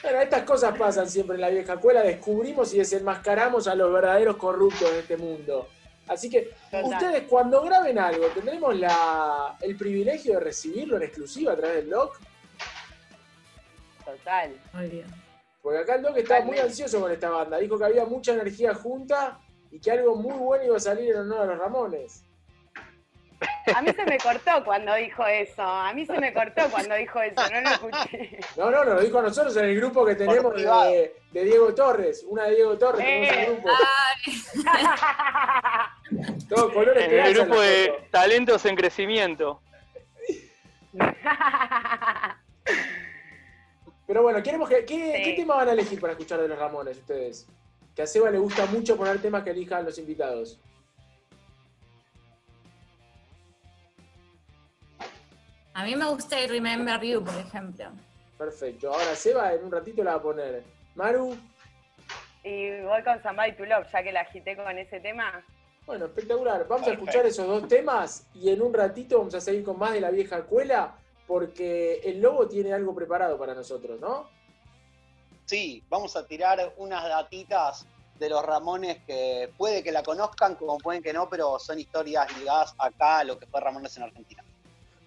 Bueno, 0.00 0.20
estas 0.20 0.42
cosas 0.44 0.78
pasan 0.78 1.10
siempre 1.10 1.34
en 1.34 1.40
la 1.40 1.48
vieja 1.50 1.74
escuela. 1.74 2.02
Descubrimos 2.02 2.72
y 2.72 2.78
desenmascaramos 2.78 3.66
a 3.66 3.74
los 3.74 3.92
verdaderos 3.92 4.36
corruptos 4.36 4.90
de 4.92 5.00
este 5.00 5.16
mundo. 5.16 5.68
Así 6.08 6.30
que 6.30 6.50
Total. 6.70 6.84
ustedes 6.84 7.22
cuando 7.28 7.62
graben 7.62 7.98
algo, 7.98 8.26
¿tendremos 8.28 8.78
la, 8.78 9.56
el 9.60 9.76
privilegio 9.76 10.34
de 10.34 10.40
recibirlo 10.40 10.96
en 10.96 11.02
exclusiva 11.04 11.52
a 11.52 11.56
través 11.56 11.76
del 11.76 11.86
blog? 11.86 12.12
Total. 14.04 14.52
Obvio. 14.74 15.04
Porque 15.62 15.78
acá 15.80 15.96
el 15.96 16.02
Doc 16.02 16.16
estaba 16.16 16.44
muy 16.44 16.58
ansioso 16.58 17.00
con 17.00 17.12
esta 17.12 17.28
banda. 17.28 17.58
Dijo 17.58 17.78
que 17.78 17.84
había 17.84 18.06
mucha 18.06 18.32
energía 18.32 18.74
junta 18.74 19.38
y 19.70 19.80
que 19.80 19.90
algo 19.90 20.16
muy 20.16 20.38
bueno 20.38 20.64
iba 20.64 20.76
a 20.76 20.80
salir 20.80 21.10
en 21.10 21.18
honor 21.18 21.40
a 21.40 21.46
los 21.46 21.58
Ramones. 21.58 22.24
A 23.74 23.82
mí 23.82 23.92
se 23.92 24.04
me 24.04 24.18
cortó 24.18 24.64
cuando 24.64 24.94
dijo 24.94 25.24
eso. 25.26 25.62
A 25.62 25.92
mí 25.92 26.04
se 26.06 26.18
me 26.18 26.32
cortó 26.32 26.68
cuando 26.70 26.94
dijo 26.96 27.20
eso. 27.20 27.40
No 27.52 27.60
lo 27.60 27.70
escuché. 27.70 28.40
No, 28.56 28.70
no, 28.70 28.84
nos 28.84 28.94
lo 28.94 29.00
dijo 29.02 29.18
a 29.18 29.22
nosotros 29.22 29.56
en 29.56 29.66
el 29.66 29.76
grupo 29.76 30.04
que 30.04 30.14
tenemos 30.14 30.54
de, 30.54 31.14
de 31.32 31.44
Diego 31.44 31.74
Torres. 31.74 32.24
Una 32.26 32.44
de 32.44 32.54
Diego 32.56 32.78
Torres, 32.78 33.04
tenemos 33.04 33.36
el 33.36 33.46
grupo. 33.46 33.68
Todo 36.48 36.72
color 36.72 36.96
el 36.98 37.34
grupo 37.34 37.60
de 37.60 37.88
foto. 37.92 38.04
talentos 38.10 38.64
en 38.64 38.76
crecimiento. 38.76 39.60
Pero 44.06 44.22
bueno, 44.22 44.42
queremos 44.42 44.68
que, 44.68 44.84
¿qué, 44.86 45.16
Sí. 45.16 45.22
¿qué 45.24 45.32
tema 45.34 45.56
van 45.56 45.68
a 45.68 45.72
elegir 45.72 46.00
para 46.00 46.12
escuchar 46.14 46.40
de 46.40 46.48
los 46.48 46.58
Ramones 46.58 46.96
ustedes? 46.98 47.46
Que 47.94 48.02
a 48.02 48.06
Seba 48.06 48.30
le 48.30 48.38
gusta 48.38 48.64
mucho 48.66 48.96
poner 48.96 49.20
temas 49.20 49.42
que 49.44 49.50
elijan 49.50 49.84
los 49.84 49.98
invitados. 49.98 50.58
A 55.74 55.84
mí 55.84 55.94
me 55.94 56.06
gusta 56.06 56.38
el 56.40 56.48
Remember 56.48 57.00
You, 57.00 57.22
por 57.22 57.34
ejemplo. 57.36 57.86
Perfecto. 58.36 58.92
Ahora 58.92 59.14
Seba 59.14 59.52
en 59.52 59.64
un 59.64 59.70
ratito 59.72 60.02
la 60.02 60.12
va 60.12 60.16
a 60.18 60.22
poner. 60.22 60.62
Maru, 60.94 61.36
Y 62.44 62.80
voy 62.80 63.02
con 63.02 63.22
Somebody 63.22 63.52
to 63.52 63.64
Love, 63.66 63.86
ya 63.92 64.02
que 64.02 64.12
la 64.12 64.20
agité 64.20 64.56
con 64.56 64.76
ese 64.78 65.00
tema. 65.00 65.44
Bueno, 65.88 66.04
espectacular. 66.04 66.68
Vamos 66.68 66.86
a 66.86 66.92
escuchar 66.92 67.24
esos 67.24 67.46
dos 67.46 67.66
temas 67.66 68.26
y 68.34 68.50
en 68.50 68.60
un 68.60 68.74
ratito 68.74 69.16
vamos 69.16 69.34
a 69.34 69.40
seguir 69.40 69.64
con 69.64 69.78
más 69.78 69.94
de 69.94 70.02
la 70.02 70.10
vieja 70.10 70.36
escuela 70.36 70.98
porque 71.26 72.00
el 72.04 72.20
lobo 72.20 72.46
tiene 72.46 72.74
algo 72.74 72.94
preparado 72.94 73.38
para 73.38 73.54
nosotros, 73.54 73.98
¿no? 73.98 74.28
Sí, 75.46 75.82
vamos 75.88 76.14
a 76.14 76.26
tirar 76.26 76.74
unas 76.76 77.02
datitas 77.04 77.86
de 78.18 78.28
los 78.28 78.44
Ramones 78.44 78.98
que 79.06 79.50
puede 79.56 79.82
que 79.82 79.90
la 79.90 80.02
conozcan, 80.02 80.56
como 80.56 80.76
pueden 80.76 81.02
que 81.02 81.14
no, 81.14 81.30
pero 81.30 81.58
son 81.58 81.78
historias 81.78 82.36
ligadas 82.38 82.74
acá 82.76 83.20
a 83.20 83.24
lo 83.24 83.38
que 83.38 83.46
fue 83.46 83.58
Ramones 83.58 83.96
en 83.96 84.02
Argentina. 84.02 84.44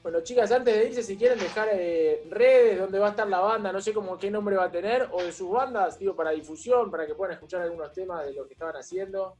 Bueno, 0.01 0.21
chicas, 0.21 0.51
antes 0.51 0.73
de 0.73 0.87
irse, 0.87 1.03
si 1.03 1.15
quieren 1.15 1.37
dejar 1.37 1.69
eh, 1.73 2.23
redes 2.27 2.79
donde 2.79 2.97
va 2.97 3.07
a 3.07 3.09
estar 3.11 3.27
la 3.27 3.39
banda, 3.39 3.71
no 3.71 3.81
sé 3.81 3.93
cómo 3.93 4.17
qué 4.17 4.31
nombre 4.31 4.55
va 4.55 4.63
a 4.63 4.71
tener, 4.71 5.09
o 5.11 5.21
de 5.21 5.31
sus 5.31 5.51
bandas, 5.51 5.99
digo, 5.99 6.15
para 6.15 6.31
difusión, 6.31 6.89
para 6.89 7.05
que 7.05 7.13
puedan 7.13 7.35
escuchar 7.35 7.61
algunos 7.61 7.93
temas 7.93 8.25
de 8.25 8.33
lo 8.33 8.47
que 8.47 8.53
estaban 8.53 8.75
haciendo. 8.75 9.35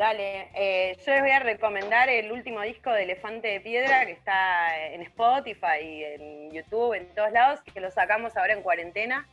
Dale, 0.00 0.50
eh, 0.54 0.96
yo 1.04 1.12
les 1.12 1.20
voy 1.20 1.30
a 1.30 1.40
recomendar 1.40 2.08
el 2.08 2.32
último 2.32 2.62
disco 2.62 2.90
de 2.90 3.02
Elefante 3.02 3.48
de 3.48 3.60
Piedra 3.60 4.06
que 4.06 4.12
está 4.12 4.94
en 4.94 5.02
Spotify, 5.02 5.82
y 5.82 6.04
en 6.04 6.50
YouTube, 6.52 6.94
en 6.94 7.14
todos 7.14 7.30
lados, 7.32 7.60
que 7.60 7.78
lo 7.82 7.90
sacamos 7.90 8.34
ahora 8.34 8.54
en 8.54 8.62
cuarentena. 8.62 9.28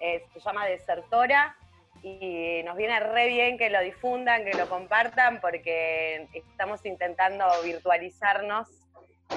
Eh, 0.00 0.22
se 0.34 0.40
llama 0.40 0.66
Desertora 0.66 1.56
y 2.02 2.60
nos 2.62 2.76
viene 2.76 3.00
re 3.00 3.28
bien 3.28 3.56
que 3.56 3.70
lo 3.70 3.80
difundan, 3.80 4.44
que 4.44 4.52
lo 4.52 4.68
compartan, 4.68 5.40
porque 5.40 6.28
estamos 6.34 6.84
intentando 6.84 7.46
virtualizarnos 7.64 8.68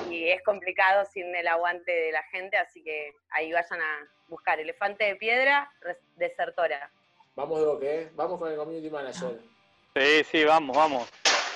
y 0.10 0.28
es 0.28 0.44
complicado 0.44 1.06
sin 1.06 1.34
el 1.34 1.48
aguante 1.48 1.90
de 1.90 2.12
la 2.12 2.24
gente, 2.24 2.58
así 2.58 2.84
que 2.84 3.14
ahí 3.30 3.50
vayan 3.54 3.80
a 3.80 4.10
buscar 4.28 4.60
Elefante 4.60 5.06
de 5.06 5.16
Piedra, 5.16 5.72
Desertora. 6.18 6.92
Vamos, 7.34 7.62
Doc, 7.62 7.82
¿eh? 7.82 8.10
Vamos 8.14 8.38
con 8.38 8.52
el 8.52 8.58
community 8.58 8.90
manager. 8.90 9.55
Sí, 9.96 10.24
sí, 10.30 10.44
vamos, 10.44 10.76
vamos. 10.76 11.08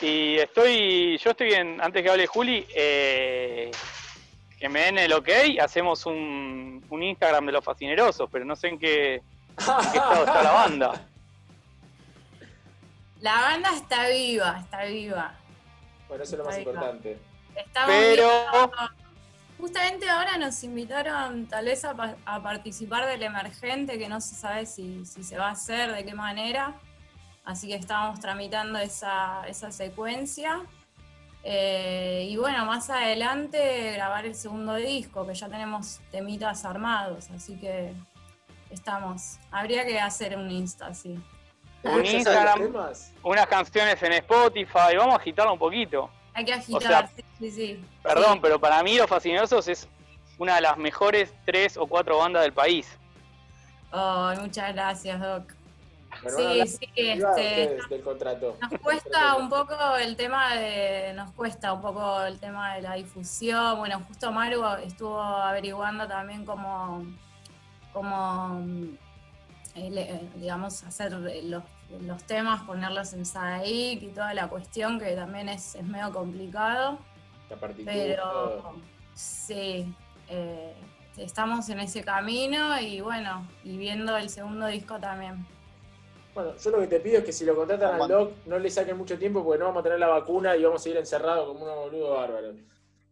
Y 0.01 0.37
estoy, 0.37 1.17
yo 1.17 1.31
estoy 1.31 1.51
en, 1.53 1.81
antes 1.81 2.01
que 2.01 2.09
hable 2.09 2.25
Juli, 2.25 2.65
eh, 2.73 3.69
que 4.57 4.69
me 4.69 4.79
den 4.85 4.97
el 4.97 5.11
ok, 5.11 5.27
hacemos 5.61 6.05
un, 6.05 6.85
un 6.89 7.03
Instagram 7.03 7.45
de 7.47 7.51
los 7.51 7.65
fascinerosos, 7.65 8.29
pero 8.31 8.45
no 8.45 8.55
sé 8.55 8.69
en 8.69 8.79
qué, 8.79 9.15
en 9.15 9.21
qué 9.91 9.97
estado 9.97 10.23
está 10.25 10.41
la 10.43 10.51
banda. 10.51 11.05
La 13.19 13.33
banda 13.41 13.71
está 13.75 14.07
viva, 14.07 14.59
está 14.61 14.85
viva. 14.85 15.33
Bueno, 16.07 16.23
eso 16.23 16.35
es 16.35 16.39
lo 16.39 16.45
más 16.45 16.57
importante. 16.59 17.17
Estamos 17.55 17.89
Pero- 17.93 18.29
viendo- 18.53 18.71
Justamente 19.57 20.09
ahora 20.09 20.37
nos 20.37 20.63
invitaron 20.63 21.45
tal 21.47 21.65
vez 21.65 21.83
a, 21.83 21.93
a 22.25 22.41
participar 22.41 23.05
del 23.05 23.21
emergente, 23.23 23.99
que 23.99 24.07
no 24.07 24.21
se 24.21 24.35
sabe 24.35 24.65
si, 24.65 25.05
si 25.05 25.21
se 25.25 25.37
va 25.37 25.49
a 25.49 25.51
hacer, 25.51 25.91
de 25.93 26.05
qué 26.05 26.13
manera. 26.13 26.75
Así 27.49 27.67
que 27.67 27.73
estábamos 27.73 28.19
tramitando 28.19 28.77
esa, 28.77 29.41
esa 29.47 29.71
secuencia. 29.71 30.61
Eh, 31.43 32.27
y 32.29 32.37
bueno, 32.37 32.63
más 32.67 32.91
adelante 32.91 33.91
grabar 33.93 34.27
el 34.27 34.35
segundo 34.35 34.75
disco, 34.75 35.25
que 35.25 35.33
ya 35.33 35.49
tenemos 35.49 35.99
temitas 36.11 36.63
armados, 36.63 37.31
así 37.31 37.59
que 37.59 37.91
estamos. 38.69 39.39
Habría 39.49 39.83
que 39.83 39.99
hacer 39.99 40.37
un 40.37 40.51
Insta, 40.51 40.93
sí. 40.93 41.17
Un 41.81 41.83
¿Ya 41.83 41.89
saben 41.89 42.03
los 42.03 42.13
Instagram, 42.13 42.73
unas 43.23 43.47
canciones 43.47 44.03
en 44.03 44.13
Spotify, 44.13 44.95
vamos 44.95 45.15
a 45.15 45.17
agitarlo 45.17 45.53
un 45.53 45.59
poquito. 45.59 46.07
Hay 46.35 46.45
que 46.45 46.53
agitar, 46.53 46.81
sea, 46.83 47.07
sí, 47.07 47.23
sí, 47.39 47.51
sí. 47.51 47.85
Perdón, 48.03 48.41
pero 48.41 48.59
para 48.59 48.83
mí 48.83 48.95
Los 48.95 49.09
Fascinerosos 49.09 49.67
es 49.67 49.87
una 50.37 50.53
de 50.53 50.61
las 50.61 50.77
mejores 50.77 51.33
tres 51.45 51.77
o 51.77 51.87
cuatro 51.87 52.19
bandas 52.19 52.43
del 52.43 52.53
país. 52.53 52.87
Oh, 53.91 54.33
muchas 54.39 54.71
gracias, 54.71 55.19
Doc. 55.19 55.58
Sí, 56.27 56.67
sí, 56.67 56.89
este, 56.95 57.25
ustedes 57.25 57.89
del 57.89 58.01
contrato. 58.01 58.57
Nos 58.61 58.81
cuesta 58.81 59.35
un 59.35 59.49
poco 59.49 59.75
el 59.95 60.15
tema 60.15 60.55
de, 60.55 61.13
nos 61.13 61.31
cuesta 61.31 61.73
un 61.73 61.81
poco 61.81 62.23
el 62.23 62.39
tema 62.39 62.75
de 62.75 62.81
la 62.81 62.95
difusión. 62.95 63.77
Bueno, 63.77 64.01
justo 64.07 64.31
Maru 64.31 64.63
estuvo 64.83 65.21
averiguando 65.21 66.07
también 66.07 66.45
cómo, 66.45 67.05
cómo 67.93 68.63
eh, 69.75 69.91
eh, 69.95 70.29
digamos, 70.35 70.83
hacer 70.83 71.11
los, 71.11 71.63
los 72.01 72.23
temas, 72.23 72.63
ponerlos 72.63 73.13
en 73.13 73.25
Sadaic 73.25 74.01
y 74.01 74.07
toda 74.07 74.33
la 74.33 74.47
cuestión 74.47 74.99
que 74.99 75.15
también 75.15 75.47
es, 75.49 75.75
es 75.75 75.83
medio 75.83 76.11
complicado. 76.11 76.99
La 77.49 77.55
partitura, 77.55 77.93
Pero 77.93 78.75
sí, 79.13 79.93
eh, 80.27 80.73
estamos 81.17 81.69
en 81.69 81.79
ese 81.79 82.03
camino 82.03 82.79
y 82.79 83.01
bueno, 83.01 83.47
y 83.63 83.77
viendo 83.77 84.17
el 84.17 84.29
segundo 84.29 84.67
disco 84.67 84.99
también. 84.99 85.45
Bueno, 86.33 86.55
yo 86.55 86.69
lo 86.71 86.79
que 86.79 86.87
te 86.87 86.99
pido 86.99 87.17
es 87.19 87.23
que 87.25 87.33
si 87.33 87.43
lo 87.45 87.55
contratan 87.55 87.99
al 88.01 88.07
doc, 88.07 88.31
no 88.45 88.59
le 88.59 88.69
saquen 88.69 88.97
mucho 88.97 89.17
tiempo 89.17 89.43
porque 89.43 89.59
no 89.59 89.65
vamos 89.65 89.81
a 89.81 89.83
tener 89.83 89.99
la 89.99 90.07
vacuna 90.07 90.55
y 90.55 90.63
vamos 90.63 90.85
a 90.85 90.89
ir 90.89 90.97
encerrados 90.97 91.47
como 91.47 91.63
unos 91.65 91.75
boludos 91.75 92.17
bárbaros. 92.17 92.55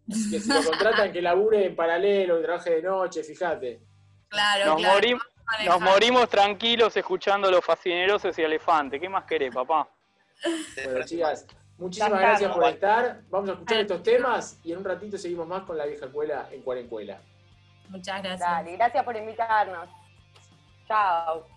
Así 0.10 0.31
que 0.31 0.39
si 0.39 0.49
lo 0.53 0.64
contratan, 0.69 1.11
que 1.11 1.22
labure 1.22 1.65
en 1.65 1.76
paralelo, 1.76 2.38
que 2.38 2.44
trabaje 2.44 2.76
de 2.76 2.81
noche, 2.84 3.23
fíjate. 3.23 3.81
Claro, 4.30 4.65
Nos, 4.68 4.76
claro. 4.77 4.95
morim- 4.99 5.19
nos 5.65 5.81
morimos 5.81 6.30
tranquilos 6.30 6.95
escuchando 6.95 7.49
Los 7.49 7.64
Fascinerosos 7.65 8.38
y 8.38 8.41
Elefante. 8.44 8.99
¿Qué 8.99 9.10
más 9.10 9.23
querés, 9.26 9.53
papá? 9.53 9.89
Bueno, 10.85 11.03
chicas, 11.06 11.45
muchísimas 11.77 12.19
gracias 12.19 12.52
por 12.53 12.64
estar. 12.65 13.22
Vamos 13.30 13.49
a 13.49 13.53
escuchar 13.53 13.80
estos 13.80 14.03
temas 14.03 14.60
y 14.64 14.72
en 14.73 14.77
un 14.80 14.85
ratito 14.85 15.18
seguimos 15.18 15.48
más 15.48 15.64
con 15.64 15.77
la 15.77 15.85
vieja 15.85 16.06
escuela 16.06 16.48
en 16.52 16.61
Cuarencuela. 16.61 17.19
Muchas 17.89 18.22
gracias. 18.22 18.39
Dale, 18.49 18.76
gracias 18.77 19.03
por 19.03 19.15
invitarnos. 19.15 19.89
Chao. 20.88 21.57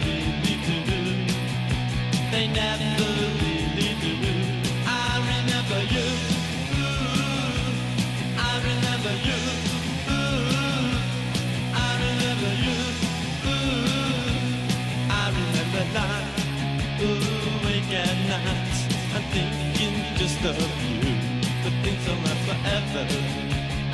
They 2.31 2.47
never 2.47 2.95
really 3.43 3.91
do. 3.99 4.15
I 4.87 5.19
remember 5.31 5.81
you. 5.93 6.07
I 8.37 8.53
remember 8.69 9.13
you. 9.27 9.39
I 11.75 11.89
remember 12.05 12.51
you. 12.65 12.79
I 15.11 15.25
remember 15.39 15.83
night. 15.93 16.27
Ooh, 17.03 17.65
wake 17.65 17.93
at 17.99 18.17
night. 18.31 18.77
I'm 19.13 19.23
thinking 19.35 19.95
just 20.15 20.39
of 20.45 20.57
you. 20.87 21.13
But 21.63 21.73
things 21.83 22.05
don't 22.05 22.23
last 22.23 22.43
forever. 22.47 23.05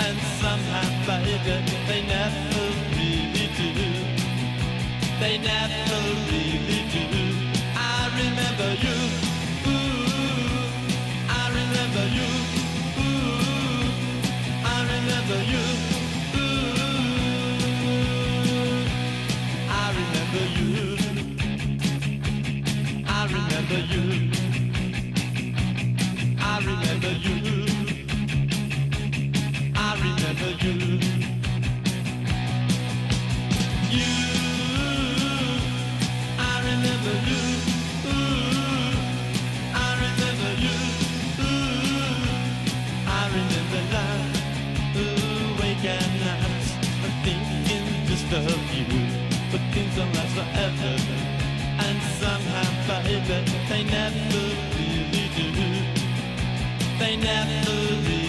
And 0.06 0.18
somehow, 0.42 0.90
baby, 1.08 1.58
they 1.88 2.02
never 2.06 2.66
really 2.94 3.48
do. 3.58 3.70
They 5.20 5.38
never 5.40 6.02
really 6.30 6.82
do 6.94 7.17
remember 8.58 8.82
you. 8.82 8.96
Ooh, 9.68 9.72
I 11.30 11.50
remember 11.50 12.06
you. 12.18 12.30
Ooh, 12.98 13.92
I 14.66 14.68
remember 14.92 15.40
you. 15.52 15.66
Ooh, 16.38 16.78
I 19.70 19.86
remember 19.98 20.46
you. 20.58 20.74
I 23.08 23.26
remember 23.28 23.80
you. 23.94 24.04
I 26.40 26.58
remember 26.60 27.14
you. 27.26 27.38
I 29.76 29.78
remember 30.02 30.52
you. 30.66 31.07
Of 48.46 48.76
you. 48.76 48.86
But 49.52 49.62
things 49.74 49.96
don't 49.96 50.14
last 50.14 50.34
forever. 50.36 50.94
And 51.86 51.98
somehow, 52.22 52.70
baby, 52.88 53.40
they 53.70 53.84
never 53.84 54.44
really 54.78 55.28
do. 55.38 55.50
They 57.00 57.16
never 57.16 57.72
really 57.72 58.27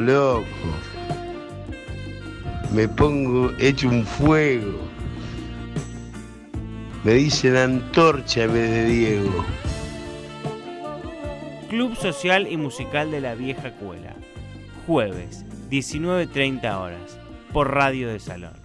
pongo 0.00 0.12
loco. 0.12 0.46
Me 2.72 2.88
pongo 2.88 3.50
hecho 3.58 3.88
un 3.88 4.04
fuego. 4.04 4.78
Me 7.04 7.14
dicen 7.14 7.56
antorcha 7.56 8.44
en 8.44 8.52
vez 8.52 8.70
de 8.70 8.84
Diego. 8.84 9.44
Club 11.68 11.96
Social 11.96 12.50
y 12.50 12.56
Musical 12.56 13.10
de 13.10 13.20
la 13.20 13.34
Vieja 13.34 13.72
Cuela. 13.76 14.14
Jueves, 14.86 15.44
19.30 15.70 16.78
horas. 16.78 17.18
Por 17.52 17.72
Radio 17.72 18.08
de 18.08 18.20
Salón. 18.20 18.60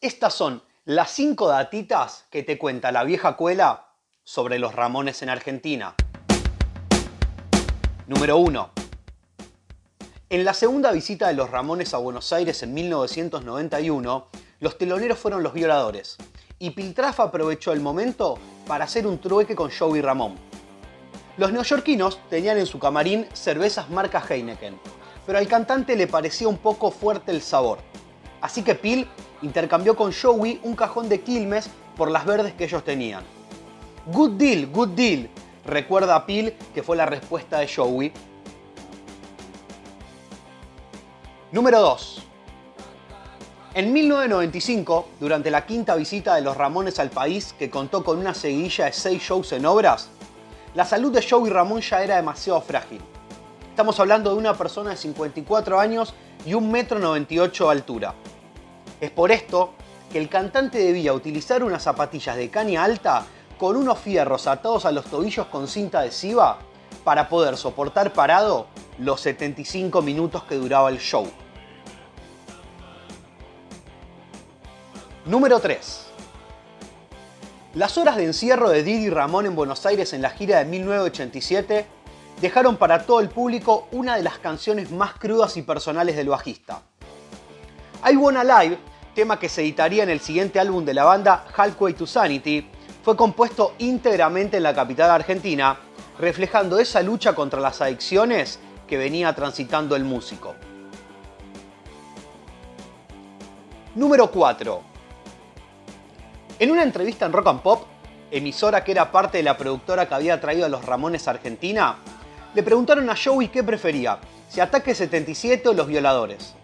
Estas 0.00 0.34
son 0.34 0.62
las 0.84 1.10
cinco 1.10 1.48
datitas 1.48 2.26
que 2.30 2.42
te 2.42 2.58
cuenta 2.58 2.92
la 2.92 3.02
vieja 3.02 3.36
cuela 3.36 3.85
sobre 4.26 4.58
los 4.58 4.74
Ramones 4.74 5.22
en 5.22 5.28
Argentina. 5.28 5.94
Número 8.08 8.38
1. 8.38 8.70
En 10.30 10.44
la 10.44 10.52
segunda 10.52 10.90
visita 10.90 11.28
de 11.28 11.34
los 11.34 11.48
Ramones 11.48 11.94
a 11.94 11.98
Buenos 11.98 12.32
Aires 12.32 12.60
en 12.64 12.74
1991, 12.74 14.26
los 14.58 14.78
teloneros 14.78 15.16
fueron 15.16 15.44
los 15.44 15.52
violadores, 15.52 16.16
y 16.58 16.70
Piltrafa 16.70 17.22
aprovechó 17.22 17.72
el 17.72 17.78
momento 17.78 18.36
para 18.66 18.86
hacer 18.86 19.06
un 19.06 19.20
trueque 19.20 19.54
con 19.54 19.70
Joey 19.70 20.00
Ramón. 20.00 20.34
Los 21.36 21.52
neoyorquinos 21.52 22.18
tenían 22.28 22.58
en 22.58 22.66
su 22.66 22.80
camarín 22.80 23.28
cervezas 23.32 23.90
marca 23.90 24.20
Heineken, 24.28 24.76
pero 25.24 25.38
al 25.38 25.46
cantante 25.46 25.94
le 25.94 26.08
parecía 26.08 26.48
un 26.48 26.58
poco 26.58 26.90
fuerte 26.90 27.30
el 27.30 27.42
sabor. 27.42 27.78
Así 28.40 28.64
que 28.64 28.74
Pil 28.74 29.06
intercambió 29.42 29.94
con 29.94 30.12
Joey 30.12 30.58
un 30.64 30.74
cajón 30.74 31.08
de 31.08 31.20
Quilmes 31.20 31.70
por 31.96 32.10
las 32.10 32.26
verdes 32.26 32.54
que 32.54 32.64
ellos 32.64 32.82
tenían. 32.82 33.35
Good 34.12 34.38
deal, 34.38 34.70
good 34.70 34.90
deal, 34.90 35.28
recuerda 35.64 36.14
a 36.14 36.26
Pil 36.26 36.52
que 36.72 36.84
fue 36.84 36.96
la 36.96 37.06
respuesta 37.06 37.58
de 37.58 37.66
Joey. 37.66 38.12
Número 41.50 41.80
2. 41.80 42.22
En 43.74 43.92
1995, 43.92 45.08
durante 45.18 45.50
la 45.50 45.66
quinta 45.66 45.96
visita 45.96 46.36
de 46.36 46.42
los 46.42 46.56
Ramones 46.56 47.00
al 47.00 47.10
país, 47.10 47.52
que 47.58 47.68
contó 47.68 48.04
con 48.04 48.18
una 48.18 48.32
seguidilla 48.32 48.84
de 48.84 48.92
6 48.92 49.20
shows 49.20 49.50
en 49.50 49.66
obras, 49.66 50.08
la 50.76 50.84
salud 50.84 51.10
de 51.10 51.28
Joey 51.28 51.50
Ramón 51.50 51.80
ya 51.80 52.04
era 52.04 52.14
demasiado 52.14 52.60
frágil. 52.60 53.00
Estamos 53.70 53.98
hablando 53.98 54.30
de 54.30 54.36
una 54.36 54.54
persona 54.54 54.90
de 54.90 54.98
54 54.98 55.80
años 55.80 56.14
y 56.44 56.52
1,98 56.52 57.60
m 57.60 57.66
de 57.66 57.70
altura. 57.72 58.14
Es 59.00 59.10
por 59.10 59.32
esto 59.32 59.72
que 60.12 60.18
el 60.20 60.28
cantante 60.28 60.78
debía 60.78 61.12
utilizar 61.12 61.64
unas 61.64 61.82
zapatillas 61.82 62.36
de 62.36 62.48
caña 62.50 62.84
alta 62.84 63.26
con 63.58 63.76
unos 63.76 63.98
fierros 63.98 64.46
atados 64.46 64.84
a 64.84 64.92
los 64.92 65.06
tobillos 65.06 65.46
con 65.46 65.68
cinta 65.68 66.00
adhesiva 66.00 66.58
para 67.04 67.28
poder 67.28 67.56
soportar 67.56 68.12
parado 68.12 68.66
los 68.98 69.20
75 69.20 70.02
minutos 70.02 70.44
que 70.44 70.56
duraba 70.56 70.88
el 70.88 70.98
show. 70.98 71.26
Número 75.24 75.58
3. 75.60 76.06
Las 77.74 77.98
horas 77.98 78.16
de 78.16 78.24
encierro 78.24 78.70
de 78.70 78.82
Didi 78.82 79.10
Ramón 79.10 79.44
en 79.44 79.54
Buenos 79.54 79.84
Aires 79.84 80.12
en 80.12 80.22
la 80.22 80.30
gira 80.30 80.58
de 80.58 80.64
1987 80.64 81.86
dejaron 82.40 82.76
para 82.76 83.04
todo 83.04 83.20
el 83.20 83.28
público 83.28 83.88
una 83.92 84.16
de 84.16 84.22
las 84.22 84.38
canciones 84.38 84.90
más 84.90 85.14
crudas 85.14 85.56
y 85.56 85.62
personales 85.62 86.16
del 86.16 86.28
bajista. 86.28 86.82
I 88.08 88.16
Wanna 88.16 88.44
Live, 88.44 88.78
tema 89.14 89.38
que 89.38 89.48
se 89.48 89.62
editaría 89.62 90.02
en 90.02 90.10
el 90.10 90.20
siguiente 90.20 90.60
álbum 90.60 90.84
de 90.84 90.94
la 90.94 91.04
banda 91.04 91.44
Halfway 91.56 91.94
to 91.94 92.06
Sanity, 92.06 92.70
fue 93.06 93.16
compuesto 93.16 93.74
íntegramente 93.78 94.56
en 94.56 94.64
la 94.64 94.74
capital 94.74 95.12
argentina, 95.12 95.78
reflejando 96.18 96.80
esa 96.80 97.02
lucha 97.02 97.36
contra 97.36 97.60
las 97.60 97.80
adicciones 97.80 98.58
que 98.88 98.98
venía 98.98 99.32
transitando 99.32 99.94
el 99.94 100.02
músico. 100.02 100.56
Número 103.94 104.28
4. 104.28 104.82
En 106.58 106.70
una 106.72 106.82
entrevista 106.82 107.26
en 107.26 107.32
Rock 107.32 107.46
and 107.46 107.60
Pop, 107.60 107.84
emisora 108.32 108.82
que 108.82 108.90
era 108.90 109.12
parte 109.12 109.38
de 109.38 109.44
la 109.44 109.56
productora 109.56 110.08
que 110.08 110.14
había 110.16 110.40
traído 110.40 110.66
a 110.66 110.68
los 110.68 110.84
Ramones 110.84 111.28
a 111.28 111.30
Argentina, 111.30 111.98
le 112.54 112.62
preguntaron 112.64 113.08
a 113.08 113.14
Joey 113.14 113.50
qué 113.50 113.62
prefería, 113.62 114.18
si 114.48 114.58
Ataque 114.58 114.96
77 114.96 115.68
o 115.68 115.74
Los 115.74 115.86
Violadores. 115.86 116.56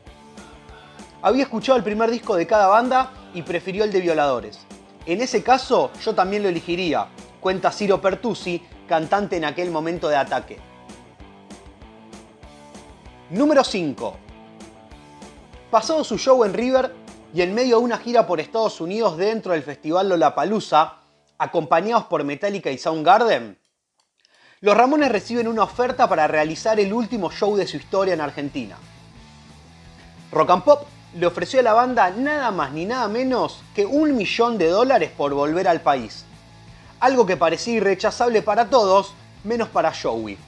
Había 1.23 1.45
escuchado 1.45 1.79
el 1.79 1.85
primer 1.85 2.11
disco 2.11 2.35
de 2.35 2.49
cada 2.49 2.67
banda 2.67 3.13
y 3.33 3.43
prefirió 3.43 3.85
el 3.85 3.93
de 3.93 4.01
Violadores. 4.01 4.67
En 5.05 5.21
ese 5.21 5.43
caso, 5.43 5.91
yo 6.05 6.15
también 6.15 6.43
lo 6.43 6.49
elegiría, 6.49 7.09
cuenta 7.41 7.73
Ciro 7.73 8.01
Pertusi, 8.01 8.63
cantante 8.87 9.37
en 9.37 9.45
aquel 9.45 9.71
momento 9.71 10.09
de 10.09 10.17
Ataque. 10.17 10.59
Número 13.31 13.65
5. 13.65 14.17
Pasado 15.71 16.05
su 16.05 16.19
show 16.19 16.45
en 16.45 16.55
River 16.55 16.95
y 17.35 17.43
en 17.43 17.55
medio 17.55 17.79
de 17.79 17.85
una 17.85 17.99
gira 17.99 18.27
por 18.27 18.39
Estados 18.39 18.81
Unidos 18.81 19.17
dentro 19.17 19.53
del 19.53 19.63
festival 19.63 20.09
Lollapalooza, 20.09 20.99
acompañados 21.39 22.05
por 22.05 22.23
Metallica 22.23 22.71
y 22.71 22.79
Soundgarden, 22.79 23.59
los 24.61 24.77
Ramones 24.77 25.11
reciben 25.11 25.49
una 25.49 25.65
oferta 25.65 26.09
para 26.09 26.29
realizar 26.29 26.79
el 26.79 26.93
último 26.93 27.33
show 27.33 27.57
de 27.57 27.67
su 27.67 27.77
historia 27.77 28.15
en 28.15 28.21
Argentina. 28.21 28.77
Rock 30.31 30.51
and 30.51 30.63
Pop 30.63 30.87
le 31.15 31.27
ofreció 31.27 31.61
a 31.61 31.63
la 31.63 31.73
banda 31.73 32.11
nada 32.11 32.51
más 32.51 32.73
ni 32.73 32.87
nada 32.87 33.09
menos 33.09 33.63
que 33.75 33.85
un 33.85 34.17
millón 34.17 34.59
de 34.59 34.69
dólares 34.69 35.11
por 35.17 35.35
volver 35.35 35.69
al 35.69 35.81
país. 35.81 36.25
Algo 37.01 37.27
que 37.27 37.37
parecía 37.37 37.75
irrechazable 37.75 38.43
para 38.43 38.71
todos, 38.71 39.15
menos 39.45 39.69
para 39.69 39.93
Joey. 39.93 40.39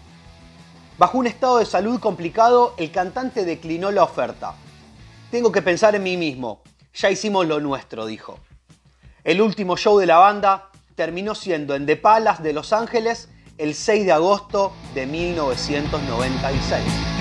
Bajo 0.97 1.19
un 1.19 1.27
estado 1.27 1.59
de 1.59 1.67
salud 1.67 1.99
complicado, 1.99 2.75
el 2.79 2.93
cantante 2.93 3.45
declinó 3.45 3.91
la 3.91 4.05
oferta. 4.05 4.55
Tengo 5.31 5.51
que 5.51 5.63
pensar 5.63 5.95
en 5.97 6.05
mí 6.05 6.17
mismo. 6.17 6.61
Ya 6.95 7.11
hicimos 7.11 7.47
lo 7.47 7.59
nuestro, 7.59 8.07
dijo. 8.07 8.39
El 9.25 9.43
último 9.43 9.77
show 9.77 9.99
de 9.99 10.07
la 10.07 10.19
banda 10.19 10.71
terminó 10.95 11.35
siendo 11.35 11.75
en 11.75 11.87
The 11.87 11.97
Palace 11.97 12.43
de 12.43 12.53
Los 12.53 12.73
Ángeles 12.73 13.29
el 13.59 13.75
6 13.75 14.07
de 14.07 14.13
agosto 14.13 14.73
de 14.95 15.07
1996. 15.07 17.14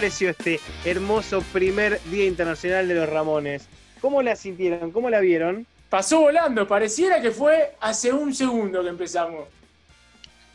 Pareció 0.00 0.30
este 0.30 0.58
hermoso 0.86 1.42
primer 1.52 2.00
Día 2.04 2.24
Internacional 2.24 2.88
de 2.88 2.94
los 2.94 3.06
Ramones? 3.06 3.68
¿Cómo 4.00 4.22
la 4.22 4.34
sintieron? 4.34 4.92
¿Cómo 4.92 5.10
la 5.10 5.20
vieron? 5.20 5.66
Pasó 5.90 6.20
volando, 6.20 6.66
pareciera 6.66 7.20
que 7.20 7.30
fue 7.30 7.76
hace 7.80 8.10
un 8.10 8.34
segundo 8.34 8.82
que 8.82 8.88
empezamos. 8.88 9.46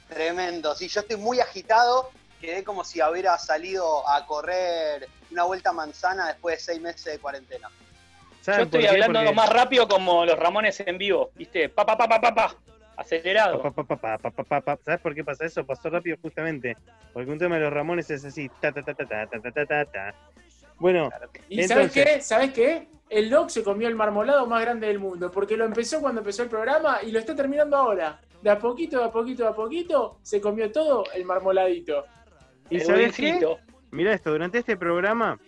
Tremendo, 0.10 0.74
sí, 0.74 0.88
yo 0.88 1.02
estoy 1.02 1.18
muy 1.18 1.42
agitado, 1.42 2.10
quedé 2.42 2.64
como 2.64 2.84
si 2.84 3.00
hubiera 3.04 3.38
salido 3.38 4.10
a 4.10 4.26
correr 4.26 5.08
una 5.30 5.44
vuelta 5.44 5.70
a 5.70 5.74
manzana 5.74 6.30
después 6.30 6.58
de 6.58 6.64
seis 6.64 6.82
meses 6.82 7.06
de 7.06 7.20
cuarentena. 7.20 7.70
Yo 8.48 8.54
estoy 8.54 8.88
hablando 8.88 9.32
más 9.32 9.50
rápido 9.50 9.88
como 9.88 10.26
los 10.26 10.40
Ramones 10.40 10.80
en 10.80 10.98
vivo, 10.98 11.30
¿viste? 11.36 11.70
Pa, 11.70 11.86
pa, 11.86 11.96
pa, 11.96 12.10
pa, 12.10 12.20
pa, 12.20 12.34
pa 12.34 12.56
acelerado. 12.98 13.62
¿Sabes 14.84 15.02
por 15.02 15.16
qué 15.16 15.24
pasa 15.24 15.46
eso? 15.46 15.66
Pasó 15.66 15.90
rápido 15.90 16.18
justamente. 16.22 16.76
Porque 17.14 17.32
un 17.32 17.38
tema 17.38 17.56
de 17.56 17.62
los 17.62 17.74
Ramones 17.74 18.10
es 18.10 18.26
así. 18.26 18.50
Ta, 18.60 18.72
ta, 18.72 18.82
ta, 18.84 18.94
ta, 18.94 19.06
ta, 19.06 19.28
ta, 19.28 19.66
ta, 19.66 19.86
ta. 19.86 20.16
Bueno. 20.78 21.10
¿Y 21.50 21.62
entonces... 21.62 21.94
sabes 21.94 21.94
qué? 21.94 22.22
¿Sabes 22.22 22.52
qué? 22.54 22.88
El 23.10 23.30
Doc 23.30 23.50
se 23.50 23.64
comió 23.64 23.88
el 23.88 23.96
marmolado 23.96 24.48
más 24.48 24.62
grande 24.62 24.88
del 24.88 25.00
mundo. 25.00 25.32
Porque 25.32 25.58
lo 25.58 25.66
empezó 25.66 26.02
cuando 26.02 26.22
empezó 26.22 26.44
el 26.44 26.50
programa 26.50 27.00
y 27.04 27.12
lo 27.12 27.20
está 27.20 27.36
terminando 27.36 27.78
ahora. 27.78 28.20
De 28.42 28.50
a 28.50 28.60
poquito, 28.60 29.00
de 29.00 29.06
a 29.06 29.12
poquito, 29.12 29.44
de 29.44 29.50
a 29.50 29.54
poquito, 29.54 30.20
se 30.22 30.40
comió 30.42 30.72
todo 30.72 31.04
el 31.14 31.26
marmoladito. 31.26 32.06
¿Y 32.70 32.80
sabes 32.80 33.16
qué? 33.16 33.40
Mirá 33.92 34.14
esto, 34.14 34.32
durante 34.32 34.58
este 34.58 34.76
programa 34.76 35.40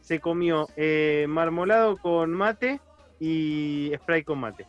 se 0.00 0.20
comió 0.20 0.68
eh, 0.76 1.26
marmolado 1.28 1.96
con 1.96 2.32
mate 2.32 2.80
y 3.18 3.92
spray 3.96 4.22
con 4.22 4.38
mate. 4.38 4.64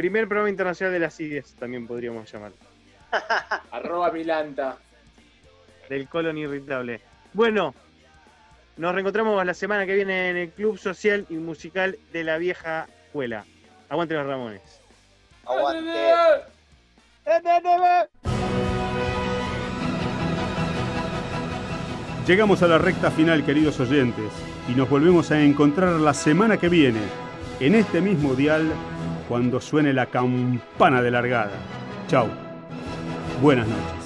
Primer 0.00 0.26
programa 0.26 0.48
internacional 0.48 0.94
de 0.94 0.98
las 0.98 1.20
ideas, 1.20 1.54
también 1.58 1.86
podríamos 1.86 2.32
llamar. 2.32 2.52
Arroba 3.70 4.10
Milanta. 4.10 4.78
del 5.90 6.08
colon 6.08 6.38
irritable. 6.38 7.02
Bueno, 7.34 7.74
nos 8.78 8.94
reencontramos 8.94 9.44
la 9.44 9.52
semana 9.52 9.84
que 9.84 9.94
viene 9.94 10.30
en 10.30 10.38
el 10.38 10.50
Club 10.52 10.78
Social 10.78 11.26
y 11.28 11.34
Musical 11.34 11.98
de 12.14 12.24
la 12.24 12.38
Vieja 12.38 12.88
Escuela. 13.08 13.44
Aguante 13.90 14.14
los 14.14 14.26
Ramones. 14.26 14.80
Llegamos 22.26 22.62
a 22.62 22.68
la 22.68 22.78
recta 22.78 23.10
final, 23.10 23.44
queridos 23.44 23.78
oyentes, 23.80 24.32
y 24.66 24.72
nos 24.72 24.88
volvemos 24.88 25.30
a 25.30 25.42
encontrar 25.42 26.00
la 26.00 26.14
semana 26.14 26.56
que 26.56 26.70
viene, 26.70 27.02
en 27.60 27.74
este 27.74 28.00
mismo 28.00 28.34
dial, 28.34 28.72
cuando 29.30 29.60
suene 29.60 29.92
la 29.92 30.06
campana 30.06 31.00
de 31.00 31.12
largada. 31.12 31.52
Chau. 32.08 32.26
Buenas 33.40 33.68
noches. 33.68 33.99